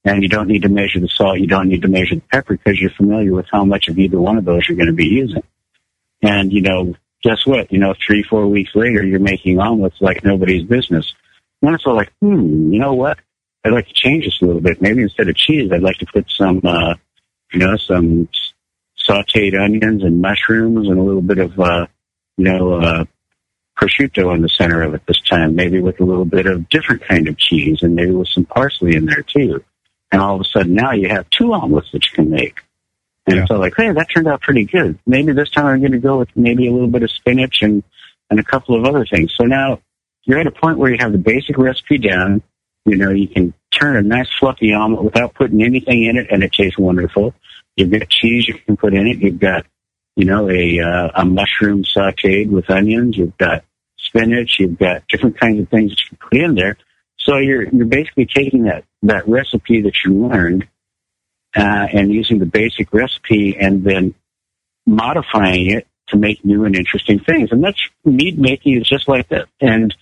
And 0.05 0.23
you 0.23 0.29
don't 0.29 0.47
need 0.47 0.63
to 0.63 0.69
measure 0.69 1.01
the 1.01 1.09
salt. 1.09 1.41
You 1.41 1.49
don't 1.49 1.69
need 1.69 1.83
to 1.83 1.89
measure 1.89 2.15
the 2.15 2.23
pepper 2.33 2.57
because 2.57 2.81
you're 2.81 2.91
familiar 2.91 3.33
with 3.35 3.47
how 3.51 3.65
much 3.65 3.89
of 3.89 3.99
either 3.99 4.21
one 4.21 4.39
of 4.39 4.45
those 4.45 4.69
you're 4.69 4.77
going 4.77 4.87
to 4.87 4.93
be 4.93 5.07
using. 5.09 5.43
And, 6.23 6.53
you 6.53 6.63
know, 6.63 6.95
guess 7.23 7.45
what? 7.45 7.73
You 7.73 7.79
know, 7.79 7.95
three, 8.07 8.23
four 8.23 8.47
weeks 8.47 8.71
later, 8.75 9.05
you're 9.05 9.19
making 9.19 9.59
omelets 9.59 9.97
like 10.01 10.25
nobody's 10.25 10.63
business. 10.63 11.13
And 11.61 11.75
it's 11.75 11.85
all 11.87 11.97
like, 11.97 12.13
hmm, 12.21 12.73
you 12.73 12.79
know 12.79 12.95
what? 12.95 13.19
I'd 13.65 13.73
like 13.73 13.89
to 13.89 13.95
change 13.95 14.25
this 14.25 14.41
a 14.41 14.45
little 14.45 14.61
bit. 14.61 14.81
Maybe 14.81 15.03
instead 15.03 15.29
of 15.29 15.35
cheese, 15.35 15.73
I'd 15.73 15.83
like 15.83 15.99
to 15.99 16.07
put 16.07 16.31
some, 16.31 16.61
uh, 16.63 16.95
you 17.53 17.59
know, 17.59 17.77
some 17.77 18.29
sauteed 18.97 19.61
onions 19.61 20.05
and 20.05 20.21
mushrooms 20.21 20.89
and 20.89 20.99
a 20.99 21.03
little 21.03 21.23
bit 21.23 21.39
of, 21.39 21.59
uh, 21.59 21.87
you 22.37 22.45
know, 22.45 22.75
uh, 22.75 23.05
prosciutto 23.77 24.35
in 24.35 24.43
the 24.43 24.49
center 24.49 24.83
of 24.83 24.95
it 24.95 25.03
this 25.07 25.21
time, 25.21 25.55
maybe 25.55 25.81
with 25.81 26.01
a 26.01 26.05
little 26.05 26.25
bit 26.25 26.47
of 26.47 26.69
different 26.69 27.03
kind 27.03 27.29
of 27.29 27.37
cheese 27.37 27.83
and 27.83 27.95
maybe 27.95 28.11
with 28.13 28.29
some 28.29 28.45
parsley 28.45 28.97
in 28.97 29.05
there 29.07 29.23
too. 29.23 29.63
And 30.11 30.23
all 30.23 30.37
of 30.37 30.41
a 30.41 30.45
sudden 30.45 30.75
now 30.75 30.93
you 30.93 31.09
have 31.09 31.29
two 31.31 31.53
omelets 31.53 31.91
that 31.93 32.05
you 32.07 32.13
can 32.13 32.31
make. 32.31 32.61
And 33.27 33.37
Yeah. 33.37 33.47
so 33.47 33.57
like, 33.57 33.75
hey, 33.77 33.91
that 33.93 34.09
turned 34.13 34.29
out 34.29 34.41
pretty 34.41 34.65
good. 34.65 34.99
Maybe 35.07 35.33
this 35.33 35.51
time 35.51 35.67
I'm 35.67 35.81
going 35.81 35.93
to 35.93 35.99
go 35.99 36.19
with 36.19 36.29
maybe 36.37 36.69
a 36.69 36.73
little 36.73 36.89
bit 36.89 37.03
of 37.03 37.11
spinach 37.11 37.63
and, 37.63 37.83
and 38.31 38.41
a 38.41 38.45
couple 38.45 38.77
of 38.77 38.85
other 38.85 39.05
things. 39.05 39.35
So 39.37 39.45
now 39.45 39.81
you're 40.25 40.39
at 40.39 40.47
a 40.47 40.53
point 40.53 40.79
where 40.79 40.91
you 40.91 40.97
have 41.01 41.13
the 41.13 41.19
basic 41.19 41.59
recipe 41.59 41.99
down. 41.99 42.43
You 42.85 42.97
know, 42.97 43.11
you 43.11 43.29
can 43.29 43.53
turn 43.73 43.97
a 43.97 44.03
nice 44.03 44.29
fluffy 44.39 44.73
omelet 44.73 45.05
without 45.05 45.35
putting 45.35 45.63
anything 45.63 46.05
in 46.05 46.17
it 46.17 46.29
and 46.31 46.43
it 46.43 46.53
tastes 46.53 46.79
wonderful. 46.79 47.35
You've 47.77 47.91
got 47.91 48.09
cheese 48.09 48.49
you 48.49 48.55
can 48.55 48.77
put 48.77 48.95
in 48.95 49.07
it. 49.07 49.19
You've 49.19 49.39
got, 49.41 49.67
you 50.17 50.25
know, 50.25 50.51
a, 50.51 50.81
uh, 50.81 51.11
a 51.15 51.25
mushroom 51.25 51.85
sauteed 51.85 52.49
with 52.49 52.71
onions. 52.71 53.17
You've 53.17 53.37
got 53.37 53.65
spinach. 53.99 54.59
You've 54.59 54.79
got 54.79 55.07
different 55.09 55.39
kinds 55.39 55.61
of 55.61 55.69
things 55.69 55.91
that 55.91 55.99
you 56.03 56.09
can 56.09 56.19
put 56.19 56.39
in 56.39 56.55
there. 56.55 56.79
So 57.19 57.39
you're, 57.39 57.65
you're 57.69 57.87
basically 57.87 58.27
taking 58.27 58.65
that, 58.65 58.85
that 59.03 59.29
recipe 59.29 59.83
that 59.83 59.95
you 60.05 60.27
learned, 60.27 60.67
uh, 61.57 61.87
and 61.93 62.13
using 62.13 62.39
the 62.39 62.47
basic 62.47 62.93
recipe 62.93 63.57
and 63.59 63.83
then 63.85 64.15
modifying 64.87 65.71
it 65.71 65.87
to 66.09 66.17
make 66.17 66.45
new 66.45 66.65
and 66.65 66.77
interesting 66.77 67.19
things. 67.19 67.51
And 67.51 67.63
that's 67.63 67.81
mead 68.05 68.39
making 68.39 68.81
is 68.81 68.89
just 68.89 69.09
like 69.09 69.29
that. 69.29 69.49
And 69.61 69.95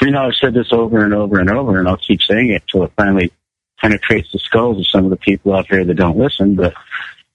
you 0.00 0.10
know, 0.10 0.26
I've 0.26 0.34
said 0.34 0.54
this 0.54 0.72
over 0.72 1.04
and 1.04 1.12
over 1.12 1.40
and 1.40 1.50
over, 1.50 1.78
and 1.78 1.88
I'll 1.88 1.96
keep 1.96 2.22
saying 2.22 2.50
it 2.50 2.62
till 2.68 2.84
it 2.84 2.92
finally 2.96 3.32
penetrates 3.80 4.32
the 4.32 4.38
skulls 4.38 4.78
of 4.78 4.86
some 4.86 5.04
of 5.04 5.10
the 5.10 5.16
people 5.16 5.54
out 5.54 5.66
there 5.70 5.84
that 5.84 5.94
don't 5.94 6.18
listen. 6.18 6.54
But 6.54 6.74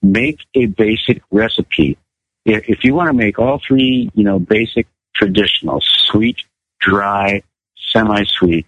make 0.04 0.40
a 0.54 0.66
basic 0.66 1.22
recipe. 1.30 1.98
If, 2.44 2.68
if 2.68 2.84
you 2.84 2.94
want 2.94 3.08
to 3.08 3.14
make 3.14 3.38
all 3.38 3.60
three, 3.66 4.10
you 4.14 4.24
know, 4.24 4.38
basic 4.38 4.86
traditional, 5.14 5.80
sweet, 5.82 6.42
dry, 6.78 7.42
semi-sweet, 7.76 8.66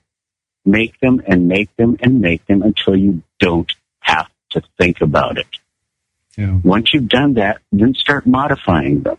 make 0.65 0.99
them 1.01 1.23
and 1.27 1.47
make 1.47 1.75
them 1.77 1.97
and 2.01 2.21
make 2.21 2.45
them 2.47 2.63
until 2.63 2.97
you 2.97 3.23
don't 3.39 3.73
have 4.01 4.29
to 4.51 4.63
think 4.79 5.01
about 5.01 5.39
it. 5.39 5.47
Yeah. 6.37 6.59
Once 6.63 6.93
you've 6.93 7.09
done 7.09 7.35
that, 7.35 7.61
then 7.73 7.95
start 7.95 8.27
modifying 8.27 9.03
them. 9.03 9.19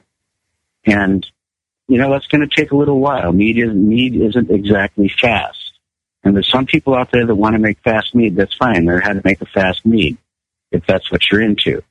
And, 0.85 1.25
you 1.87 1.97
know, 1.97 2.11
that's 2.11 2.27
going 2.27 2.47
to 2.47 2.55
take 2.55 2.71
a 2.71 2.75
little 2.75 2.99
while. 2.99 3.31
Mead, 3.31 3.57
is, 3.57 3.73
mead 3.73 4.15
isn't 4.15 4.51
exactly 4.51 5.09
fast. 5.09 5.57
And 6.23 6.35
there's 6.35 6.49
some 6.49 6.65
people 6.65 6.95
out 6.95 7.11
there 7.11 7.25
that 7.25 7.35
want 7.35 7.53
to 7.53 7.59
make 7.59 7.79
fast 7.79 8.13
mead. 8.13 8.35
That's 8.35 8.55
fine. 8.55 8.85
They're 8.85 8.99
how 8.99 9.13
to 9.13 9.21
make 9.23 9.41
a 9.41 9.45
fast 9.45 9.85
mead 9.85 10.17
if 10.71 10.85
that's 10.85 11.11
what 11.11 11.21
you're 11.31 11.41
into. 11.41 11.83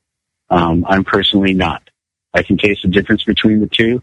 Um, 0.51 0.85
I'm 0.89 1.05
personally 1.05 1.55
not. 1.55 1.89
I 2.33 2.43
can 2.43 2.59
taste 2.59 2.83
the 2.83 2.89
difference 2.89 3.25
between 3.25 3.61
the 3.61 3.67
two. 3.67 4.03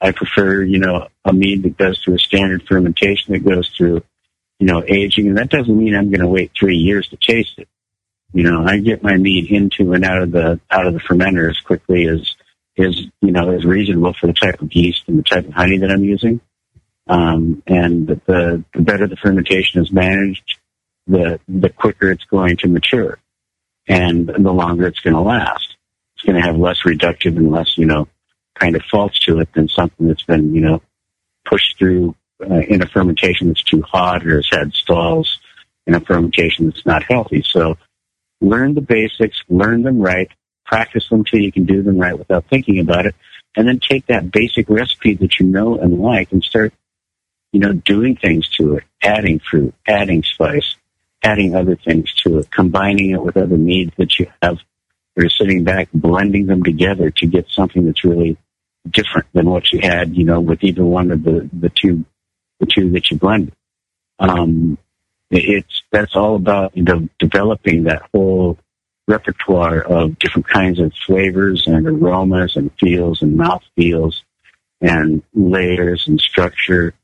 I 0.00 0.12
prefer, 0.12 0.62
you 0.62 0.78
know, 0.78 1.08
a 1.24 1.32
mead 1.32 1.62
that 1.62 1.76
goes 1.76 2.00
through 2.02 2.14
a 2.14 2.18
standard 2.18 2.66
fermentation 2.66 3.32
that 3.32 3.44
goes 3.44 3.68
through, 3.68 4.02
you 4.58 4.66
know, 4.66 4.82
aging. 4.86 5.28
And 5.28 5.38
that 5.38 5.50
doesn't 5.50 5.78
mean 5.78 5.94
I'm 5.94 6.10
going 6.10 6.20
to 6.20 6.28
wait 6.28 6.52
three 6.58 6.76
years 6.76 7.08
to 7.08 7.16
taste 7.16 7.54
it. 7.58 7.68
You 8.32 8.42
know, 8.42 8.64
I 8.64 8.78
get 8.78 9.02
my 9.02 9.16
mead 9.16 9.50
into 9.50 9.92
and 9.92 10.04
out 10.04 10.22
of 10.22 10.32
the 10.32 10.60
out 10.70 10.86
of 10.86 10.94
the 10.94 11.00
fermenter 11.00 11.48
as 11.48 11.60
quickly 11.60 12.06
as 12.08 12.34
is 12.76 13.06
you 13.20 13.30
know 13.30 13.50
is 13.50 13.64
reasonable 13.64 14.12
for 14.12 14.26
the 14.26 14.32
type 14.32 14.60
of 14.60 14.72
yeast 14.72 15.04
and 15.06 15.18
the 15.18 15.22
type 15.22 15.46
of 15.46 15.54
honey 15.54 15.78
that 15.78 15.90
I'm 15.90 16.04
using. 16.04 16.40
Um, 17.06 17.62
and 17.66 18.08
the 18.08 18.20
the 18.26 18.64
better 18.82 19.06
the 19.06 19.16
fermentation 19.16 19.82
is 19.82 19.92
managed, 19.92 20.58
the 21.06 21.38
the 21.46 21.68
quicker 21.68 22.10
it's 22.10 22.24
going 22.24 22.56
to 22.58 22.68
mature, 22.68 23.18
and 23.86 24.26
the 24.26 24.52
longer 24.52 24.86
it's 24.86 25.00
going 25.00 25.14
to 25.14 25.20
last. 25.20 25.73
Going 26.24 26.36
to 26.36 26.42
have 26.42 26.56
less 26.56 26.80
reductive 26.86 27.36
and 27.36 27.50
less 27.50 27.76
you 27.76 27.86
know 27.86 28.08
kind 28.54 28.76
of 28.76 28.82
faults 28.90 29.18
to 29.20 29.40
it 29.40 29.52
than 29.52 29.68
something 29.68 30.06
that's 30.06 30.22
been 30.22 30.54
you 30.54 30.62
know 30.62 30.80
pushed 31.44 31.78
through 31.78 32.14
uh, 32.40 32.60
in 32.60 32.82
a 32.82 32.86
fermentation 32.86 33.48
that's 33.48 33.62
too 33.62 33.82
hot 33.82 34.26
or 34.26 34.36
has 34.36 34.48
had 34.50 34.72
stalls 34.72 35.38
in 35.86 35.94
a 35.94 36.00
fermentation 36.00 36.66
that's 36.66 36.86
not 36.86 37.02
healthy. 37.02 37.42
So 37.46 37.76
learn 38.40 38.74
the 38.74 38.80
basics, 38.80 39.42
learn 39.48 39.82
them 39.82 39.98
right, 40.00 40.30
practice 40.64 41.08
them 41.08 41.24
till 41.24 41.40
you 41.40 41.52
can 41.52 41.64
do 41.64 41.82
them 41.82 41.98
right 41.98 42.18
without 42.18 42.46
thinking 42.46 42.78
about 42.78 43.06
it, 43.06 43.14
and 43.56 43.68
then 43.68 43.80
take 43.80 44.06
that 44.06 44.30
basic 44.30 44.68
recipe 44.68 45.14
that 45.14 45.38
you 45.38 45.46
know 45.46 45.78
and 45.78 45.98
like 46.00 46.32
and 46.32 46.42
start, 46.42 46.72
you 47.52 47.60
know, 47.60 47.72
doing 47.72 48.16
things 48.16 48.48
to 48.56 48.76
it, 48.76 48.84
adding 49.02 49.38
fruit, 49.38 49.74
adding 49.86 50.22
spice, 50.22 50.76
adding 51.22 51.54
other 51.54 51.76
things 51.76 52.12
to 52.14 52.38
it, 52.38 52.50
combining 52.50 53.10
it 53.10 53.22
with 53.22 53.36
other 53.36 53.58
meads 53.58 53.92
that 53.98 54.18
you 54.18 54.26
have. 54.42 54.58
Or 55.16 55.28
sitting 55.28 55.62
back, 55.62 55.88
blending 55.94 56.46
them 56.46 56.64
together 56.64 57.10
to 57.10 57.26
get 57.26 57.48
something 57.48 57.86
that's 57.86 58.04
really 58.04 58.36
different 58.90 59.28
than 59.32 59.48
what 59.48 59.72
you 59.72 59.80
had, 59.80 60.16
you 60.16 60.24
know, 60.24 60.40
with 60.40 60.64
either 60.64 60.84
one 60.84 61.10
of 61.10 61.22
the, 61.22 61.48
the 61.52 61.70
two, 61.70 62.04
the 62.58 62.66
two 62.66 62.90
that 62.90 63.10
you 63.10 63.18
blended. 63.18 63.54
Um, 64.18 64.78
it's 65.30 65.82
that's 65.90 66.14
all 66.14 66.36
about 66.36 66.76
you 66.76 66.82
know, 66.82 67.08
developing 67.18 67.84
that 67.84 68.08
whole 68.12 68.58
repertoire 69.06 69.80
of 69.80 70.18
different 70.18 70.48
kinds 70.48 70.78
of 70.78 70.92
flavors 71.06 71.66
and 71.66 71.86
aromas 71.86 72.56
and 72.56 72.70
feels 72.80 73.22
and 73.22 73.36
mouth 73.36 73.62
feels 73.76 74.24
and 74.80 75.22
layers 75.34 76.06
and 76.06 76.20
structure 76.20 76.94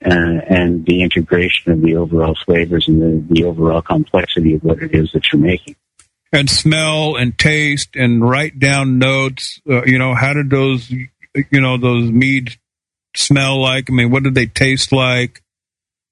and, 0.00 0.42
and 0.42 0.86
the 0.86 1.02
integration 1.02 1.72
of 1.72 1.82
the 1.82 1.96
overall 1.96 2.36
flavors 2.44 2.88
and 2.88 3.00
the, 3.00 3.34
the 3.34 3.44
overall 3.44 3.82
complexity 3.82 4.54
of 4.54 4.62
what 4.62 4.82
it 4.82 4.94
is 4.94 5.12
that 5.12 5.32
you're 5.32 5.40
making. 5.40 5.76
And 6.34 6.50
smell 6.50 7.16
and 7.16 7.38
taste 7.38 7.94
and 7.94 8.28
write 8.28 8.58
down 8.58 8.98
notes. 8.98 9.60
Uh, 9.70 9.84
you 9.84 9.98
know, 9.98 10.14
how 10.14 10.32
did 10.34 10.50
those, 10.50 10.90
you 10.90 11.08
know, 11.52 11.78
those 11.78 12.10
meads 12.10 12.58
smell 13.14 13.60
like? 13.62 13.88
I 13.88 13.92
mean, 13.94 14.10
what 14.10 14.24
did 14.24 14.34
they 14.34 14.46
taste 14.46 14.92
like? 14.92 15.42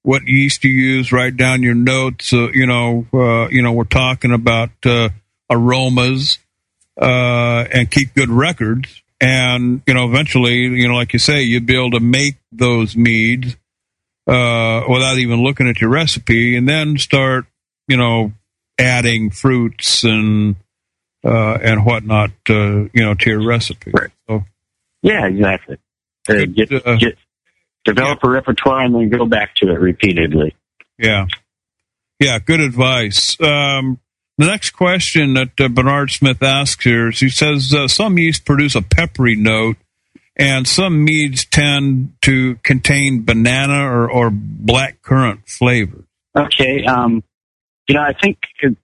What 0.03 0.23
yeast 0.25 0.63
you 0.63 0.71
use? 0.71 1.11
Write 1.11 1.35
down 1.37 1.61
your 1.61 1.75
notes. 1.75 2.31
Uh, 2.33 2.49
you 2.53 2.65
know, 2.65 3.05
uh, 3.13 3.49
you 3.49 3.61
know, 3.61 3.73
we're 3.73 3.83
talking 3.83 4.31
about 4.33 4.71
uh, 4.85 5.09
aromas. 5.49 6.39
uh, 7.01 7.65
and 7.73 7.89
keep 7.89 8.13
good 8.13 8.29
records. 8.29 9.01
And 9.19 9.81
you 9.87 9.93
know, 9.93 10.05
eventually, 10.05 10.57
you 10.57 10.87
know, 10.87 10.95
like 10.95 11.13
you 11.13 11.19
say, 11.19 11.41
you'd 11.43 11.65
be 11.65 11.75
able 11.75 11.91
to 11.91 11.99
make 11.99 12.35
those 12.51 12.95
meads 12.95 13.55
uh, 14.27 14.81
without 14.89 15.17
even 15.17 15.43
looking 15.43 15.67
at 15.69 15.79
your 15.81 15.89
recipe, 15.89 16.55
and 16.57 16.67
then 16.67 16.97
start, 16.97 17.45
you 17.87 17.97
know, 17.97 18.33
adding 18.77 19.29
fruits 19.29 20.03
and 20.03 20.55
uh, 21.23 21.57
and 21.61 21.85
whatnot, 21.85 22.31
uh, 22.49 22.53
you 22.53 22.89
know, 22.95 23.13
to 23.13 23.29
your 23.29 23.45
recipe. 23.45 23.91
Right. 23.91 24.09
So, 24.27 24.43
Yeah, 25.01 25.25
exactly. 25.27 25.77
Uh, 26.27 26.45
get, 26.53 26.71
uh, 26.71 26.95
get, 26.97 27.17
develop 27.85 28.19
a 28.23 28.29
repertoire 28.29 28.81
and 28.81 28.95
then 28.95 29.09
go 29.09 29.25
back 29.25 29.55
to 29.55 29.69
it 29.69 29.79
repeatedly. 29.79 30.55
yeah, 30.97 31.25
yeah, 32.19 32.39
good 32.39 32.59
advice. 32.59 33.39
Um, 33.41 33.99
the 34.37 34.47
next 34.47 34.71
question 34.71 35.35
that 35.35 35.59
uh, 35.59 35.67
Bernard 35.67 36.11
Smith 36.11 36.41
asks 36.41 36.83
here 36.83 37.09
is 37.09 37.19
he 37.19 37.29
says 37.29 37.73
uh, 37.73 37.87
some 37.87 38.17
yeasts 38.17 38.41
produce 38.43 38.75
a 38.75 38.81
peppery 38.81 39.35
note, 39.35 39.77
and 40.35 40.67
some 40.67 41.03
meads 41.03 41.45
tend 41.45 42.13
to 42.23 42.55
contain 42.63 43.23
banana 43.23 43.85
or, 43.85 44.09
or 44.09 44.29
black 44.31 45.01
currant 45.01 45.47
flavors. 45.47 46.05
Okay. 46.35 46.83
Um, 46.85 47.23
you 47.87 47.95
know, 47.95 48.01
I 48.01 48.13
think 48.13 48.39
the 48.61 48.75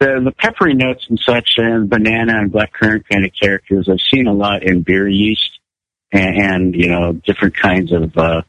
the 0.00 0.32
peppery 0.36 0.74
notes 0.74 1.06
and 1.08 1.18
such, 1.18 1.54
and 1.56 1.88
banana 1.88 2.38
and 2.38 2.52
blackcurrant 2.52 3.04
kind 3.10 3.24
of 3.24 3.32
characters, 3.40 3.88
I've 3.88 4.00
seen 4.00 4.26
a 4.26 4.32
lot 4.32 4.62
in 4.62 4.82
beer 4.82 5.08
yeast, 5.08 5.58
and, 6.12 6.36
and 6.36 6.74
you 6.74 6.88
know, 6.88 7.12
different 7.12 7.56
kinds 7.56 7.92
of 7.92 8.16
uh, 8.16 8.42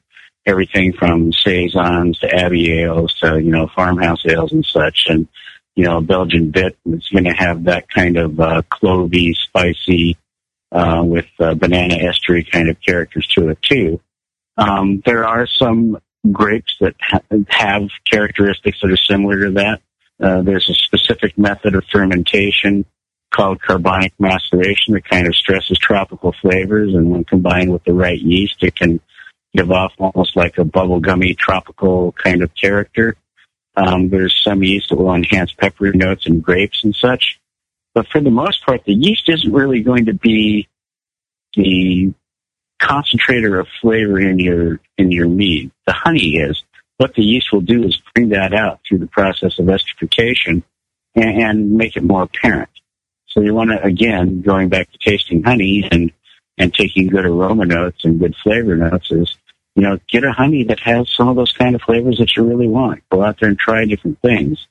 everything 0.46 0.94
from 0.94 1.34
saisons 1.34 2.20
to 2.20 2.34
abbey 2.34 2.72
ales 2.72 3.14
to 3.22 3.40
you 3.40 3.52
know 3.52 3.68
farmhouse 3.76 4.26
ales 4.26 4.52
and 4.52 4.66
such, 4.66 5.06
and 5.08 5.28
you 5.76 5.86
know, 5.86 6.02
Belgian 6.02 6.52
bit 6.52 6.78
is 6.86 7.08
going 7.10 7.24
to 7.24 7.32
have 7.32 7.66
that 7.66 7.90
kind 7.90 8.18
of 8.18 8.40
uh, 8.40 8.62
clovey, 8.70 9.36
spicy, 9.36 10.18
uh, 10.72 11.02
with 11.04 11.28
uh, 11.40 11.54
banana 11.54 11.96
estery 11.96 12.50
kind 12.50 12.70
of 12.70 12.78
characters 12.82 13.28
to 13.28 13.50
it 13.50 13.62
too. 13.62 14.00
Um, 14.58 15.02
there 15.06 15.26
are 15.26 15.48
some 15.48 15.98
grapes 16.30 16.76
that 16.80 16.96
ha- 17.02 17.22
have 17.48 17.90
characteristics 18.10 18.80
that 18.82 18.92
are 18.92 18.98
similar 18.98 19.46
to 19.46 19.52
that. 19.52 19.82
Uh, 20.22 20.42
there's 20.42 20.70
a 20.70 20.74
specific 20.74 21.38
method 21.38 21.74
of 21.74 21.84
fermentation 21.92 22.86
called 23.32 23.62
carbonic 23.62 24.14
maceration 24.20 24.94
that 24.94 25.06
kind 25.06 25.26
of 25.26 25.36
stresses 25.36 25.78
tropical 25.80 26.34
flavors, 26.42 26.94
and 26.94 27.10
when 27.10 27.24
combined 27.24 27.72
with 27.72 27.84
the 27.86 27.94
right 27.94 28.20
yeast, 28.20 28.62
it 28.62 28.76
can 28.76 29.00
give 29.54 29.72
off 29.72 29.94
almost 29.98 30.36
like 30.36 30.58
a 30.58 30.64
bubblegummy 30.64 31.38
tropical 31.38 32.12
kind 32.12 32.44
of 32.44 32.54
character. 32.54 33.16
Um, 33.76 34.10
there's 34.10 34.40
some 34.44 34.64
yeast 34.64 34.90
that 34.90 34.98
will 34.98 35.14
enhance 35.14 35.54
peppery 35.54 35.92
notes 35.94 36.28
in 36.28 36.42
grapes 36.42 36.84
and 36.84 36.94
such. 36.94 37.40
But 37.94 38.08
for 38.08 38.22
the 38.22 38.32
most 38.32 38.66
part, 38.66 38.84
the 38.86 38.94
yeast 38.94 39.28
isn't 39.30 39.52
really 39.52 39.82
going 39.82 40.06
to 40.06 40.14
be 40.14 40.68
the 41.56 42.14
concentrator 42.82 43.60
of 43.60 43.68
flavor 43.82 44.20
in 44.20 44.40
your 44.40 44.80
in 44.98 45.12
your 45.12 45.28
mead. 45.28 45.72
The 45.86 45.94
honey 45.94 46.38
is. 46.38 46.64
What 46.98 47.16
the 47.16 47.24
yeast 47.24 47.52
will 47.52 47.62
do 47.62 47.84
is 47.84 48.00
bring 48.14 48.30
that 48.30 48.54
out 48.54 48.82
through 48.88 49.00
the 49.00 49.08
process 49.08 49.58
of 49.58 49.66
esterification 49.66 50.62
and, 51.16 51.42
and 51.42 51.72
make 51.72 51.96
it 51.96 52.04
more 52.04 52.24
apparent. 52.24 52.70
So 53.28 53.42
you 53.42 53.54
want 53.54 53.72
to 53.72 53.84
again 53.84 54.42
going 54.42 54.70
back 54.70 54.92
to 54.92 54.98
tasting 54.98 55.44
honey 55.44 55.88
and 55.90 56.12
and 56.58 56.74
taking 56.74 57.08
good 57.08 57.26
aroma 57.26 57.66
notes 57.66 58.04
and 58.04 58.20
good 58.20 58.36
flavor 58.44 58.76
notes 58.76 59.12
is 59.12 59.36
you 59.76 59.84
know 59.84 59.98
get 60.10 60.24
a 60.24 60.32
honey 60.32 60.64
that 60.66 60.80
has 60.82 61.10
some 61.10 61.28
of 61.28 61.36
those 61.36 61.52
kind 61.54 61.76
of 61.76 61.82
flavors 61.82 62.18
that 62.18 62.36
you 62.36 62.44
really 62.44 62.68
want. 62.68 63.02
Go 63.10 63.24
out 63.24 63.40
there 63.40 63.50
and 63.50 63.58
try 63.58 63.86
different 63.86 64.20
things. 64.22 64.68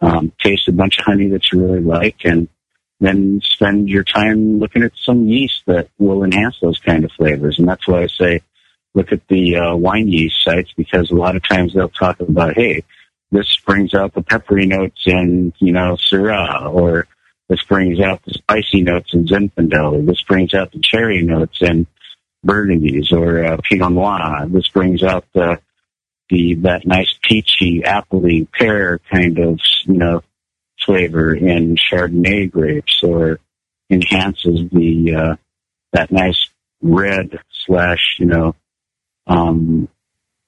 Um, 0.00 0.32
taste 0.40 0.66
a 0.66 0.72
bunch 0.72 0.98
of 0.98 1.04
honey 1.04 1.28
that 1.28 1.52
you 1.52 1.64
really 1.64 1.80
like 1.80 2.24
and 2.24 2.48
then 3.06 3.40
spend 3.42 3.88
your 3.88 4.04
time 4.04 4.58
looking 4.58 4.82
at 4.82 4.92
some 4.96 5.26
yeast 5.26 5.62
that 5.66 5.88
will 5.98 6.24
enhance 6.24 6.58
those 6.60 6.78
kind 6.78 7.04
of 7.04 7.12
flavors. 7.12 7.58
And 7.58 7.68
that's 7.68 7.86
why 7.86 8.02
I 8.02 8.06
say 8.06 8.42
look 8.94 9.12
at 9.12 9.26
the 9.28 9.56
uh, 9.56 9.76
wine 9.76 10.08
yeast 10.08 10.42
sites 10.44 10.72
because 10.76 11.10
a 11.10 11.14
lot 11.14 11.36
of 11.36 11.46
times 11.46 11.74
they'll 11.74 11.88
talk 11.88 12.20
about, 12.20 12.54
hey, 12.54 12.84
this 13.30 13.56
brings 13.56 13.94
out 13.94 14.14
the 14.14 14.22
peppery 14.22 14.66
notes 14.66 15.02
in, 15.06 15.52
you 15.58 15.72
know, 15.72 15.96
Syrah, 15.96 16.72
or 16.72 17.06
this 17.48 17.62
brings 17.64 17.98
out 17.98 18.22
the 18.24 18.34
spicy 18.34 18.82
notes 18.82 19.14
in 19.14 19.26
Zinfandel, 19.26 20.00
or 20.00 20.02
this 20.02 20.22
brings 20.22 20.54
out 20.54 20.72
the 20.72 20.80
cherry 20.80 21.22
notes 21.22 21.60
in 21.60 21.86
Burgundies, 22.46 23.12
or 23.12 23.44
uh, 23.44 23.56
Pinot 23.62 23.92
Noir. 23.92 24.46
This 24.48 24.68
brings 24.68 25.02
out 25.02 25.24
the 25.32 25.60
the 26.28 26.54
that 26.56 26.86
nice 26.86 27.14
peachy, 27.22 27.82
appley 27.82 28.50
pear 28.52 28.98
kind 29.10 29.38
of, 29.38 29.60
you 29.84 29.94
know, 29.94 30.22
flavor 30.84 31.34
in 31.34 31.76
Chardonnay 31.76 32.50
grapes, 32.50 33.02
or 33.02 33.38
enhances 33.90 34.68
the 34.70 35.14
uh, 35.14 35.36
that 35.92 36.10
nice 36.10 36.48
red 36.80 37.38
slash, 37.66 38.16
you 38.18 38.26
know, 38.26 38.54
um, 39.26 39.88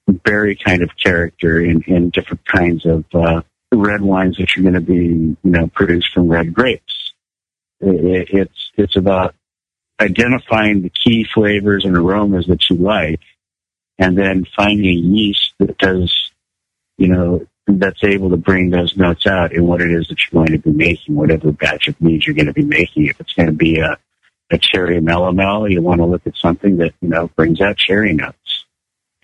berry 0.06 0.56
kind 0.56 0.82
of 0.82 0.90
character 0.96 1.60
in, 1.60 1.82
in 1.82 2.10
different 2.10 2.44
kinds 2.44 2.84
of 2.86 3.04
uh, 3.14 3.42
red 3.72 4.02
wines 4.02 4.36
that 4.36 4.54
you're 4.54 4.62
going 4.62 4.74
to 4.74 4.80
be, 4.80 4.94
you 4.94 5.38
know, 5.44 5.66
produced 5.68 6.12
from 6.12 6.28
red 6.28 6.52
grapes. 6.52 7.12
It, 7.80 8.28
it's 8.30 8.70
it's 8.76 8.96
about 8.96 9.34
identifying 10.00 10.82
the 10.82 10.90
key 10.90 11.26
flavors 11.32 11.84
and 11.84 11.96
aromas 11.96 12.46
that 12.46 12.68
you 12.68 12.76
like, 12.76 13.20
and 13.98 14.16
then 14.18 14.44
finding 14.56 15.14
yeast 15.14 15.54
that 15.58 15.78
does, 15.78 16.12
you 16.98 17.08
know, 17.08 17.46
that's 17.66 18.04
able 18.04 18.30
to 18.30 18.36
bring 18.36 18.70
those 18.70 18.96
notes 18.96 19.26
out 19.26 19.52
in 19.52 19.66
what 19.66 19.80
it 19.80 19.90
is 19.90 20.08
that 20.08 20.18
you're 20.20 20.44
going 20.44 20.52
to 20.52 20.58
be 20.58 20.76
making, 20.76 21.14
whatever 21.14 21.50
batch 21.52 21.88
of 21.88 22.00
mead 22.00 22.24
you're 22.24 22.34
going 22.34 22.46
to 22.46 22.52
be 22.52 22.64
making. 22.64 23.06
If 23.06 23.20
it's 23.20 23.32
going 23.32 23.46
to 23.46 23.52
be 23.52 23.78
a, 23.78 23.96
a 24.50 24.58
cherry 24.58 25.00
melomel, 25.00 25.70
you 25.70 25.80
want 25.80 26.00
to 26.00 26.06
look 26.06 26.26
at 26.26 26.36
something 26.36 26.76
that, 26.78 26.94
you 27.00 27.08
know, 27.08 27.28
brings 27.28 27.60
out 27.60 27.76
cherry 27.76 28.12
notes. 28.12 28.64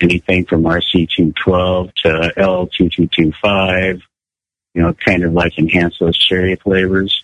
Anything 0.01 0.45
from 0.45 0.63
RC212 0.63 1.93
to 1.93 2.33
L2225, 2.35 4.01
you 4.73 4.81
know, 4.81 4.93
kind 4.93 5.23
of 5.23 5.33
like 5.33 5.59
enhance 5.59 5.99
those 5.99 6.17
cherry 6.17 6.55
flavors. 6.55 7.23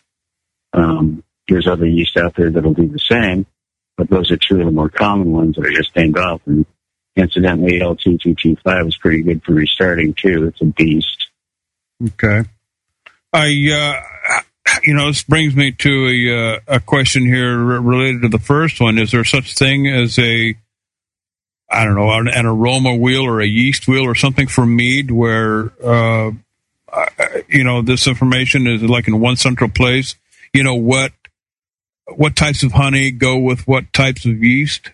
Um, 0.74 1.24
there's 1.48 1.68
other 1.68 1.88
yeast 1.88 2.18
out 2.18 2.36
there 2.36 2.52
that'll 2.52 2.74
do 2.74 2.88
the 2.88 3.00
same, 3.00 3.48
but 3.96 4.10
those 4.10 4.30
are 4.30 4.38
two 4.38 4.60
of 4.60 4.66
the 4.66 4.72
more 4.72 4.90
common 4.90 5.32
ones 5.32 5.56
that 5.56 5.66
I 5.66 5.74
just 5.74 5.96
named 5.96 6.20
off. 6.20 6.42
And 6.46 6.68
incidentally, 7.18 7.80
L2225 7.80 8.88
is 8.88 8.98
pretty 8.98 9.24
good 9.24 9.44
for 9.44 9.54
restarting 9.54 10.14
too. 10.14 10.48
It's 10.48 10.62
a 10.62 10.66
beast. 10.66 11.30
Okay. 12.04 12.44
I, 13.34 14.02
uh, 14.36 14.42
you 14.84 14.94
know, 14.94 15.08
this 15.08 15.24
brings 15.24 15.56
me 15.56 15.72
to 15.72 16.08
a, 16.08 16.56
uh, 16.56 16.60
a 16.76 16.80
question 16.80 17.26
here 17.26 17.58
related 17.58 18.22
to 18.24 18.30
the 18.30 18.40
first 18.40 18.80
one. 18.80 18.98
Is 18.98 19.12
there 19.12 19.24
such 19.24 19.56
thing 19.56 19.88
as 19.88 20.18
a, 20.20 20.56
I 21.70 21.86
don't 21.86 21.96
know, 21.96 22.12
an, 22.12 22.28
an 22.28 22.46
aroma 22.46 22.96
wheel 22.96 23.26
or 23.26 23.42
a 23.42 23.48
yeast 23.48 23.88
wheel 23.88 24.04
or 24.04 24.16
something 24.16 24.48
for 24.48 24.66
mead 24.66 25.12
where, 25.12 25.72
uh, 25.84 26.32
you 27.48 27.64
know, 27.64 27.82
this 27.82 28.08
information 28.08 28.68
is 28.68 28.82
like 28.84 29.08
in 29.08 29.20
one 29.20 29.36
central 29.36 29.70
place? 29.70 30.16
You 30.54 30.64
know, 30.64 30.76
what, 30.76 31.12
what 32.16 32.36
types 32.36 32.64
of 32.64 32.72
honey 32.72 33.12
go 33.12 33.38
with 33.38 33.68
what 33.68 33.92
types 33.92 34.26
of 34.26 34.42
yeast? 34.42 34.92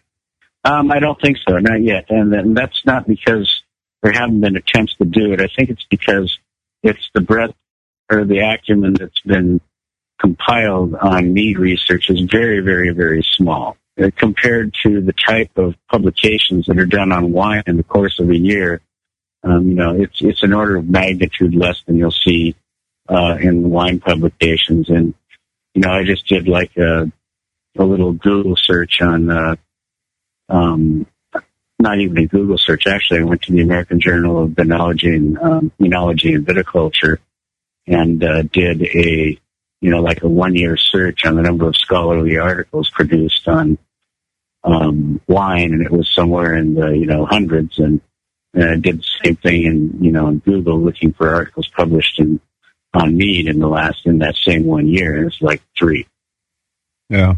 Um, 0.64 0.92
I 0.92 1.00
don't 1.00 1.20
think 1.20 1.38
so, 1.48 1.58
not 1.58 1.82
yet. 1.82 2.06
And, 2.10 2.34
and 2.34 2.56
that's 2.56 2.86
not 2.86 3.08
because 3.08 3.64
there 4.02 4.12
haven't 4.12 4.42
been 4.42 4.56
attempts 4.56 4.96
to 4.96 5.06
do 5.06 5.34
it. 5.34 5.42
I 5.42 5.48
think 5.48 5.70
it's 5.70 5.86
because 5.90 6.38
it's 6.84 7.10
the 7.14 7.22
breadth 7.22 7.56
or 8.12 8.26
the 8.26 8.40
acumen 8.40 8.94
that's 8.94 9.22
been 9.22 9.60
compiled 10.20 10.96
on 10.96 11.34
mead 11.34 11.58
research 11.58 12.10
is 12.10 12.22
very, 12.22 12.62
very, 12.62 12.92
very 12.92 13.24
small. 13.24 13.78
Uh, 14.02 14.10
compared 14.16 14.74
to 14.82 15.02
the 15.02 15.14
type 15.14 15.52
of 15.56 15.76
publications 15.92 16.66
that 16.66 16.80
are 16.80 16.86
done 16.86 17.12
on 17.12 17.32
wine 17.32 17.62
in 17.68 17.78
the 17.78 17.84
course 17.84 18.20
of 18.20 18.30
a 18.30 18.38
year, 18.38 18.82
um, 19.44 19.68
you 19.68 19.76
know, 19.76 19.94
it's 19.94 20.20
it's 20.22 20.42
an 20.42 20.54
order 20.54 20.78
of 20.78 20.90
magnitude 20.90 21.54
less 21.54 21.84
than 21.86 21.98
you'll 21.98 22.10
see 22.10 22.56
uh, 23.08 23.38
in 23.40 23.70
wine 23.70 24.00
publications. 24.00 24.90
And 24.90 25.14
you 25.76 25.82
know, 25.82 25.92
I 25.92 26.04
just 26.06 26.28
did 26.28 26.48
like 26.48 26.76
a 26.78 27.12
a 27.78 27.84
little 27.84 28.14
Google 28.14 28.56
search 28.56 29.02
on, 29.02 29.30
uh, 29.30 29.56
um, 30.50 31.06
not 31.80 32.00
even 32.00 32.18
a 32.18 32.28
Google 32.28 32.58
search. 32.58 32.88
Actually, 32.88 33.20
I 33.20 33.24
went 33.24 33.42
to 33.44 33.52
the 33.52 33.62
American 33.62 34.00
Journal 34.00 34.44
of 34.44 34.52
Enology 34.52 35.16
and 35.16 35.38
um, 35.40 35.72
Enology 35.80 36.36
and 36.36 36.46
Viticulture 36.46 37.18
and 37.88 38.24
uh, 38.24 38.44
did 38.44 38.82
a 38.82 39.38
you 39.82 39.90
know 39.90 40.02
like 40.02 40.24
a 40.24 40.28
one 40.28 40.56
year 40.56 40.78
search 40.78 41.26
on 41.26 41.36
the 41.36 41.42
number 41.42 41.68
of 41.68 41.76
scholarly 41.76 42.38
articles 42.38 42.90
produced 42.90 43.48
on 43.48 43.78
um, 44.64 45.20
wine, 45.28 45.74
and 45.74 45.86
it 45.86 45.92
was 45.92 46.10
somewhere 46.14 46.56
in 46.56 46.76
the 46.76 46.92
you 46.92 47.06
know 47.06 47.26
hundreds. 47.26 47.78
And, 47.80 48.02
and 48.54 48.64
I 48.64 48.76
did 48.76 49.00
the 49.00 49.08
same 49.24 49.36
thing 49.36 49.64
in 49.64 50.04
you 50.04 50.12
know 50.12 50.28
in 50.30 50.40
Google 50.40 50.80
looking 50.80 51.14
for 51.14 51.34
articles 51.34 51.70
published 51.76 52.20
in 52.20 52.40
on 52.94 53.18
mead 53.18 53.48
in 53.48 53.60
the 53.60 53.68
last 53.68 54.06
in 54.06 54.20
that 54.20 54.36
same 54.36 54.66
one 54.66 54.88
year, 54.88 55.18
and 55.18 55.28
it's 55.28 55.42
like 55.42 55.62
three. 55.78 56.08
Yeah. 57.10 57.36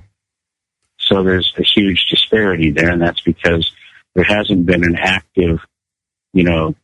So 1.05 1.23
there's 1.23 1.53
a 1.57 1.63
huge 1.63 2.07
disparity 2.09 2.71
there, 2.71 2.89
and 2.89 3.01
that's 3.01 3.21
because 3.21 3.71
there 4.15 4.23
hasn't 4.23 4.65
been 4.65 4.83
an 4.83 4.95
active, 4.95 5.59
you 6.33 6.43
know, 6.43 6.75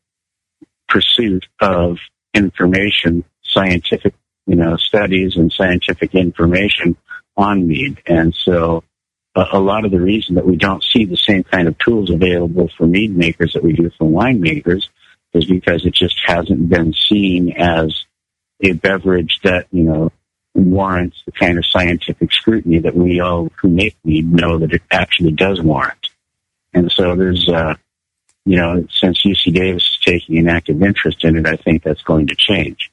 pursuit 0.87 1.47
of 1.59 1.97
information, 2.33 3.23
scientific, 3.41 4.13
you 4.45 4.55
know, 4.55 4.77
studies 4.77 5.37
and 5.37 5.51
scientific 5.51 6.13
information 6.13 6.97
on 7.35 7.67
mead. 7.67 8.01
And 8.05 8.35
so 8.35 8.83
a, 9.35 9.45
a 9.53 9.59
lot 9.59 9.85
of 9.85 9.91
the 9.91 9.99
reason 9.99 10.35
that 10.35 10.45
we 10.45 10.55
don't 10.55 10.83
see 10.83 11.05
the 11.05 11.17
same 11.17 11.43
kind 11.43 11.67
of 11.67 11.77
tools 11.79 12.09
available 12.09 12.69
for 12.77 12.85
mead 12.85 13.15
makers 13.15 13.53
that 13.53 13.63
we 13.63 13.73
do 13.73 13.89
for 13.97 14.07
wine 14.07 14.41
makers 14.41 14.89
is 15.33 15.45
because 15.45 15.85
it 15.85 15.93
just 15.93 16.19
hasn't 16.25 16.69
been 16.69 16.93
seen 16.93 17.53
as 17.53 18.05
a 18.61 18.73
beverage 18.73 19.39
that, 19.43 19.67
you 19.71 19.83
know, 19.83 20.11
warrants 20.53 21.21
the 21.25 21.31
kind 21.31 21.57
of 21.57 21.65
scientific 21.65 22.31
scrutiny 22.31 22.79
that 22.79 22.95
we 22.95 23.19
all 23.19 23.49
who 23.61 23.69
make 23.69 23.95
mead 24.03 24.31
know 24.31 24.57
that 24.59 24.73
it 24.73 24.81
actually 24.91 25.31
does 25.31 25.61
warrant. 25.61 26.09
And 26.73 26.91
so 26.91 27.15
there's, 27.15 27.47
uh, 27.49 27.75
you 28.45 28.57
know, 28.57 28.85
since 28.89 29.23
UC 29.23 29.53
Davis 29.53 29.83
is 29.83 29.99
taking 30.03 30.37
an 30.37 30.49
active 30.49 30.81
interest 30.81 31.23
in 31.23 31.37
it, 31.37 31.45
I 31.45 31.55
think 31.55 31.83
that's 31.83 32.01
going 32.01 32.27
to 32.27 32.35
change. 32.35 32.91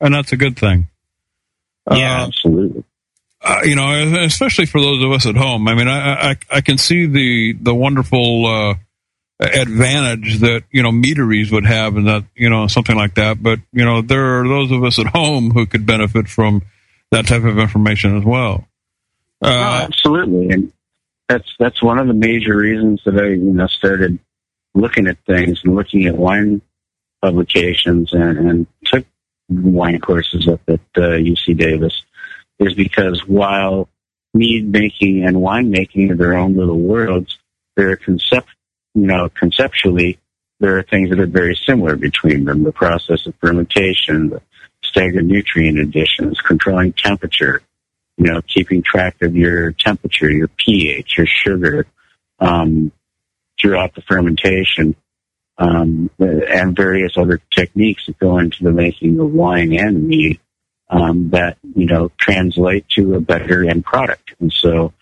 And 0.00 0.14
that's 0.14 0.32
a 0.32 0.36
good 0.36 0.58
thing. 0.58 0.88
Yeah, 1.90 2.22
uh, 2.22 2.26
absolutely. 2.26 2.84
Uh, 3.42 3.60
you 3.64 3.74
know, 3.74 4.22
especially 4.22 4.66
for 4.66 4.80
those 4.80 5.02
of 5.02 5.10
us 5.12 5.26
at 5.26 5.36
home. 5.36 5.66
I 5.66 5.74
mean, 5.74 5.88
I 5.88 6.30
I, 6.30 6.36
I 6.50 6.60
can 6.60 6.78
see 6.78 7.06
the 7.06 7.54
the 7.60 7.74
wonderful 7.74 8.46
uh, 8.46 8.74
advantage 9.40 10.40
that 10.40 10.64
you 10.70 10.82
know 10.82 10.92
meaderies 10.92 11.50
would 11.50 11.66
have, 11.66 11.96
and 11.96 12.06
that 12.06 12.24
you 12.34 12.50
know 12.50 12.66
something 12.66 12.96
like 12.96 13.14
that. 13.14 13.42
But 13.42 13.60
you 13.72 13.84
know, 13.84 14.02
there 14.02 14.40
are 14.40 14.48
those 14.48 14.70
of 14.70 14.84
us 14.84 14.98
at 14.98 15.06
home 15.06 15.50
who 15.50 15.66
could 15.66 15.86
benefit 15.86 16.28
from 16.28 16.62
that 17.10 17.26
type 17.26 17.44
of 17.44 17.58
information 17.58 18.16
as 18.16 18.24
well. 18.24 18.66
Uh, 19.42 19.86
absolutely, 19.88 20.50
and 20.50 20.72
that's 21.28 21.54
that's 21.58 21.82
one 21.82 21.98
of 21.98 22.06
the 22.06 22.14
major 22.14 22.56
reasons 22.56 23.02
that 23.04 23.16
I 23.16 23.28
you 23.28 23.52
know 23.52 23.66
started 23.66 24.18
looking 24.74 25.06
at 25.06 25.18
things 25.26 25.62
and 25.64 25.74
looking 25.74 26.06
at 26.06 26.14
wine 26.14 26.60
publications 27.22 28.12
and, 28.12 28.38
and 28.38 28.66
took 28.84 29.04
wine 29.48 30.00
courses 30.00 30.48
up 30.48 30.60
at 30.68 30.80
uh, 30.96 31.18
UC 31.18 31.56
Davis 31.56 32.02
is 32.58 32.74
because 32.74 33.26
while 33.26 33.88
mead 34.32 34.70
making 34.70 35.24
and 35.24 35.40
wine 35.40 35.70
making 35.70 36.10
are 36.10 36.16
their 36.16 36.34
own 36.34 36.56
little 36.56 36.78
worlds, 36.78 37.38
they're 37.76 37.96
concept 37.96 38.48
you 38.94 39.06
know 39.06 39.28
conceptually 39.28 40.18
there 40.60 40.76
are 40.76 40.82
things 40.82 41.08
that 41.10 41.18
are 41.18 41.26
very 41.26 41.58
similar 41.66 41.96
between 41.96 42.44
them. 42.44 42.62
The 42.62 42.72
process 42.72 43.26
of 43.26 43.34
fermentation, 43.36 44.28
the 44.28 44.42
staggered 44.84 45.26
nutrient 45.26 45.78
additions, 45.78 46.40
controlling 46.40 46.92
temperature, 46.92 47.62
you 48.18 48.26
know, 48.26 48.42
keeping 48.42 48.82
track 48.82 49.22
of 49.22 49.34
your 49.34 49.72
temperature, 49.72 50.30
your 50.30 50.48
pH, 50.48 51.16
your 51.16 51.26
sugar, 51.26 51.86
um, 52.38 52.92
throughout 53.58 53.94
the 53.94 54.02
fermentation, 54.02 54.94
um, 55.56 56.10
and 56.18 56.76
various 56.76 57.16
other 57.16 57.40
techniques 57.50 58.06
that 58.06 58.18
go 58.18 58.38
into 58.38 58.62
the 58.62 58.70
making 58.70 59.18
of 59.18 59.32
wine 59.32 59.74
and 59.74 60.06
mead, 60.06 60.38
um, 60.90 61.30
that, 61.30 61.56
you 61.74 61.86
know, 61.86 62.10
translate 62.18 62.86
to 62.90 63.14
a 63.14 63.20
better 63.20 63.68
end 63.68 63.84
product. 63.84 64.34
And 64.40 64.52
so, 64.52 64.92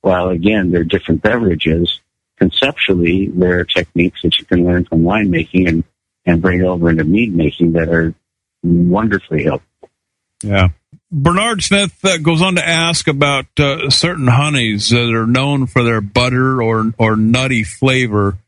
while 0.00 0.28
again, 0.28 0.70
they're 0.70 0.84
different 0.84 1.22
beverages, 1.22 2.00
conceptually, 2.38 3.28
there 3.28 3.60
are 3.60 3.64
techniques 3.64 4.22
that 4.22 4.38
you 4.38 4.44
can 4.44 4.64
learn 4.64 4.84
from 4.84 5.02
winemaking 5.02 5.68
and, 5.68 5.84
and 6.24 6.40
bring 6.40 6.62
over 6.62 6.88
into 6.90 7.04
mead 7.04 7.34
making 7.34 7.72
that 7.72 7.88
are 7.88 8.14
wonderfully 8.62 9.44
helpful. 9.44 9.90
Yeah. 10.42 10.68
Bernard 11.10 11.62
Smith 11.62 12.04
uh, 12.04 12.18
goes 12.18 12.42
on 12.42 12.56
to 12.56 12.66
ask 12.66 13.08
about 13.08 13.46
uh, 13.58 13.88
certain 13.90 14.28
honeys 14.28 14.90
that 14.90 15.10
are 15.14 15.26
known 15.26 15.66
for 15.66 15.82
their 15.82 16.00
butter 16.00 16.62
or 16.62 16.92
or 16.98 17.16
nutty 17.16 17.64
flavor. 17.64 18.38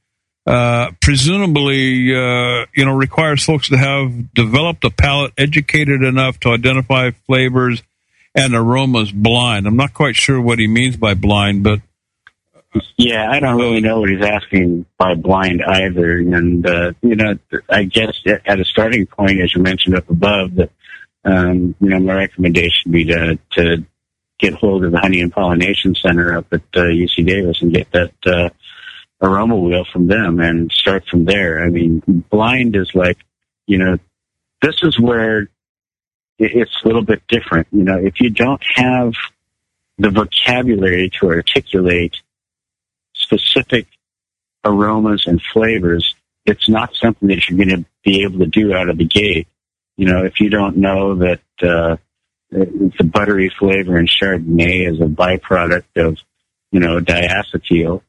Uh, 0.46 0.90
presumably, 1.00 2.14
uh, 2.14 2.66
you 2.74 2.84
know, 2.84 2.94
requires 2.94 3.44
folks 3.44 3.68
to 3.68 3.76
have 3.76 4.34
developed 4.34 4.84
a 4.84 4.90
palate 4.90 5.32
educated 5.38 6.02
enough 6.02 6.38
to 6.40 6.50
identify 6.50 7.10
flavors 7.26 7.82
and 8.34 8.54
aromas 8.54 9.10
blind. 9.10 9.66
I'm 9.66 9.76
not 9.76 9.94
quite 9.94 10.16
sure 10.16 10.40
what 10.40 10.58
he 10.58 10.66
means 10.66 10.96
by 10.96 11.14
blind, 11.14 11.62
but 11.62 11.80
yeah, 12.97 13.30
I 13.30 13.40
don't 13.40 13.56
really 13.56 13.80
know 13.80 14.01
what 14.01 14.10
he's 14.10 14.24
asking 14.24 14.86
by 14.97 15.14
blind 15.14 15.62
either. 15.62 16.18
And 16.18 16.66
uh, 16.66 16.92
you 17.02 17.16
know, 17.16 17.38
I 17.68 17.84
guess 17.84 18.20
at 18.26 18.60
a 18.60 18.64
starting 18.64 19.06
point, 19.06 19.40
as 19.40 19.55
you 19.55 19.62
mentioned 19.62 19.97
up 19.97 20.09
above, 20.09 20.55
that 20.56 20.70
um, 21.24 21.74
you 21.80 21.88
know, 21.88 22.01
my 22.01 22.14
recommendation 22.14 22.90
would 22.90 22.92
be 22.92 23.05
to, 23.06 23.38
to 23.52 23.84
get 24.38 24.55
hold 24.55 24.84
of 24.84 24.92
the 24.92 24.98
Honey 24.98 25.20
and 25.20 25.32
Pollination 25.32 25.94
Center 25.94 26.36
up 26.36 26.47
at 26.52 26.62
uh, 26.74 26.82
UC 26.82 27.26
Davis 27.26 27.60
and 27.60 27.74
get 27.74 27.90
that 27.92 28.12
uh, 28.24 28.51
aroma 29.20 29.56
wheel 29.56 29.84
from 29.92 30.06
them 30.06 30.40
and 30.40 30.72
start 30.72 31.06
from 31.09 31.24
there. 31.24 31.62
I 31.62 31.68
mean, 31.68 32.02
blind 32.30 32.76
is 32.76 32.94
like, 32.94 33.18
you 33.66 33.78
know, 33.78 33.98
this 34.62 34.82
is 34.82 34.98
where 34.98 35.48
it's 36.38 36.82
a 36.82 36.86
little 36.86 37.02
bit 37.02 37.22
different. 37.28 37.68
You 37.70 37.84
know, 37.84 37.98
if 37.98 38.20
you 38.20 38.30
don't 38.30 38.62
have 38.74 39.12
the 39.98 40.10
vocabulary 40.10 41.10
to 41.20 41.28
articulate 41.28 42.16
specific 43.31 43.86
aromas 44.65 45.24
and 45.27 45.40
flavors, 45.52 46.15
it's 46.44 46.69
not 46.69 46.94
something 46.94 47.28
that 47.28 47.48
you're 47.48 47.57
going 47.57 47.82
to 47.82 47.85
be 48.05 48.23
able 48.23 48.40
to 48.40 48.47
do 48.47 48.74
out 48.74 48.89
of 48.89 48.98
the 48.98 49.05
gate. 49.05 49.48
You 49.97 50.07
know, 50.07 50.24
if 50.24 50.40
you 50.40 50.51
don't 50.51 50.78
know 50.78 51.16
that 51.16 51.40
uh, 51.62 51.97
the 52.51 53.05
buttery 53.05 53.52
flavor 53.59 53.98
in 53.98 54.07
Chardonnay 54.07 54.90
is 54.90 55.01
a 55.01 55.05
byproduct 55.05 55.85
of, 55.97 56.19
you 56.73 56.81
know, 56.81 57.01
diacetyl 57.01 58.02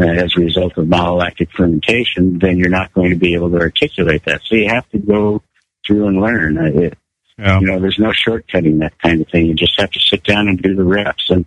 uh, 0.00 0.04
as 0.04 0.36
a 0.36 0.40
result 0.40 0.78
of 0.78 0.86
malolactic 0.86 1.50
fermentation, 1.50 2.38
then 2.38 2.58
you're 2.58 2.68
not 2.68 2.92
going 2.92 3.10
to 3.10 3.16
be 3.16 3.34
able 3.34 3.50
to 3.50 3.58
articulate 3.58 4.24
that. 4.24 4.42
So 4.44 4.54
you 4.54 4.68
have 4.68 4.88
to 4.90 4.98
go 4.98 5.42
through 5.86 6.06
and 6.06 6.20
learn. 6.20 6.58
Uh, 6.58 6.80
it, 6.80 6.98
yeah. 7.38 7.60
You 7.60 7.66
know, 7.66 7.80
there's 7.80 7.98
no 7.98 8.10
shortcutting 8.10 8.80
that 8.80 8.98
kind 8.98 9.20
of 9.20 9.28
thing. 9.28 9.46
You 9.46 9.54
just 9.54 9.80
have 9.80 9.90
to 9.90 10.00
sit 10.00 10.22
down 10.22 10.48
and 10.48 10.60
do 10.62 10.74
the 10.74 10.84
reps. 10.84 11.30
And, 11.30 11.44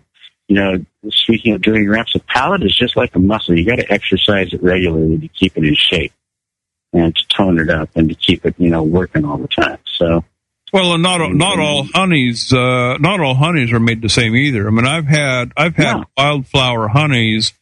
you 0.48 0.56
know, 0.56 0.86
speaking 1.10 1.54
of 1.54 1.62
doing 1.62 1.88
reps, 1.90 2.16
a 2.16 2.20
palate 2.20 2.64
is 2.64 2.76
just 2.76 2.96
like 2.96 3.16
a 3.16 3.20
muscle. 3.20 3.58
You 3.58 3.66
got 3.66 3.78
to 3.78 3.92
exercise 3.92 4.54
it 4.54 4.62
regularly 4.62 5.18
to 5.20 5.28
keep 5.30 5.58
it 5.58 5.64
in 5.64 5.76
shape 5.76 6.14
and 6.94 7.16
to 7.16 7.28
tone 7.28 7.60
it 7.60 7.70
up 7.70 7.90
and 7.96 8.10
to 8.10 8.16
keep 8.16 8.46
it, 8.46 8.56
you 8.58 8.70
know, 8.70 8.84
working 8.84 9.26
all 9.26 9.38
the 9.38 9.48
time. 9.48 9.80
So, 9.86 10.24
well, 10.72 10.94
and 10.94 11.04
not 11.04 11.32
not 11.34 11.60
all 11.60 11.88
honeys, 11.94 12.52
uh, 12.54 12.98
not 12.98 13.20
all 13.20 13.34
honeys 13.34 13.72
are 13.72 13.80
made 13.80 14.02
the 14.02 14.10
same 14.10 14.36
either. 14.36 14.68
I 14.68 14.72
mean, 14.72 14.86
I've 14.86 15.08
had 15.08 15.52
I've 15.56 15.76
had 15.76 15.98
yeah. 15.98 16.04
wildflower 16.18 16.88
honeys 16.88 17.54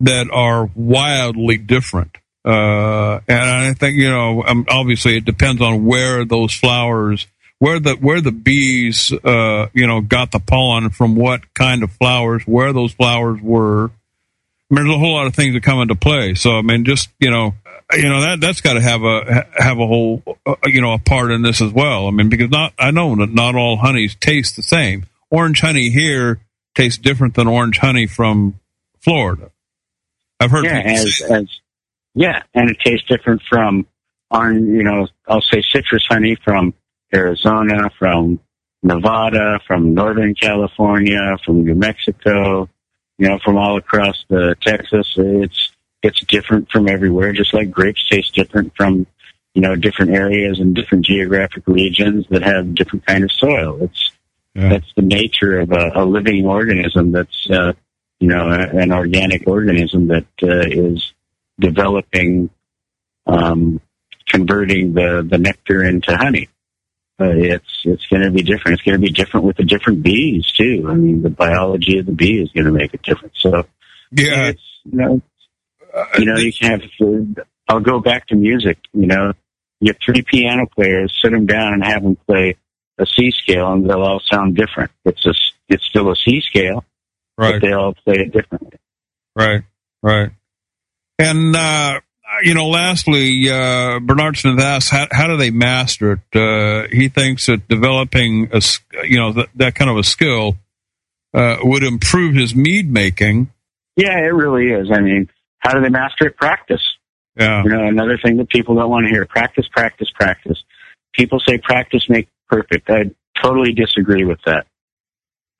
that 0.00 0.28
are 0.30 0.70
wildly 0.74 1.58
different, 1.58 2.16
uh, 2.44 3.20
and 3.28 3.40
I 3.40 3.72
think 3.74 3.96
you 3.96 4.10
know, 4.10 4.42
um, 4.44 4.66
obviously, 4.68 5.16
it 5.16 5.24
depends 5.24 5.62
on 5.62 5.84
where 5.84 6.24
those 6.24 6.52
flowers, 6.52 7.26
where 7.58 7.80
the 7.80 7.94
where 7.94 8.20
the 8.20 8.32
bees, 8.32 9.12
uh, 9.12 9.68
you 9.72 9.86
know, 9.86 10.00
got 10.00 10.30
the 10.30 10.40
pollen 10.40 10.90
from, 10.90 11.16
what 11.16 11.54
kind 11.54 11.82
of 11.82 11.92
flowers, 11.92 12.42
where 12.46 12.72
those 12.72 12.92
flowers 12.92 13.40
were. 13.40 13.90
I 14.70 14.74
mean, 14.74 14.84
there's 14.84 14.96
a 14.96 14.98
whole 14.98 15.14
lot 15.14 15.26
of 15.26 15.34
things 15.34 15.54
that 15.54 15.62
come 15.62 15.80
into 15.80 15.94
play. 15.94 16.34
So, 16.34 16.58
I 16.58 16.62
mean, 16.62 16.84
just 16.84 17.08
you 17.20 17.30
know, 17.30 17.54
you 17.92 18.08
know 18.08 18.20
that 18.22 18.40
that's 18.40 18.60
got 18.60 18.74
to 18.74 18.80
have 18.80 19.02
a 19.02 19.46
have 19.56 19.78
a 19.78 19.86
whole 19.86 20.22
uh, 20.44 20.56
you 20.64 20.80
know 20.80 20.92
a 20.92 20.98
part 20.98 21.30
in 21.30 21.42
this 21.42 21.60
as 21.60 21.72
well. 21.72 22.08
I 22.08 22.10
mean, 22.10 22.28
because 22.28 22.50
not 22.50 22.72
I 22.78 22.90
know 22.90 23.14
that 23.16 23.32
not 23.32 23.54
all 23.54 23.76
honeys 23.76 24.16
taste 24.16 24.56
the 24.56 24.62
same. 24.62 25.06
Orange 25.30 25.60
honey 25.60 25.90
here 25.90 26.40
tastes 26.74 26.98
different 26.98 27.34
than 27.34 27.46
orange 27.46 27.78
honey 27.78 28.06
from 28.06 28.58
Florida. 29.00 29.50
I've 30.40 30.50
heard. 30.50 30.64
Yeah, 30.64 30.82
as, 30.84 31.22
as 31.30 31.60
yeah, 32.14 32.42
and 32.54 32.70
it 32.70 32.78
tastes 32.80 33.06
different 33.06 33.42
from 33.48 33.86
orange. 34.30 34.68
You 34.68 34.82
know, 34.82 35.06
I'll 35.26 35.40
say 35.40 35.62
citrus 35.62 36.04
honey 36.08 36.36
from 36.44 36.74
Arizona, 37.16 37.90
from 37.98 38.38
Nevada, 38.82 39.58
from 39.66 39.94
Northern 39.94 40.34
California, 40.34 41.36
from 41.44 41.64
New 41.64 41.74
Mexico. 41.74 42.68
You 43.18 43.28
know, 43.28 43.38
from 43.42 43.56
all 43.56 43.78
across 43.78 44.26
the 44.28 44.56
Texas. 44.60 45.14
It's 45.16 45.72
it's 46.02 46.20
different 46.26 46.70
from 46.70 46.86
everywhere, 46.86 47.32
just 47.32 47.54
like 47.54 47.70
grapes 47.70 48.06
taste 48.10 48.34
different 48.34 48.76
from, 48.76 49.06
you 49.54 49.62
know, 49.62 49.74
different 49.74 50.10
areas 50.10 50.60
and 50.60 50.74
different 50.74 51.06
geographic 51.06 51.66
regions 51.66 52.26
that 52.28 52.42
have 52.42 52.74
different 52.74 53.06
kind 53.06 53.24
of 53.24 53.32
soil. 53.32 53.78
It's, 53.80 54.12
yeah. 54.54 54.68
that's 54.68 54.92
the 54.96 55.02
nature 55.02 55.60
of 55.60 55.72
a, 55.72 55.92
a 55.94 56.04
living 56.04 56.46
organism 56.46 57.12
that's, 57.12 57.50
uh, 57.50 57.72
you 58.20 58.28
know, 58.28 58.50
a, 58.50 58.60
an 58.82 58.92
organic 58.92 59.48
organism 59.48 60.08
that 60.08 60.26
uh, 60.42 60.68
is 60.68 61.14
developing, 61.58 62.50
um, 63.26 63.80
converting 64.28 64.92
the, 64.92 65.26
the 65.26 65.38
nectar 65.38 65.82
into 65.82 66.14
honey. 66.14 66.48
Uh, 67.18 67.30
it's 67.30 67.82
it's 67.84 68.06
going 68.06 68.22
to 68.22 68.30
be 68.30 68.42
different. 68.42 68.74
It's 68.74 68.82
going 68.82 69.00
to 69.00 69.06
be 69.06 69.12
different 69.12 69.46
with 69.46 69.56
the 69.56 69.64
different 69.64 70.02
bees 70.02 70.52
too. 70.52 70.86
I 70.88 70.94
mean, 70.94 71.22
the 71.22 71.30
biology 71.30 71.98
of 71.98 72.06
the 72.06 72.12
bee 72.12 72.42
is 72.42 72.50
going 72.52 72.66
to 72.66 72.72
make 72.72 72.92
a 72.92 72.98
difference. 72.98 73.36
So, 73.40 73.64
yeah, 74.10 74.48
it's 74.48 74.62
you 74.84 74.98
know, 74.98 75.22
you 76.18 76.24
know, 76.26 76.36
you 76.36 76.52
can 76.52 76.80
have. 76.80 76.82
I'll 77.68 77.80
go 77.80 78.00
back 78.00 78.26
to 78.28 78.36
music. 78.36 78.78
You 78.92 79.06
know, 79.06 79.32
you 79.80 79.92
have 79.92 79.98
three 80.04 80.22
piano 80.22 80.66
players, 80.66 81.18
sit 81.22 81.32
them 81.32 81.46
down 81.46 81.72
and 81.72 81.84
have 81.84 82.02
them 82.02 82.16
play 82.26 82.56
a 82.98 83.06
C 83.06 83.30
scale, 83.30 83.72
and 83.72 83.88
they'll 83.88 84.02
all 84.02 84.20
sound 84.20 84.56
different. 84.56 84.90
It's 85.04 85.24
a, 85.26 85.34
it's 85.68 85.84
still 85.84 86.10
a 86.10 86.16
C 86.16 86.40
scale, 86.40 86.84
right? 87.36 87.60
But 87.60 87.66
they 87.66 87.72
all 87.72 87.94
play 87.94 88.16
it 88.16 88.32
differently. 88.32 88.78
Right, 89.34 89.62
right. 90.02 90.30
And 91.18 91.56
uh, 91.56 92.00
you 92.42 92.54
know, 92.54 92.68
lastly, 92.68 93.50
uh, 93.50 94.00
Bernard 94.00 94.36
Smith 94.36 94.60
asks, 94.60 94.90
how, 94.90 95.06
how 95.10 95.26
do 95.26 95.36
they 95.36 95.50
master 95.50 96.12
it? 96.12 96.36
Uh, 96.36 96.88
he 96.90 97.08
thinks 97.08 97.46
that 97.46 97.68
developing 97.68 98.50
a, 98.52 98.60
you 99.04 99.18
know, 99.18 99.32
that, 99.32 99.48
that 99.54 99.74
kind 99.74 99.90
of 99.90 99.96
a 99.96 100.04
skill 100.04 100.56
uh, 101.34 101.56
would 101.62 101.82
improve 101.82 102.34
his 102.34 102.54
mead 102.54 102.90
making. 102.90 103.50
Yeah, 103.96 104.18
it 104.18 104.34
really 104.34 104.72
is. 104.72 104.90
I 104.92 105.00
mean, 105.00 105.28
how 105.58 105.74
do 105.74 105.80
they 105.80 105.88
master 105.88 106.26
it? 106.26 106.36
Practice. 106.36 106.82
Yeah. 107.38 107.62
You 107.64 107.70
know, 107.70 107.86
another 107.86 108.18
thing 108.22 108.38
that 108.38 108.48
people 108.48 108.74
don't 108.74 108.90
want 108.90 109.06
to 109.06 109.10
hear: 109.10 109.26
practice, 109.26 109.66
practice, 109.70 110.08
practice. 110.14 110.62
People 111.12 111.40
say 111.40 111.58
practice 111.58 112.08
makes 112.08 112.30
perfect. 112.48 112.88
I 112.88 113.10
totally 113.42 113.72
disagree 113.72 114.24
with 114.24 114.38
that. 114.46 114.66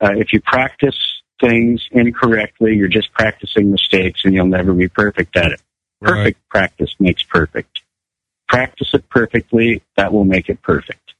Uh, 0.02 0.12
if 0.16 0.32
you 0.32 0.40
practice 0.40 0.96
things 1.40 1.86
incorrectly, 1.90 2.74
you're 2.74 2.88
just 2.88 3.12
practicing 3.12 3.70
mistakes, 3.70 4.22
and 4.24 4.34
you'll 4.34 4.46
never 4.46 4.72
be 4.72 4.88
perfect 4.88 5.36
at 5.36 5.52
it. 5.52 5.60
Perfect 6.00 6.24
Right. 6.24 6.48
practice 6.48 6.94
makes 6.98 7.22
perfect. 7.22 7.80
Practice 8.48 8.88
it 8.92 9.08
perfectly, 9.08 9.82
that 9.96 10.12
will 10.12 10.24
make 10.24 10.48
it 10.48 10.62
perfect. 10.62 11.14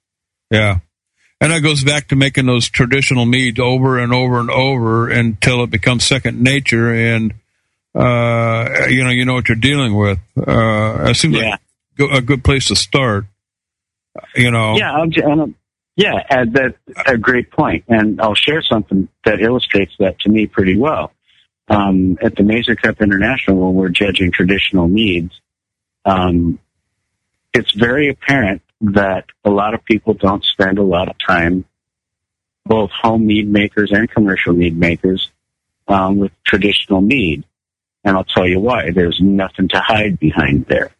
Yeah. 0.51 0.79
And 1.41 1.53
that 1.53 1.61
goes 1.61 1.85
back 1.85 2.09
to 2.09 2.17
making 2.17 2.47
those 2.47 2.69
traditional 2.69 3.27
meads 3.27 3.59
over 3.59 3.99
and 3.99 4.13
over 4.13 4.41
and 4.41 4.51
over 4.51 5.09
until 5.11 5.63
it 5.65 5.71
becomes 5.71 6.05
second 6.05 6.41
nature 6.41 6.93
and, 6.95 7.35
uh, 7.95 8.87
you 8.89 9.05
know, 9.05 9.11
you 9.11 9.25
know 9.25 9.35
what 9.35 9.49
you're 9.49 9.57
dealing 9.57 9.95
with. 9.95 10.19
Uh, 10.37 11.09
it 11.11 11.17
seems 11.17 11.37
Yeah. 11.37 11.57
like 11.99 12.11
a 12.13 12.21
good 12.23 12.43
place 12.45 12.69
to 12.69 12.77
start, 12.77 13.27
you 14.35 14.51
know. 14.51 14.77
Yeah, 14.77 14.93
I'm, 14.93 15.11
I'm, 15.31 15.55
yeah, 15.97 16.45
that's 16.47 16.77
a 17.07 17.19
great 17.19 17.51
point. 17.51 17.85
And 17.89 18.21
I'll 18.21 18.35
share 18.35 18.63
something 18.63 19.09
that 19.25 19.41
illustrates 19.41 19.95
that 19.99 20.19
to 20.21 20.29
me 20.31 20.47
pretty 20.47 20.77
well. 20.77 21.13
Um, 21.69 22.17
at 22.23 22.37
the 22.37 22.43
Mazer 22.43 22.77
Cup 22.77 23.01
International, 23.01 23.59
when 23.59 23.75
we're 23.75 23.89
judging 23.89 24.31
traditional 24.31 24.87
meads, 24.87 25.41
um, 26.05 26.59
it's 27.53 27.73
very 27.73 28.09
apparent 28.09 28.63
that 28.81 29.25
a 29.45 29.51
lot 29.51 29.75
of 29.75 29.85
people 29.85 30.15
don't 30.15 30.45
spend 30.45 30.79
a 30.79 30.83
lot 30.83 31.09
of 31.09 31.17
time, 31.19 31.65
both 32.65 32.91
home 32.91 33.27
mead 33.27 33.49
makers 33.49 33.91
and 33.93 34.09
commercial 34.09 34.53
mead 34.53 34.77
makers, 34.77 35.31
um, 35.89 36.19
with 36.19 36.33
traditional 36.45 37.01
mead. 37.01 37.45
And 38.05 38.17
I'll 38.17 38.25
tell 38.25 38.47
you 38.47 38.61
why. 38.61 38.93
There's 38.93 39.19
nothing 39.21 39.69
to 39.69 39.81
hide 39.81 40.21
behind 40.21 40.67
there 40.67 40.93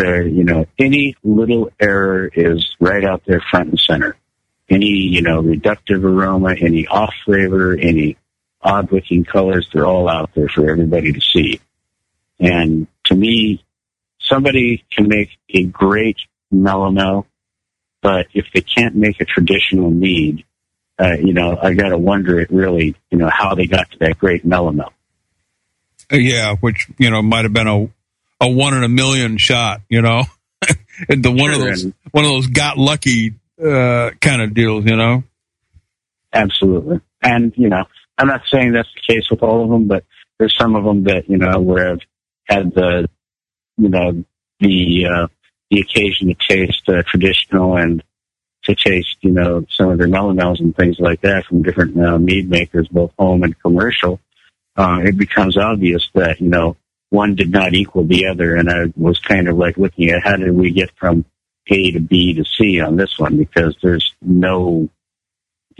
there, 0.00 0.26
you 0.26 0.44
know, 0.44 0.66
any 0.78 1.14
little 1.22 1.70
error 1.78 2.30
is 2.32 2.74
right 2.80 3.04
out 3.04 3.22
there 3.26 3.42
front 3.50 3.70
and 3.70 3.80
center. 3.80 4.16
Any, 4.68 4.86
you 4.86 5.20
know, 5.20 5.42
reductive 5.42 6.04
aroma, 6.04 6.54
any 6.54 6.86
off 6.86 7.12
flavor, 7.24 7.76
any 7.76 8.16
odd 8.62 8.92
looking 8.92 9.24
colors, 9.24 9.68
they're 9.72 9.86
all 9.86 10.08
out 10.08 10.30
there 10.34 10.48
for 10.48 10.68
everybody 10.68 11.12
to 11.12 11.20
see. 11.20 11.60
And 12.38 12.86
to 13.04 13.14
me, 13.14 13.64
somebody 14.20 14.84
can 14.90 15.08
make 15.08 15.30
a 15.50 15.64
great 15.64 16.16
melomel 16.52 17.26
but 18.00 18.28
if 18.32 18.46
they 18.54 18.62
can't 18.62 18.94
make 18.94 19.20
a 19.20 19.24
traditional 19.24 19.90
mead, 19.90 20.44
uh, 20.98 21.14
you 21.14 21.32
know, 21.32 21.58
I 21.60 21.74
gotta 21.74 21.98
wonder 21.98 22.40
it 22.40 22.50
really, 22.50 22.94
you 23.10 23.18
know, 23.18 23.30
how 23.30 23.54
they 23.54 23.66
got 23.66 23.90
to 23.90 23.98
that 24.00 24.18
great 24.18 24.46
melomel 24.46 24.90
Yeah, 26.10 26.56
which, 26.56 26.88
you 26.98 27.10
know, 27.10 27.22
might 27.22 27.44
have 27.44 27.52
been 27.52 27.68
a, 27.68 27.88
a 28.40 28.48
one 28.48 28.74
in 28.74 28.84
a 28.84 28.88
million 28.88 29.36
shot, 29.38 29.82
you 29.88 30.02
know, 30.02 30.24
and 31.08 31.22
the 31.22 31.30
one 31.30 31.52
of 31.52 31.60
those, 31.60 31.84
one 32.10 32.24
of 32.24 32.30
those 32.30 32.46
got 32.46 32.78
lucky, 32.78 33.34
uh, 33.62 34.10
kind 34.20 34.42
of 34.42 34.54
deals, 34.54 34.84
you 34.86 34.96
know? 34.96 35.22
Absolutely. 36.32 37.00
And, 37.22 37.52
you 37.56 37.68
know, 37.68 37.84
I'm 38.20 38.26
not 38.26 38.42
saying 38.52 38.72
that's 38.72 38.88
the 38.94 39.14
case 39.14 39.30
with 39.30 39.42
all 39.42 39.64
of 39.64 39.70
them, 39.70 39.88
but 39.88 40.04
there's 40.38 40.54
some 40.56 40.76
of 40.76 40.84
them 40.84 41.04
that, 41.04 41.28
you 41.28 41.38
know, 41.38 41.58
where 41.58 41.92
I've 41.92 42.00
had 42.44 42.74
the, 42.74 43.08
you 43.78 43.88
know, 43.88 44.24
the, 44.58 45.06
uh, 45.06 45.26
the 45.70 45.80
occasion 45.80 46.28
to 46.28 46.34
taste 46.34 46.86
uh, 46.88 47.02
traditional 47.06 47.78
and 47.78 48.02
to 48.64 48.74
taste, 48.74 49.16
you 49.22 49.30
know, 49.30 49.64
some 49.70 49.88
of 49.88 49.96
their 49.96 50.06
melomels 50.06 50.60
and 50.60 50.76
things 50.76 50.96
like 50.98 51.22
that 51.22 51.46
from 51.46 51.62
different 51.62 51.98
uh, 51.98 52.18
mead 52.18 52.50
makers, 52.50 52.88
both 52.88 53.10
home 53.18 53.42
and 53.42 53.58
commercial. 53.60 54.20
Uh, 54.76 55.00
it 55.02 55.16
becomes 55.16 55.56
obvious 55.56 56.10
that, 56.12 56.42
you 56.42 56.48
know, 56.48 56.76
one 57.08 57.34
did 57.34 57.50
not 57.50 57.72
equal 57.72 58.04
the 58.04 58.26
other. 58.26 58.54
And 58.54 58.68
I 58.68 58.92
was 58.96 59.18
kind 59.18 59.48
of 59.48 59.56
like 59.56 59.78
looking 59.78 60.10
at 60.10 60.22
how 60.22 60.36
did 60.36 60.52
we 60.52 60.72
get 60.72 60.90
from 60.96 61.24
A 61.68 61.92
to 61.92 62.00
B 62.00 62.34
to 62.34 62.44
C 62.44 62.80
on 62.80 62.96
this 62.96 63.18
one 63.18 63.38
because 63.38 63.76
there's 63.82 64.14
no 64.20 64.90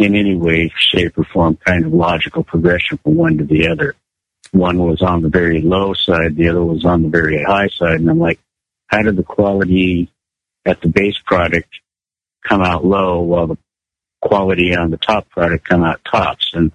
in 0.01 0.17
any 0.17 0.35
way, 0.35 0.73
shape, 0.77 1.19
or 1.19 1.25
form 1.25 1.57
kind 1.57 1.85
of 1.85 1.93
logical 1.93 2.43
progression 2.43 2.99
from 2.99 3.17
one 3.17 3.39
to 3.39 3.45
the 3.45 3.69
other. 3.69 3.95
One 4.53 4.79
was 4.79 5.03
on 5.03 5.23
the 5.23 5.29
very 5.29 5.61
low 5.61 5.95
side, 5.95 6.37
the 6.37 6.49
other 6.49 6.65
was 6.65 6.85
on 6.85 7.03
the 7.03 7.09
very 7.09 7.43
high 7.43 7.69
side, 7.69 8.01
and 8.01 8.11
I'm 8.11 8.19
like, 8.19 8.41
how 8.87 9.03
did 9.03 9.17
the 9.17 9.23
quality 9.23 10.11
at 10.65 10.81
the 10.81 10.89
base 10.89 11.19
product 11.25 11.69
come 12.49 12.63
out 12.63 12.85
low 12.85 13.21
while 13.21 13.47
the 13.47 13.59
quality 14.21 14.75
on 14.75 14.91
the 14.91 14.97
top 14.97 15.29
product 15.29 15.69
come 15.69 15.85
out 15.85 16.01
tops? 16.11 16.51
And 16.55 16.73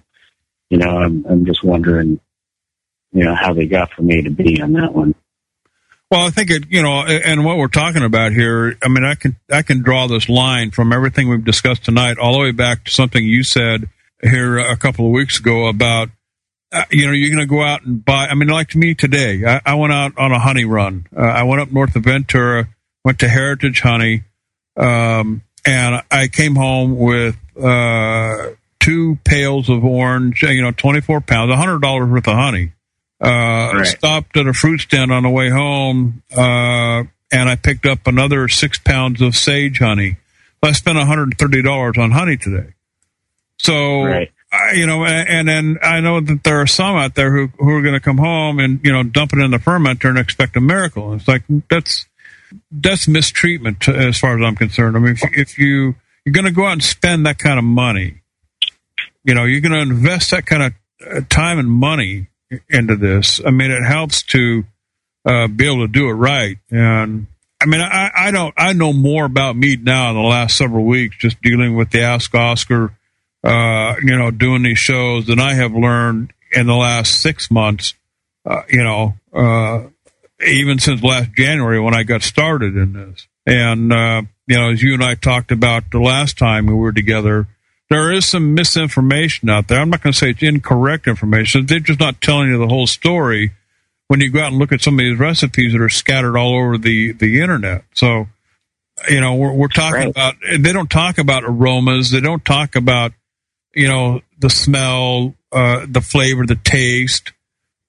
you 0.70 0.78
know, 0.78 0.96
I'm 0.96 1.26
I'm 1.28 1.44
just 1.44 1.62
wondering, 1.62 2.20
you 3.12 3.24
know, 3.24 3.34
how 3.34 3.52
they 3.52 3.66
got 3.66 3.92
from 3.92 4.10
A 4.10 4.22
to 4.22 4.30
B 4.30 4.62
on 4.62 4.72
that 4.74 4.94
one. 4.94 5.14
Well, 6.10 6.20
I 6.24 6.30
think 6.30 6.50
it, 6.50 6.70
you 6.70 6.82
know, 6.82 7.02
and 7.02 7.44
what 7.44 7.56
we're 7.56 7.66
talking 7.66 8.04
about 8.04 8.32
here, 8.32 8.78
I 8.80 8.88
mean, 8.88 9.04
I 9.04 9.16
can, 9.16 9.34
I 9.50 9.62
can 9.62 9.82
draw 9.82 10.06
this 10.06 10.28
line 10.28 10.70
from 10.70 10.92
everything 10.92 11.28
we've 11.28 11.44
discussed 11.44 11.84
tonight 11.84 12.16
all 12.18 12.32
the 12.32 12.38
way 12.38 12.52
back 12.52 12.84
to 12.84 12.92
something 12.92 13.24
you 13.24 13.42
said 13.42 13.88
here 14.22 14.56
a 14.56 14.76
couple 14.76 15.06
of 15.06 15.10
weeks 15.10 15.40
ago 15.40 15.66
about, 15.66 16.10
uh, 16.70 16.84
you 16.92 17.06
know, 17.06 17.12
you're 17.12 17.34
going 17.34 17.40
to 17.40 17.52
go 17.52 17.60
out 17.60 17.84
and 17.84 18.04
buy, 18.04 18.28
I 18.28 18.34
mean, 18.34 18.48
like 18.48 18.68
to 18.70 18.78
me 18.78 18.94
today, 18.94 19.44
I, 19.44 19.60
I 19.66 19.74
went 19.74 19.92
out 19.92 20.16
on 20.16 20.30
a 20.30 20.38
honey 20.38 20.64
run. 20.64 21.06
Uh, 21.16 21.22
I 21.22 21.42
went 21.42 21.60
up 21.60 21.72
north 21.72 21.96
of 21.96 22.04
Ventura, 22.04 22.68
went 23.04 23.18
to 23.20 23.28
Heritage 23.28 23.80
Honey, 23.80 24.22
um, 24.76 25.42
and 25.64 26.02
I 26.08 26.28
came 26.28 26.54
home 26.54 26.96
with, 26.96 27.36
uh, 27.60 28.50
two 28.78 29.18
pails 29.24 29.68
of 29.68 29.84
orange, 29.84 30.44
you 30.44 30.62
know, 30.62 30.70
24 30.70 31.22
pounds, 31.22 31.52
$100 31.52 32.12
worth 32.12 32.28
of 32.28 32.34
honey 32.34 32.70
uh, 33.22 33.26
Right. 33.74 33.86
stopped 33.86 34.36
at 34.36 34.46
a 34.46 34.52
fruit 34.52 34.80
stand 34.80 35.12
on 35.12 35.22
the 35.22 35.30
way 35.30 35.50
home, 35.50 36.22
uh, 36.36 37.04
and 37.32 37.48
I 37.48 37.56
picked 37.56 37.86
up 37.86 38.06
another 38.06 38.48
six 38.48 38.78
pounds 38.78 39.20
of 39.20 39.34
sage 39.36 39.78
honey. 39.78 40.16
I 40.62 40.72
spent 40.72 40.98
$130 40.98 41.98
on 41.98 42.10
honey 42.10 42.36
today. 42.36 42.70
So, 43.58 44.04
Right. 44.04 44.32
I, 44.52 44.72
you 44.74 44.86
know, 44.86 45.04
and, 45.04 45.28
and 45.28 45.48
then 45.48 45.78
I 45.82 46.00
know 46.00 46.20
that 46.20 46.44
there 46.44 46.60
are 46.60 46.66
some 46.66 46.96
out 46.96 47.14
there 47.14 47.30
who, 47.32 47.48
who 47.58 47.70
are 47.70 47.82
going 47.82 47.94
to 47.94 48.00
come 48.00 48.18
home 48.18 48.58
and, 48.58 48.80
you 48.84 48.92
know, 48.92 49.02
dump 49.02 49.32
it 49.32 49.38
in 49.40 49.50
the 49.50 49.58
fermenter 49.58 50.08
and 50.08 50.18
expect 50.18 50.56
a 50.56 50.60
miracle. 50.60 51.14
It's 51.14 51.26
like, 51.28 51.42
that's, 51.68 52.06
that's 52.70 53.08
mistreatment 53.08 53.88
as 53.88 54.18
far 54.18 54.38
as 54.38 54.44
I'm 54.46 54.54
concerned. 54.56 54.96
I 54.96 55.00
mean, 55.00 55.12
if, 55.12 55.22
if 55.36 55.58
you, 55.58 55.94
you're 56.24 56.32
going 56.32 56.44
to 56.46 56.52
go 56.52 56.64
out 56.66 56.72
and 56.72 56.82
spend 56.82 57.26
that 57.26 57.38
kind 57.38 57.58
of 57.58 57.64
money, 57.64 58.22
you 59.24 59.34
know, 59.34 59.44
you're 59.44 59.60
going 59.60 59.72
to 59.72 59.80
invest 59.80 60.30
that 60.30 60.46
kind 60.46 60.62
of 60.62 60.72
uh, 61.10 61.20
time 61.28 61.58
and 61.58 61.68
money 61.70 62.28
into 62.68 62.96
this. 62.96 63.40
I 63.44 63.50
mean, 63.50 63.70
it 63.70 63.84
helps 63.84 64.22
to 64.24 64.64
uh, 65.24 65.48
be 65.48 65.66
able 65.66 65.86
to 65.86 65.92
do 65.92 66.08
it 66.08 66.14
right. 66.14 66.58
And 66.70 67.26
I 67.60 67.66
mean, 67.66 67.80
I, 67.80 68.10
I 68.14 68.30
don't, 68.30 68.54
I 68.56 68.72
know 68.72 68.92
more 68.92 69.24
about 69.24 69.56
mead 69.56 69.84
now 69.84 70.10
in 70.10 70.16
the 70.16 70.22
last 70.22 70.56
several 70.56 70.84
weeks, 70.84 71.16
just 71.16 71.40
dealing 71.42 71.76
with 71.76 71.90
the 71.90 72.02
Ask 72.02 72.34
Oscar, 72.34 72.92
uh, 73.42 73.94
you 74.02 74.16
know, 74.16 74.30
doing 74.30 74.62
these 74.62 74.78
shows 74.78 75.26
than 75.26 75.40
I 75.40 75.54
have 75.54 75.72
learned 75.72 76.32
in 76.52 76.66
the 76.66 76.74
last 76.74 77.20
six 77.20 77.50
months, 77.50 77.94
uh, 78.44 78.62
you 78.68 78.84
know, 78.84 79.14
uh, 79.32 79.88
even 80.46 80.78
since 80.78 81.02
last 81.02 81.32
January 81.36 81.80
when 81.80 81.94
I 81.94 82.02
got 82.02 82.22
started 82.22 82.76
in 82.76 82.92
this. 82.92 83.26
And, 83.46 83.92
uh, 83.92 84.22
you 84.46 84.56
know, 84.56 84.70
as 84.70 84.82
you 84.82 84.94
and 84.94 85.02
I 85.02 85.14
talked 85.14 85.50
about 85.50 85.90
the 85.90 86.00
last 86.00 86.36
time 86.38 86.66
we 86.66 86.74
were 86.74 86.92
together, 86.92 87.48
there 87.88 88.12
is 88.12 88.26
some 88.26 88.54
misinformation 88.54 89.48
out 89.48 89.68
there. 89.68 89.80
I'm 89.80 89.90
not 89.90 90.02
going 90.02 90.12
to 90.12 90.18
say 90.18 90.30
it's 90.30 90.42
incorrect 90.42 91.06
information. 91.06 91.66
They're 91.66 91.78
just 91.80 92.00
not 92.00 92.20
telling 92.20 92.48
you 92.48 92.58
the 92.58 92.66
whole 92.66 92.86
story 92.86 93.52
when 94.08 94.20
you 94.20 94.30
go 94.30 94.40
out 94.40 94.48
and 94.48 94.58
look 94.58 94.72
at 94.72 94.80
some 94.80 94.94
of 94.94 94.98
these 95.04 95.18
recipes 95.18 95.72
that 95.72 95.80
are 95.80 95.88
scattered 95.88 96.36
all 96.36 96.56
over 96.58 96.78
the, 96.78 97.12
the 97.12 97.40
internet. 97.40 97.84
So, 97.94 98.26
you 99.08 99.20
know, 99.20 99.34
we're, 99.34 99.52
we're 99.52 99.68
talking 99.68 99.94
Right. 100.00 100.08
about, 100.08 100.34
they 100.58 100.72
don't 100.72 100.90
talk 100.90 101.18
about 101.18 101.44
aromas. 101.44 102.10
They 102.10 102.20
don't 102.20 102.44
talk 102.44 102.74
about, 102.76 103.12
you 103.74 103.88
know, 103.88 104.20
the 104.38 104.50
smell, 104.50 105.34
uh, 105.52 105.86
the 105.88 106.00
flavor, 106.00 106.44
the 106.46 106.56
taste. 106.56 107.32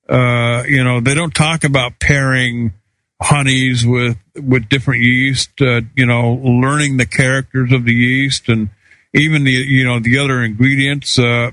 Uh, 0.09 0.63
you 0.67 0.83
know, 0.83 1.01
they 1.01 1.13
don't 1.13 1.33
talk 1.35 1.63
about 1.63 1.99
pairing 1.99 2.73
honeys 3.21 3.85
with, 3.85 4.17
with 4.35 4.69
different 4.69 5.01
yeast, 5.01 5.49
uh, 5.61 5.81
you 5.95 6.05
know, 6.05 6.33
learning 6.33 6.97
the 6.97 7.05
characters 7.05 7.71
of 7.71 7.83
the 7.83 7.93
yeast 7.93 8.47
and, 8.47 8.69
even 9.17 9.43
the 9.43 9.51
you 9.51 9.83
know 9.85 9.99
the 9.99 10.19
other 10.19 10.41
ingredients 10.43 11.17
uh, 11.19 11.51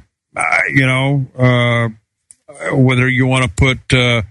you 0.69 0.87
know 0.87 1.27
uh, 1.39 1.89
whether 2.75 3.09
you 3.09 3.27
want 3.27 3.45
to 3.45 3.51
put 3.51 3.93
uh, 3.99 4.23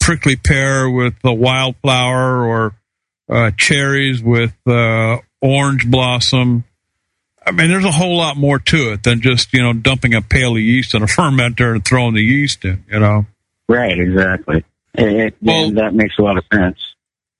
prickly 0.00 0.36
pear 0.36 0.88
with 0.90 1.14
the 1.22 1.32
wildflower 1.32 2.44
or 2.44 2.74
uh, 3.28 3.50
cherries 3.56 4.22
with 4.22 4.54
uh, 4.66 5.16
orange 5.40 5.90
blossom 5.90 6.64
I 7.44 7.50
mean, 7.50 7.70
there's 7.70 7.84
a 7.84 7.90
whole 7.90 8.16
lot 8.16 8.36
more 8.36 8.60
to 8.60 8.92
it 8.92 9.02
than 9.02 9.20
just 9.20 9.52
you 9.52 9.60
know 9.62 9.72
dumping 9.72 10.14
a 10.14 10.22
pail 10.22 10.52
of 10.52 10.60
yeast 10.60 10.94
in 10.94 11.02
a 11.02 11.06
fermenter 11.16 11.72
and 11.74 11.84
throwing 11.84 12.14
the 12.14 12.22
yeast 12.22 12.64
in. 12.64 12.84
You 12.88 13.00
know. 13.00 13.26
Right, 13.68 13.98
exactly. 13.98 14.64
It, 14.94 15.08
it- 15.12 15.34
Well- 15.42 15.72
that 15.72 15.92
makes 15.92 16.14
a 16.20 16.22
lot 16.22 16.38
of 16.38 16.44
sense. 16.52 16.78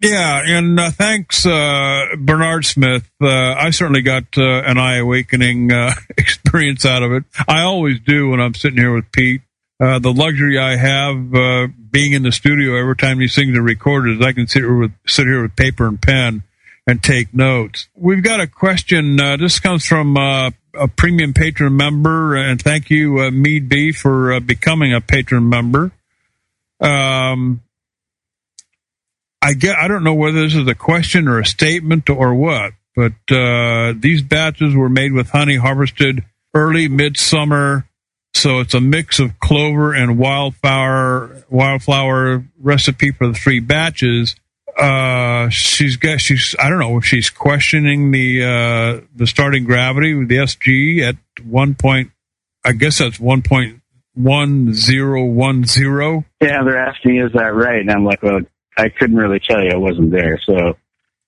Yeah, 0.02 0.42
and 0.44 0.80
uh, 0.80 0.90
thanks, 0.90 1.46
uh, 1.46 2.16
Bernard 2.18 2.64
Smith. 2.64 3.08
Uh, 3.20 3.54
I 3.54 3.70
certainly 3.70 4.02
got 4.02 4.24
uh, 4.36 4.42
an 4.42 4.76
eye 4.76 4.96
awakening 4.96 5.70
uh, 5.70 5.94
experience 6.18 6.84
out 6.84 7.04
of 7.04 7.12
it. 7.12 7.22
I 7.46 7.62
always 7.62 8.00
do 8.00 8.30
when 8.30 8.40
I'm 8.40 8.54
sitting 8.54 8.78
here 8.78 8.92
with 8.92 9.12
Pete. 9.12 9.42
Uh, 9.78 10.00
the 10.00 10.12
luxury 10.12 10.58
I 10.58 10.76
have 10.76 11.30
being 11.90 12.12
in 12.12 12.22
the 12.24 12.32
studio 12.32 12.76
every 12.76 12.96
time 12.96 13.18
these 13.18 13.34
things 13.34 13.56
are 13.56 13.62
recorded 13.62 14.20
is 14.20 14.26
I 14.26 14.32
can 14.32 14.48
sit 14.48 14.62
here 14.62 14.76
with 14.76 14.92
sit 15.06 15.26
here 15.26 15.42
with 15.42 15.54
paper 15.56 15.86
and 15.86 16.00
pen 16.00 16.42
and 16.86 17.02
take 17.02 17.32
notes. 17.32 17.88
We've 17.94 18.22
got 18.22 18.40
a 18.40 18.46
question. 18.48 19.16
This 19.16 19.60
comes 19.60 19.84
from 19.84 20.16
a 20.16 20.52
premium 20.96 21.32
patron 21.32 21.76
member, 21.76 22.34
and 22.36 22.60
thank 22.60 22.90
you, 22.90 23.30
Mead 23.30 23.68
B, 23.68 23.92
for 23.92 24.38
becoming 24.40 24.94
a 24.94 25.00
patron 25.00 25.48
member. 25.48 25.92
Um, 26.80 27.60
I 29.42 29.54
get. 29.54 29.76
I 29.76 29.88
don't 29.88 30.04
know 30.04 30.14
whether 30.14 30.40
this 30.40 30.54
is 30.54 30.68
a 30.68 30.74
question 30.74 31.26
or 31.26 31.40
a 31.40 31.44
statement 31.44 32.08
or 32.08 32.34
what, 32.34 32.72
but 32.94 33.12
uh, 33.30 33.92
these 33.98 34.22
batches 34.22 34.74
were 34.74 34.88
made 34.88 35.12
with 35.12 35.30
honey 35.30 35.56
harvested 35.56 36.24
early 36.54 36.86
midsummer, 36.86 37.88
so 38.34 38.60
it's 38.60 38.74
a 38.74 38.80
mix 38.80 39.18
of 39.18 39.40
clover 39.40 39.92
and 39.92 40.16
wildflower 40.16 41.44
wildflower 41.50 42.44
recipe 42.60 43.10
for 43.10 43.26
the 43.26 43.34
three 43.34 43.58
batches. 43.58 44.36
Uh, 44.78 45.48
she's 45.48 45.96
got. 45.96 46.20
She's. 46.20 46.54
I 46.58 46.70
don't 46.70 46.78
know 46.78 46.96
if 46.96 47.04
she's 47.04 47.28
questioning 47.28 48.12
the 48.12 48.44
uh, 48.44 49.06
the 49.14 49.26
starting 49.26 49.64
gravity 49.64 50.14
with 50.14 50.28
the 50.28 50.36
SG 50.36 51.02
at 51.02 51.16
one 51.44 51.74
point. 51.74 52.12
I 52.64 52.72
guess 52.72 52.98
that's 52.98 53.18
one 53.18 53.42
point 53.42 53.82
one 54.14 54.72
zero 54.72 55.24
one 55.24 55.64
zero. 55.64 56.24
Yeah, 56.40 56.62
they're 56.64 56.78
asking, 56.78 57.18
is 57.18 57.32
that 57.32 57.54
right? 57.54 57.80
And 57.80 57.90
I'm 57.90 58.04
like, 58.04 58.22
well, 58.22 58.40
I 58.76 58.88
couldn't 58.88 59.16
really 59.16 59.40
tell 59.40 59.62
you. 59.62 59.70
I 59.70 59.76
wasn't 59.76 60.10
there. 60.10 60.40
So, 60.44 60.74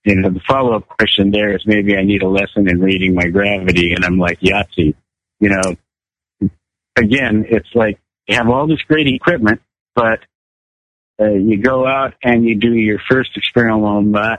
you 0.05 0.17
know, 0.17 0.31
the 0.31 0.41
follow 0.41 0.77
up 0.77 0.89
question 0.89 1.31
there 1.31 1.55
is 1.55 1.63
maybe 1.67 1.97
I 1.97 2.03
need 2.03 2.23
a 2.23 2.29
lesson 2.29 2.69
in 2.69 2.81
reading 2.81 3.15
my 3.15 3.27
gravity. 3.27 3.93
And 3.93 4.05
I'm 4.05 4.19
like, 4.19 4.41
Yahtzee. 4.41 4.95
You 5.41 5.51
know, 5.51 6.51
again, 6.97 7.47
it's 7.49 7.69
like 7.75 7.99
you 8.27 8.37
have 8.37 8.49
all 8.49 8.67
this 8.67 8.81
great 8.89 9.07
equipment, 9.09 9.61
but 9.95 10.21
uh, 11.21 11.31
you 11.31 11.59
go 11.59 11.87
out 11.87 12.15
and 12.23 12.45
you 12.45 12.57
do 12.57 12.73
your 12.73 12.99
first 13.11 13.37
experimental 13.37 14.37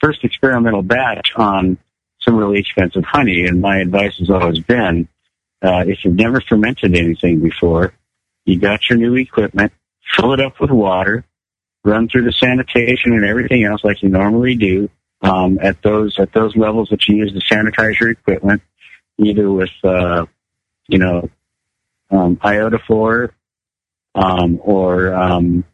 first 0.00 0.24
experimental 0.24 0.82
batch 0.82 1.32
on 1.36 1.76
some 2.20 2.36
really 2.36 2.58
expensive 2.58 3.04
honey. 3.04 3.46
And 3.46 3.60
my 3.60 3.78
advice 3.78 4.16
has 4.18 4.30
always 4.30 4.60
been, 4.60 5.08
uh, 5.62 5.84
if 5.86 6.04
you've 6.04 6.14
never 6.14 6.40
fermented 6.40 6.96
anything 6.96 7.40
before, 7.40 7.92
you 8.44 8.58
got 8.58 8.88
your 8.88 8.98
new 8.98 9.16
equipment, 9.16 9.72
fill 10.16 10.32
it 10.32 10.40
up 10.40 10.60
with 10.60 10.70
water, 10.70 11.24
run 11.88 12.08
through 12.08 12.24
the 12.24 12.32
sanitation 12.32 13.12
and 13.12 13.24
everything 13.24 13.64
else 13.64 13.82
like 13.82 14.02
you 14.02 14.08
normally 14.08 14.54
do 14.54 14.88
um, 15.22 15.58
at 15.60 15.82
those 15.82 16.18
at 16.18 16.32
those 16.32 16.54
levels 16.56 16.88
that 16.90 17.08
you 17.08 17.16
use 17.16 17.32
to 17.32 17.40
sanitize 17.40 17.98
your 17.98 18.10
equipment, 18.10 18.62
either 19.18 19.50
with 19.50 19.70
uh, 19.82 20.26
you 20.86 20.98
know 20.98 21.28
um, 22.10 22.38
um, 24.14 24.60
or 24.62 25.14
um, 25.14 25.64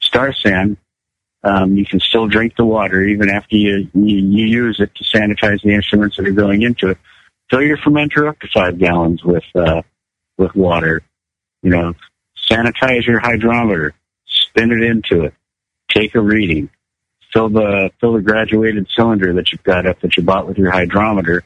star 0.00 0.32
san. 0.32 0.76
Um, 1.42 1.74
you 1.74 1.86
can 1.86 2.00
still 2.00 2.26
drink 2.26 2.54
the 2.56 2.66
water 2.66 3.02
even 3.02 3.30
after 3.30 3.56
you, 3.56 3.88
you 3.94 4.16
you 4.16 4.44
use 4.44 4.78
it 4.78 4.94
to 4.96 5.04
sanitize 5.04 5.62
the 5.62 5.70
instruments 5.70 6.16
that 6.18 6.28
are 6.28 6.32
going 6.32 6.62
into 6.62 6.90
it. 6.90 6.98
Fill 7.48 7.62
your 7.62 7.78
fermenter 7.78 8.28
up 8.28 8.38
to 8.40 8.48
five 8.52 8.78
gallons 8.78 9.24
with 9.24 9.44
uh, 9.54 9.80
with 10.36 10.54
water. 10.54 11.02
You 11.62 11.70
know, 11.70 11.94
sanitize 12.50 13.06
your 13.06 13.20
hydrometer 13.20 13.94
spin 14.50 14.72
it 14.72 14.82
into 14.82 15.24
it, 15.24 15.34
take 15.88 16.14
a 16.14 16.20
reading, 16.20 16.68
fill 17.32 17.48
the 17.48 17.90
fill 18.00 18.14
the 18.14 18.22
graduated 18.22 18.86
cylinder 18.94 19.34
that 19.34 19.52
you've 19.52 19.62
got 19.62 19.86
up 19.86 20.00
that 20.00 20.16
you 20.16 20.22
bought 20.22 20.46
with 20.46 20.58
your 20.58 20.70
hydrometer, 20.70 21.44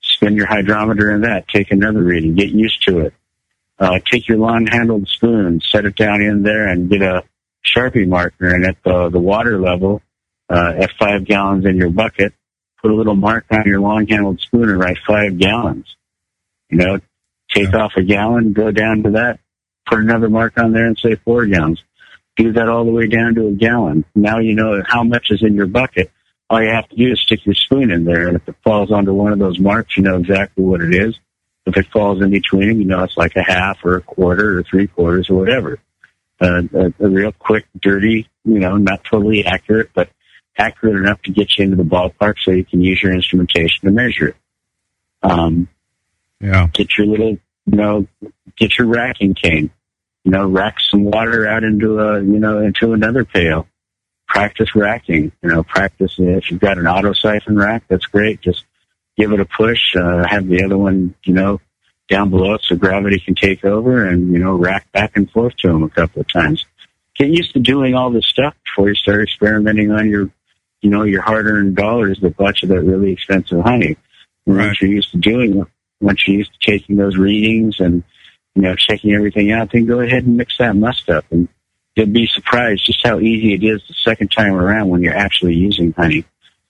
spin 0.00 0.36
your 0.36 0.46
hydrometer 0.46 1.12
in 1.12 1.22
that, 1.22 1.48
take 1.48 1.70
another 1.70 2.02
reading, 2.02 2.34
get 2.34 2.50
used 2.50 2.82
to 2.86 3.00
it. 3.00 3.14
Uh, 3.78 3.98
take 4.10 4.28
your 4.28 4.36
long 4.36 4.66
handled 4.66 5.08
spoon, 5.08 5.58
set 5.62 5.86
it 5.86 5.96
down 5.96 6.20
in 6.20 6.42
there 6.42 6.68
and 6.68 6.90
get 6.90 7.00
a 7.00 7.24
Sharpie 7.64 8.06
marker 8.06 8.54
and 8.54 8.66
at 8.66 8.76
the, 8.84 9.08
the 9.08 9.18
water 9.18 9.58
level, 9.58 10.02
uh, 10.50 10.74
at 10.76 10.90
five 10.98 11.24
gallons 11.24 11.64
in 11.64 11.76
your 11.76 11.88
bucket, 11.88 12.34
put 12.82 12.90
a 12.90 12.94
little 12.94 13.14
mark 13.14 13.46
on 13.50 13.62
your 13.64 13.80
long 13.80 14.06
handled 14.06 14.38
spoon 14.40 14.68
and 14.68 14.78
write 14.78 14.98
five 15.06 15.38
gallons. 15.38 15.96
You 16.68 16.78
know, 16.78 17.00
take 17.54 17.72
off 17.72 17.92
a 17.96 18.02
gallon, 18.02 18.52
go 18.52 18.70
down 18.70 19.04
to 19.04 19.10
that, 19.12 19.40
put 19.86 20.00
another 20.00 20.28
mark 20.28 20.58
on 20.58 20.72
there 20.72 20.86
and 20.86 20.98
say 20.98 21.14
four 21.14 21.46
gallons 21.46 21.82
do 22.42 22.52
that 22.52 22.68
all 22.68 22.84
the 22.84 22.92
way 22.92 23.06
down 23.06 23.34
to 23.34 23.48
a 23.48 23.52
gallon. 23.52 24.04
Now 24.14 24.38
you 24.38 24.54
know 24.54 24.82
how 24.86 25.02
much 25.02 25.30
is 25.30 25.42
in 25.42 25.54
your 25.54 25.66
bucket. 25.66 26.10
All 26.48 26.62
you 26.62 26.70
have 26.70 26.88
to 26.88 26.96
do 26.96 27.12
is 27.12 27.20
stick 27.20 27.46
your 27.46 27.54
spoon 27.54 27.90
in 27.90 28.04
there, 28.04 28.26
and 28.26 28.36
if 28.36 28.48
it 28.48 28.56
falls 28.64 28.90
onto 28.90 29.12
one 29.12 29.32
of 29.32 29.38
those 29.38 29.58
marks, 29.58 29.96
you 29.96 30.02
know 30.02 30.16
exactly 30.16 30.64
what 30.64 30.80
it 30.80 30.94
is. 30.94 31.18
If 31.66 31.76
it 31.76 31.86
falls 31.92 32.20
in 32.22 32.30
between 32.30 32.68
them, 32.68 32.80
you 32.80 32.86
know 32.86 33.04
it's 33.04 33.16
like 33.16 33.36
a 33.36 33.42
half 33.42 33.84
or 33.84 33.96
a 33.96 34.00
quarter 34.00 34.58
or 34.58 34.62
three 34.64 34.86
quarters 34.86 35.30
or 35.30 35.34
whatever. 35.34 35.78
Uh, 36.40 36.62
a, 36.74 36.92
a 36.98 37.08
real 37.08 37.32
quick, 37.32 37.66
dirty, 37.78 38.28
you 38.44 38.58
know, 38.58 38.76
not 38.76 39.04
totally 39.04 39.44
accurate, 39.44 39.90
but 39.94 40.08
accurate 40.56 40.96
enough 40.96 41.20
to 41.22 41.30
get 41.30 41.56
you 41.56 41.64
into 41.64 41.76
the 41.76 41.82
ballpark 41.82 42.36
so 42.42 42.50
you 42.50 42.64
can 42.64 42.80
use 42.80 43.02
your 43.02 43.12
instrumentation 43.12 43.86
to 43.86 43.92
measure 43.92 44.28
it. 44.28 44.36
Um, 45.22 45.68
yeah. 46.40 46.68
Get 46.72 46.96
your 46.96 47.06
little, 47.06 47.38
you 47.66 47.76
know, 47.76 48.06
get 48.56 48.78
your 48.78 48.86
racking 48.86 49.34
cane 49.34 49.70
you 50.24 50.30
know, 50.30 50.46
rack 50.46 50.76
some 50.80 51.04
water 51.04 51.46
out 51.46 51.64
into 51.64 51.98
a, 51.98 52.20
you 52.20 52.38
know, 52.38 52.58
into 52.58 52.92
another 52.92 53.24
pail. 53.24 53.66
Practice 54.28 54.76
racking, 54.76 55.32
you 55.42 55.48
know, 55.48 55.62
practice. 55.62 56.14
If 56.18 56.50
you've 56.50 56.60
got 56.60 56.78
an 56.78 56.86
auto 56.86 57.12
siphon 57.14 57.56
rack, 57.56 57.84
that's 57.88 58.06
great. 58.06 58.40
Just 58.40 58.64
give 59.16 59.32
it 59.32 59.40
a 59.40 59.44
push, 59.44 59.96
uh, 59.96 60.26
have 60.28 60.46
the 60.46 60.62
other 60.62 60.78
one, 60.78 61.14
you 61.24 61.34
know, 61.34 61.60
down 62.08 62.30
below 62.30 62.58
so 62.62 62.76
gravity 62.76 63.18
can 63.18 63.34
take 63.34 63.64
over 63.64 64.06
and, 64.06 64.32
you 64.32 64.38
know, 64.38 64.54
rack 64.54 64.90
back 64.92 65.16
and 65.16 65.30
forth 65.30 65.56
to 65.58 65.68
them 65.68 65.82
a 65.82 65.88
couple 65.88 66.20
of 66.20 66.28
times. 66.32 66.64
Get 67.16 67.28
used 67.28 67.52
to 67.54 67.58
doing 67.58 67.94
all 67.94 68.10
this 68.10 68.26
stuff 68.26 68.54
before 68.64 68.88
you 68.88 68.94
start 68.94 69.22
experimenting 69.22 69.90
on 69.90 70.08
your, 70.08 70.30
you 70.80 70.90
know, 70.90 71.02
your 71.02 71.22
hard 71.22 71.46
earned 71.46 71.76
dollars 71.76 72.20
that 72.20 72.36
bought 72.36 72.62
you 72.62 72.68
that 72.68 72.82
really 72.82 73.12
expensive 73.12 73.60
honey. 73.62 73.96
Right. 74.46 74.66
Once 74.66 74.80
you're 74.80 74.90
used 74.90 75.10
to 75.10 75.18
doing, 75.18 75.58
it, 75.58 75.66
once 76.00 76.26
you're 76.26 76.38
used 76.38 76.52
to 76.52 76.70
taking 76.70 76.96
those 76.96 77.16
readings 77.16 77.80
and, 77.80 78.04
you 78.54 78.62
know, 78.62 78.74
checking 78.74 79.12
everything 79.12 79.52
out, 79.52 79.70
then 79.72 79.86
go 79.86 80.00
ahead 80.00 80.24
and 80.24 80.36
mix 80.36 80.58
that 80.58 80.76
must 80.76 81.08
up. 81.08 81.24
And 81.30 81.48
you'll 81.96 82.06
be 82.06 82.26
surprised 82.26 82.84
just 82.84 83.06
how 83.06 83.20
easy 83.20 83.54
it 83.54 83.64
is 83.64 83.82
the 83.86 83.94
second 83.94 84.30
time 84.30 84.54
around 84.54 84.88
when 84.88 85.02
you're 85.02 85.16
actually 85.16 85.54
using 85.54 85.92
honey 85.92 86.24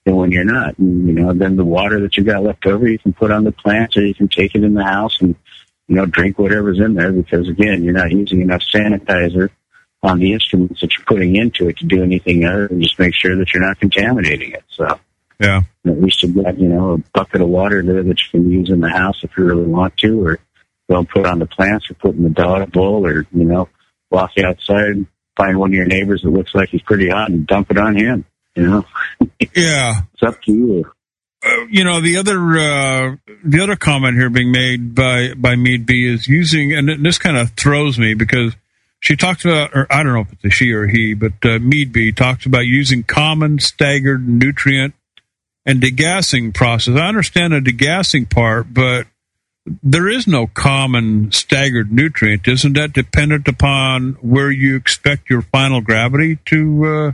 than 0.05 0.15
when 0.15 0.31
you're 0.31 0.43
not. 0.43 0.77
And, 0.77 1.07
you 1.07 1.13
know, 1.13 1.33
then 1.33 1.55
the 1.55 1.65
water 1.65 1.99
that 2.01 2.17
you 2.17 2.23
got 2.23 2.43
left 2.43 2.65
over, 2.65 2.87
you 2.87 2.99
can 2.99 3.13
put 3.13 3.31
on 3.31 3.43
the 3.43 3.51
plants 3.51 3.97
or 3.97 4.05
you 4.05 4.13
can 4.13 4.27
take 4.27 4.55
it 4.55 4.63
in 4.63 4.73
the 4.73 4.83
house 4.83 5.21
and, 5.21 5.35
you 5.87 5.95
know, 5.95 6.05
drink 6.05 6.39
whatever's 6.39 6.79
in 6.79 6.93
there 6.93 7.11
because, 7.11 7.47
again, 7.49 7.83
you're 7.83 7.93
not 7.93 8.11
using 8.11 8.41
enough 8.41 8.61
sanitizer 8.61 9.49
on 10.03 10.19
the 10.19 10.33
instruments 10.33 10.81
that 10.81 10.95
you're 10.97 11.05
putting 11.05 11.35
into 11.35 11.67
it 11.67 11.77
to 11.77 11.85
do 11.85 12.01
anything 12.01 12.43
other 12.45 12.67
than 12.67 12.81
just 12.81 12.97
make 12.97 13.13
sure 13.13 13.35
that 13.35 13.53
you're 13.53 13.63
not 13.63 13.79
contaminating 13.79 14.51
it. 14.51 14.63
So, 14.69 14.99
yeah. 15.39 15.61
At 15.85 15.99
least 15.99 16.21
you've 16.21 16.35
got, 16.35 16.59
you 16.59 16.67
know, 16.67 16.93
a 16.93 16.97
bucket 17.13 17.41
of 17.41 17.49
water 17.49 17.81
there 17.81 18.03
that 18.03 18.19
you 18.23 18.29
can 18.29 18.51
use 18.51 18.69
in 18.69 18.79
the 18.79 18.89
house 18.89 19.23
if 19.23 19.35
you 19.35 19.43
really 19.43 19.65
want 19.65 19.97
to, 19.97 20.25
or 20.25 20.39
they'll 20.87 21.05
put 21.05 21.25
on 21.25 21.39
the 21.39 21.45
plants 21.45 21.89
or 21.89 21.95
put 21.95 22.15
in 22.15 22.23
the 22.23 22.29
dog 22.29 22.71
bowl 22.71 23.05
or, 23.05 23.25
you 23.31 23.43
know, 23.43 23.69
walk 24.09 24.31
outside, 24.43 24.87
and 24.87 25.07
find 25.37 25.57
one 25.57 25.69
of 25.69 25.73
your 25.73 25.85
neighbors 25.85 26.21
that 26.21 26.29
looks 26.29 26.53
like 26.53 26.69
he's 26.69 26.81
pretty 26.81 27.09
hot 27.09 27.29
and 27.29 27.47
dump 27.47 27.71
it 27.71 27.77
on 27.77 27.95
him, 27.95 28.25
you 28.55 28.67
know? 28.67 28.85
yeah. 29.55 30.01
It's 30.13 30.23
up 30.23 30.41
to 30.43 30.51
you. 30.51 30.91
Uh, 31.43 31.65
you 31.71 31.83
know 31.83 32.01
the 32.01 32.17
other 32.17 32.37
uh, 32.37 33.15
the 33.43 33.61
other 33.61 33.75
comment 33.75 34.15
here 34.15 34.29
being 34.29 34.51
made 34.51 34.93
by 34.93 35.33
by 35.33 35.55
Mead 35.55 35.87
B 35.87 36.05
is 36.05 36.27
using 36.27 36.71
and 36.71 37.03
this 37.03 37.17
kind 37.17 37.35
of 37.35 37.49
throws 37.51 37.97
me 37.97 38.13
because 38.13 38.55
she 38.99 39.15
talks 39.15 39.43
about 39.43 39.71
or 39.73 39.87
I 39.89 40.03
don't 40.03 40.13
know 40.13 40.19
if 40.19 40.33
it's 40.33 40.45
a 40.45 40.49
she 40.51 40.71
or 40.71 40.85
he 40.85 41.15
but 41.15 41.33
uh, 41.43 41.57
Mead 41.57 41.91
B 41.91 42.11
talks 42.11 42.45
about 42.45 42.67
using 42.67 43.01
common 43.01 43.57
staggered 43.57 44.27
nutrient 44.27 44.93
and 45.65 45.81
degassing 45.81 46.53
process. 46.53 46.95
I 46.95 47.07
understand 47.07 47.53
the 47.53 47.59
degassing 47.59 48.29
part, 48.29 48.71
but 48.71 49.07
there 49.65 50.09
is 50.09 50.27
no 50.27 50.47
common 50.47 51.31
staggered 51.31 51.91
nutrient. 51.91 52.47
Isn't 52.47 52.73
that 52.73 52.93
dependent 52.93 53.47
upon 53.47 54.13
where 54.21 54.49
you 54.49 54.75
expect 54.75 55.29
your 55.29 55.41
final 55.41 55.81
gravity 55.81 56.37
to 56.45 56.85
uh, 56.85 57.11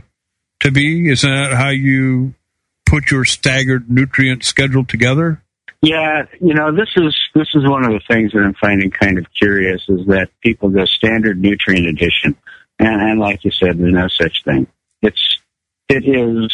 to 0.60 0.70
be? 0.70 1.10
Isn't 1.10 1.30
that 1.30 1.52
how 1.52 1.70
you 1.70 2.34
put 2.86 3.10
your 3.10 3.24
staggered 3.24 3.90
nutrient 3.90 4.44
schedule 4.44 4.84
together? 4.84 5.42
Yeah, 5.82 6.24
you 6.40 6.54
know, 6.54 6.74
this 6.74 6.88
is 6.96 7.16
this 7.34 7.48
is 7.54 7.68
one 7.68 7.84
of 7.84 7.92
the 7.92 8.00
things 8.08 8.32
that 8.32 8.40
I'm 8.40 8.54
finding 8.54 8.90
kind 8.90 9.18
of 9.18 9.26
curious 9.32 9.82
is 9.88 10.06
that 10.06 10.30
people 10.42 10.70
go 10.70 10.86
standard 10.86 11.40
nutrient 11.40 11.86
addition, 11.86 12.36
and, 12.78 13.00
and 13.00 13.20
like 13.20 13.44
you 13.44 13.50
said, 13.50 13.78
there's 13.78 13.92
no 13.92 14.08
such 14.08 14.42
thing. 14.44 14.66
It's 15.02 15.38
it 15.88 16.04
is 16.08 16.52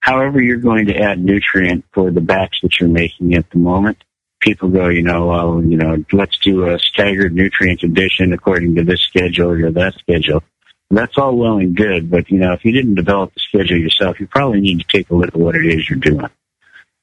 however 0.00 0.42
you're 0.42 0.58
going 0.58 0.86
to 0.86 0.96
add 0.96 1.24
nutrient 1.24 1.84
for 1.92 2.10
the 2.10 2.20
batch 2.20 2.56
that 2.62 2.78
you're 2.78 2.88
making 2.88 3.34
at 3.34 3.48
the 3.50 3.58
moment 3.58 4.02
people 4.40 4.68
go, 4.68 4.88
you 4.88 5.02
know, 5.02 5.26
well, 5.26 5.62
you 5.62 5.76
know, 5.76 6.04
let's 6.12 6.38
do 6.38 6.68
a 6.68 6.78
staggered 6.78 7.34
nutrient 7.34 7.82
addition 7.82 8.32
according 8.32 8.74
to 8.76 8.84
this 8.84 9.00
schedule 9.00 9.50
or 9.50 9.70
that 9.72 9.94
schedule. 9.94 10.42
That's 10.90 11.18
all 11.18 11.36
well 11.36 11.58
and 11.58 11.76
good, 11.76 12.10
but 12.10 12.30
you 12.30 12.38
know, 12.38 12.52
if 12.52 12.64
you 12.64 12.70
didn't 12.70 12.94
develop 12.94 13.34
the 13.34 13.40
schedule 13.40 13.76
yourself, 13.76 14.20
you 14.20 14.28
probably 14.28 14.60
need 14.60 14.80
to 14.80 14.86
take 14.86 15.10
a 15.10 15.14
look 15.14 15.28
at 15.28 15.36
what 15.36 15.56
it 15.56 15.66
is 15.66 15.90
you're 15.90 15.98
doing. 15.98 16.28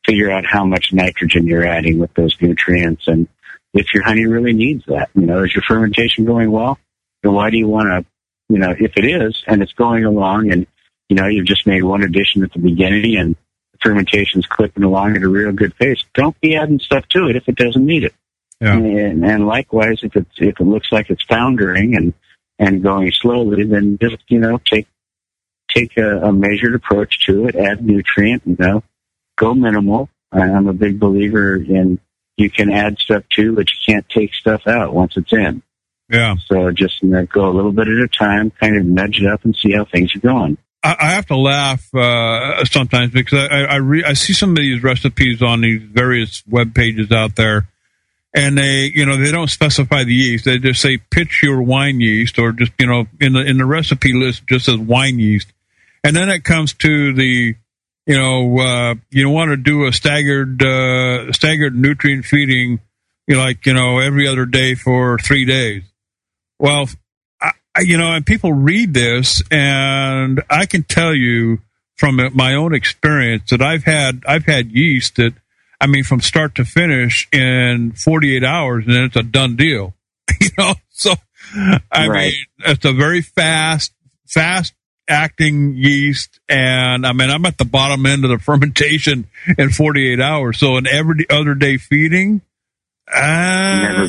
Figure 0.05 0.31
out 0.31 0.45
how 0.45 0.65
much 0.65 0.93
nitrogen 0.93 1.47
you're 1.47 1.65
adding 1.65 1.99
with 1.99 2.14
those 2.14 2.35
nutrients 2.41 3.07
and 3.07 3.27
if 3.73 3.93
your 3.93 4.03
honey 4.03 4.26
really 4.26 4.53
needs 4.53 4.85
that. 4.85 5.10
You 5.15 5.26
know, 5.26 5.43
is 5.43 5.53
your 5.53 5.64
fermentation 5.64 6.26
going 6.26 6.51
well? 6.51 6.77
And 7.23 7.34
why 7.34 7.49
do 7.49 7.57
you 7.57 7.68
want 7.68 7.88
to, 7.88 8.05
you 8.49 8.60
know, 8.60 8.72
if 8.77 8.93
it 8.95 9.05
is 9.05 9.43
and 9.47 9.61
it's 9.61 9.73
going 9.73 10.05
along 10.05 10.51
and, 10.51 10.65
you 11.10 11.18
know, 11.18 11.27
you've 11.27 11.47
just 11.47 11.68
made 11.68 11.84
one 11.84 12.03
addition 12.03 12.43
at 12.43 12.53
the 12.53 12.60
beginning 12.60 13.18
and 13.18 13.35
fermentation's 13.84 14.45
clipping 14.47 14.84
along 14.84 15.15
at 15.15 15.23
a 15.23 15.27
real 15.27 15.51
good 15.51 15.76
pace, 15.77 16.03
don't 16.14 16.39
be 16.41 16.55
adding 16.55 16.80
stuff 16.80 17.07
to 17.10 17.27
it 17.27 17.35
if 17.35 17.47
it 17.47 17.55
doesn't 17.55 17.85
need 17.85 18.03
it. 18.03 18.14
Yeah. 18.60 18.73
And, 18.73 19.26
and 19.26 19.45
likewise, 19.45 19.99
if 20.03 20.15
it's, 20.15 20.31
if 20.38 20.60
it 20.60 20.65
looks 20.65 20.91
like 20.91 21.10
it's 21.10 21.23
foundering 21.23 21.95
and, 21.95 22.14
and 22.57 22.81
going 22.81 23.11
slowly, 23.11 23.65
then 23.65 23.97
just, 24.01 24.23
you 24.30 24.39
know, 24.39 24.60
take, 24.65 24.88
take 25.69 25.97
a, 25.97 26.19
a 26.19 26.31
measured 26.31 26.76
approach 26.76 27.26
to 27.26 27.47
it, 27.47 27.55
add 27.55 27.85
nutrient, 27.85 28.43
you 28.45 28.55
know, 28.57 28.84
go 29.35 29.53
minimal. 29.53 30.10
I'm 30.31 30.68
a 30.68 30.73
big 30.73 30.99
believer 30.99 31.55
in 31.55 31.99
you 32.38 32.49
can 32.49 32.72
add 32.72 32.97
stuff 32.99 33.23
to, 33.35 33.53
but 33.53 33.69
you 33.69 33.77
can't 33.85 34.07
take 34.10 34.34
stuff 34.34 34.65
out 34.68 34.93
once 34.93 35.18
it's 35.18 35.31
in. 35.31 35.61
Yeah. 36.10 36.35
So 36.47 36.72
just 36.72 37.01
you 37.01 37.10
know, 37.10 37.26
go 37.26 37.47
a 37.47 37.53
little 37.53 37.72
bit 37.72 37.88
at 37.88 37.93
a 37.93 38.07
time, 38.07 38.51
kind 38.51 38.77
of 38.77 38.85
nudge 38.85 39.22
it 39.22 39.27
up 39.27 39.45
and 39.45 39.55
see 39.55 39.73
how 39.73 39.85
things 39.85 40.15
are 40.15 40.19
going. 40.19 40.57
I, 40.84 40.95
I 40.99 41.11
have 41.11 41.26
to 41.27 41.38
laugh 41.38 41.93
uh, 41.95 42.64
sometimes 42.65 43.14
because 43.14 43.47
I 43.49 43.64
I, 43.64 43.76
re- 43.77 44.03
I 44.03 44.14
see 44.14 44.34
some 44.34 44.51
of 44.51 44.57
these 44.57 44.84
recipes 44.84 45.41
on 45.41 45.61
these 45.61 45.81
various 45.81 46.43
web 46.47 46.76
pages 46.76 47.11
out 47.11 47.35
there, 47.35 47.68
and 48.34 48.57
they 48.57 48.91
you 48.93 49.05
know 49.05 49.18
they 49.18 49.31
don't 49.31 49.49
specify 49.49 50.03
the 50.03 50.14
yeast. 50.14 50.45
They 50.45 50.60
just 50.60 50.81
say 50.81 50.97
pitch 50.97 51.41
your 51.41 51.61
wine 51.61 52.01
yeast, 52.01 52.38
or 52.38 52.51
just 52.51 52.73
you 52.77 52.88
know 52.88 53.07
in 53.22 53.34
the 53.34 53.41
in 53.41 53.57
the 53.57 53.65
recipe 53.65 54.14
list 54.14 54.45
just 54.47 54.65
says 54.65 54.77
wine 54.77 55.19
yeast, 55.19 55.51
and 56.03 56.15
then 56.15 56.30
it 56.30 56.43
comes 56.43 56.73
to 56.73 57.14
the 57.14 57.55
you 58.05 58.18
know 58.18 58.60
uh, 58.60 58.95
you 59.10 59.30
want 59.30 59.51
to 59.51 59.57
do 59.57 59.85
a 59.85 59.93
staggered 59.93 60.61
uh, 60.61 61.31
staggered 61.31 61.76
nutrient 61.76 62.26
feeding, 62.26 62.80
you 63.27 63.35
know, 63.35 63.41
like 63.41 63.65
you 63.65 63.73
know 63.73 63.99
every 63.99 64.27
other 64.27 64.45
day 64.45 64.76
for 64.76 65.18
three 65.18 65.45
days. 65.45 65.84
Well, 66.60 66.88
you 67.79 67.97
know, 67.97 68.13
and 68.13 68.25
people 68.25 68.53
read 68.53 68.93
this, 68.93 69.41
and 69.49 70.43
I 70.49 70.65
can 70.65 70.83
tell 70.83 71.13
you 71.13 71.59
from 71.97 72.19
my 72.33 72.53
own 72.55 72.73
experience 72.73 73.49
that 73.51 73.61
I've 73.61 73.83
had 73.83 74.23
I've 74.27 74.45
had 74.45 74.71
yeast 74.71 75.15
that 75.17 75.33
I 75.79 75.87
mean 75.87 76.03
from 76.03 76.21
start 76.21 76.55
to 76.55 76.65
finish 76.65 77.27
in 77.31 77.91
48 77.93 78.43
hours, 78.43 78.85
and 78.85 78.93
then 78.95 79.03
it's 79.05 79.15
a 79.15 79.23
done 79.23 79.55
deal. 79.55 79.93
you 80.41 80.49
know, 80.57 80.73
so 80.89 81.13
I 81.91 82.07
Right. 82.07 82.31
mean 82.31 82.33
it's 82.65 82.85
a 82.85 82.93
very 82.93 83.21
fast 83.21 83.91
fast 84.27 84.73
acting 85.09 85.73
yeast, 85.75 86.39
and 86.49 87.05
I 87.05 87.13
mean 87.13 87.29
I'm 87.29 87.45
at 87.45 87.57
the 87.57 87.65
bottom 87.65 88.05
end 88.05 88.23
of 88.23 88.29
the 88.31 88.39
fermentation 88.43 89.27
in 89.57 89.69
48 89.71 90.19
hours. 90.19 90.59
So 90.59 90.77
an 90.77 90.87
every 90.87 91.29
other 91.29 91.53
day 91.55 91.77
feeding. 91.77 92.41
Uh. 93.11 94.07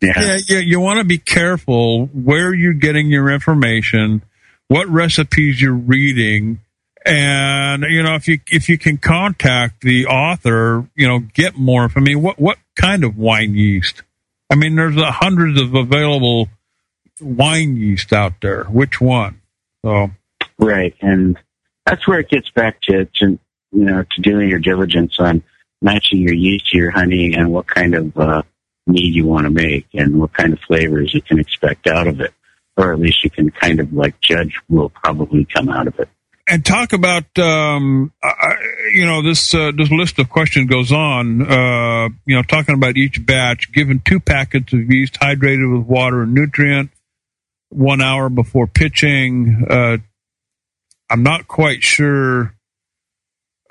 Yeah. 0.00 0.12
yeah, 0.16 0.38
yeah, 0.48 0.58
you 0.58 0.80
want 0.80 0.98
to 0.98 1.04
be 1.04 1.18
careful 1.18 2.06
where 2.06 2.52
you're 2.54 2.72
getting 2.74 3.08
your 3.08 3.30
information, 3.30 4.22
what 4.68 4.88
recipes 4.88 5.60
you're 5.60 5.72
reading, 5.72 6.60
and 7.04 7.82
you 7.84 8.02
know 8.02 8.14
if 8.14 8.28
you 8.28 8.40
if 8.50 8.68
you 8.68 8.78
can 8.78 8.98
contact 8.98 9.82
the 9.82 10.06
author, 10.06 10.88
you 10.94 11.08
know, 11.08 11.20
get 11.20 11.56
more. 11.56 11.88
I 11.94 12.00
mean, 12.00 12.22
what 12.22 12.38
what 12.38 12.58
kind 12.76 13.04
of 13.04 13.16
wine 13.16 13.54
yeast? 13.54 14.02
I 14.50 14.56
mean, 14.56 14.76
there's 14.76 14.96
hundreds 14.96 15.60
of 15.60 15.74
available 15.74 16.48
wine 17.20 17.76
yeast 17.76 18.12
out 18.12 18.34
there. 18.40 18.64
Which 18.64 19.00
one? 19.00 19.40
So 19.84 20.10
Right, 20.58 20.94
and 21.00 21.38
that's 21.84 22.06
where 22.06 22.20
it 22.20 22.28
gets 22.28 22.50
back 22.50 22.80
to, 22.82 23.06
to 23.06 23.38
you 23.72 23.84
know 23.84 24.04
to 24.08 24.20
doing 24.22 24.48
your 24.48 24.60
diligence 24.60 25.16
on 25.18 25.42
matching 25.84 26.18
your 26.20 26.34
yeast 26.34 26.66
to 26.70 26.78
your 26.78 26.90
honey 26.90 27.34
and 27.34 27.52
what 27.52 27.66
kind 27.68 27.94
of 27.94 28.16
uh, 28.16 28.42
mead 28.86 29.14
you 29.14 29.26
want 29.26 29.44
to 29.44 29.50
make 29.50 29.86
and 29.94 30.18
what 30.18 30.32
kind 30.32 30.52
of 30.54 30.58
flavors 30.66 31.12
you 31.14 31.20
can 31.22 31.38
expect 31.38 31.86
out 31.86 32.06
of 32.08 32.20
it, 32.20 32.32
or 32.76 32.92
at 32.94 32.98
least 32.98 33.22
you 33.22 33.30
can 33.30 33.50
kind 33.50 33.78
of 33.80 33.92
like 33.92 34.18
judge 34.20 34.58
will 34.68 34.88
probably 34.88 35.44
come 35.54 35.68
out 35.68 35.86
of 35.86 35.98
it. 36.00 36.08
and 36.48 36.64
talk 36.64 36.92
about 36.92 37.24
um, 37.38 38.12
I- 38.22 38.54
you 38.94 39.04
know 39.06 39.22
this 39.22 39.54
uh, 39.54 39.72
this 39.76 39.90
list 39.90 40.18
of 40.18 40.28
questions 40.30 40.68
goes 40.70 40.90
on. 40.92 41.42
Uh, 41.42 42.08
you 42.26 42.34
know, 42.36 42.42
talking 42.42 42.74
about 42.74 42.96
each 42.96 43.24
batch, 43.24 43.72
given 43.72 44.00
two 44.04 44.20
packets 44.20 44.72
of 44.72 44.90
yeast 44.90 45.14
hydrated 45.20 45.70
with 45.76 45.86
water 45.86 46.22
and 46.22 46.32
nutrient, 46.34 46.90
one 47.70 48.00
hour 48.00 48.28
before 48.28 48.66
pitching. 48.66 49.66
Uh, 49.68 49.96
I'm 51.10 51.22
not 51.22 51.46
quite 51.48 51.82
sure. 51.82 52.53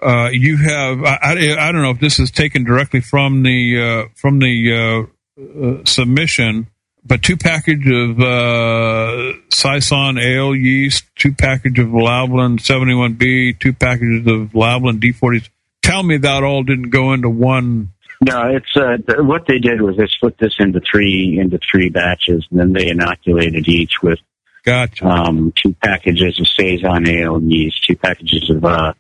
Uh, 0.03 0.29
you 0.31 0.57
have 0.57 1.03
I, 1.03 1.17
I, 1.21 1.67
I 1.67 1.71
don't 1.71 1.81
know 1.81 1.91
if 1.91 1.99
this 1.99 2.19
is 2.19 2.31
taken 2.31 2.63
directly 2.63 2.99
from 2.99 3.43
the 3.43 4.05
uh, 4.07 4.09
from 4.15 4.39
the 4.39 5.07
uh, 5.39 5.41
uh, 5.41 5.85
submission, 5.85 6.67
but 7.05 7.21
two 7.21 7.37
package 7.37 7.87
of 7.87 8.19
uh, 8.19 9.33
Saison 9.49 10.17
ale 10.17 10.55
yeast, 10.55 11.05
two 11.15 11.33
package 11.33 11.79
of 11.79 11.87
Lalvin 11.87 12.59
71B, 12.59 13.59
two 13.59 13.73
packages 13.73 14.27
of 14.27 14.51
Lalvin 14.51 14.99
D40s. 14.99 15.49
Tell 15.81 16.03
me 16.03 16.17
that 16.17 16.43
all 16.43 16.63
didn't 16.63 16.89
go 16.89 17.13
into 17.13 17.29
one. 17.29 17.93
No, 18.21 18.47
it's 18.47 18.75
uh, 18.75 18.97
th- 18.97 19.19
what 19.19 19.47
they 19.47 19.59
did 19.59 19.81
was 19.81 19.97
they 19.97 20.07
split 20.07 20.37
this 20.37 20.55
into 20.59 20.79
three 20.79 21.39
into 21.39 21.59
three 21.69 21.89
batches, 21.89 22.47
and 22.51 22.59
then 22.59 22.73
they 22.73 22.89
inoculated 22.89 23.67
each 23.67 24.01
with 24.01 24.19
Gotcha. 24.63 25.05
um, 25.05 25.51
two 25.61 25.73
packages 25.83 26.39
of 26.39 26.47
saison 26.47 27.07
ale 27.07 27.41
yeast, 27.41 27.83
two 27.83 27.97
packages 27.97 28.49
of 28.49 28.63
uh, 28.63 28.93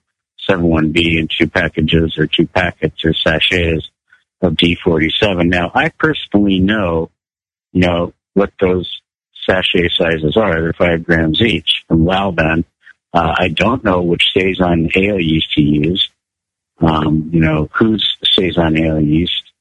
71B, 0.49 1.19
in 1.19 1.27
two 1.27 1.47
packages 1.47 2.17
or 2.17 2.27
two 2.27 2.47
packets 2.47 3.03
or 3.05 3.13
sachets 3.13 3.89
of 4.41 4.53
D47. 4.53 5.47
Now, 5.47 5.71
I 5.73 5.89
personally 5.89 6.59
know, 6.59 7.09
you 7.71 7.81
know, 7.81 8.13
what 8.33 8.51
those 8.59 9.01
sachet 9.49 9.89
sizes 9.89 10.37
are. 10.37 10.61
They're 10.61 10.73
five 10.73 11.03
grams 11.03 11.41
each 11.41 11.83
from 11.87 12.05
Lalvin. 12.05 12.65
Uh, 13.13 13.35
I 13.37 13.49
don't 13.49 13.83
know 13.83 14.01
which 14.01 14.31
saison 14.35 14.89
ale 14.95 15.19
yeast 15.19 15.53
to 15.53 15.61
use. 15.61 16.09
Um, 16.81 17.29
you 17.31 17.39
know, 17.39 17.69
whose 17.73 18.17
saison 18.23 18.77
ale 18.77 18.99
yeast. 18.99 19.51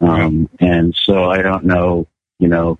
Um, 0.00 0.48
and 0.60 0.94
so 0.94 1.24
I 1.24 1.42
don't 1.42 1.64
know, 1.64 2.06
you 2.38 2.48
know, 2.48 2.78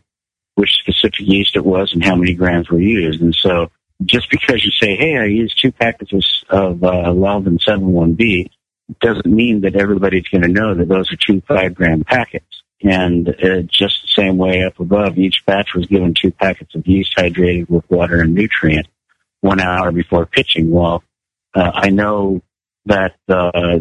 which 0.55 0.79
specific 0.81 1.21
yeast 1.21 1.57
it 1.57 1.65
was 1.65 1.93
and 1.93 2.05
how 2.05 2.15
many 2.15 2.35
grams 2.35 2.71
were 2.71 2.81
used. 2.81 3.21
And 3.21 3.35
so 3.35 3.71
just 4.05 4.31
because 4.31 4.64
you 4.64 4.70
say, 4.73 4.97
hey, 4.97 5.16
I 5.16 5.24
used 5.24 5.60
two 5.60 5.73
packets 5.73 6.12
of 6.51 6.82
uh, 6.82 7.12
Lalvin 7.12 7.59
71B, 7.59 8.51
doesn't 9.01 9.27
mean 9.27 9.62
that 9.62 9.74
everybody's 9.74 10.28
going 10.28 10.43
to 10.43 10.48
know 10.48 10.74
that 10.74 10.89
those 10.89 11.12
are 11.12 11.16
two 11.16 11.40
five 11.48 11.74
gram 11.74 12.05
packets. 12.05 12.62
And 12.82 13.28
uh, 13.28 13.62
just 13.62 14.02
the 14.02 14.09
same 14.09 14.36
way 14.36 14.62
up 14.62 14.78
above, 14.78 15.18
each 15.18 15.44
batch 15.47 15.74
was 15.74 15.86
given 15.86 16.14
two 16.14 16.31
packets 16.31 16.74
of 16.74 16.86
yeast 16.86 17.16
hydrated 17.16 17.68
with 17.70 17.90
water 17.90 18.20
and 18.20 18.35
nutrient 18.35 18.86
one 19.40 19.60
hour 19.60 19.90
before 19.93 20.27
pitching. 20.27 20.70
Well, 20.70 21.02
uh, 21.55 21.70
I 21.74 21.89
know 21.90 22.43
that 22.85 23.16
uh, 23.28 23.81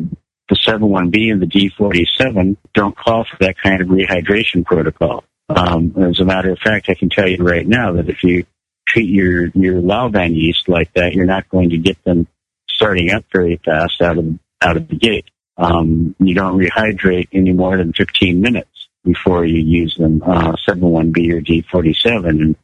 the 0.49 0.55
71B 0.55 1.31
and 1.31 1.41
the 1.41 1.47
D47 1.47 2.57
don't 2.73 2.97
call 2.97 3.25
for 3.25 3.37
that 3.41 3.57
kind 3.61 3.81
of 3.81 3.89
rehydration 3.89 4.65
protocol. 4.65 5.23
Um, 5.49 5.93
as 5.97 6.19
a 6.19 6.25
matter 6.25 6.51
of 6.51 6.59
fact, 6.59 6.89
I 6.89 6.95
can 6.95 7.09
tell 7.09 7.27
you 7.27 7.43
right 7.43 7.67
now 7.67 7.93
that 7.93 8.09
if 8.09 8.23
you 8.23 8.45
treat 8.87 9.09
your 9.09 9.47
your 9.47 9.81
Lalvin 9.81 10.35
yeast 10.35 10.69
like 10.69 10.93
that, 10.93 11.13
you're 11.13 11.25
not 11.25 11.49
going 11.49 11.71
to 11.71 11.77
get 11.77 12.03
them 12.03 12.27
starting 12.69 13.11
up 13.11 13.25
very 13.31 13.59
fast 13.63 14.01
out 14.01 14.17
of 14.17 14.39
out 14.61 14.77
of 14.77 14.87
the 14.87 14.95
gate. 14.95 15.25
Um, 15.57 16.15
you 16.19 16.35
don't 16.35 16.57
rehydrate 16.57 17.29
any 17.31 17.53
more 17.53 17.77
than 17.77 17.93
15 17.93 18.41
minutes 18.41 18.87
before 19.03 19.45
you 19.45 19.61
use 19.61 19.95
them. 19.95 20.21
Uh, 20.21 20.55
71B 20.67 21.31
or 21.31 21.41
D47, 21.41 22.29
and 22.29 22.39
you 22.39 22.55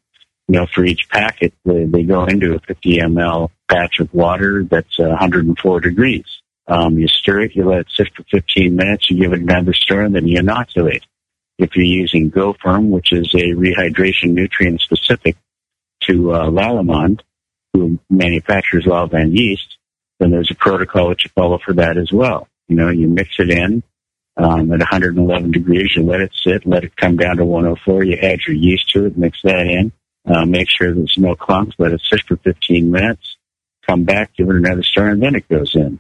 know 0.60 0.66
for 0.74 0.84
each 0.84 1.08
packet 1.10 1.54
they, 1.66 1.86
they 1.86 2.04
go 2.04 2.26
into 2.26 2.56
a 2.56 2.60
50 2.60 2.98
ml 2.98 3.50
batch 3.68 4.00
of 4.00 4.14
water 4.14 4.64
that's 4.64 5.00
uh, 5.00 5.08
104 5.08 5.80
degrees. 5.80 6.26
Um, 6.68 6.98
you 7.00 7.08
stir 7.08 7.42
it, 7.42 7.56
you 7.56 7.68
let 7.68 7.82
it 7.82 7.88
sit 7.94 8.14
for 8.16 8.24
15 8.32 8.76
minutes, 8.76 9.10
you 9.10 9.18
give 9.18 9.34
it 9.34 9.42
another 9.42 9.74
stir, 9.74 10.04
and 10.04 10.16
then 10.16 10.28
you 10.28 10.40
inoculate. 10.40 11.04
If 11.58 11.76
you're 11.76 11.86
using 11.86 12.30
Go-Ferm, 12.30 12.90
which 12.90 13.12
is 13.12 13.34
a 13.34 13.54
rehydration 13.54 14.32
nutrient 14.32 14.82
specific 14.82 15.36
to 16.08 16.34
uh, 16.34 16.46
Lallemand, 16.50 17.22
who 17.74 18.00
manufactures 18.10 18.86
Lalvin 18.86 19.38
yeast, 19.38 19.78
then 20.20 20.32
there's 20.32 20.52
a 20.52 20.56
protocol 20.56 21.10
that 21.10 21.24
you 21.24 21.30
follow 21.36 21.58
for 21.58 21.74
that 21.74 21.98
as 21.98 22.12
well. 22.12 22.48
You 22.68 22.76
know, 22.76 22.90
you 22.90 23.08
mix 23.08 23.40
it 23.40 23.50
in 23.50 23.84
um, 24.38 24.72
at 24.72 24.80
111 24.80 25.52
degrees, 25.52 25.96
you 25.96 26.04
let 26.04 26.22
it 26.22 26.32
sit, 26.34 26.66
let 26.66 26.84
it 26.84 26.96
come 26.96 27.18
down 27.18 27.38
to 27.38 27.46
104, 27.46 28.04
you 28.04 28.18
add 28.18 28.40
your 28.48 28.56
yeast 28.56 28.90
to 28.92 29.06
it, 29.06 29.18
mix 29.18 29.42
that 29.44 29.68
in, 29.68 29.92
uh, 30.26 30.46
make 30.46 30.70
sure 30.70 30.94
there's 30.94 31.18
no 31.18 31.36
clumps, 31.36 31.76
let 31.78 31.92
it 31.92 32.02
sit 32.02 32.24
for 32.24 32.38
15 32.38 32.90
minutes, 32.90 33.38
come 33.86 34.04
back, 34.04 34.36
give 34.36 34.50
it 34.50 34.56
another 34.56 34.84
stir, 34.84 35.10
and 35.10 35.22
then 35.22 35.36
it 35.36 35.48
goes 35.50 35.76
in. 35.76 36.00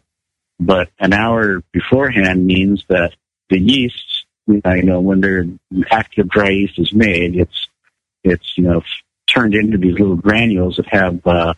But 0.60 0.90
an 1.00 1.14
hour 1.14 1.62
beforehand 1.74 2.46
means 2.46 2.86
that 2.88 3.14
the 3.50 3.60
yeasts, 3.60 4.26
you 4.48 4.62
know, 4.64 5.02
when 5.02 5.22
their 5.22 5.46
active 5.90 6.30
dry 6.30 6.50
yeast 6.50 6.80
is 6.80 6.94
made, 6.94 7.36
it's 7.36 7.68
it's 8.24 8.58
you 8.58 8.64
know 8.66 8.84
turned 9.34 9.56
into 9.56 9.78
these 9.78 9.98
little 10.00 10.16
granules 10.16 10.78
that 10.78 10.88
have 10.88 11.26
uh, 11.26 11.54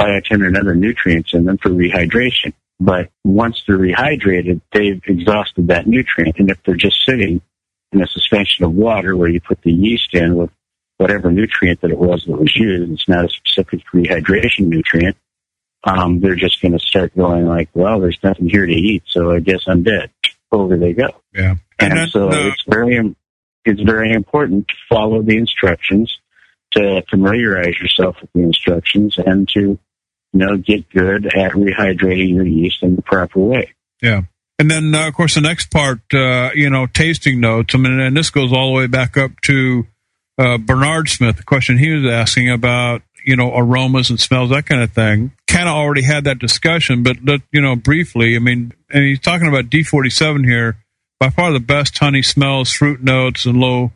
biotin 0.00 0.46
and 0.46 0.56
other 0.56 0.74
nutrients 0.74 1.34
in 1.34 1.44
them 1.44 1.58
for 1.58 1.70
rehydration. 1.70 2.52
But 2.80 3.10
once 3.22 3.62
they're 3.66 3.78
rehydrated, 3.78 4.60
they've 4.72 5.00
exhausted 5.06 5.68
that 5.68 5.86
nutrient, 5.86 6.38
and 6.38 6.50
if 6.50 6.62
they're 6.64 6.74
just 6.74 7.04
sitting 7.04 7.40
in 7.92 8.02
a 8.02 8.06
suspension 8.08 8.64
of 8.64 8.72
water 8.72 9.16
where 9.16 9.28
you 9.28 9.40
put 9.40 9.62
the 9.62 9.72
yeast 9.72 10.12
in 10.12 10.36
with 10.36 10.50
whatever 10.96 11.30
nutrient 11.30 11.80
that 11.80 11.90
it 11.90 11.98
was 11.98 12.24
that 12.24 12.38
was 12.38 12.54
used. 12.56 12.92
It's 12.92 13.08
not 13.08 13.24
a 13.24 13.28
specific 13.28 13.80
rehydration 13.92 14.66
nutrient. 14.66 15.16
Um, 15.84 16.20
they're 16.20 16.34
just 16.34 16.62
going 16.62 16.72
to 16.72 16.78
start 16.78 17.14
going 17.14 17.46
like, 17.46 17.68
well, 17.74 18.00
there's 18.00 18.18
nothing 18.22 18.48
here 18.48 18.66
to 18.66 18.72
eat, 18.72 19.02
so 19.06 19.32
I 19.32 19.40
guess 19.40 19.64
I'm 19.66 19.82
dead. 19.82 20.10
Over 20.50 20.76
they 20.76 20.92
go. 20.92 21.08
Yeah. 21.34 21.56
And, 21.78 21.92
And 21.92 22.10
so 22.10 22.28
uh, 22.30 22.48
it's 22.48 22.62
very, 22.66 23.14
it's 23.64 23.80
very 23.80 24.12
important 24.12 24.68
to 24.68 24.74
follow 24.88 25.20
the 25.22 25.36
instructions, 25.36 26.18
to 26.76 27.02
familiarize 27.10 27.78
yourself 27.80 28.16
with 28.20 28.30
the 28.34 28.42
instructions, 28.42 29.16
and 29.18 29.48
to, 29.50 29.60
you 29.60 29.78
know, 30.32 30.56
get 30.56 30.88
good 30.90 31.26
at 31.26 31.52
rehydrating 31.52 32.34
your 32.34 32.46
yeast 32.46 32.82
in 32.82 32.96
the 32.96 33.02
proper 33.02 33.40
way. 33.40 33.72
Yeah. 34.02 34.22
And 34.58 34.70
then, 34.70 34.94
uh, 34.94 35.08
of 35.08 35.14
course, 35.14 35.34
the 35.34 35.40
next 35.40 35.70
part, 35.70 36.00
uh, 36.14 36.50
you 36.54 36.70
know, 36.70 36.86
tasting 36.86 37.40
notes. 37.40 37.74
I 37.74 37.78
mean, 37.78 37.98
and 37.98 38.16
this 38.16 38.30
goes 38.30 38.52
all 38.52 38.68
the 38.68 38.74
way 38.74 38.86
back 38.86 39.16
up 39.16 39.32
to 39.42 39.86
uh, 40.38 40.58
Bernard 40.58 41.08
Smith, 41.08 41.36
the 41.36 41.42
question 41.42 41.78
he 41.78 41.90
was 41.90 42.06
asking 42.10 42.50
about, 42.50 43.02
you 43.24 43.36
know, 43.36 43.56
aromas 43.56 44.10
and 44.10 44.20
smells, 44.20 44.50
that 44.50 44.66
kind 44.66 44.82
of 44.82 44.92
thing. 44.92 45.32
Kind 45.48 45.68
of 45.68 45.74
already 45.74 46.02
had 46.02 46.24
that 46.24 46.38
discussion, 46.38 47.02
but, 47.02 47.16
let- 47.24 47.40
you 47.52 47.60
know, 47.60 47.74
briefly, 47.74 48.36
I 48.36 48.38
mean, 48.38 48.72
and 48.90 49.04
he's 49.04 49.20
talking 49.20 49.48
about 49.48 49.70
D47 49.70 50.44
here. 50.44 50.76
By 51.20 51.30
far 51.30 51.52
the 51.52 51.60
best 51.60 51.96
honey 51.98 52.22
smells, 52.22 52.72
fruit 52.72 53.02
notes, 53.02 53.46
and 53.46 53.58
low 53.58 53.92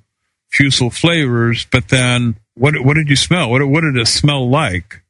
fusel 0.50 0.88
flavors. 0.90 1.66
But 1.70 1.88
then, 1.88 2.36
what 2.58 2.74
what 2.84 2.94
did 2.94 3.08
you 3.08 3.16
smell? 3.16 3.50
What 3.50 3.66
what 3.68 3.82
did 3.82 3.96
it 3.96 4.06
smell 4.08 4.48
like? 4.48 5.02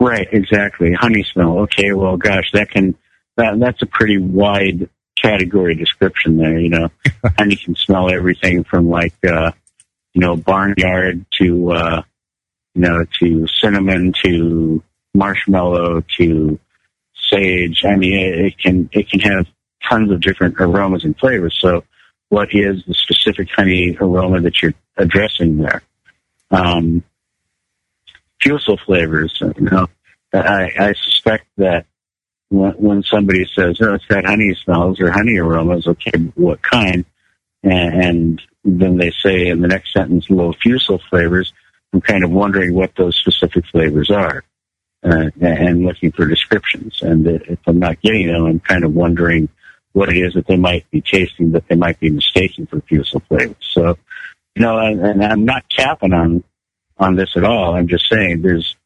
Right, 0.00 0.26
exactly. 0.32 0.92
Honey 0.92 1.24
smell. 1.24 1.58
Okay, 1.60 1.92
well, 1.92 2.16
gosh, 2.16 2.50
that 2.52 2.70
can 2.70 2.96
that 3.36 3.58
that's 3.58 3.82
a 3.82 3.86
pretty 3.86 4.18
wide 4.18 4.88
category 5.20 5.74
description 5.74 6.36
there. 6.36 6.58
You 6.58 6.70
know, 6.70 6.88
honey 7.38 7.56
can 7.56 7.76
smell 7.76 8.10
everything 8.10 8.64
from 8.64 8.88
like 8.88 9.14
uh, 9.26 9.52
you 10.12 10.20
know 10.20 10.36
barnyard 10.36 11.24
to 11.38 11.72
uh, 11.72 12.02
you 12.74 12.82
know 12.82 13.04
to 13.20 13.46
cinnamon 13.60 14.12
to 14.24 14.82
marshmallow 15.14 16.04
to 16.18 16.58
sage. 17.30 17.84
I 17.84 17.96
mean, 17.96 18.14
it, 18.14 18.38
it 18.46 18.58
can 18.58 18.88
it 18.92 19.10
can 19.10 19.20
have 19.20 19.46
tons 19.88 20.10
of 20.10 20.20
different 20.20 20.56
aromas 20.58 21.04
and 21.04 21.16
flavors. 21.18 21.56
So, 21.60 21.84
what 22.30 22.48
is 22.52 22.84
the 22.86 22.94
specific 22.94 23.48
honey 23.54 23.96
aroma 24.00 24.40
that 24.40 24.62
you're 24.62 24.74
addressing 24.96 25.58
there? 25.58 25.82
Um, 26.54 27.04
fusel 28.40 28.76
flavors. 28.76 29.36
You 29.40 29.64
know, 29.64 29.88
I, 30.32 30.70
I 30.78 30.92
suspect 30.92 31.46
that 31.56 31.86
when, 32.50 32.72
when 32.72 33.02
somebody 33.02 33.46
says, 33.46 33.78
"Oh, 33.80 33.94
it's 33.94 34.06
got 34.06 34.24
honey 34.24 34.54
smells 34.54 35.00
or 35.00 35.10
honey 35.10 35.38
aromas," 35.38 35.86
okay, 35.86 36.18
what 36.34 36.62
kind? 36.62 37.04
And, 37.62 38.04
and 38.04 38.42
then 38.64 38.98
they 38.98 39.10
say 39.10 39.48
in 39.48 39.60
the 39.60 39.68
next 39.68 39.92
sentence, 39.92 40.30
"low 40.30 40.52
fusel 40.62 41.00
flavors." 41.10 41.52
I'm 41.92 42.00
kind 42.00 42.24
of 42.24 42.30
wondering 42.30 42.74
what 42.74 42.92
those 42.96 43.16
specific 43.16 43.64
flavors 43.66 44.10
are, 44.10 44.42
uh, 45.04 45.30
and 45.40 45.84
looking 45.84 46.10
for 46.10 46.26
descriptions. 46.26 47.00
And 47.02 47.24
if 47.26 47.60
I'm 47.66 47.78
not 47.78 48.00
getting 48.02 48.26
them, 48.26 48.44
I'm 48.44 48.60
kind 48.60 48.84
of 48.84 48.94
wondering 48.94 49.48
what 49.92 50.08
it 50.08 50.16
is 50.16 50.34
that 50.34 50.48
they 50.48 50.56
might 50.56 50.90
be 50.90 51.00
tasting 51.00 51.52
that 51.52 51.68
they 51.68 51.76
might 51.76 52.00
be 52.00 52.10
mistaking 52.10 52.66
for 52.66 52.80
fusel 52.80 53.20
flavors. 53.28 53.54
So, 53.60 53.96
you 54.54 54.62
know, 54.62 54.78
and, 54.78 55.00
and 55.00 55.24
I'm 55.24 55.44
not 55.44 55.68
capping 55.68 56.12
on 56.12 56.44
on 56.98 57.16
this 57.16 57.36
at 57.36 57.44
all. 57.44 57.74
I'm 57.74 57.88
just 57.88 58.08
saying 58.08 58.42
there's, 58.42 58.76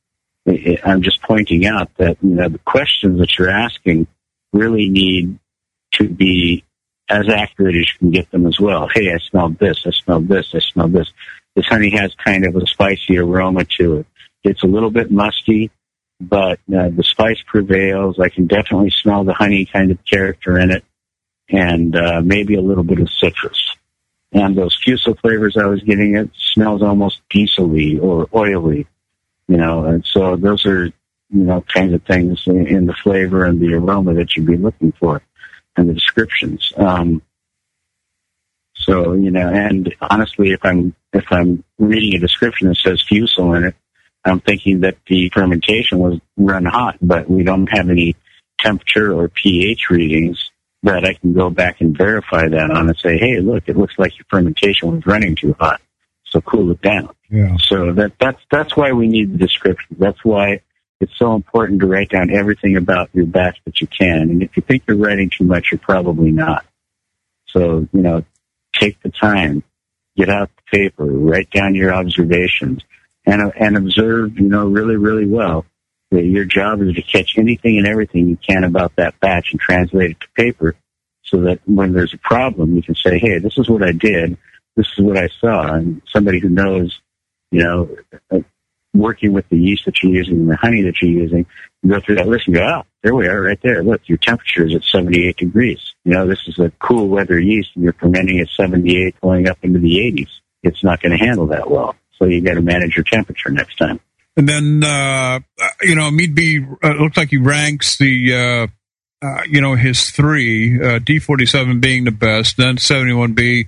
I'm 0.83 1.03
just 1.03 1.23
pointing 1.23 1.67
out 1.67 1.95
that, 1.99 2.17
you 2.23 2.31
know, 2.31 2.49
the 2.49 2.59
questions 2.61 3.21
that 3.21 3.39
you're 3.39 3.51
asking 3.51 4.07
really 4.53 4.89
need 4.89 5.39
to 5.93 6.09
be 6.09 6.65
as 7.11 7.29
accurate 7.29 7.77
as 7.77 7.93
you 7.93 7.99
can 7.99 8.11
get 8.11 8.31
them 8.31 8.47
as 8.47 8.59
well. 8.59 8.89
Hey, 8.93 9.13
I 9.13 9.19
smelled 9.19 9.59
this, 9.59 9.83
I 9.87 9.91
smelled 9.91 10.29
this, 10.29 10.55
I 10.55 10.61
smelled 10.61 10.93
this. 10.93 11.13
This 11.55 11.67
honey 11.67 11.91
has 11.91 12.15
kind 12.15 12.47
of 12.47 12.57
a 12.57 12.67
spicy 12.67 13.19
aroma 13.19 13.65
to 13.79 13.99
it. 13.99 14.07
It's 14.45 14.63
a 14.63 14.67
little 14.67 14.91
bit 14.91 15.11
musty, 15.11 15.71
but 16.21 16.61
uh, 16.75 16.89
the 16.91 17.03
spice 17.05 17.43
prevails. 17.47 18.19
I 18.19 18.29
can 18.29 18.47
definitely 18.47 18.91
smell 18.91 19.25
the 19.25 19.35
honey 19.35 19.67
kind 19.67 19.91
of 19.91 19.99
character 20.05 20.59
in 20.59 20.71
it 20.71 20.85
and 21.51 21.97
uh, 21.97 22.23
maybe 22.23 22.55
a 22.55 22.63
little 22.63 22.85
bit 22.85 23.01
of 23.01 23.11
citrus 23.11 23.77
and 24.33 24.57
those 24.57 24.77
fusel 24.77 25.15
flavors 25.15 25.57
I 25.57 25.67
was 25.67 25.83
getting, 25.83 26.17
it 26.17 26.31
smells 26.37 26.83
almost 26.83 27.21
diesely 27.31 27.99
or 27.99 28.29
oily, 28.35 28.87
you 29.47 29.57
know. 29.57 29.85
And 29.85 30.05
so 30.05 30.37
those 30.37 30.67
are, 30.67 30.87
you 30.87 30.95
know, 31.31 31.65
kinds 31.73 31.95
of 31.95 32.03
things 32.03 32.43
in, 32.47 32.67
in 32.67 32.87
the 32.87 32.95
flavor 33.03 33.45
and 33.45 33.61
the 33.61 33.75
aroma 33.75 34.15
that 34.15 34.37
you'd 34.37 34.47
be 34.47 34.57
looking 34.57 34.93
for, 34.93 35.23
and 35.77 35.89
the 35.89 35.95
descriptions. 35.95 36.73
Um, 36.77 37.23
so 38.75 39.13
you 39.13 39.31
know, 39.31 39.49
and 39.49 39.95
honestly, 40.01 40.53
if 40.53 40.65
I'm 40.65 40.95
if 41.13 41.25
I'm 41.31 41.65
reading 41.79 42.15
a 42.15 42.19
description 42.19 42.69
that 42.69 42.77
says 42.77 43.03
fusel 43.03 43.55
in 43.55 43.65
it, 43.65 43.75
I'm 44.25 44.41
thinking 44.41 44.81
that 44.81 44.97
the 45.07 45.31
fermentation 45.31 45.99
was 45.99 46.19
run 46.37 46.65
hot, 46.65 46.97
but 47.01 47.29
we 47.29 47.43
don't 47.43 47.67
have 47.69 47.91
any 47.91 48.17
temperature 48.59 49.13
or 49.13 49.29
pH 49.29 49.91
readings 49.91 50.48
that 50.83 51.05
I 51.05 51.15
can 51.15 51.33
go 51.33 51.51
back 51.51 51.81
and 51.81 51.97
verify 51.97 52.49
that 52.49 52.71
on 52.71 52.89
and 52.89 52.97
say, 52.99 53.19
hey, 53.19 53.41
look, 53.41 53.65
it 53.67 53.77
looks 53.77 53.95
like 53.99 54.17
your 54.17 54.27
fermentation 54.31 54.93
was 54.93 55.07
running 55.07 55.35
too 55.35 55.55
hot. 55.59 55.81
So 56.25 56.41
cool 56.41 56.71
it 56.71 56.83
down. 56.83 57.11
Yeah. 57.31 57.57
So 57.59 57.93
that 57.93 58.13
that's 58.19 58.41
that's 58.51 58.77
why 58.77 58.93
we 58.93 59.09
need 59.09 59.33
the 59.33 59.39
description. 59.39 59.97
That's 59.99 60.23
why 60.25 60.61
it's 61.01 61.17
so 61.17 61.35
important 61.35 61.81
to 61.81 61.87
write 61.87 62.11
down 62.11 62.31
everything 62.31 62.77
about 62.77 63.11
your 63.13 63.27
batch 63.27 63.59
that 63.65 63.81
you 63.81 63.87
can. 63.87 64.23
And 64.23 64.43
if 64.43 64.57
you 64.57 64.63
think 64.63 64.83
you're 64.87 64.97
writing 64.97 65.31
too 65.31 65.45
much, 65.45 65.71
you're 65.71 65.79
probably 65.79 66.31
not. 66.31 66.67
So, 67.47 67.89
you 67.93 68.01
know, 68.01 68.25
take 68.73 69.01
the 69.03 69.11
time, 69.11 69.63
get 70.17 70.29
out 70.29 70.51
the 70.57 70.79
paper, 70.79 71.05
write 71.05 71.51
down 71.51 71.75
your 71.75 71.95
observations 71.95 72.83
and 73.25 73.53
and 73.57 73.77
observe, 73.77 74.39
you 74.39 74.49
know, 74.49 74.67
really, 74.67 74.97
really 74.97 75.27
well. 75.27 75.65
Your 76.11 76.45
job 76.45 76.81
is 76.83 76.95
to 76.95 77.03
catch 77.03 77.37
anything 77.37 77.77
and 77.77 77.87
everything 77.87 78.29
you 78.29 78.39
can 78.39 78.65
about 78.65 78.97
that 78.97 79.21
batch 79.21 79.53
and 79.53 79.61
translate 79.61 80.13
it 80.13 80.21
to 80.21 80.29
paper 80.35 80.75
so 81.23 81.43
that 81.43 81.61
when 81.67 81.93
there's 81.93 82.15
a 82.15 82.19
problem, 82.19 82.75
you 82.75 82.83
can 82.83 82.95
say, 82.95 83.19
hey, 83.19 83.39
this 83.39 83.59
is 83.59 83.69
what 83.69 83.83
I 83.83 83.93
did. 83.93 84.39
This 84.77 84.87
is 84.97 85.05
what 85.05 85.19
I 85.19 85.29
saw. 85.41 85.75
And 85.75 86.01
somebody 86.11 86.41
who 86.41 86.49
knows, 86.49 86.99
you 87.51 87.63
know, 87.63 87.97
uh, 88.31 88.41
working 88.95 89.33
with 89.33 89.49
the 89.51 89.59
yeast 89.59 89.85
that 89.85 90.03
you're 90.03 90.13
using 90.13 90.37
and 90.37 90.51
the 90.51 90.57
honey 90.57 90.83
that 90.83 91.03
you're 91.03 91.11
using, 91.11 91.45
you 91.83 91.91
go 91.91 92.01
through 92.01 92.17
that 92.17 92.27
list 92.29 92.47
and 92.47 92.57
go, 92.57 92.63
oh, 92.63 92.83
there 93.03 93.15
we 93.15 93.27
are 93.27 93.43
right 93.43 93.61
there. 93.63 93.83
Look, 93.83 94.09
your 94.09 94.19
temperature 94.19 94.67
is 94.67 94.75
at 94.75 94.85
78 94.85 95.37
degrees. 95.37 95.95
You 96.05 96.13
know, 96.13 96.27
this 96.27 96.49
is 96.49 96.59
a 96.59 96.73
cool 96.79 97.09
weather 97.09 97.39
yeast 97.39 97.71
and 97.75 97.85
you're 97.85 97.93
fermenting 97.93 98.41
at 98.41 98.49
78 98.49 99.21
going 99.21 99.49
up 99.49 99.59
into 99.63 99.79
the 99.79 99.97
80s. 99.97 100.31
It's 100.63 100.83
not 100.83 101.03
going 101.03 101.17
to 101.17 101.25
handle 101.25 101.47
that 101.49 101.71
well. 101.71 101.95
So 102.19 102.25
you 102.25 102.41
got 102.41 102.55
to 102.55 102.63
manage 102.63 102.97
your 102.97 103.05
temperature 103.05 103.51
next 103.51 103.77
time. 103.77 104.01
And 104.39 104.49
then, 104.49 104.85
uh, 104.85 105.41
you 105.83 105.97
know, 105.97 106.13
Mead 106.13 106.33
B 106.33 106.65
uh, 106.83 106.93
looks 106.93 107.17
like 107.17 107.31
he 107.31 107.39
ranks 107.39 107.99
the, 107.99 108.69
uh, 109.23 109.27
uh, 109.27 109.43
you 109.49 109.61
know, 109.61 109.75
his 109.75 110.11
three, 110.11 110.77
uh, 110.77 111.01
D47 111.01 111.81
being 111.81 112.05
the 112.05 112.13
best, 112.13 112.57
then 112.57 112.77
71B, 112.77 113.67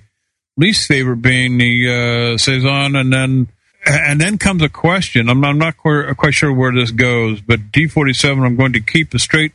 least 0.55 0.87
favorite 0.87 1.17
being 1.17 1.57
the 1.57 2.33
uh, 2.33 2.37
Saison, 2.37 2.95
and 2.95 3.11
then 3.11 3.49
and 3.85 4.21
then 4.21 4.37
comes 4.37 4.61
a 4.61 4.69
question. 4.69 5.27
I'm, 5.27 5.43
I'm 5.43 5.57
not 5.57 5.75
quite, 5.75 6.15
quite 6.15 6.35
sure 6.35 6.53
where 6.53 6.71
this 6.71 6.91
goes, 6.91 7.41
but 7.41 7.71
D47, 7.71 8.45
I'm 8.45 8.55
going 8.55 8.73
to 8.73 8.79
keep 8.79 9.13
a 9.13 9.19
straight 9.19 9.51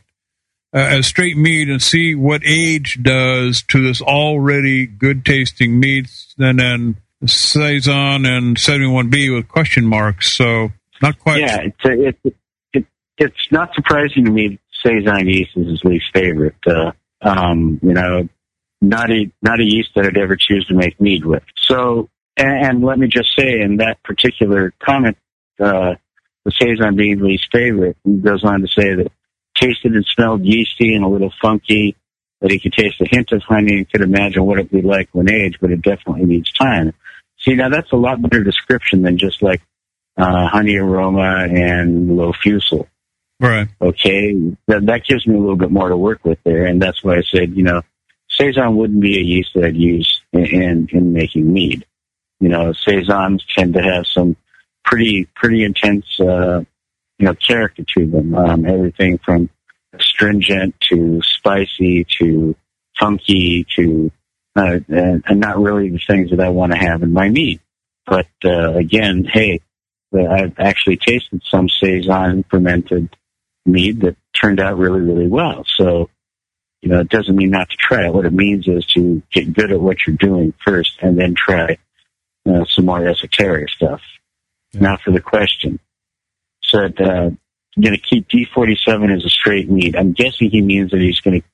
uh, 0.75 0.79
as 0.79 1.07
straight 1.07 1.37
mead 1.37 1.69
and 1.69 1.81
see 1.81 2.13
what 2.13 2.41
age 2.45 3.01
does 3.01 3.63
to 3.69 3.81
this 3.81 4.01
already 4.01 4.85
good 4.85 5.25
tasting 5.25 5.79
mead, 5.79 6.09
and 6.37 6.59
then 6.59 6.97
Saison 7.25 8.25
and 8.25 8.57
71B 8.57 9.33
with 9.33 9.47
question 9.47 9.87
marks. 9.87 10.31
So 10.31 10.73
not 11.01 11.19
quite. 11.19 11.39
Yeah, 11.39 11.59
it's 11.61 11.85
a, 11.85 12.07
it, 12.07 12.35
it, 12.73 12.85
it's 13.17 13.51
not 13.51 13.73
surprising 13.73 14.25
to 14.25 14.31
me. 14.31 14.59
Saison 14.85 15.27
yeast 15.27 15.51
is 15.55 15.67
his 15.67 15.83
least 15.83 16.05
favorite. 16.13 16.55
Uh, 16.65 16.91
um, 17.21 17.79
you 17.81 17.93
know, 17.93 18.29
not 18.81 19.09
a 19.09 19.31
not 19.41 19.59
a 19.59 19.63
yeast 19.63 19.89
that 19.95 20.05
I'd 20.05 20.17
ever 20.17 20.35
choose 20.35 20.67
to 20.67 20.75
make 20.75 21.01
mead 21.01 21.25
with. 21.25 21.43
So, 21.57 22.09
and, 22.37 22.65
and 22.65 22.83
let 22.83 22.99
me 22.99 23.07
just 23.07 23.35
say, 23.35 23.59
in 23.59 23.77
that 23.77 24.03
particular 24.03 24.73
comment, 24.79 25.17
uh, 25.59 25.95
the 26.45 26.51
Saison 26.51 26.95
being 26.95 27.19
least 27.19 27.47
favorite, 27.51 27.97
he 28.03 28.17
goes 28.17 28.43
on 28.43 28.61
to 28.61 28.67
say 28.67 28.93
that 28.95 29.11
tasted 29.55 29.93
and 29.93 30.05
smelled 30.05 30.45
yeasty 30.45 30.93
and 30.93 31.03
a 31.03 31.07
little 31.07 31.33
funky. 31.41 31.95
That 32.39 32.51
he 32.51 32.59
could 32.59 32.73
taste 32.73 33.01
a 33.01 33.07
hint 33.09 33.31
of 33.31 33.41
honey 33.41 33.77
and 33.77 33.89
could 33.89 34.01
imagine 34.01 34.45
what 34.45 34.59
it'd 34.59 34.69
be 34.69 34.83
like 34.83 35.09
when 35.11 35.27
aged, 35.27 35.57
but 35.59 35.71
it 35.71 35.81
definitely 35.81 36.25
needs 36.25 36.51
time. 36.53 36.93
See, 37.39 37.55
now 37.55 37.69
that's 37.69 37.91
a 37.91 37.95
lot 37.95 38.21
better 38.21 38.43
description 38.43 39.01
than 39.01 39.17
just 39.17 39.41
like 39.41 39.63
uh, 40.17 40.47
honey 40.47 40.75
aroma 40.75 41.47
and 41.49 42.15
low 42.15 42.33
fusel. 42.33 42.87
Right. 43.39 43.67
Okay, 43.79 44.33
that, 44.67 44.87
that 44.87 45.05
gives 45.05 45.27
me 45.27 45.35
a 45.35 45.39
little 45.39 45.55
bit 45.55 45.69
more 45.69 45.89
to 45.89 45.97
work 45.97 46.25
with 46.25 46.39
there, 46.43 46.65
and 46.65 46.81
that's 46.81 47.03
why 47.03 47.17
I 47.17 47.21
said, 47.21 47.55
you 47.55 47.63
know, 47.63 47.81
saison 48.29 48.75
wouldn't 48.75 48.99
be 48.99 49.17
a 49.17 49.21
yeast 49.21 49.51
that 49.53 49.65
I'd 49.65 49.75
use 49.75 50.21
in 50.33 50.45
in, 50.45 50.87
in 50.91 51.13
making 51.13 51.51
mead. 51.51 51.85
You 52.39 52.49
know, 52.49 52.73
saisons 52.73 53.45
tend 53.55 53.73
to 53.73 53.81
have 53.81 54.07
some 54.07 54.35
pretty 54.83 55.25
pretty 55.35 55.63
intense, 55.63 56.05
uh, 56.19 56.61
you 57.19 57.25
know, 57.25 57.35
character 57.35 57.83
to 57.95 58.05
them. 58.07 58.33
Um, 58.33 58.65
everything 58.65 59.19
from 59.19 59.49
astringent 59.93 60.75
to 60.89 61.21
spicy 61.23 62.05
to 62.19 62.55
funky 62.99 63.65
to 63.75 64.11
uh, 64.55 64.79
and, 64.87 65.23
and 65.27 65.39
not 65.39 65.59
really 65.59 65.89
the 65.89 65.99
things 66.07 66.31
that 66.31 66.39
I 66.39 66.49
want 66.49 66.71
to 66.71 66.77
have 66.77 67.03
in 67.03 67.13
my 67.13 67.29
mead. 67.29 67.59
But 68.05 68.27
uh, 68.43 68.73
again, 68.73 69.25
hey, 69.31 69.61
I've 70.13 70.57
actually 70.57 70.97
tasted 70.97 71.41
some 71.49 71.67
saison 71.69 72.43
fermented 72.49 73.15
mead 73.65 74.01
that 74.01 74.15
turned 74.33 74.59
out 74.59 74.77
really, 74.77 75.01
really 75.01 75.27
well. 75.27 75.65
So, 75.75 76.09
you 76.81 76.89
know, 76.89 76.99
it 77.01 77.09
doesn't 77.09 77.35
mean 77.35 77.49
not 77.49 77.69
to 77.69 77.75
try 77.77 78.05
it. 78.05 78.13
What 78.13 78.25
it 78.25 78.33
means 78.33 78.67
is 78.67 78.85
to 78.93 79.21
get 79.31 79.53
good 79.53 79.71
at 79.71 79.81
what 79.81 79.97
you're 80.05 80.15
doing 80.15 80.53
first, 80.65 80.99
and 81.01 81.17
then 81.17 81.35
try 81.35 81.77
uh, 82.49 82.65
some 82.65 82.85
more 82.85 83.05
esoteric 83.05 83.69
stuff. 83.69 84.01
Now 84.73 84.97
for 84.97 85.11
the 85.11 85.21
question. 85.21 85.79
Said, 86.63 86.99
uh, 86.99 87.29
going 87.81 87.95
to 87.95 88.01
keep 88.01 88.27
D47 88.27 89.15
as 89.15 89.25
a 89.25 89.29
straight 89.29 89.69
mead. 89.69 89.95
I'm 89.95 90.13
guessing 90.13 90.49
he 90.49 90.61
means 90.61 90.91
that 90.91 91.01
he's 91.01 91.19
going 91.19 91.41
to, 91.41 91.47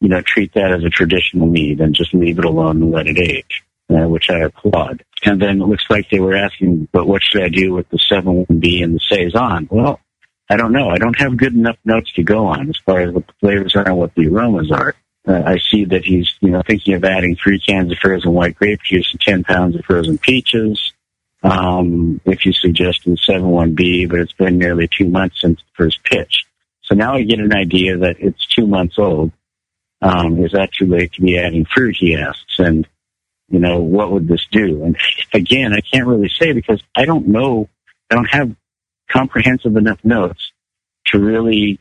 you 0.00 0.08
know, 0.08 0.20
treat 0.22 0.54
that 0.54 0.72
as 0.72 0.84
a 0.84 0.90
traditional 0.90 1.46
mead 1.46 1.80
and 1.80 1.94
just 1.94 2.14
leave 2.14 2.38
it 2.38 2.44
alone 2.44 2.82
and 2.82 2.90
let 2.90 3.06
it 3.06 3.18
age, 3.18 3.62
uh, 3.90 4.08
which 4.08 4.30
I 4.30 4.40
applaud. 4.40 5.04
And 5.24 5.40
then 5.40 5.60
it 5.60 5.66
looks 5.66 5.84
like 5.90 6.08
they 6.08 6.20
were 6.20 6.34
asking, 6.34 6.88
but 6.92 7.06
what 7.06 7.22
should 7.22 7.42
I 7.42 7.48
do 7.48 7.74
with 7.74 7.88
the 7.90 7.98
7-1B 7.98 8.82
and 8.82 8.94
the 8.94 9.00
Saison? 9.00 9.68
Well, 9.70 10.00
I 10.48 10.56
don't 10.56 10.72
know. 10.72 10.88
I 10.88 10.98
don't 10.98 11.18
have 11.18 11.36
good 11.36 11.54
enough 11.54 11.76
notes 11.84 12.12
to 12.14 12.22
go 12.22 12.46
on 12.46 12.68
as 12.68 12.78
far 12.84 13.00
as 13.00 13.12
what 13.12 13.26
the 13.26 13.34
flavors 13.40 13.76
are 13.76 13.86
and 13.86 13.98
what 13.98 14.14
the 14.14 14.28
aromas 14.28 14.72
are. 14.72 14.94
Uh, 15.28 15.42
I 15.44 15.58
see 15.58 15.84
that 15.84 16.04
he's, 16.04 16.32
you 16.40 16.50
know, 16.50 16.62
thinking 16.66 16.94
of 16.94 17.04
adding 17.04 17.36
three 17.36 17.60
cans 17.60 17.92
of 17.92 17.98
frozen 17.98 18.32
white 18.32 18.56
grape 18.56 18.80
juice 18.82 19.12
and 19.12 19.20
10 19.20 19.44
pounds 19.44 19.76
of 19.76 19.84
frozen 19.84 20.16
peaches 20.16 20.92
um, 21.42 22.20
if 22.24 22.44
you 22.44 22.52
suggested 22.52 23.18
7-1B, 23.18 24.08
but 24.08 24.20
it's 24.20 24.32
been 24.32 24.58
nearly 24.58 24.88
two 24.88 25.08
months 25.08 25.40
since 25.40 25.60
the 25.60 25.84
first 25.84 26.02
pitch. 26.04 26.44
So 26.82 26.94
now 26.94 27.14
I 27.14 27.22
get 27.22 27.40
an 27.40 27.54
idea 27.54 27.98
that 27.98 28.16
it's 28.18 28.46
two 28.46 28.66
months 28.66 28.98
old. 28.98 29.32
Um, 30.02 30.42
is 30.42 30.52
that 30.52 30.72
too 30.72 30.86
late 30.86 31.12
to 31.14 31.22
be 31.22 31.38
adding 31.38 31.66
fruit, 31.66 31.96
he 31.98 32.16
asks. 32.16 32.58
And, 32.58 32.86
you 33.50 33.58
know, 33.58 33.80
what 33.80 34.12
would 34.12 34.28
this 34.28 34.46
do? 34.50 34.84
And 34.84 34.96
again, 35.34 35.74
I 35.74 35.80
can't 35.80 36.06
really 36.06 36.28
say 36.28 36.52
because 36.52 36.82
I 36.94 37.04
don't 37.04 37.28
know, 37.28 37.68
I 38.08 38.14
don't 38.14 38.30
have 38.30 38.54
comprehensive 39.10 39.76
enough 39.76 39.98
notes 40.04 40.52
to 41.06 41.18
really 41.18 41.80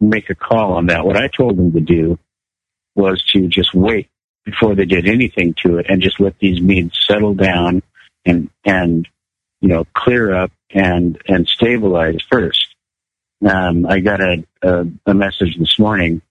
make 0.00 0.28
a 0.30 0.34
call 0.34 0.72
on 0.74 0.86
that. 0.86 1.06
What 1.06 1.16
I 1.16 1.28
told 1.28 1.56
them 1.56 1.72
to 1.72 1.80
do 1.80 2.18
was 2.96 3.22
to 3.32 3.46
just 3.46 3.72
wait 3.72 4.08
before 4.44 4.74
they 4.74 4.84
did 4.84 5.08
anything 5.08 5.54
to 5.62 5.78
it 5.78 5.86
and 5.88 6.02
just 6.02 6.20
let 6.20 6.38
these 6.38 6.60
meads 6.60 6.98
settle 7.06 7.34
down 7.34 7.82
and 8.24 8.50
and 8.64 9.08
you 9.60 9.68
know 9.68 9.84
clear 9.94 10.34
up 10.34 10.50
and 10.70 11.20
and 11.28 11.48
stabilize 11.48 12.20
first. 12.30 12.74
Um, 13.46 13.86
I 13.86 14.00
got 14.00 14.20
a, 14.20 14.44
a, 14.62 14.86
a 15.06 15.14
message 15.14 15.56
this 15.58 15.78
morning 15.78 16.22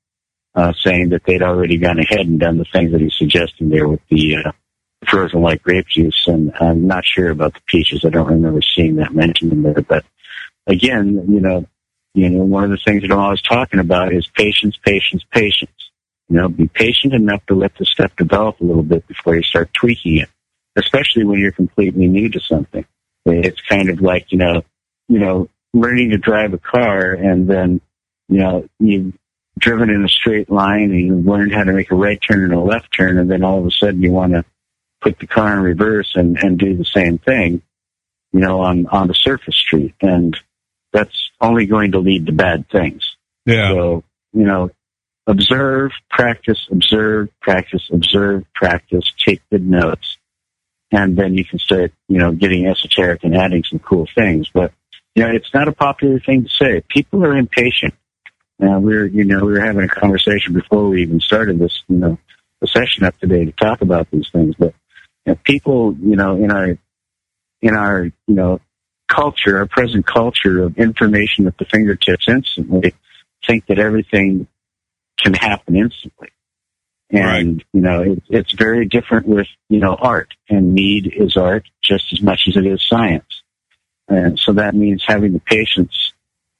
uh, 0.55 0.73
saying 0.73 1.09
that 1.09 1.23
they'd 1.25 1.43
already 1.43 1.77
gone 1.77 1.99
ahead 1.99 2.21
and 2.21 2.39
done 2.39 2.57
the 2.57 2.65
things 2.65 2.91
that 2.91 3.01
he's 3.01 3.15
suggesting 3.15 3.69
there 3.69 3.87
with 3.87 4.01
the 4.09 4.37
uh, 4.37 4.51
frozen 5.07 5.41
white 5.41 5.61
grape 5.63 5.87
juice, 5.87 6.25
and 6.27 6.53
I'm 6.59 6.87
not 6.87 7.05
sure 7.05 7.29
about 7.29 7.53
the 7.53 7.61
peaches. 7.67 8.03
I 8.05 8.09
don't 8.09 8.27
remember 8.27 8.61
seeing 8.61 8.97
that 8.97 9.13
mentioned 9.13 9.53
in 9.53 9.63
there, 9.63 9.81
but 9.81 10.05
again, 10.67 11.25
you 11.29 11.39
know, 11.39 11.65
you 12.13 12.29
know, 12.29 12.43
one 12.43 12.63
of 12.63 12.69
the 12.69 12.77
things 12.77 13.01
that 13.01 13.11
I'm 13.11 13.19
always 13.19 13.41
talking 13.41 13.79
about 13.79 14.13
is 14.13 14.27
patience, 14.27 14.77
patience, 14.77 15.23
patience. 15.31 15.71
You 16.29 16.37
know, 16.37 16.49
be 16.49 16.67
patient 16.67 17.13
enough 17.13 17.45
to 17.47 17.55
let 17.55 17.75
the 17.77 17.85
stuff 17.85 18.15
develop 18.15 18.59
a 18.59 18.63
little 18.63 18.83
bit 18.83 19.07
before 19.07 19.35
you 19.35 19.43
start 19.43 19.71
tweaking 19.73 20.17
it 20.17 20.29
especially 20.75 21.23
when 21.23 21.39
you're 21.39 21.51
completely 21.51 22.07
new 22.07 22.29
to 22.29 22.39
something. 22.39 22.85
It's 23.25 23.61
kind 23.61 23.89
of 23.89 24.01
like, 24.01 24.31
you 24.31 24.37
know, 24.37 24.63
you 25.07 25.19
know, 25.19 25.49
learning 25.73 26.11
to 26.11 26.17
drive 26.17 26.53
a 26.53 26.57
car 26.57 27.13
and 27.13 27.49
then, 27.49 27.81
you 28.29 28.39
know, 28.39 28.67
you've 28.79 29.13
driven 29.57 29.89
in 29.89 30.03
a 30.03 30.09
straight 30.09 30.49
line 30.49 30.91
and 30.91 30.99
you've 30.99 31.25
learned 31.25 31.53
how 31.53 31.63
to 31.63 31.73
make 31.73 31.91
a 31.91 31.95
right 31.95 32.19
turn 32.21 32.43
and 32.43 32.53
a 32.53 32.59
left 32.59 32.93
turn 32.95 33.17
and 33.17 33.31
then 33.31 33.43
all 33.43 33.59
of 33.59 33.65
a 33.65 33.71
sudden 33.71 34.01
you 34.01 34.11
want 34.11 34.33
to 34.33 34.43
put 35.05 35.19
the 35.19 35.27
car 35.27 35.53
in 35.53 35.59
reverse 35.59 36.13
and, 36.15 36.37
and 36.41 36.57
do 36.57 36.75
the 36.75 36.85
same 36.85 37.17
thing, 37.19 37.61
you 38.33 38.39
know, 38.39 38.61
on, 38.61 38.87
on 38.87 39.07
the 39.07 39.13
surface 39.13 39.55
street. 39.55 39.93
And 40.01 40.35
that's 40.91 41.29
only 41.39 41.67
going 41.67 41.91
to 41.91 41.99
lead 41.99 42.25
to 42.25 42.31
bad 42.31 42.67
things. 42.69 43.15
Yeah. 43.45 43.69
So, 43.69 44.03
you 44.33 44.45
know, 44.45 44.71
observe, 45.27 45.91
practice, 46.09 46.67
observe, 46.71 47.29
practice, 47.39 47.89
observe, 47.91 48.45
practice, 48.55 49.13
take 49.23 49.41
good 49.51 49.65
notes 49.65 50.17
and 50.91 51.17
then 51.17 51.35
you 51.35 51.43
can 51.43 51.59
start, 51.59 51.91
you 52.07 52.17
know, 52.17 52.31
getting 52.31 52.67
esoteric 52.67 53.23
and 53.23 53.35
adding 53.35 53.63
some 53.63 53.79
cool 53.79 54.07
things. 54.15 54.49
But 54.53 54.71
you 55.15 55.23
know, 55.23 55.31
it's 55.31 55.53
not 55.53 55.67
a 55.67 55.71
popular 55.71 56.19
thing 56.19 56.43
to 56.43 56.49
say. 56.49 56.81
People 56.87 57.23
are 57.25 57.35
impatient. 57.35 57.93
Now 58.59 58.79
we 58.79 58.95
are 58.95 59.05
you 59.05 59.25
know, 59.25 59.43
we 59.43 59.53
were 59.53 59.59
having 59.59 59.83
a 59.83 59.87
conversation 59.87 60.53
before 60.53 60.87
we 60.87 61.01
even 61.01 61.19
started 61.19 61.59
this, 61.59 61.83
you 61.87 61.97
know, 61.97 62.17
the 62.61 62.67
session 62.67 63.03
up 63.03 63.17
today 63.19 63.45
to 63.45 63.51
talk 63.51 63.81
about 63.81 64.09
these 64.11 64.29
things. 64.31 64.55
But 64.57 64.73
know, 65.31 65.39
people, 65.43 65.95
you 65.99 66.15
know, 66.15 66.35
in 66.35 66.51
our 66.51 66.77
in 67.61 67.75
our, 67.75 68.03
you 68.03 68.35
know, 68.35 68.59
culture, 69.07 69.57
our 69.57 69.65
present 69.65 70.05
culture 70.05 70.63
of 70.63 70.77
information 70.77 71.47
at 71.47 71.57
the 71.57 71.65
fingertips 71.65 72.27
instantly, 72.27 72.93
think 73.45 73.65
that 73.67 73.79
everything 73.79 74.47
can 75.17 75.33
happen 75.33 75.75
instantly. 75.75 76.29
And, 77.11 77.63
you 77.71 77.81
know, 77.81 78.01
it, 78.01 78.23
it's 78.29 78.51
very 78.53 78.85
different 78.85 79.27
with, 79.27 79.47
you 79.69 79.79
know, 79.79 79.95
art 79.95 80.33
and 80.49 80.73
mead 80.73 81.13
is 81.15 81.37
art 81.37 81.65
just 81.81 82.11
as 82.13 82.21
much 82.21 82.47
as 82.47 82.57
it 82.57 82.65
is 82.65 82.85
science. 82.87 83.43
And 84.07 84.37
so 84.37 84.53
that 84.53 84.75
means 84.75 85.03
having 85.07 85.33
the 85.33 85.39
patience 85.39 86.13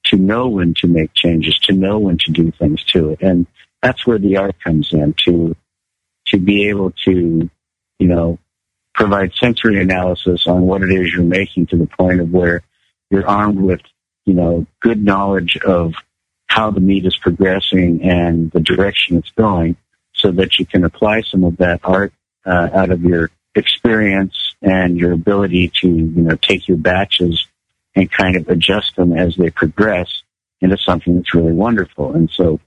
to 0.05 0.17
know 0.17 0.47
when 0.47 0.73
to 0.75 0.87
make 0.87 1.13
changes, 1.13 1.57
to 1.63 1.73
know 1.73 1.99
when 1.99 2.17
to 2.19 2.31
do 2.31 2.51
things 2.51 2.83
to 2.85 3.11
it. 3.11 3.21
And 3.21 3.47
that's 3.81 4.05
where 4.05 4.19
the 4.19 4.37
art 4.37 4.55
comes 4.63 4.93
in 4.93 5.15
to, 5.25 5.55
to 6.27 6.37
be 6.37 6.69
able 6.69 6.91
to, 7.05 7.49
you 7.99 8.07
know, 8.07 8.39
provide 8.95 9.33
sensory 9.35 9.79
analysis 9.81 10.47
on 10.47 10.61
what 10.61 10.81
it 10.81 10.89
is 10.89 11.11
you're 11.13 11.23
making 11.23 11.67
to 11.67 11.77
the 11.77 11.85
point 11.85 12.21
of 12.21 12.31
where 12.31 12.63
you're 13.11 13.27
armed 13.27 13.59
with, 13.59 13.81
you 14.25 14.33
know, 14.33 14.65
good 14.79 15.03
knowledge 15.03 15.57
of 15.57 15.93
how 16.47 16.71
the 16.71 16.79
mead 16.79 17.05
is 17.05 17.17
progressing 17.17 18.01
and 18.03 18.49
the 18.51 18.61
direction 18.61 19.17
it's 19.17 19.31
going 19.31 19.75
so 20.13 20.31
that 20.31 20.57
you 20.57 20.65
can 20.65 20.85
apply 20.85 21.21
some 21.21 21.43
of 21.43 21.57
that 21.57 21.81
art 21.83 22.13
uh, 22.45 22.69
out 22.73 22.89
of 22.89 23.01
your 23.03 23.29
experience 23.55 24.55
and 24.61 24.97
your 24.97 25.11
ability 25.11 25.71
to, 25.81 25.89
you 25.89 26.21
know, 26.21 26.35
take 26.35 26.67
your 26.67 26.77
batches 26.77 27.45
and 27.95 28.09
kind 28.09 28.37
of 28.37 28.47
adjust 28.47 28.95
them 28.95 29.11
as 29.11 29.35
they 29.35 29.49
progress 29.49 30.23
into 30.61 30.77
something 30.77 31.17
that's 31.17 31.33
really 31.33 31.51
wonderful. 31.51 32.13
And 32.13 32.29
so, 32.29 32.61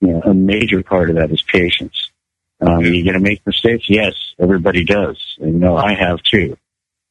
you 0.00 0.08
know, 0.08 0.22
a 0.22 0.32
major 0.32 0.82
part 0.82 1.10
of 1.10 1.16
that 1.16 1.30
is 1.30 1.42
patience. 1.42 2.10
Um, 2.60 2.84
you're 2.84 3.04
going 3.04 3.14
to 3.14 3.20
make 3.20 3.46
mistakes. 3.46 3.86
Yes, 3.88 4.14
everybody 4.38 4.84
does. 4.84 5.18
And, 5.40 5.54
you 5.54 5.58
know, 5.58 5.76
I 5.76 5.94
have 5.94 6.22
too. 6.22 6.56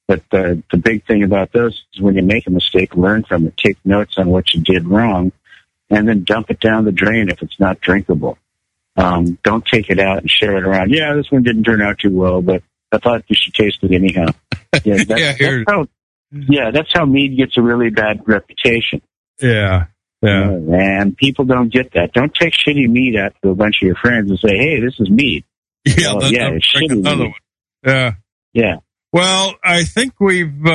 But 0.07 0.23
the, 0.31 0.63
the 0.71 0.77
big 0.77 1.05
thing 1.05 1.23
about 1.23 1.51
those 1.53 1.83
is 1.93 2.01
when 2.01 2.15
you 2.15 2.23
make 2.23 2.47
a 2.47 2.51
mistake, 2.51 2.95
learn 2.95 3.23
from 3.23 3.47
it, 3.47 3.57
take 3.57 3.77
notes 3.85 4.15
on 4.17 4.27
what 4.27 4.53
you 4.53 4.61
did 4.61 4.87
wrong, 4.87 5.31
and 5.89 6.07
then 6.07 6.23
dump 6.23 6.49
it 6.49 6.59
down 6.59 6.85
the 6.85 6.91
drain 6.91 7.29
if 7.29 7.41
it's 7.41 7.59
not 7.59 7.79
drinkable. 7.81 8.37
Um, 8.95 9.37
don't 9.43 9.65
take 9.65 9.89
it 9.89 9.99
out 9.99 10.19
and 10.19 10.29
share 10.29 10.57
it 10.57 10.63
around. 10.63 10.91
Yeah, 10.91 11.13
this 11.13 11.31
one 11.31 11.43
didn't 11.43 11.63
turn 11.63 11.81
out 11.81 11.99
too 11.99 12.11
well, 12.11 12.41
but 12.41 12.63
I 12.91 12.97
thought 12.99 13.23
you 13.27 13.35
should 13.35 13.53
taste 13.53 13.79
it 13.83 13.91
anyhow. 13.91 14.27
Yeah, 14.83 15.03
that's, 15.03 15.21
yeah, 15.21 15.35
that's 15.39 15.63
how, 15.67 15.87
yeah, 16.31 16.71
that's 16.71 16.89
how 16.91 17.05
mead 17.05 17.37
gets 17.37 17.55
a 17.57 17.61
really 17.61 17.91
bad 17.91 18.27
reputation. 18.27 19.03
Yeah. 19.39 19.85
Yeah. 20.23 20.51
And 20.51 21.15
people 21.17 21.45
don't 21.45 21.71
get 21.71 21.91
that. 21.93 22.13
Don't 22.13 22.33
take 22.33 22.53
shitty 22.53 22.89
meat 22.89 23.15
out 23.17 23.33
to 23.43 23.49
a 23.49 23.55
bunch 23.55 23.75
of 23.81 23.85
your 23.85 23.95
friends 23.95 24.29
and 24.31 24.39
say, 24.39 24.57
"Hey, 24.57 24.79
this 24.79 24.99
is 24.99 25.09
meat." 25.09 25.45
Yeah, 25.85 26.13
Well, 26.13 26.31
yeah, 26.31 26.49
it's 26.51 26.65
shitty 26.73 26.91
another 26.93 27.23
meat. 27.25 27.33
one. 27.83 27.93
Yeah. 27.93 28.11
Yeah. 28.53 28.75
Well, 29.11 29.53
I 29.63 29.83
think 29.83 30.13
we've 30.19 30.65
uh, 30.65 30.69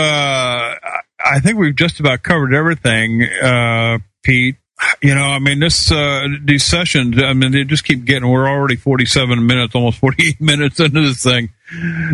I 1.18 1.40
think 1.40 1.58
we've 1.58 1.74
just 1.74 1.98
about 1.98 2.22
covered 2.22 2.52
everything, 2.54 3.22
uh, 3.24 3.98
Pete. 4.22 4.56
You 5.02 5.14
know, 5.16 5.24
I 5.24 5.40
mean, 5.40 5.58
this 5.58 5.90
uh, 5.90 6.26
these 6.44 6.62
sessions. 6.62 7.20
I 7.20 7.32
mean, 7.32 7.50
they 7.50 7.64
just 7.64 7.82
keep 7.84 8.04
getting. 8.04 8.28
We're 8.30 8.48
already 8.48 8.76
forty-seven 8.76 9.44
minutes, 9.46 9.74
almost 9.74 9.98
forty-eight 9.98 10.40
minutes 10.42 10.78
into 10.78 11.00
this 11.00 11.22
thing. 11.22 11.48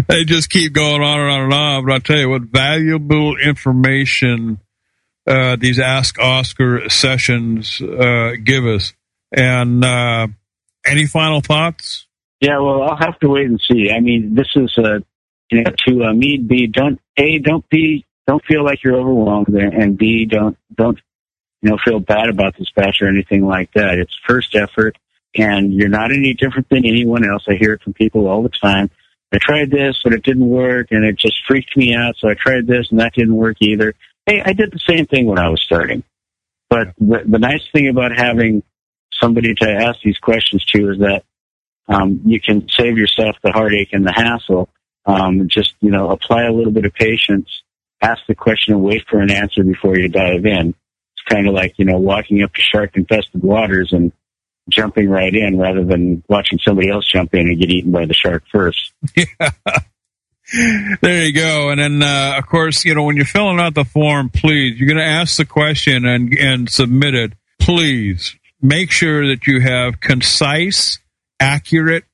They 0.09 0.25
just 0.25 0.49
keep 0.49 0.73
going 0.73 1.03
on 1.03 1.21
and 1.21 1.31
on 1.31 1.41
and 1.43 1.53
on. 1.53 1.85
But 1.87 1.93
I 1.95 1.99
tell 1.99 2.17
you 2.19 2.31
what, 2.31 2.43
valuable 2.43 3.37
information 3.37 4.61
uh, 5.27 5.57
these 5.57 5.79
Ask 5.79 6.19
Oscar 6.19 6.89
sessions 6.89 7.81
uh, 7.81 8.33
give 8.43 8.67
us. 8.67 8.93
And 9.33 9.85
uh, 9.85 10.29
any 10.85 11.07
final 11.07 11.41
thoughts? 11.41 12.07
Yeah, 12.41 12.59
well, 12.59 12.83
I'll 12.83 12.97
have 12.97 13.19
to 13.21 13.29
wait 13.29 13.47
and 13.47 13.61
see. 13.61 13.91
I 13.91 14.01
mean, 14.01 14.35
this 14.35 14.49
is 14.55 14.73
uh, 14.79 15.01
you 15.51 15.63
know 15.63 15.71
to 15.87 16.05
uh, 16.05 16.13
Mead 16.13 16.47
B. 16.47 16.67
Don't 16.67 17.01
a 17.17 17.39
don't 17.39 17.69
be 17.69 18.05
don't 18.27 18.45
feel 18.45 18.65
like 18.65 18.83
you're 18.85 18.97
overwhelmed, 18.97 19.47
there, 19.49 19.69
and 19.69 19.97
B. 19.97 20.27
Don't 20.27 20.57
don't 20.75 20.99
you 21.63 21.71
know 21.71 21.79
feel 21.85 22.01
bad 22.01 22.29
about 22.29 22.57
this 22.59 22.71
batch 22.77 22.99
or 23.01 23.09
anything 23.09 23.47
like 23.47 23.73
that. 23.73 23.99
It's 23.99 24.17
first 24.27 24.55
effort, 24.55 24.99
and 25.35 25.73
you're 25.73 25.89
not 25.89 26.13
any 26.13 26.35
different 26.35 26.69
than 26.69 26.85
anyone 26.85 27.27
else. 27.27 27.45
I 27.49 27.55
hear 27.55 27.73
it 27.73 27.83
from 27.83 27.95
people 27.95 28.29
all 28.29 28.43
the 28.43 28.51
time. 28.51 28.91
I 29.33 29.39
tried 29.41 29.71
this, 29.71 30.01
but 30.05 30.13
it 30.13 30.23
didn't 30.23 30.49
work, 30.49 30.89
and 30.91 31.05
it 31.05 31.19
just 31.19 31.41
freaked 31.47 31.77
me 31.77 31.95
out. 31.95 32.15
So 32.19 32.29
I 32.29 32.35
tried 32.35 32.67
this, 32.67 32.89
and 32.91 33.01
that 33.01 33.15
didn't 33.15 33.35
work 33.35 33.57
either. 33.61 33.95
Hey, 34.27 34.43
I 34.45 34.53
did 34.53 34.73
the 34.73 34.81
same 34.89 35.07
thing 35.07 35.27
when 35.27 35.39
I 35.39 35.49
was 35.49 35.63
starting. 35.63 36.03
But 36.71 36.89
the, 36.99 37.23
the 37.27 37.39
nice 37.39 37.63
thing 37.73 37.89
about 37.89 38.13
having 38.17 38.63
somebody 39.21 39.55
to 39.55 39.71
ask 39.71 40.01
these 40.03 40.19
questions 40.19 40.65
to 40.67 40.91
is 40.93 40.99
that 40.99 41.25
um, 41.89 42.21
you 42.25 42.41
can 42.41 42.67
save 42.71 42.97
yourself 42.97 43.37
the 43.43 43.53
heartache 43.53 43.91
and 43.93 44.07
the 44.07 44.13
hassle. 44.13 44.69
Um, 45.07 45.49
just 45.49 45.75
you 45.81 45.91
know, 45.91 46.11
apply 46.11 46.45
a 46.45 46.53
little 46.53 46.73
bit 46.73 46.87
of 46.87 46.95
patience, 46.95 47.49
ask 48.01 48.23
the 48.27 48.35
question, 48.35 48.73
and 48.73 48.83
wait 48.83 49.05
for 49.07 49.21
an 49.21 49.31
answer 49.31 49.63
before 49.63 49.99
you 49.99 50.09
dive 50.09 50.47
in. 50.47 50.69
It's 50.71 51.29
kind 51.29 51.47
of 51.47 51.53
like 51.53 51.75
you 51.77 51.85
know 51.85 51.99
walking 51.99 52.43
up 52.43 52.55
to 52.55 52.63
shark-infested 52.63 53.43
waters 53.43 53.93
and 53.93 54.13
jumping 54.71 55.11
right 55.11 55.35
in 55.35 55.59
rather 55.59 55.85
than 55.85 56.25
watching 56.27 56.59
somebody 56.59 56.89
else 56.89 57.07
jump 57.07 57.35
in 57.35 57.49
and 57.49 57.61
get 57.61 57.71
eaten 57.71 57.93
by 57.93 58.07
the 58.07 58.15
shark 58.15 58.45
first. 58.51 58.93
Yeah. 59.15 59.51
There 60.53 61.25
you 61.25 61.33
go. 61.33 61.71
And 61.71 61.81
then, 61.81 62.03
uh, 62.03 62.35
of 62.39 62.47
course, 62.47 62.85
you 62.85 62.95
know, 62.95 63.05
when 63.05 63.17
you're 63.17 63.25
filling 63.25 63.59
out 63.59 63.75
the 63.75 63.85
form, 63.85 64.29
please, 64.29 64.79
you're 64.79 64.89
going 64.89 64.99
to 64.99 65.05
ask 65.05 65.37
the 65.37 65.45
question 65.45 66.05
and, 66.05 66.37
and 66.39 66.69
submit 66.69 67.15
it. 67.15 67.33
Please 67.59 68.37
make 68.61 68.91
sure 68.91 69.27
that 69.29 69.47
you 69.47 69.61
have 69.61 70.01
concise, 70.01 70.99
accurate, 71.41 72.05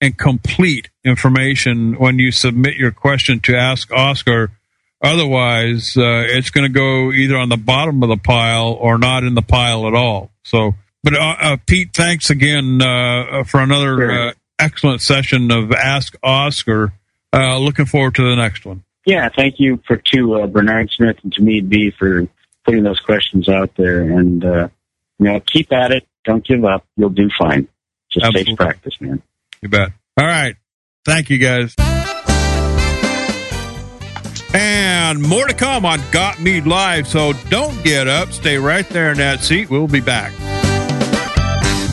and 0.00 0.16
complete 0.16 0.90
information 1.04 1.94
when 1.94 2.18
you 2.18 2.32
submit 2.32 2.76
your 2.76 2.90
question 2.90 3.40
to 3.40 3.56
Ask 3.56 3.92
Oscar. 3.92 4.50
Otherwise, 5.02 5.96
uh, 5.96 6.24
it's 6.26 6.50
going 6.50 6.66
to 6.66 6.72
go 6.72 7.12
either 7.12 7.36
on 7.36 7.48
the 7.48 7.56
bottom 7.56 8.02
of 8.02 8.08
the 8.08 8.16
pile 8.16 8.72
or 8.72 8.98
not 8.98 9.24
in 9.24 9.34
the 9.34 9.42
pile 9.42 9.86
at 9.86 9.94
all. 9.94 10.30
So, 10.42 10.74
but 11.02 11.14
uh, 11.14 11.36
uh, 11.40 11.56
Pete, 11.66 11.94
thanks 11.94 12.30
again 12.30 12.82
uh, 12.82 13.44
for 13.44 13.60
another 13.60 14.10
uh, 14.10 14.32
excellent 14.58 15.00
session 15.00 15.50
of 15.50 15.72
Ask 15.72 16.16
Oscar. 16.22 16.92
Uh, 17.32 17.58
looking 17.58 17.86
forward 17.86 18.14
to 18.16 18.22
the 18.22 18.36
next 18.36 18.64
one. 18.64 18.82
Yeah, 19.06 19.28
thank 19.34 19.58
you 19.58 19.80
for 19.86 19.96
to 19.96 20.42
uh, 20.42 20.46
Bernard 20.46 20.90
Smith 20.90 21.16
and 21.22 21.32
to 21.32 21.42
Mead 21.42 21.68
B 21.68 21.90
for 21.90 22.28
putting 22.64 22.82
those 22.82 23.00
questions 23.00 23.48
out 23.48 23.74
there, 23.76 24.02
and 24.02 24.44
uh, 24.44 24.68
you 25.18 25.26
know, 25.26 25.40
keep 25.40 25.72
at 25.72 25.92
it. 25.92 26.06
Don't 26.24 26.44
give 26.44 26.64
up. 26.64 26.84
You'll 26.96 27.10
do 27.10 27.30
fine. 27.38 27.68
Just 28.10 28.26
Absolutely. 28.26 28.44
takes 28.44 28.56
practice, 28.56 29.00
man. 29.00 29.22
You 29.62 29.68
bet. 29.68 29.92
All 30.18 30.26
right. 30.26 30.56
Thank 31.04 31.30
you, 31.30 31.38
guys. 31.38 31.74
And 34.52 35.22
more 35.22 35.46
to 35.46 35.54
come 35.54 35.86
on 35.86 36.00
Got 36.10 36.40
Mead 36.40 36.66
Live. 36.66 37.06
So 37.06 37.32
don't 37.48 37.82
get 37.84 38.08
up. 38.08 38.32
Stay 38.32 38.58
right 38.58 38.88
there 38.88 39.12
in 39.12 39.18
that 39.18 39.40
seat. 39.40 39.70
We'll 39.70 39.86
be 39.86 40.00
back. 40.00 40.32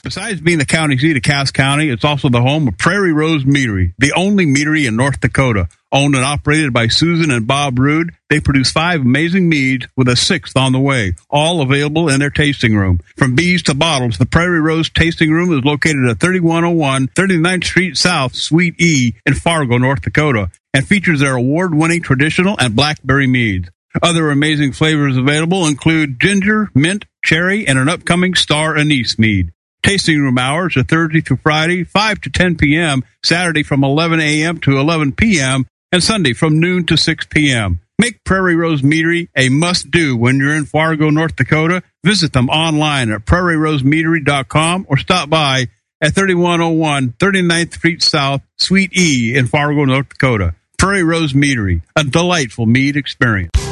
Besides 0.08 0.40
being 0.40 0.58
the 0.58 0.66
county 0.66 0.98
seat 0.98 1.18
of 1.18 1.24
Cass 1.24 1.52
County, 1.52 1.90
it's 1.90 2.06
also 2.06 2.30
the 2.30 2.42
home 2.42 2.70
of 2.70 2.78
Prairie 2.78 3.12
Rose 3.12 3.44
Meadery, 3.44 3.94
the 3.98 4.14
only 4.14 4.46
meadery 4.46 4.88
in 4.88 4.96
North 4.96 5.20
Dakota. 5.20 5.68
Owned 5.92 6.16
and 6.16 6.24
operated 6.24 6.72
by 6.72 6.88
Susan 6.88 7.30
and 7.30 7.46
Bob 7.46 7.76
Ruud, 7.76 8.12
they 8.30 8.40
produce 8.40 8.72
five 8.72 9.02
amazing 9.02 9.50
meads 9.50 9.86
with 9.98 10.08
a 10.08 10.16
sixth 10.16 10.56
on 10.56 10.72
the 10.72 10.80
way, 10.80 11.16
all 11.30 11.60
available 11.60 12.08
in 12.08 12.22
their 12.22 12.30
tasting 12.30 12.74
room. 12.74 13.02
From 13.18 13.36
bees 13.36 13.64
to 13.64 13.74
bottles, 13.74 14.18
the 14.18 14.26
Prairie 14.26 14.62
Rose 14.62 14.90
Tasting 14.90 15.30
Room 15.30 15.52
is 15.52 15.66
located 15.66 16.08
at 16.10 16.22
3101 16.22 17.10
39th 17.10 17.66
Street 17.66 17.98
South, 17.98 18.34
Suite 18.34 18.80
E 18.80 19.14
in 19.26 19.34
Fargo, 19.34 19.78
North 19.78 20.04
Dakota, 20.04 20.50
and 20.74 20.88
features 20.88 21.20
their 21.20 21.36
award-winning 21.36 22.02
traditional 22.02 22.56
and 22.58 22.78
blackberry 22.78 23.28
meads. 23.28 23.70
Other 24.02 24.32
amazing 24.32 24.72
flavors 24.72 25.18
available 25.18 25.68
include 25.68 26.22
ginger, 26.22 26.70
mint, 26.74 27.04
cherry, 27.26 27.68
and 27.68 27.78
an 27.78 27.90
upcoming 27.90 28.36
star 28.36 28.78
anise 28.78 29.20
mead. 29.20 29.52
Tasting 29.84 30.22
room 30.22 30.38
hours 30.38 30.76
are 30.76 30.84
Thursday 30.84 31.22
through 31.22 31.38
Friday, 31.38 31.84
5 31.84 32.22
to 32.22 32.30
10 32.30 32.58
p.m., 32.58 33.04
Saturday 33.24 33.64
from 33.64 33.84
11 33.84 34.20
a.m. 34.20 34.58
to 34.60 34.78
11 34.78 35.14
p.m., 35.14 35.66
and 35.92 36.04
Sunday 36.04 36.34
from 36.34 36.60
noon 36.60 36.86
to 36.86 36.98
6 36.98 37.26
p.m. 37.28 37.80
Make 38.00 38.24
Prairie 38.24 38.56
Rose 38.56 38.82
Meadery 38.82 39.30
a 39.36 39.50
must 39.50 39.90
do 39.90 40.16
when 40.16 40.38
you're 40.38 40.56
in 40.56 40.66
Fargo, 40.66 41.10
North 41.10 41.36
Dakota. 41.36 41.82
Visit 42.04 42.34
them 42.34 42.50
online 42.50 43.10
at 43.12 43.26
prairierosemeadery.com 43.26 44.86
or 44.88 44.98
stop 44.98 45.30
by 45.30 45.68
at 46.02 46.14
3101 46.14 47.14
39th 47.14 47.74
Street 47.74 48.04
South, 48.04 48.42
Suite 48.58 48.96
E 48.96 49.36
in 49.36 49.48
Fargo, 49.48 49.86
North 49.86 50.10
Dakota. 50.10 50.54
Prairie 50.78 51.04
Rose 51.04 51.34
Meadery, 51.34 51.82
a 51.96 52.04
delightful 52.04 52.68
mead 52.68 52.96
experience. 52.96 53.67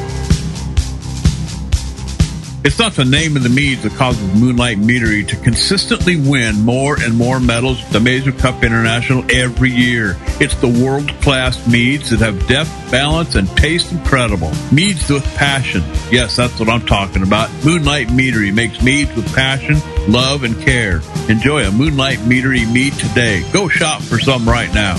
It's 2.66 2.80
not 2.80 2.94
the 2.94 3.04
name 3.04 3.36
of 3.36 3.44
the 3.44 3.48
meads 3.48 3.84
that 3.84 3.92
causes 3.92 4.34
Moonlight 4.34 4.78
Meadery 4.78 5.24
to 5.28 5.36
consistently 5.36 6.16
win 6.16 6.64
more 6.64 7.00
and 7.00 7.16
more 7.16 7.38
medals 7.38 7.80
at 7.80 7.92
the 7.92 8.00
Mazer 8.00 8.32
Cup 8.32 8.64
International 8.64 9.24
every 9.30 9.70
year. 9.70 10.16
It's 10.40 10.56
the 10.56 10.66
world 10.84 11.08
class 11.20 11.64
meads 11.68 12.10
that 12.10 12.18
have 12.18 12.48
depth, 12.48 12.90
balance, 12.90 13.36
and 13.36 13.46
taste 13.56 13.92
incredible. 13.92 14.50
Meads 14.72 15.08
with 15.08 15.24
passion. 15.36 15.80
Yes, 16.10 16.34
that's 16.34 16.58
what 16.58 16.68
I'm 16.68 16.84
talking 16.84 17.22
about. 17.22 17.50
Moonlight 17.64 18.08
Meadery 18.08 18.52
makes 18.52 18.82
meads 18.82 19.14
with 19.14 19.32
passion, 19.32 19.76
love, 20.10 20.42
and 20.42 20.60
care. 20.60 21.02
Enjoy 21.28 21.64
a 21.64 21.70
Moonlight 21.70 22.18
Meadery 22.18 22.68
mead 22.72 22.94
today. 22.94 23.48
Go 23.52 23.68
shop 23.68 24.02
for 24.02 24.18
some 24.18 24.44
right 24.44 24.74
now. 24.74 24.96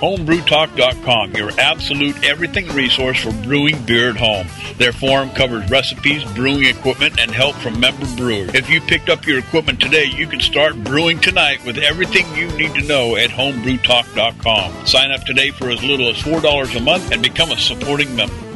homebrewtalk.com, 0.00 1.32
your 1.32 1.50
absolute 1.58 2.24
everything 2.24 2.66
resource 2.68 3.20
for 3.20 3.32
brewing 3.44 3.80
beer 3.84 4.10
at 4.10 4.16
home. 4.16 4.48
Their 4.78 4.92
forum 4.92 5.30
covers 5.30 5.70
recipes, 5.70 6.24
brewing 6.32 6.64
equipment, 6.64 7.20
and 7.20 7.30
help 7.30 7.54
from 7.56 7.78
member 7.78 8.06
brewers. 8.16 8.54
If 8.54 8.70
you 8.70 8.80
picked 8.80 9.10
up 9.10 9.26
your 9.26 9.38
equipment 9.38 9.80
today, 9.80 10.06
you 10.06 10.26
can 10.26 10.40
start 10.40 10.82
brewing 10.82 11.20
tonight 11.20 11.64
with 11.64 11.76
everything 11.78 12.26
you 12.34 12.48
need 12.56 12.74
to 12.74 12.86
know 12.86 13.16
at 13.16 13.30
homebrewtalk.com. 13.30 14.86
Sign 14.86 15.10
up 15.10 15.22
today 15.24 15.50
for 15.50 15.70
as 15.70 15.82
little 15.82 16.08
as 16.08 16.16
$4 16.16 16.76
a 16.76 16.80
month 16.80 17.12
and 17.12 17.22
become 17.22 17.50
a 17.50 17.56
supporting 17.56 18.16
member. 18.16 18.49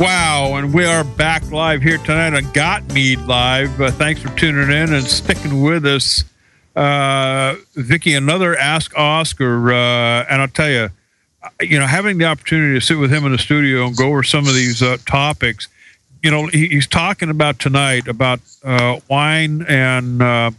Wow, 0.00 0.54
and 0.54 0.72
we 0.72 0.86
are 0.86 1.04
back 1.04 1.50
live 1.50 1.82
here 1.82 1.98
tonight 1.98 2.32
on 2.32 2.50
Got 2.52 2.90
Mead 2.94 3.20
Live. 3.26 3.78
Uh, 3.78 3.90
thanks 3.90 4.22
for 4.22 4.34
tuning 4.34 4.70
in 4.70 4.94
and 4.94 5.04
sticking 5.04 5.60
with 5.60 5.84
us. 5.84 6.24
Uh, 6.74 7.56
Vicky, 7.74 8.14
another 8.14 8.56
Ask 8.56 8.96
Oscar, 8.96 9.70
uh, 9.70 10.24
and 10.24 10.40
I'll 10.40 10.48
tell 10.48 10.70
you, 10.70 10.88
you 11.60 11.78
know, 11.78 11.86
having 11.86 12.16
the 12.16 12.24
opportunity 12.24 12.80
to 12.80 12.80
sit 12.80 12.96
with 12.96 13.12
him 13.12 13.26
in 13.26 13.32
the 13.32 13.38
studio 13.38 13.84
and 13.84 13.94
go 13.94 14.08
over 14.08 14.22
some 14.22 14.46
of 14.48 14.54
these 14.54 14.82
uh, 14.82 14.96
topics, 15.04 15.68
you 16.22 16.30
know, 16.30 16.46
he, 16.46 16.68
he's 16.68 16.86
talking 16.86 17.28
about 17.28 17.58
tonight 17.58 18.08
about 18.08 18.40
uh, 18.64 19.00
wine 19.10 19.66
and 19.68 20.22
uh, 20.22 20.50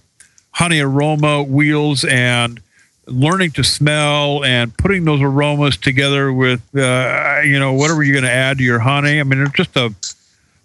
honey 0.52 0.82
aroma 0.82 1.42
wheels 1.42 2.04
and 2.04 2.62
learning 3.08 3.52
to 3.52 3.64
smell 3.64 4.44
and 4.44 4.76
putting 4.78 5.06
those 5.06 5.22
aromas 5.22 5.78
together 5.78 6.32
with 6.32 6.62
uh, 6.76 7.42
you 7.44 7.60
know 7.60 7.74
whatever 7.74 8.04
you're 8.04 8.14
going 8.14 8.24
to 8.24 8.32
add 8.32 8.58
to 8.58 8.64
your 8.64 8.80
honey. 8.80 9.20
I 9.20 9.24
mean, 9.24 9.42
it's 9.42 9.54
just 9.54 9.76
a 9.76 9.94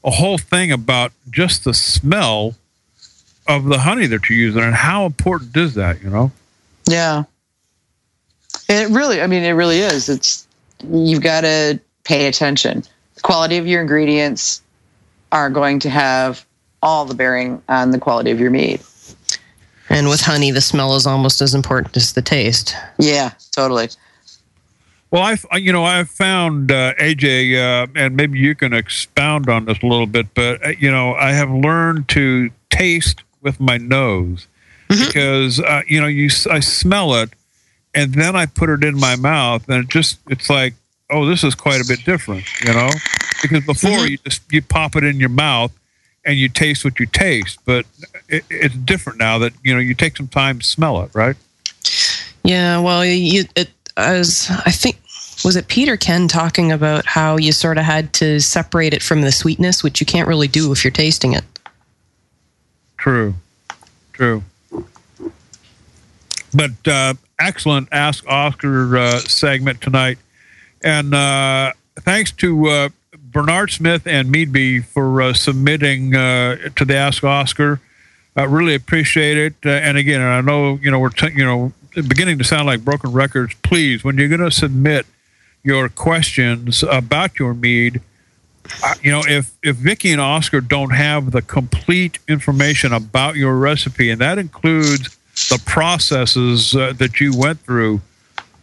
a 0.04 0.10
whole 0.10 0.38
thing 0.38 0.70
about 0.70 1.12
just 1.30 1.64
the 1.64 1.74
smell 1.74 2.54
of 3.48 3.64
the 3.64 3.78
honey 3.78 4.06
that 4.06 4.28
you're 4.28 4.38
using 4.38 4.62
and 4.62 4.74
how 4.74 5.04
important 5.04 5.56
is 5.56 5.74
that? 5.74 6.00
You 6.02 6.10
know? 6.10 6.32
Yeah. 6.88 7.24
It 8.68 8.88
really, 8.90 9.20
I 9.20 9.26
mean, 9.26 9.42
it 9.42 9.52
really 9.52 9.78
is. 9.78 10.08
It's 10.08 10.46
you've 10.88 11.22
got 11.22 11.42
to 11.42 11.80
pay 12.04 12.26
attention. 12.26 12.84
The 13.14 13.20
quality 13.20 13.58
of 13.58 13.66
your 13.66 13.80
ingredients 13.80 14.62
are 15.32 15.50
going 15.50 15.80
to 15.80 15.90
have 15.90 16.44
all 16.82 17.04
the 17.04 17.14
bearing 17.14 17.62
on 17.68 17.90
the 17.90 17.98
quality 17.98 18.30
of 18.30 18.40
your 18.40 18.50
mead. 18.50 18.80
And 19.88 20.08
with 20.08 20.20
honey, 20.22 20.50
the 20.50 20.60
smell 20.60 20.94
is 20.96 21.06
almost 21.06 21.40
as 21.40 21.54
important 21.54 21.96
as 21.96 22.12
the 22.12 22.22
taste. 22.22 22.74
Yeah, 22.98 23.32
totally. 23.52 23.88
Well, 25.10 25.22
I've 25.22 25.46
you 25.54 25.72
know 25.72 25.84
I've 25.84 26.10
found 26.10 26.72
uh, 26.72 26.94
AJ, 26.94 27.54
uh, 27.56 27.86
and 27.94 28.16
maybe 28.16 28.38
you 28.40 28.54
can 28.56 28.72
expound 28.72 29.48
on 29.48 29.64
this 29.66 29.78
a 29.82 29.86
little 29.86 30.06
bit, 30.06 30.26
but 30.34 30.64
uh, 30.64 30.68
you 30.70 30.90
know 30.90 31.14
I 31.14 31.32
have 31.32 31.50
learned 31.50 32.08
to 32.10 32.50
taste 32.70 33.22
with 33.42 33.60
my 33.60 33.76
nose 33.78 34.48
because 34.88 35.60
uh, 35.60 35.82
you 35.86 36.00
know 36.00 36.08
you 36.08 36.26
s- 36.26 36.46
I 36.48 36.58
smell 36.60 37.14
it, 37.14 37.30
and 37.94 38.14
then 38.14 38.34
I 38.34 38.46
put 38.46 38.68
it 38.68 38.82
in 38.82 38.98
my 38.98 39.14
mouth, 39.14 39.68
and 39.68 39.84
it 39.84 39.88
just 39.88 40.18
it's 40.28 40.50
like 40.50 40.74
oh 41.10 41.24
this 41.24 41.44
is 41.44 41.54
quite 41.54 41.80
a 41.80 41.84
bit 41.86 42.04
different, 42.04 42.44
you 42.64 42.72
know, 42.74 42.90
because 43.42 43.64
before 43.64 44.06
you 44.08 44.18
just 44.18 44.42
you 44.50 44.60
pop 44.60 44.96
it 44.96 45.04
in 45.04 45.20
your 45.20 45.28
mouth 45.28 45.70
and 46.27 46.36
you 46.36 46.48
taste 46.48 46.85
what 46.85 46.98
you 46.98 47.07
taste, 47.07 47.61
but 47.65 47.86
it, 48.28 48.44
it's 48.51 48.74
different 48.74 49.19
now 49.19 49.39
that 49.39 49.53
you 49.62 49.73
know 49.73 49.81
you 49.81 49.94
take 49.94 50.16
some 50.16 50.28
time 50.28 50.59
to 50.59 50.66
smell 50.66 51.01
it, 51.03 51.11
right? 51.15 51.36
Yeah, 52.44 52.81
well, 52.81 53.05
you 53.05 53.44
it 53.55 53.70
as 53.97 54.48
I 54.66 54.73
think 54.73 54.98
was 55.44 55.57
it 55.57 55.69
Peter 55.69 55.97
Ken 55.97 56.28
talking 56.28 56.73
about 56.73 57.07
how 57.07 57.36
you 57.36 57.53
sort 57.53 57.78
of 57.78 57.85
had 57.85 58.12
to 58.15 58.40
separate 58.40 58.93
it 58.93 59.03
from 59.03 59.23
the 59.23 59.32
sweetness, 59.32 59.82
which 59.82 60.01
you 60.01 60.07
can't 60.07 60.28
really 60.28 60.48
do 60.48 60.73
if 60.73 60.85
you're 60.85 60.90
tasting 60.90 61.32
it. 61.32 61.44
True, 62.98 63.35
true. 64.12 64.43
But 66.53 66.89
uh, 66.89 67.15
excellent 67.39 67.89
Ask 67.93 68.27
Oscar 68.27 68.97
uh, 68.97 69.19
segment 69.20 69.81
tonight, 69.81 70.19
and 70.82 71.15
uh, 71.15 71.73
thanks 72.01 72.32
to 72.32 72.66
uh, 72.66 72.89
Bernard 73.36 73.70
Smith 73.70 74.06
and 74.06 74.30
Mead 74.30 74.50
B 74.50 74.80
for 74.80 75.20
uh, 75.20 75.34
submitting 75.34 76.16
uh, 76.16 76.56
to 76.74 76.86
the 76.86 76.96
Ask 76.96 77.22
Oscar. 77.22 77.82
I 78.34 78.44
really 78.44 78.74
appreciate 78.74 79.36
it. 79.36 79.54
Uh, 79.62 79.72
and 79.72 79.98
again, 79.98 80.22
I 80.22 80.40
know 80.40 80.78
you 80.80 80.90
know 80.90 80.98
we're 80.98 81.10
t- 81.10 81.34
you 81.34 81.44
know 81.44 81.74
beginning 81.94 82.38
to 82.38 82.44
sound 82.44 82.64
like 82.64 82.82
broken 82.82 83.12
records. 83.12 83.54
Please, 83.62 84.02
when 84.02 84.16
you're 84.16 84.28
going 84.28 84.40
to 84.40 84.50
submit 84.50 85.04
your 85.62 85.90
questions 85.90 86.82
about 86.82 87.38
your 87.38 87.52
mead. 87.52 88.00
You 89.02 89.10
know, 89.10 89.22
if 89.28 89.52
if 89.62 89.76
Vicky 89.76 90.12
and 90.12 90.20
Oscar 90.20 90.62
don't 90.62 90.94
have 90.94 91.32
the 91.32 91.42
complete 91.42 92.18
information 92.26 92.94
about 92.94 93.36
your 93.36 93.58
recipe, 93.58 94.08
and 94.08 94.18
that 94.22 94.38
includes 94.38 95.14
the 95.50 95.62
processes 95.66 96.74
uh, 96.74 96.94
that 96.96 97.20
you 97.20 97.36
went 97.36 97.60
through, 97.60 98.00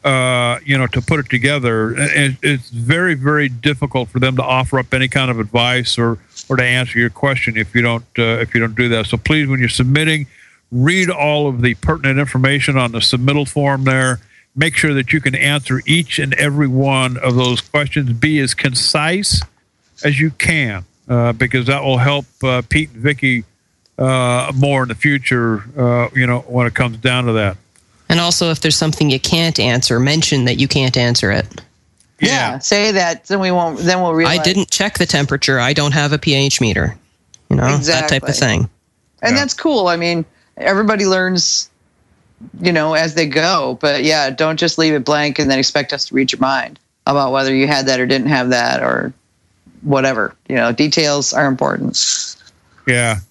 uh, 0.03 0.59
you 0.65 0.77
know, 0.77 0.87
to 0.87 1.01
put 1.01 1.19
it 1.19 1.29
together, 1.29 1.95
it, 1.95 2.35
it's 2.41 2.69
very 2.69 3.13
very 3.13 3.47
difficult 3.47 4.09
for 4.09 4.19
them 4.19 4.35
to 4.35 4.43
offer 4.43 4.79
up 4.79 4.93
any 4.93 5.07
kind 5.07 5.31
of 5.31 5.39
advice 5.39 5.97
or 5.97 6.17
or 6.49 6.57
to 6.57 6.63
answer 6.63 6.99
your 6.99 7.09
question 7.09 7.55
if 7.57 7.73
you 7.73 7.81
don't 7.81 8.03
uh, 8.17 8.39
if 8.41 8.53
you 8.53 8.59
don't 8.59 8.75
do 8.75 8.89
that. 8.89 9.05
So 9.07 9.17
please, 9.17 9.47
when 9.47 9.59
you're 9.59 9.69
submitting, 9.69 10.27
read 10.71 11.09
all 11.09 11.47
of 11.47 11.61
the 11.61 11.75
pertinent 11.75 12.19
information 12.19 12.77
on 12.77 12.91
the 12.91 12.99
submittal 12.99 13.47
form 13.47 13.85
there. 13.85 14.19
Make 14.55 14.75
sure 14.75 14.93
that 14.93 15.13
you 15.13 15.21
can 15.21 15.35
answer 15.35 15.81
each 15.85 16.19
and 16.19 16.33
every 16.35 16.67
one 16.67 17.17
of 17.17 17.35
those 17.35 17.61
questions. 17.61 18.11
Be 18.13 18.39
as 18.39 18.53
concise 18.53 19.41
as 20.03 20.19
you 20.19 20.31
can, 20.31 20.85
uh, 21.07 21.33
because 21.33 21.67
that 21.67 21.81
will 21.81 21.97
help 21.97 22.25
uh, 22.43 22.61
Pete 22.67 22.91
and 22.91 23.01
Vicky 23.01 23.45
uh, 23.97 24.51
more 24.53 24.83
in 24.83 24.89
the 24.89 24.95
future. 24.95 25.63
You 26.13 26.27
know, 26.27 26.39
when 26.41 26.67
it 26.67 26.73
comes 26.75 26.97
down 26.97 27.25
to 27.25 27.31
that. 27.33 27.57
And 28.13 28.21
also, 28.21 28.51
if 28.51 28.61
there's 28.61 28.75
something 28.75 29.09
you 29.09 29.19
can't 29.19 29.59
answer, 29.59 29.99
mention 29.99 30.45
that 30.45 30.59
you 30.59 30.67
can't 30.67 30.95
answer 30.95 31.31
it. 31.31 31.47
Yeah. 32.19 32.59
say 32.59 32.91
that. 32.91 33.25
Then 33.25 33.39
we 33.39 33.49
won't. 33.49 33.79
Then 33.79 34.03
we'll 34.03 34.13
realize. 34.13 34.37
I 34.39 34.43
didn't 34.43 34.69
check 34.69 34.99
the 34.99 35.07
temperature. 35.07 35.59
I 35.59 35.73
don't 35.73 35.93
have 35.93 36.13
a 36.13 36.19
pH 36.19 36.61
meter. 36.61 36.95
You 37.49 37.55
know, 37.55 37.75
that 37.77 38.09
type 38.09 38.21
of 38.21 38.35
thing. 38.35 38.69
and 39.23 39.33
Yeah. 39.33 39.39
that's 39.41 39.55
cool. 39.55 39.87
I 39.87 39.95
mean, 39.95 40.25
everybody 40.57 41.07
learns, 41.07 41.71
you 42.61 42.71
know, 42.71 42.93
as 42.93 43.15
they 43.15 43.25
go. 43.25 43.79
But 43.81 44.03
yeah, 44.03 44.29
don't 44.29 44.57
just 44.57 44.77
leave 44.77 44.93
it 44.93 45.03
blank 45.03 45.39
and 45.39 45.49
then 45.49 45.57
expect 45.57 45.91
us 45.91 46.05
to 46.05 46.13
read 46.13 46.31
your 46.31 46.39
mind 46.39 46.79
about 47.07 47.31
whether 47.31 47.53
you 47.53 47.65
had 47.65 47.87
that 47.87 47.99
or 47.99 48.05
didn't 48.05 48.27
have 48.27 48.49
that 48.51 48.83
or 48.83 49.11
whatever. 49.81 50.35
You 50.47 50.57
know, 50.57 50.71
details 50.71 51.33
are 51.33 51.47
important. 51.47 52.35
Yeah. 52.85 53.21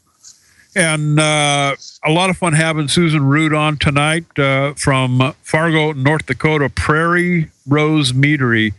And 0.75 1.21
uh, 1.21 1.77
a 2.03 2.11
lot 2.11 2.31
of 2.31 2.39
fun 2.39 2.55
having 2.55 2.89
Susan 2.89 3.21
Ruud 3.21 3.57
on 3.57 3.77
tonight 3.77 4.25
uh, 4.39 4.73
from 4.75 5.35
Fargo, 5.43 5.93
North 5.93 6.27
Dakota, 6.27 6.71
Prairie 6.71 7.51
Rose 7.67 8.13
Meadery. 8.13 8.73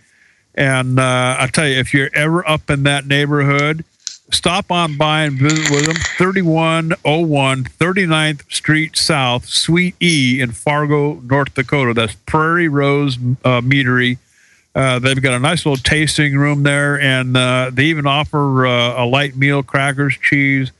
And 0.55 0.99
uh, 0.99 1.37
I 1.39 1.47
tell 1.51 1.67
you, 1.67 1.77
if 1.77 1.93
you're 1.93 2.09
ever 2.13 2.47
up 2.47 2.69
in 2.69 2.83
that 2.83 3.05
neighborhood, 3.05 3.85
stop 4.31 4.71
on 4.71 4.97
by 4.97 5.23
and 5.23 5.37
visit 5.37 5.69
with 5.69 5.85
them. 5.85 5.95
3101 6.17 7.63
39th 7.63 8.51
Street 8.51 8.97
South, 8.97 9.45
Suite 9.45 9.95
E 10.01 10.39
in 10.41 10.51
Fargo, 10.51 11.15
North 11.21 11.53
Dakota. 11.53 11.93
That's 11.93 12.15
Prairie 12.25 12.67
Rose 12.67 13.17
uh, 13.17 13.61
Meadery. 13.61 14.17
Uh, 14.75 14.97
they've 14.97 15.21
got 15.21 15.33
a 15.33 15.39
nice 15.39 15.65
little 15.65 15.77
tasting 15.77 16.35
room 16.35 16.63
there, 16.63 16.99
and 16.99 17.37
uh, 17.37 17.69
they 17.71 17.85
even 17.85 18.07
offer 18.07 18.65
uh, 18.65 19.03
a 19.03 19.05
light 19.05 19.35
meal, 19.35 19.61
crackers, 19.61 20.17
cheese, 20.17 20.71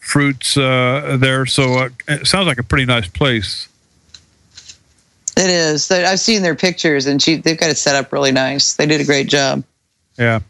fruits 0.00 0.56
uh, 0.56 1.16
there. 1.20 1.46
So 1.46 1.74
uh, 1.74 1.88
it 2.08 2.26
sounds 2.26 2.46
like 2.46 2.58
a 2.58 2.64
pretty 2.64 2.86
nice 2.86 3.06
place. 3.06 3.68
It 5.36 5.48
is. 5.48 5.90
I've 5.90 6.20
seen 6.20 6.42
their 6.42 6.56
pictures, 6.56 7.06
and 7.06 7.22
she 7.22 7.36
they've 7.36 7.58
got 7.58 7.70
it 7.70 7.78
set 7.78 7.94
up 7.94 8.12
really 8.12 8.32
nice. 8.32 8.74
They 8.74 8.86
did 8.86 9.00
a 9.00 9.04
great 9.04 9.28
job. 9.28 9.62
Yeah. 10.18 10.40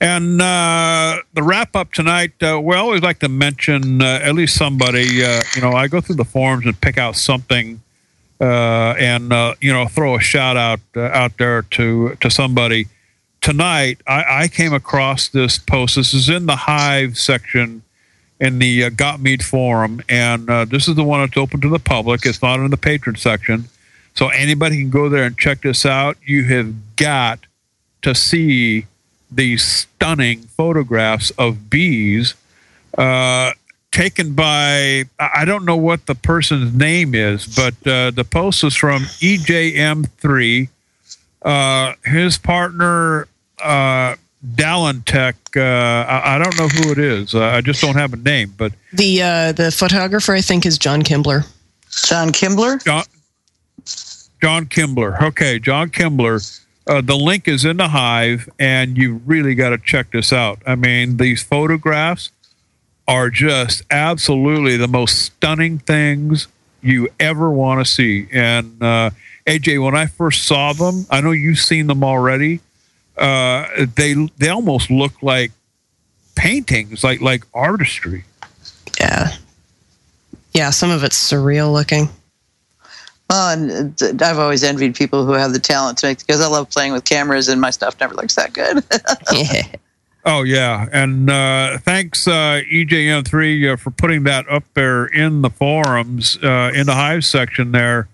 And 0.00 0.40
uh, 0.40 1.22
the 1.32 1.42
wrap 1.42 1.74
up 1.74 1.92
tonight, 1.92 2.40
uh, 2.40 2.60
we 2.62 2.76
always 2.76 3.02
like 3.02 3.18
to 3.20 3.28
mention 3.28 4.00
uh, 4.00 4.20
at 4.22 4.34
least 4.34 4.54
somebody. 4.54 5.24
Uh, 5.24 5.40
you 5.56 5.62
know, 5.62 5.72
I 5.72 5.88
go 5.88 6.00
through 6.00 6.16
the 6.16 6.24
forums 6.24 6.66
and 6.66 6.80
pick 6.80 6.98
out 6.98 7.16
something, 7.16 7.80
uh, 8.40 8.94
and 8.98 9.32
uh, 9.32 9.54
you 9.60 9.72
know, 9.72 9.86
throw 9.88 10.14
a 10.14 10.20
shout 10.20 10.56
out 10.56 10.80
uh, 10.94 11.00
out 11.00 11.36
there 11.38 11.62
to 11.62 12.16
to 12.20 12.30
somebody. 12.30 12.86
Tonight, 13.40 14.00
I, 14.06 14.42
I 14.42 14.48
came 14.48 14.72
across 14.72 15.28
this 15.28 15.58
post. 15.58 15.96
This 15.96 16.14
is 16.14 16.28
in 16.28 16.46
the 16.46 16.56
Hive 16.56 17.18
section 17.18 17.82
in 18.40 18.58
the 18.58 18.84
uh, 18.84 18.90
Got 18.90 19.20
Mead 19.20 19.44
forum, 19.44 20.02
and 20.08 20.48
uh, 20.48 20.64
this 20.64 20.88
is 20.88 20.94
the 20.94 21.04
one 21.04 21.20
that's 21.20 21.36
open 21.36 21.60
to 21.60 21.68
the 21.68 21.78
public. 21.78 22.24
It's 22.24 22.42
not 22.42 22.60
in 22.60 22.70
the 22.70 22.76
patron 22.76 23.16
section, 23.16 23.64
so 24.14 24.28
anybody 24.28 24.76
can 24.76 24.90
go 24.90 25.08
there 25.08 25.24
and 25.24 25.36
check 25.36 25.62
this 25.62 25.84
out. 25.84 26.16
You 26.24 26.44
have 26.44 26.96
got 26.96 27.40
to 28.02 28.14
see 28.14 28.86
these 29.30 29.62
stunning 29.62 30.42
photographs 30.42 31.30
of 31.32 31.68
bees 31.68 32.34
uh, 32.96 33.52
taken 33.90 34.34
by 34.34 35.04
I 35.18 35.30
I 35.38 35.44
don't 35.44 35.64
know 35.64 35.76
what 35.76 36.06
the 36.06 36.14
person's 36.14 36.74
name 36.74 37.14
is, 37.14 37.46
but 37.46 37.74
uh, 37.86 38.10
the 38.10 38.24
post 38.24 38.64
is 38.64 38.74
from 38.74 39.02
EJM3. 39.02 40.68
Uh, 41.42 41.92
his 42.04 42.38
partner 42.38 43.28
uh, 43.62 44.16
Dallantech. 44.46 45.34
Uh, 45.56 46.06
I, 46.06 46.36
I 46.36 46.38
don't 46.38 46.56
know 46.58 46.68
who 46.68 46.92
it 46.92 46.98
is. 46.98 47.34
Uh, 47.34 47.44
I 47.46 47.60
just 47.60 47.80
don't 47.80 47.96
have 47.96 48.12
a 48.12 48.16
name, 48.16 48.54
but 48.56 48.72
The 48.92 49.22
uh, 49.22 49.52
the 49.52 49.72
photographer, 49.72 50.32
I 50.32 50.40
think, 50.40 50.64
is 50.66 50.78
John 50.78 51.02
Kimbler. 51.02 51.46
John 52.06 52.30
Kimbler. 52.30 52.82
John, 52.84 53.04
John 54.40 54.66
Kimbler. 54.66 55.20
Okay, 55.22 55.58
John 55.58 55.90
Kimbler. 55.90 56.60
Uh, 56.86 57.00
the 57.02 57.16
link 57.16 57.48
is 57.48 57.64
in 57.64 57.76
the 57.76 57.88
Hive, 57.88 58.48
and 58.58 58.96
you 58.96 59.20
really 59.26 59.54
got 59.54 59.70
to 59.70 59.78
check 59.78 60.10
this 60.12 60.32
out. 60.32 60.60
I 60.66 60.74
mean, 60.74 61.18
these 61.18 61.42
photographs 61.42 62.30
are 63.06 63.30
just 63.30 63.82
absolutely 63.90 64.76
the 64.76 64.88
most 64.88 65.18
stunning 65.18 65.78
things 65.78 66.46
you 66.80 67.08
ever 67.18 67.50
want 67.50 67.84
to 67.84 67.90
see. 67.90 68.28
And 68.32 68.82
uh, 68.82 69.10
AJ, 69.46 69.82
when 69.84 69.96
I 69.96 70.06
first 70.06 70.44
saw 70.44 70.72
them, 70.72 71.06
I 71.10 71.20
know 71.20 71.32
you've 71.32 71.58
seen 71.58 71.88
them 71.88 72.04
already. 72.04 72.60
Uh, 73.18 73.86
they 73.94 74.14
they 74.38 74.48
almost 74.48 74.90
look 74.90 75.22
like 75.22 75.52
paintings, 76.34 77.02
like 77.02 77.20
like 77.20 77.44
artistry. 77.54 78.24
Yeah. 79.00 79.36
Yeah, 80.54 80.70
some 80.70 80.90
of 80.90 81.04
it's 81.04 81.16
surreal 81.16 81.72
looking. 81.72 82.08
Well, 83.30 83.50
and 83.50 84.02
uh, 84.02 84.24
I've 84.24 84.38
always 84.38 84.64
envied 84.64 84.94
people 84.94 85.26
who 85.26 85.32
have 85.32 85.52
the 85.52 85.58
talent 85.58 85.98
to 85.98 86.06
make 86.06 86.18
because 86.18 86.40
I 86.40 86.46
love 86.46 86.70
playing 86.70 86.92
with 86.92 87.04
cameras, 87.04 87.48
and 87.48 87.60
my 87.60 87.70
stuff 87.70 87.98
never 88.00 88.14
looks 88.14 88.34
that 88.36 88.52
good. 88.52 88.82
Oh 90.24 90.42
yeah, 90.42 90.86
and 90.92 91.30
uh, 91.30 91.78
thanks 91.78 92.28
uh, 92.28 92.60
EJM3 92.70 93.72
uh, 93.72 93.76
for 93.76 93.90
putting 93.90 94.24
that 94.24 94.46
up 94.50 94.64
there 94.74 95.06
in 95.06 95.40
the 95.40 95.48
forums 95.48 96.36
uh, 96.42 96.70
in 96.74 96.84
the 96.84 96.92
Hive 96.92 97.24
section 97.24 97.72
there. 97.72 98.08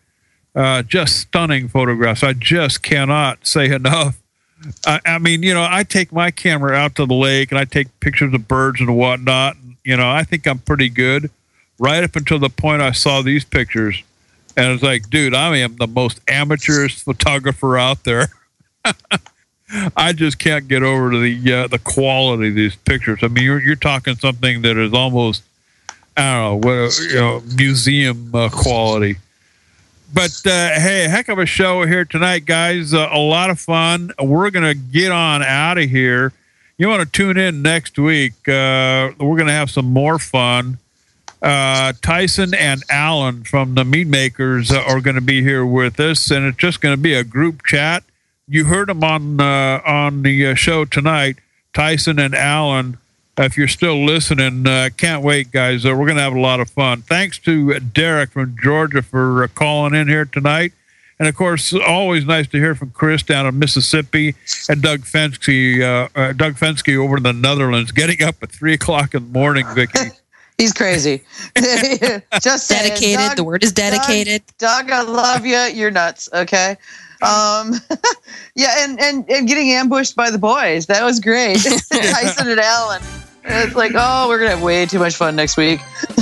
Uh, 0.55 0.82
just 0.82 1.18
stunning 1.18 1.66
photographs. 1.66 2.22
I 2.22 2.32
just 2.32 2.85
cannot 2.85 3.47
say 3.47 3.66
enough. 3.74 4.22
I, 4.86 5.01
I 5.05 5.19
mean, 5.19 5.43
you 5.43 5.55
know, 5.55 5.66
I 5.69 5.82
take 5.82 6.12
my 6.12 6.31
camera 6.31 6.74
out 6.74 6.95
to 6.97 7.07
the 7.07 7.15
lake 7.15 7.51
and 7.53 7.59
I 7.59 7.65
take 7.65 7.89
pictures 8.01 8.35
of 8.35 8.49
birds 8.49 8.81
and 8.81 8.97
whatnot. 8.97 9.57
You 9.85 9.97
know, 9.97 10.09
I 10.09 10.24
think 10.24 10.47
I'm 10.47 10.59
pretty 10.59 10.89
good. 10.89 11.31
Right 11.78 12.05
up 12.05 12.15
until 12.16 12.39
the 12.39 12.49
point 12.49 12.82
I 12.82 12.93
saw 12.93 13.20
these 13.20 13.45
pictures, 13.45 14.01
and 14.57 14.73
it's 14.73 14.82
like, 14.82 15.11
dude, 15.11 15.35
I 15.35 15.57
am 15.57 15.77
the 15.77 15.89
most 15.89 16.20
amateurish 16.28 17.03
photographer 17.03 17.77
out 17.77 18.05
there. 18.05 18.28
I 19.97 20.12
just 20.12 20.39
can't 20.39 20.69
get 20.69 20.85
over 20.85 21.11
to 21.11 21.19
the 21.19 21.53
uh, 21.53 21.66
the 21.66 21.81
quality 21.81 22.49
of 22.49 22.55
these 22.55 22.77
pictures. 22.77 23.20
I 23.23 23.28
mean, 23.28 23.43
you're 23.45 23.61
you're 23.61 23.74
talking 23.74 24.15
something 24.15 24.62
that 24.62 24.77
is 24.77 24.93
almost 24.93 25.43
I 26.16 26.32
don't 26.35 26.62
know 26.62 26.69
what 26.69 26.99
you 27.01 27.15
know 27.15 27.43
museum 27.57 28.31
uh, 28.35 28.49
quality. 28.51 29.16
But 30.12 30.40
uh, 30.47 30.81
hey, 30.81 31.09
heck 31.09 31.28
of 31.28 31.39
a 31.39 31.47
show 31.47 31.85
here 31.86 32.05
tonight, 32.05 32.44
guys. 32.44 32.94
Uh, 32.94 33.09
a 33.10 33.18
lot 33.18 33.51
of 33.51 33.59
fun. 33.59 34.12
We're 34.20 34.51
gonna 34.51 34.74
get 34.74 35.10
on 35.10 35.43
out 35.43 35.78
of 35.78 35.90
here. 35.90 36.32
You 36.76 36.89
want 36.89 37.02
to 37.02 37.10
tune 37.10 37.36
in 37.36 37.62
next 37.62 37.98
week? 37.98 38.48
Uh, 38.48 39.12
we're 39.18 39.36
gonna 39.36 39.52
have 39.52 39.70
some 39.70 39.86
more 39.86 40.18
fun. 40.18 40.78
Uh, 41.44 41.93
Tyson 42.01 42.55
and 42.55 42.82
Alan 42.89 43.44
from 43.44 43.74
the 43.74 43.85
Meat 43.85 44.06
Makers 44.06 44.72
uh, 44.72 44.81
are 44.81 45.02
going 45.02 45.16
to 45.16 45.20
be 45.20 45.43
here 45.43 45.66
with 45.66 46.01
us, 46.01 46.31
and 46.31 46.47
it's 46.47 46.56
just 46.56 46.81
going 46.81 46.94
to 46.94 47.01
be 47.01 47.12
a 47.12 47.22
group 47.22 47.64
chat. 47.66 48.02
You 48.48 48.64
heard 48.64 48.89
them 48.89 49.05
on 49.05 49.39
uh, 49.39 49.82
on 49.85 50.22
the 50.22 50.55
show 50.55 50.86
tonight, 50.86 51.36
Tyson 51.74 52.18
and 52.18 52.35
Alan. 52.35 52.97
If 53.36 53.56
you're 53.56 53.69
still 53.69 54.05
listening, 54.05 54.66
uh, 54.66 54.90
can't 54.97 55.23
wait, 55.23 55.51
guys. 55.51 55.85
Uh, 55.85 55.90
we're 55.90 56.06
going 56.06 56.16
to 56.16 56.23
have 56.23 56.35
a 56.35 56.40
lot 56.40 56.61
of 56.61 56.70
fun. 56.70 57.02
Thanks 57.02 57.39
to 57.40 57.81
Derek 57.81 58.31
from 58.31 58.56
Georgia 58.62 59.02
for 59.02 59.43
uh, 59.43 59.48
calling 59.48 59.94
in 59.94 60.06
here 60.06 60.24
tonight. 60.24 60.73
And 61.19 61.28
of 61.28 61.35
course, 61.36 61.73
always 61.73 62.24
nice 62.27 62.48
to 62.48 62.59
hear 62.59 62.74
from 62.74 62.90
Chris 62.90 63.23
down 63.23 63.47
in 63.47 63.59
Mississippi 63.59 64.35
and 64.69 64.82
Doug 64.82 65.01
Fensky, 65.01 65.81
uh, 65.81 66.09
uh, 66.15 66.32
Doug 66.32 66.55
Fensky 66.55 66.97
over 66.97 67.16
in 67.19 67.23
the 67.23 67.32
Netherlands, 67.32 67.93
getting 67.93 68.23
up 68.23 68.36
at 68.43 68.51
three 68.51 68.74
o'clock 68.74 69.15
in 69.15 69.24
the 69.24 69.39
morning, 69.39 69.66
Vicky. 69.74 70.11
He's 70.59 70.73
crazy. 70.73 71.23
Just 72.40 72.69
saying, 72.69 72.89
Dedicated. 72.89 73.16
Doug- 73.16 73.36
the 73.36 73.44
word 73.44 73.65
is 73.65 73.73
dedicated. 73.73 74.43
Doug, 74.59 74.90
I 74.90 75.02
love 75.02 75.44
you. 75.44 75.56
You're 75.56 75.90
nuts. 75.90 76.28
Okay. 76.32 76.77
Um, 77.23 77.74
yeah, 78.55 78.85
and, 78.85 79.01
and 79.01 79.28
and 79.31 79.48
getting 79.48 79.70
ambushed 79.70 80.15
by 80.15 80.31
the 80.31 80.39
boys. 80.39 80.86
That 80.86 81.02
was 81.05 81.19
great. 81.20 81.59
Tyson 81.59 82.48
and 82.48 82.61
Allen. 82.61 83.02
It's 83.45 83.75
like, 83.75 83.93
oh, 83.95 84.29
we're 84.29 84.39
gonna 84.39 84.51
have 84.51 84.62
way 84.62 84.87
too 84.87 84.99
much 84.99 85.16
fun 85.16 85.37
next 85.37 85.57
week. 85.57 85.81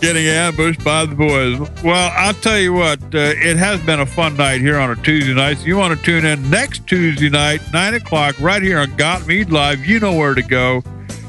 getting 0.00 0.26
ambushed 0.26 0.84
by 0.84 1.06
the 1.06 1.14
boys. 1.14 1.58
Well, 1.82 2.12
I'll 2.14 2.34
tell 2.34 2.58
you 2.58 2.72
what, 2.72 3.02
uh, 3.14 3.34
it 3.36 3.56
has 3.56 3.80
been 3.80 4.00
a 4.00 4.06
fun 4.06 4.36
night 4.36 4.60
here 4.60 4.78
on 4.78 4.90
a 4.90 4.96
Tuesday 4.96 5.34
night. 5.34 5.58
So 5.58 5.66
you 5.66 5.76
want 5.76 5.98
to 5.98 6.04
tune 6.04 6.24
in 6.24 6.48
next 6.50 6.86
Tuesday 6.86 7.28
night, 7.28 7.60
9 7.72 7.94
o'clock, 7.94 8.38
right 8.40 8.62
here 8.62 8.78
on 8.78 8.94
Got 8.96 9.26
Mead 9.26 9.50
Live. 9.50 9.84
You 9.84 10.00
know 10.00 10.14
where 10.14 10.34
to 10.34 10.42
go. 10.42 10.82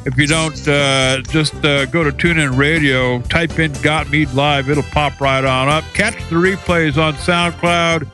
If 0.05 0.17
you 0.17 0.27
don't, 0.27 0.55
uh, 0.67 1.21
just 1.23 1.53
uh, 1.65 1.85
go 1.87 2.03
to 2.03 2.11
TuneIn 2.11 2.57
Radio, 2.57 3.19
type 3.23 3.59
in 3.59 3.73
Got 3.81 4.09
Mead 4.09 4.31
Live. 4.33 4.69
It'll 4.69 4.83
pop 4.83 5.19
right 5.19 5.43
on 5.43 5.67
up. 5.69 5.83
Catch 5.93 6.15
the 6.29 6.35
replays 6.35 6.97
on 6.97 7.13
SoundCloud 7.15 8.07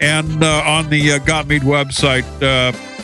and 0.00 0.42
uh, 0.42 0.62
on 0.64 0.88
the 0.88 1.12
uh, 1.12 1.18
Got 1.18 1.46
Mead 1.46 1.62
website. 1.62 2.24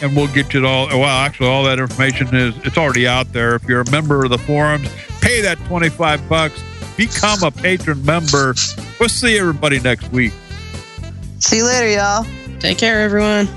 And 0.02 0.16
we'll 0.16 0.32
get 0.32 0.54
you 0.54 0.66
all. 0.66 0.86
Well, 0.86 1.04
actually, 1.04 1.48
all 1.48 1.64
that 1.64 1.78
information 1.78 2.34
is 2.34 2.56
it's 2.64 2.78
already 2.78 3.06
out 3.06 3.32
there. 3.32 3.54
If 3.54 3.64
you're 3.64 3.82
a 3.82 3.90
member 3.90 4.24
of 4.24 4.30
the 4.30 4.38
forums, 4.38 4.88
pay 5.20 5.40
that 5.42 5.58
25 5.66 6.28
bucks 6.28 6.62
become 6.96 7.42
a 7.42 7.50
patron 7.50 8.04
member. 8.04 8.54
We'll 8.98 9.08
see 9.08 9.38
everybody 9.38 9.80
next 9.80 10.10
week. 10.12 10.32
See 11.38 11.58
you 11.58 11.64
later, 11.64 11.88
y'all. 11.88 12.26
Take 12.60 12.78
care, 12.78 13.00
everyone. 13.00 13.48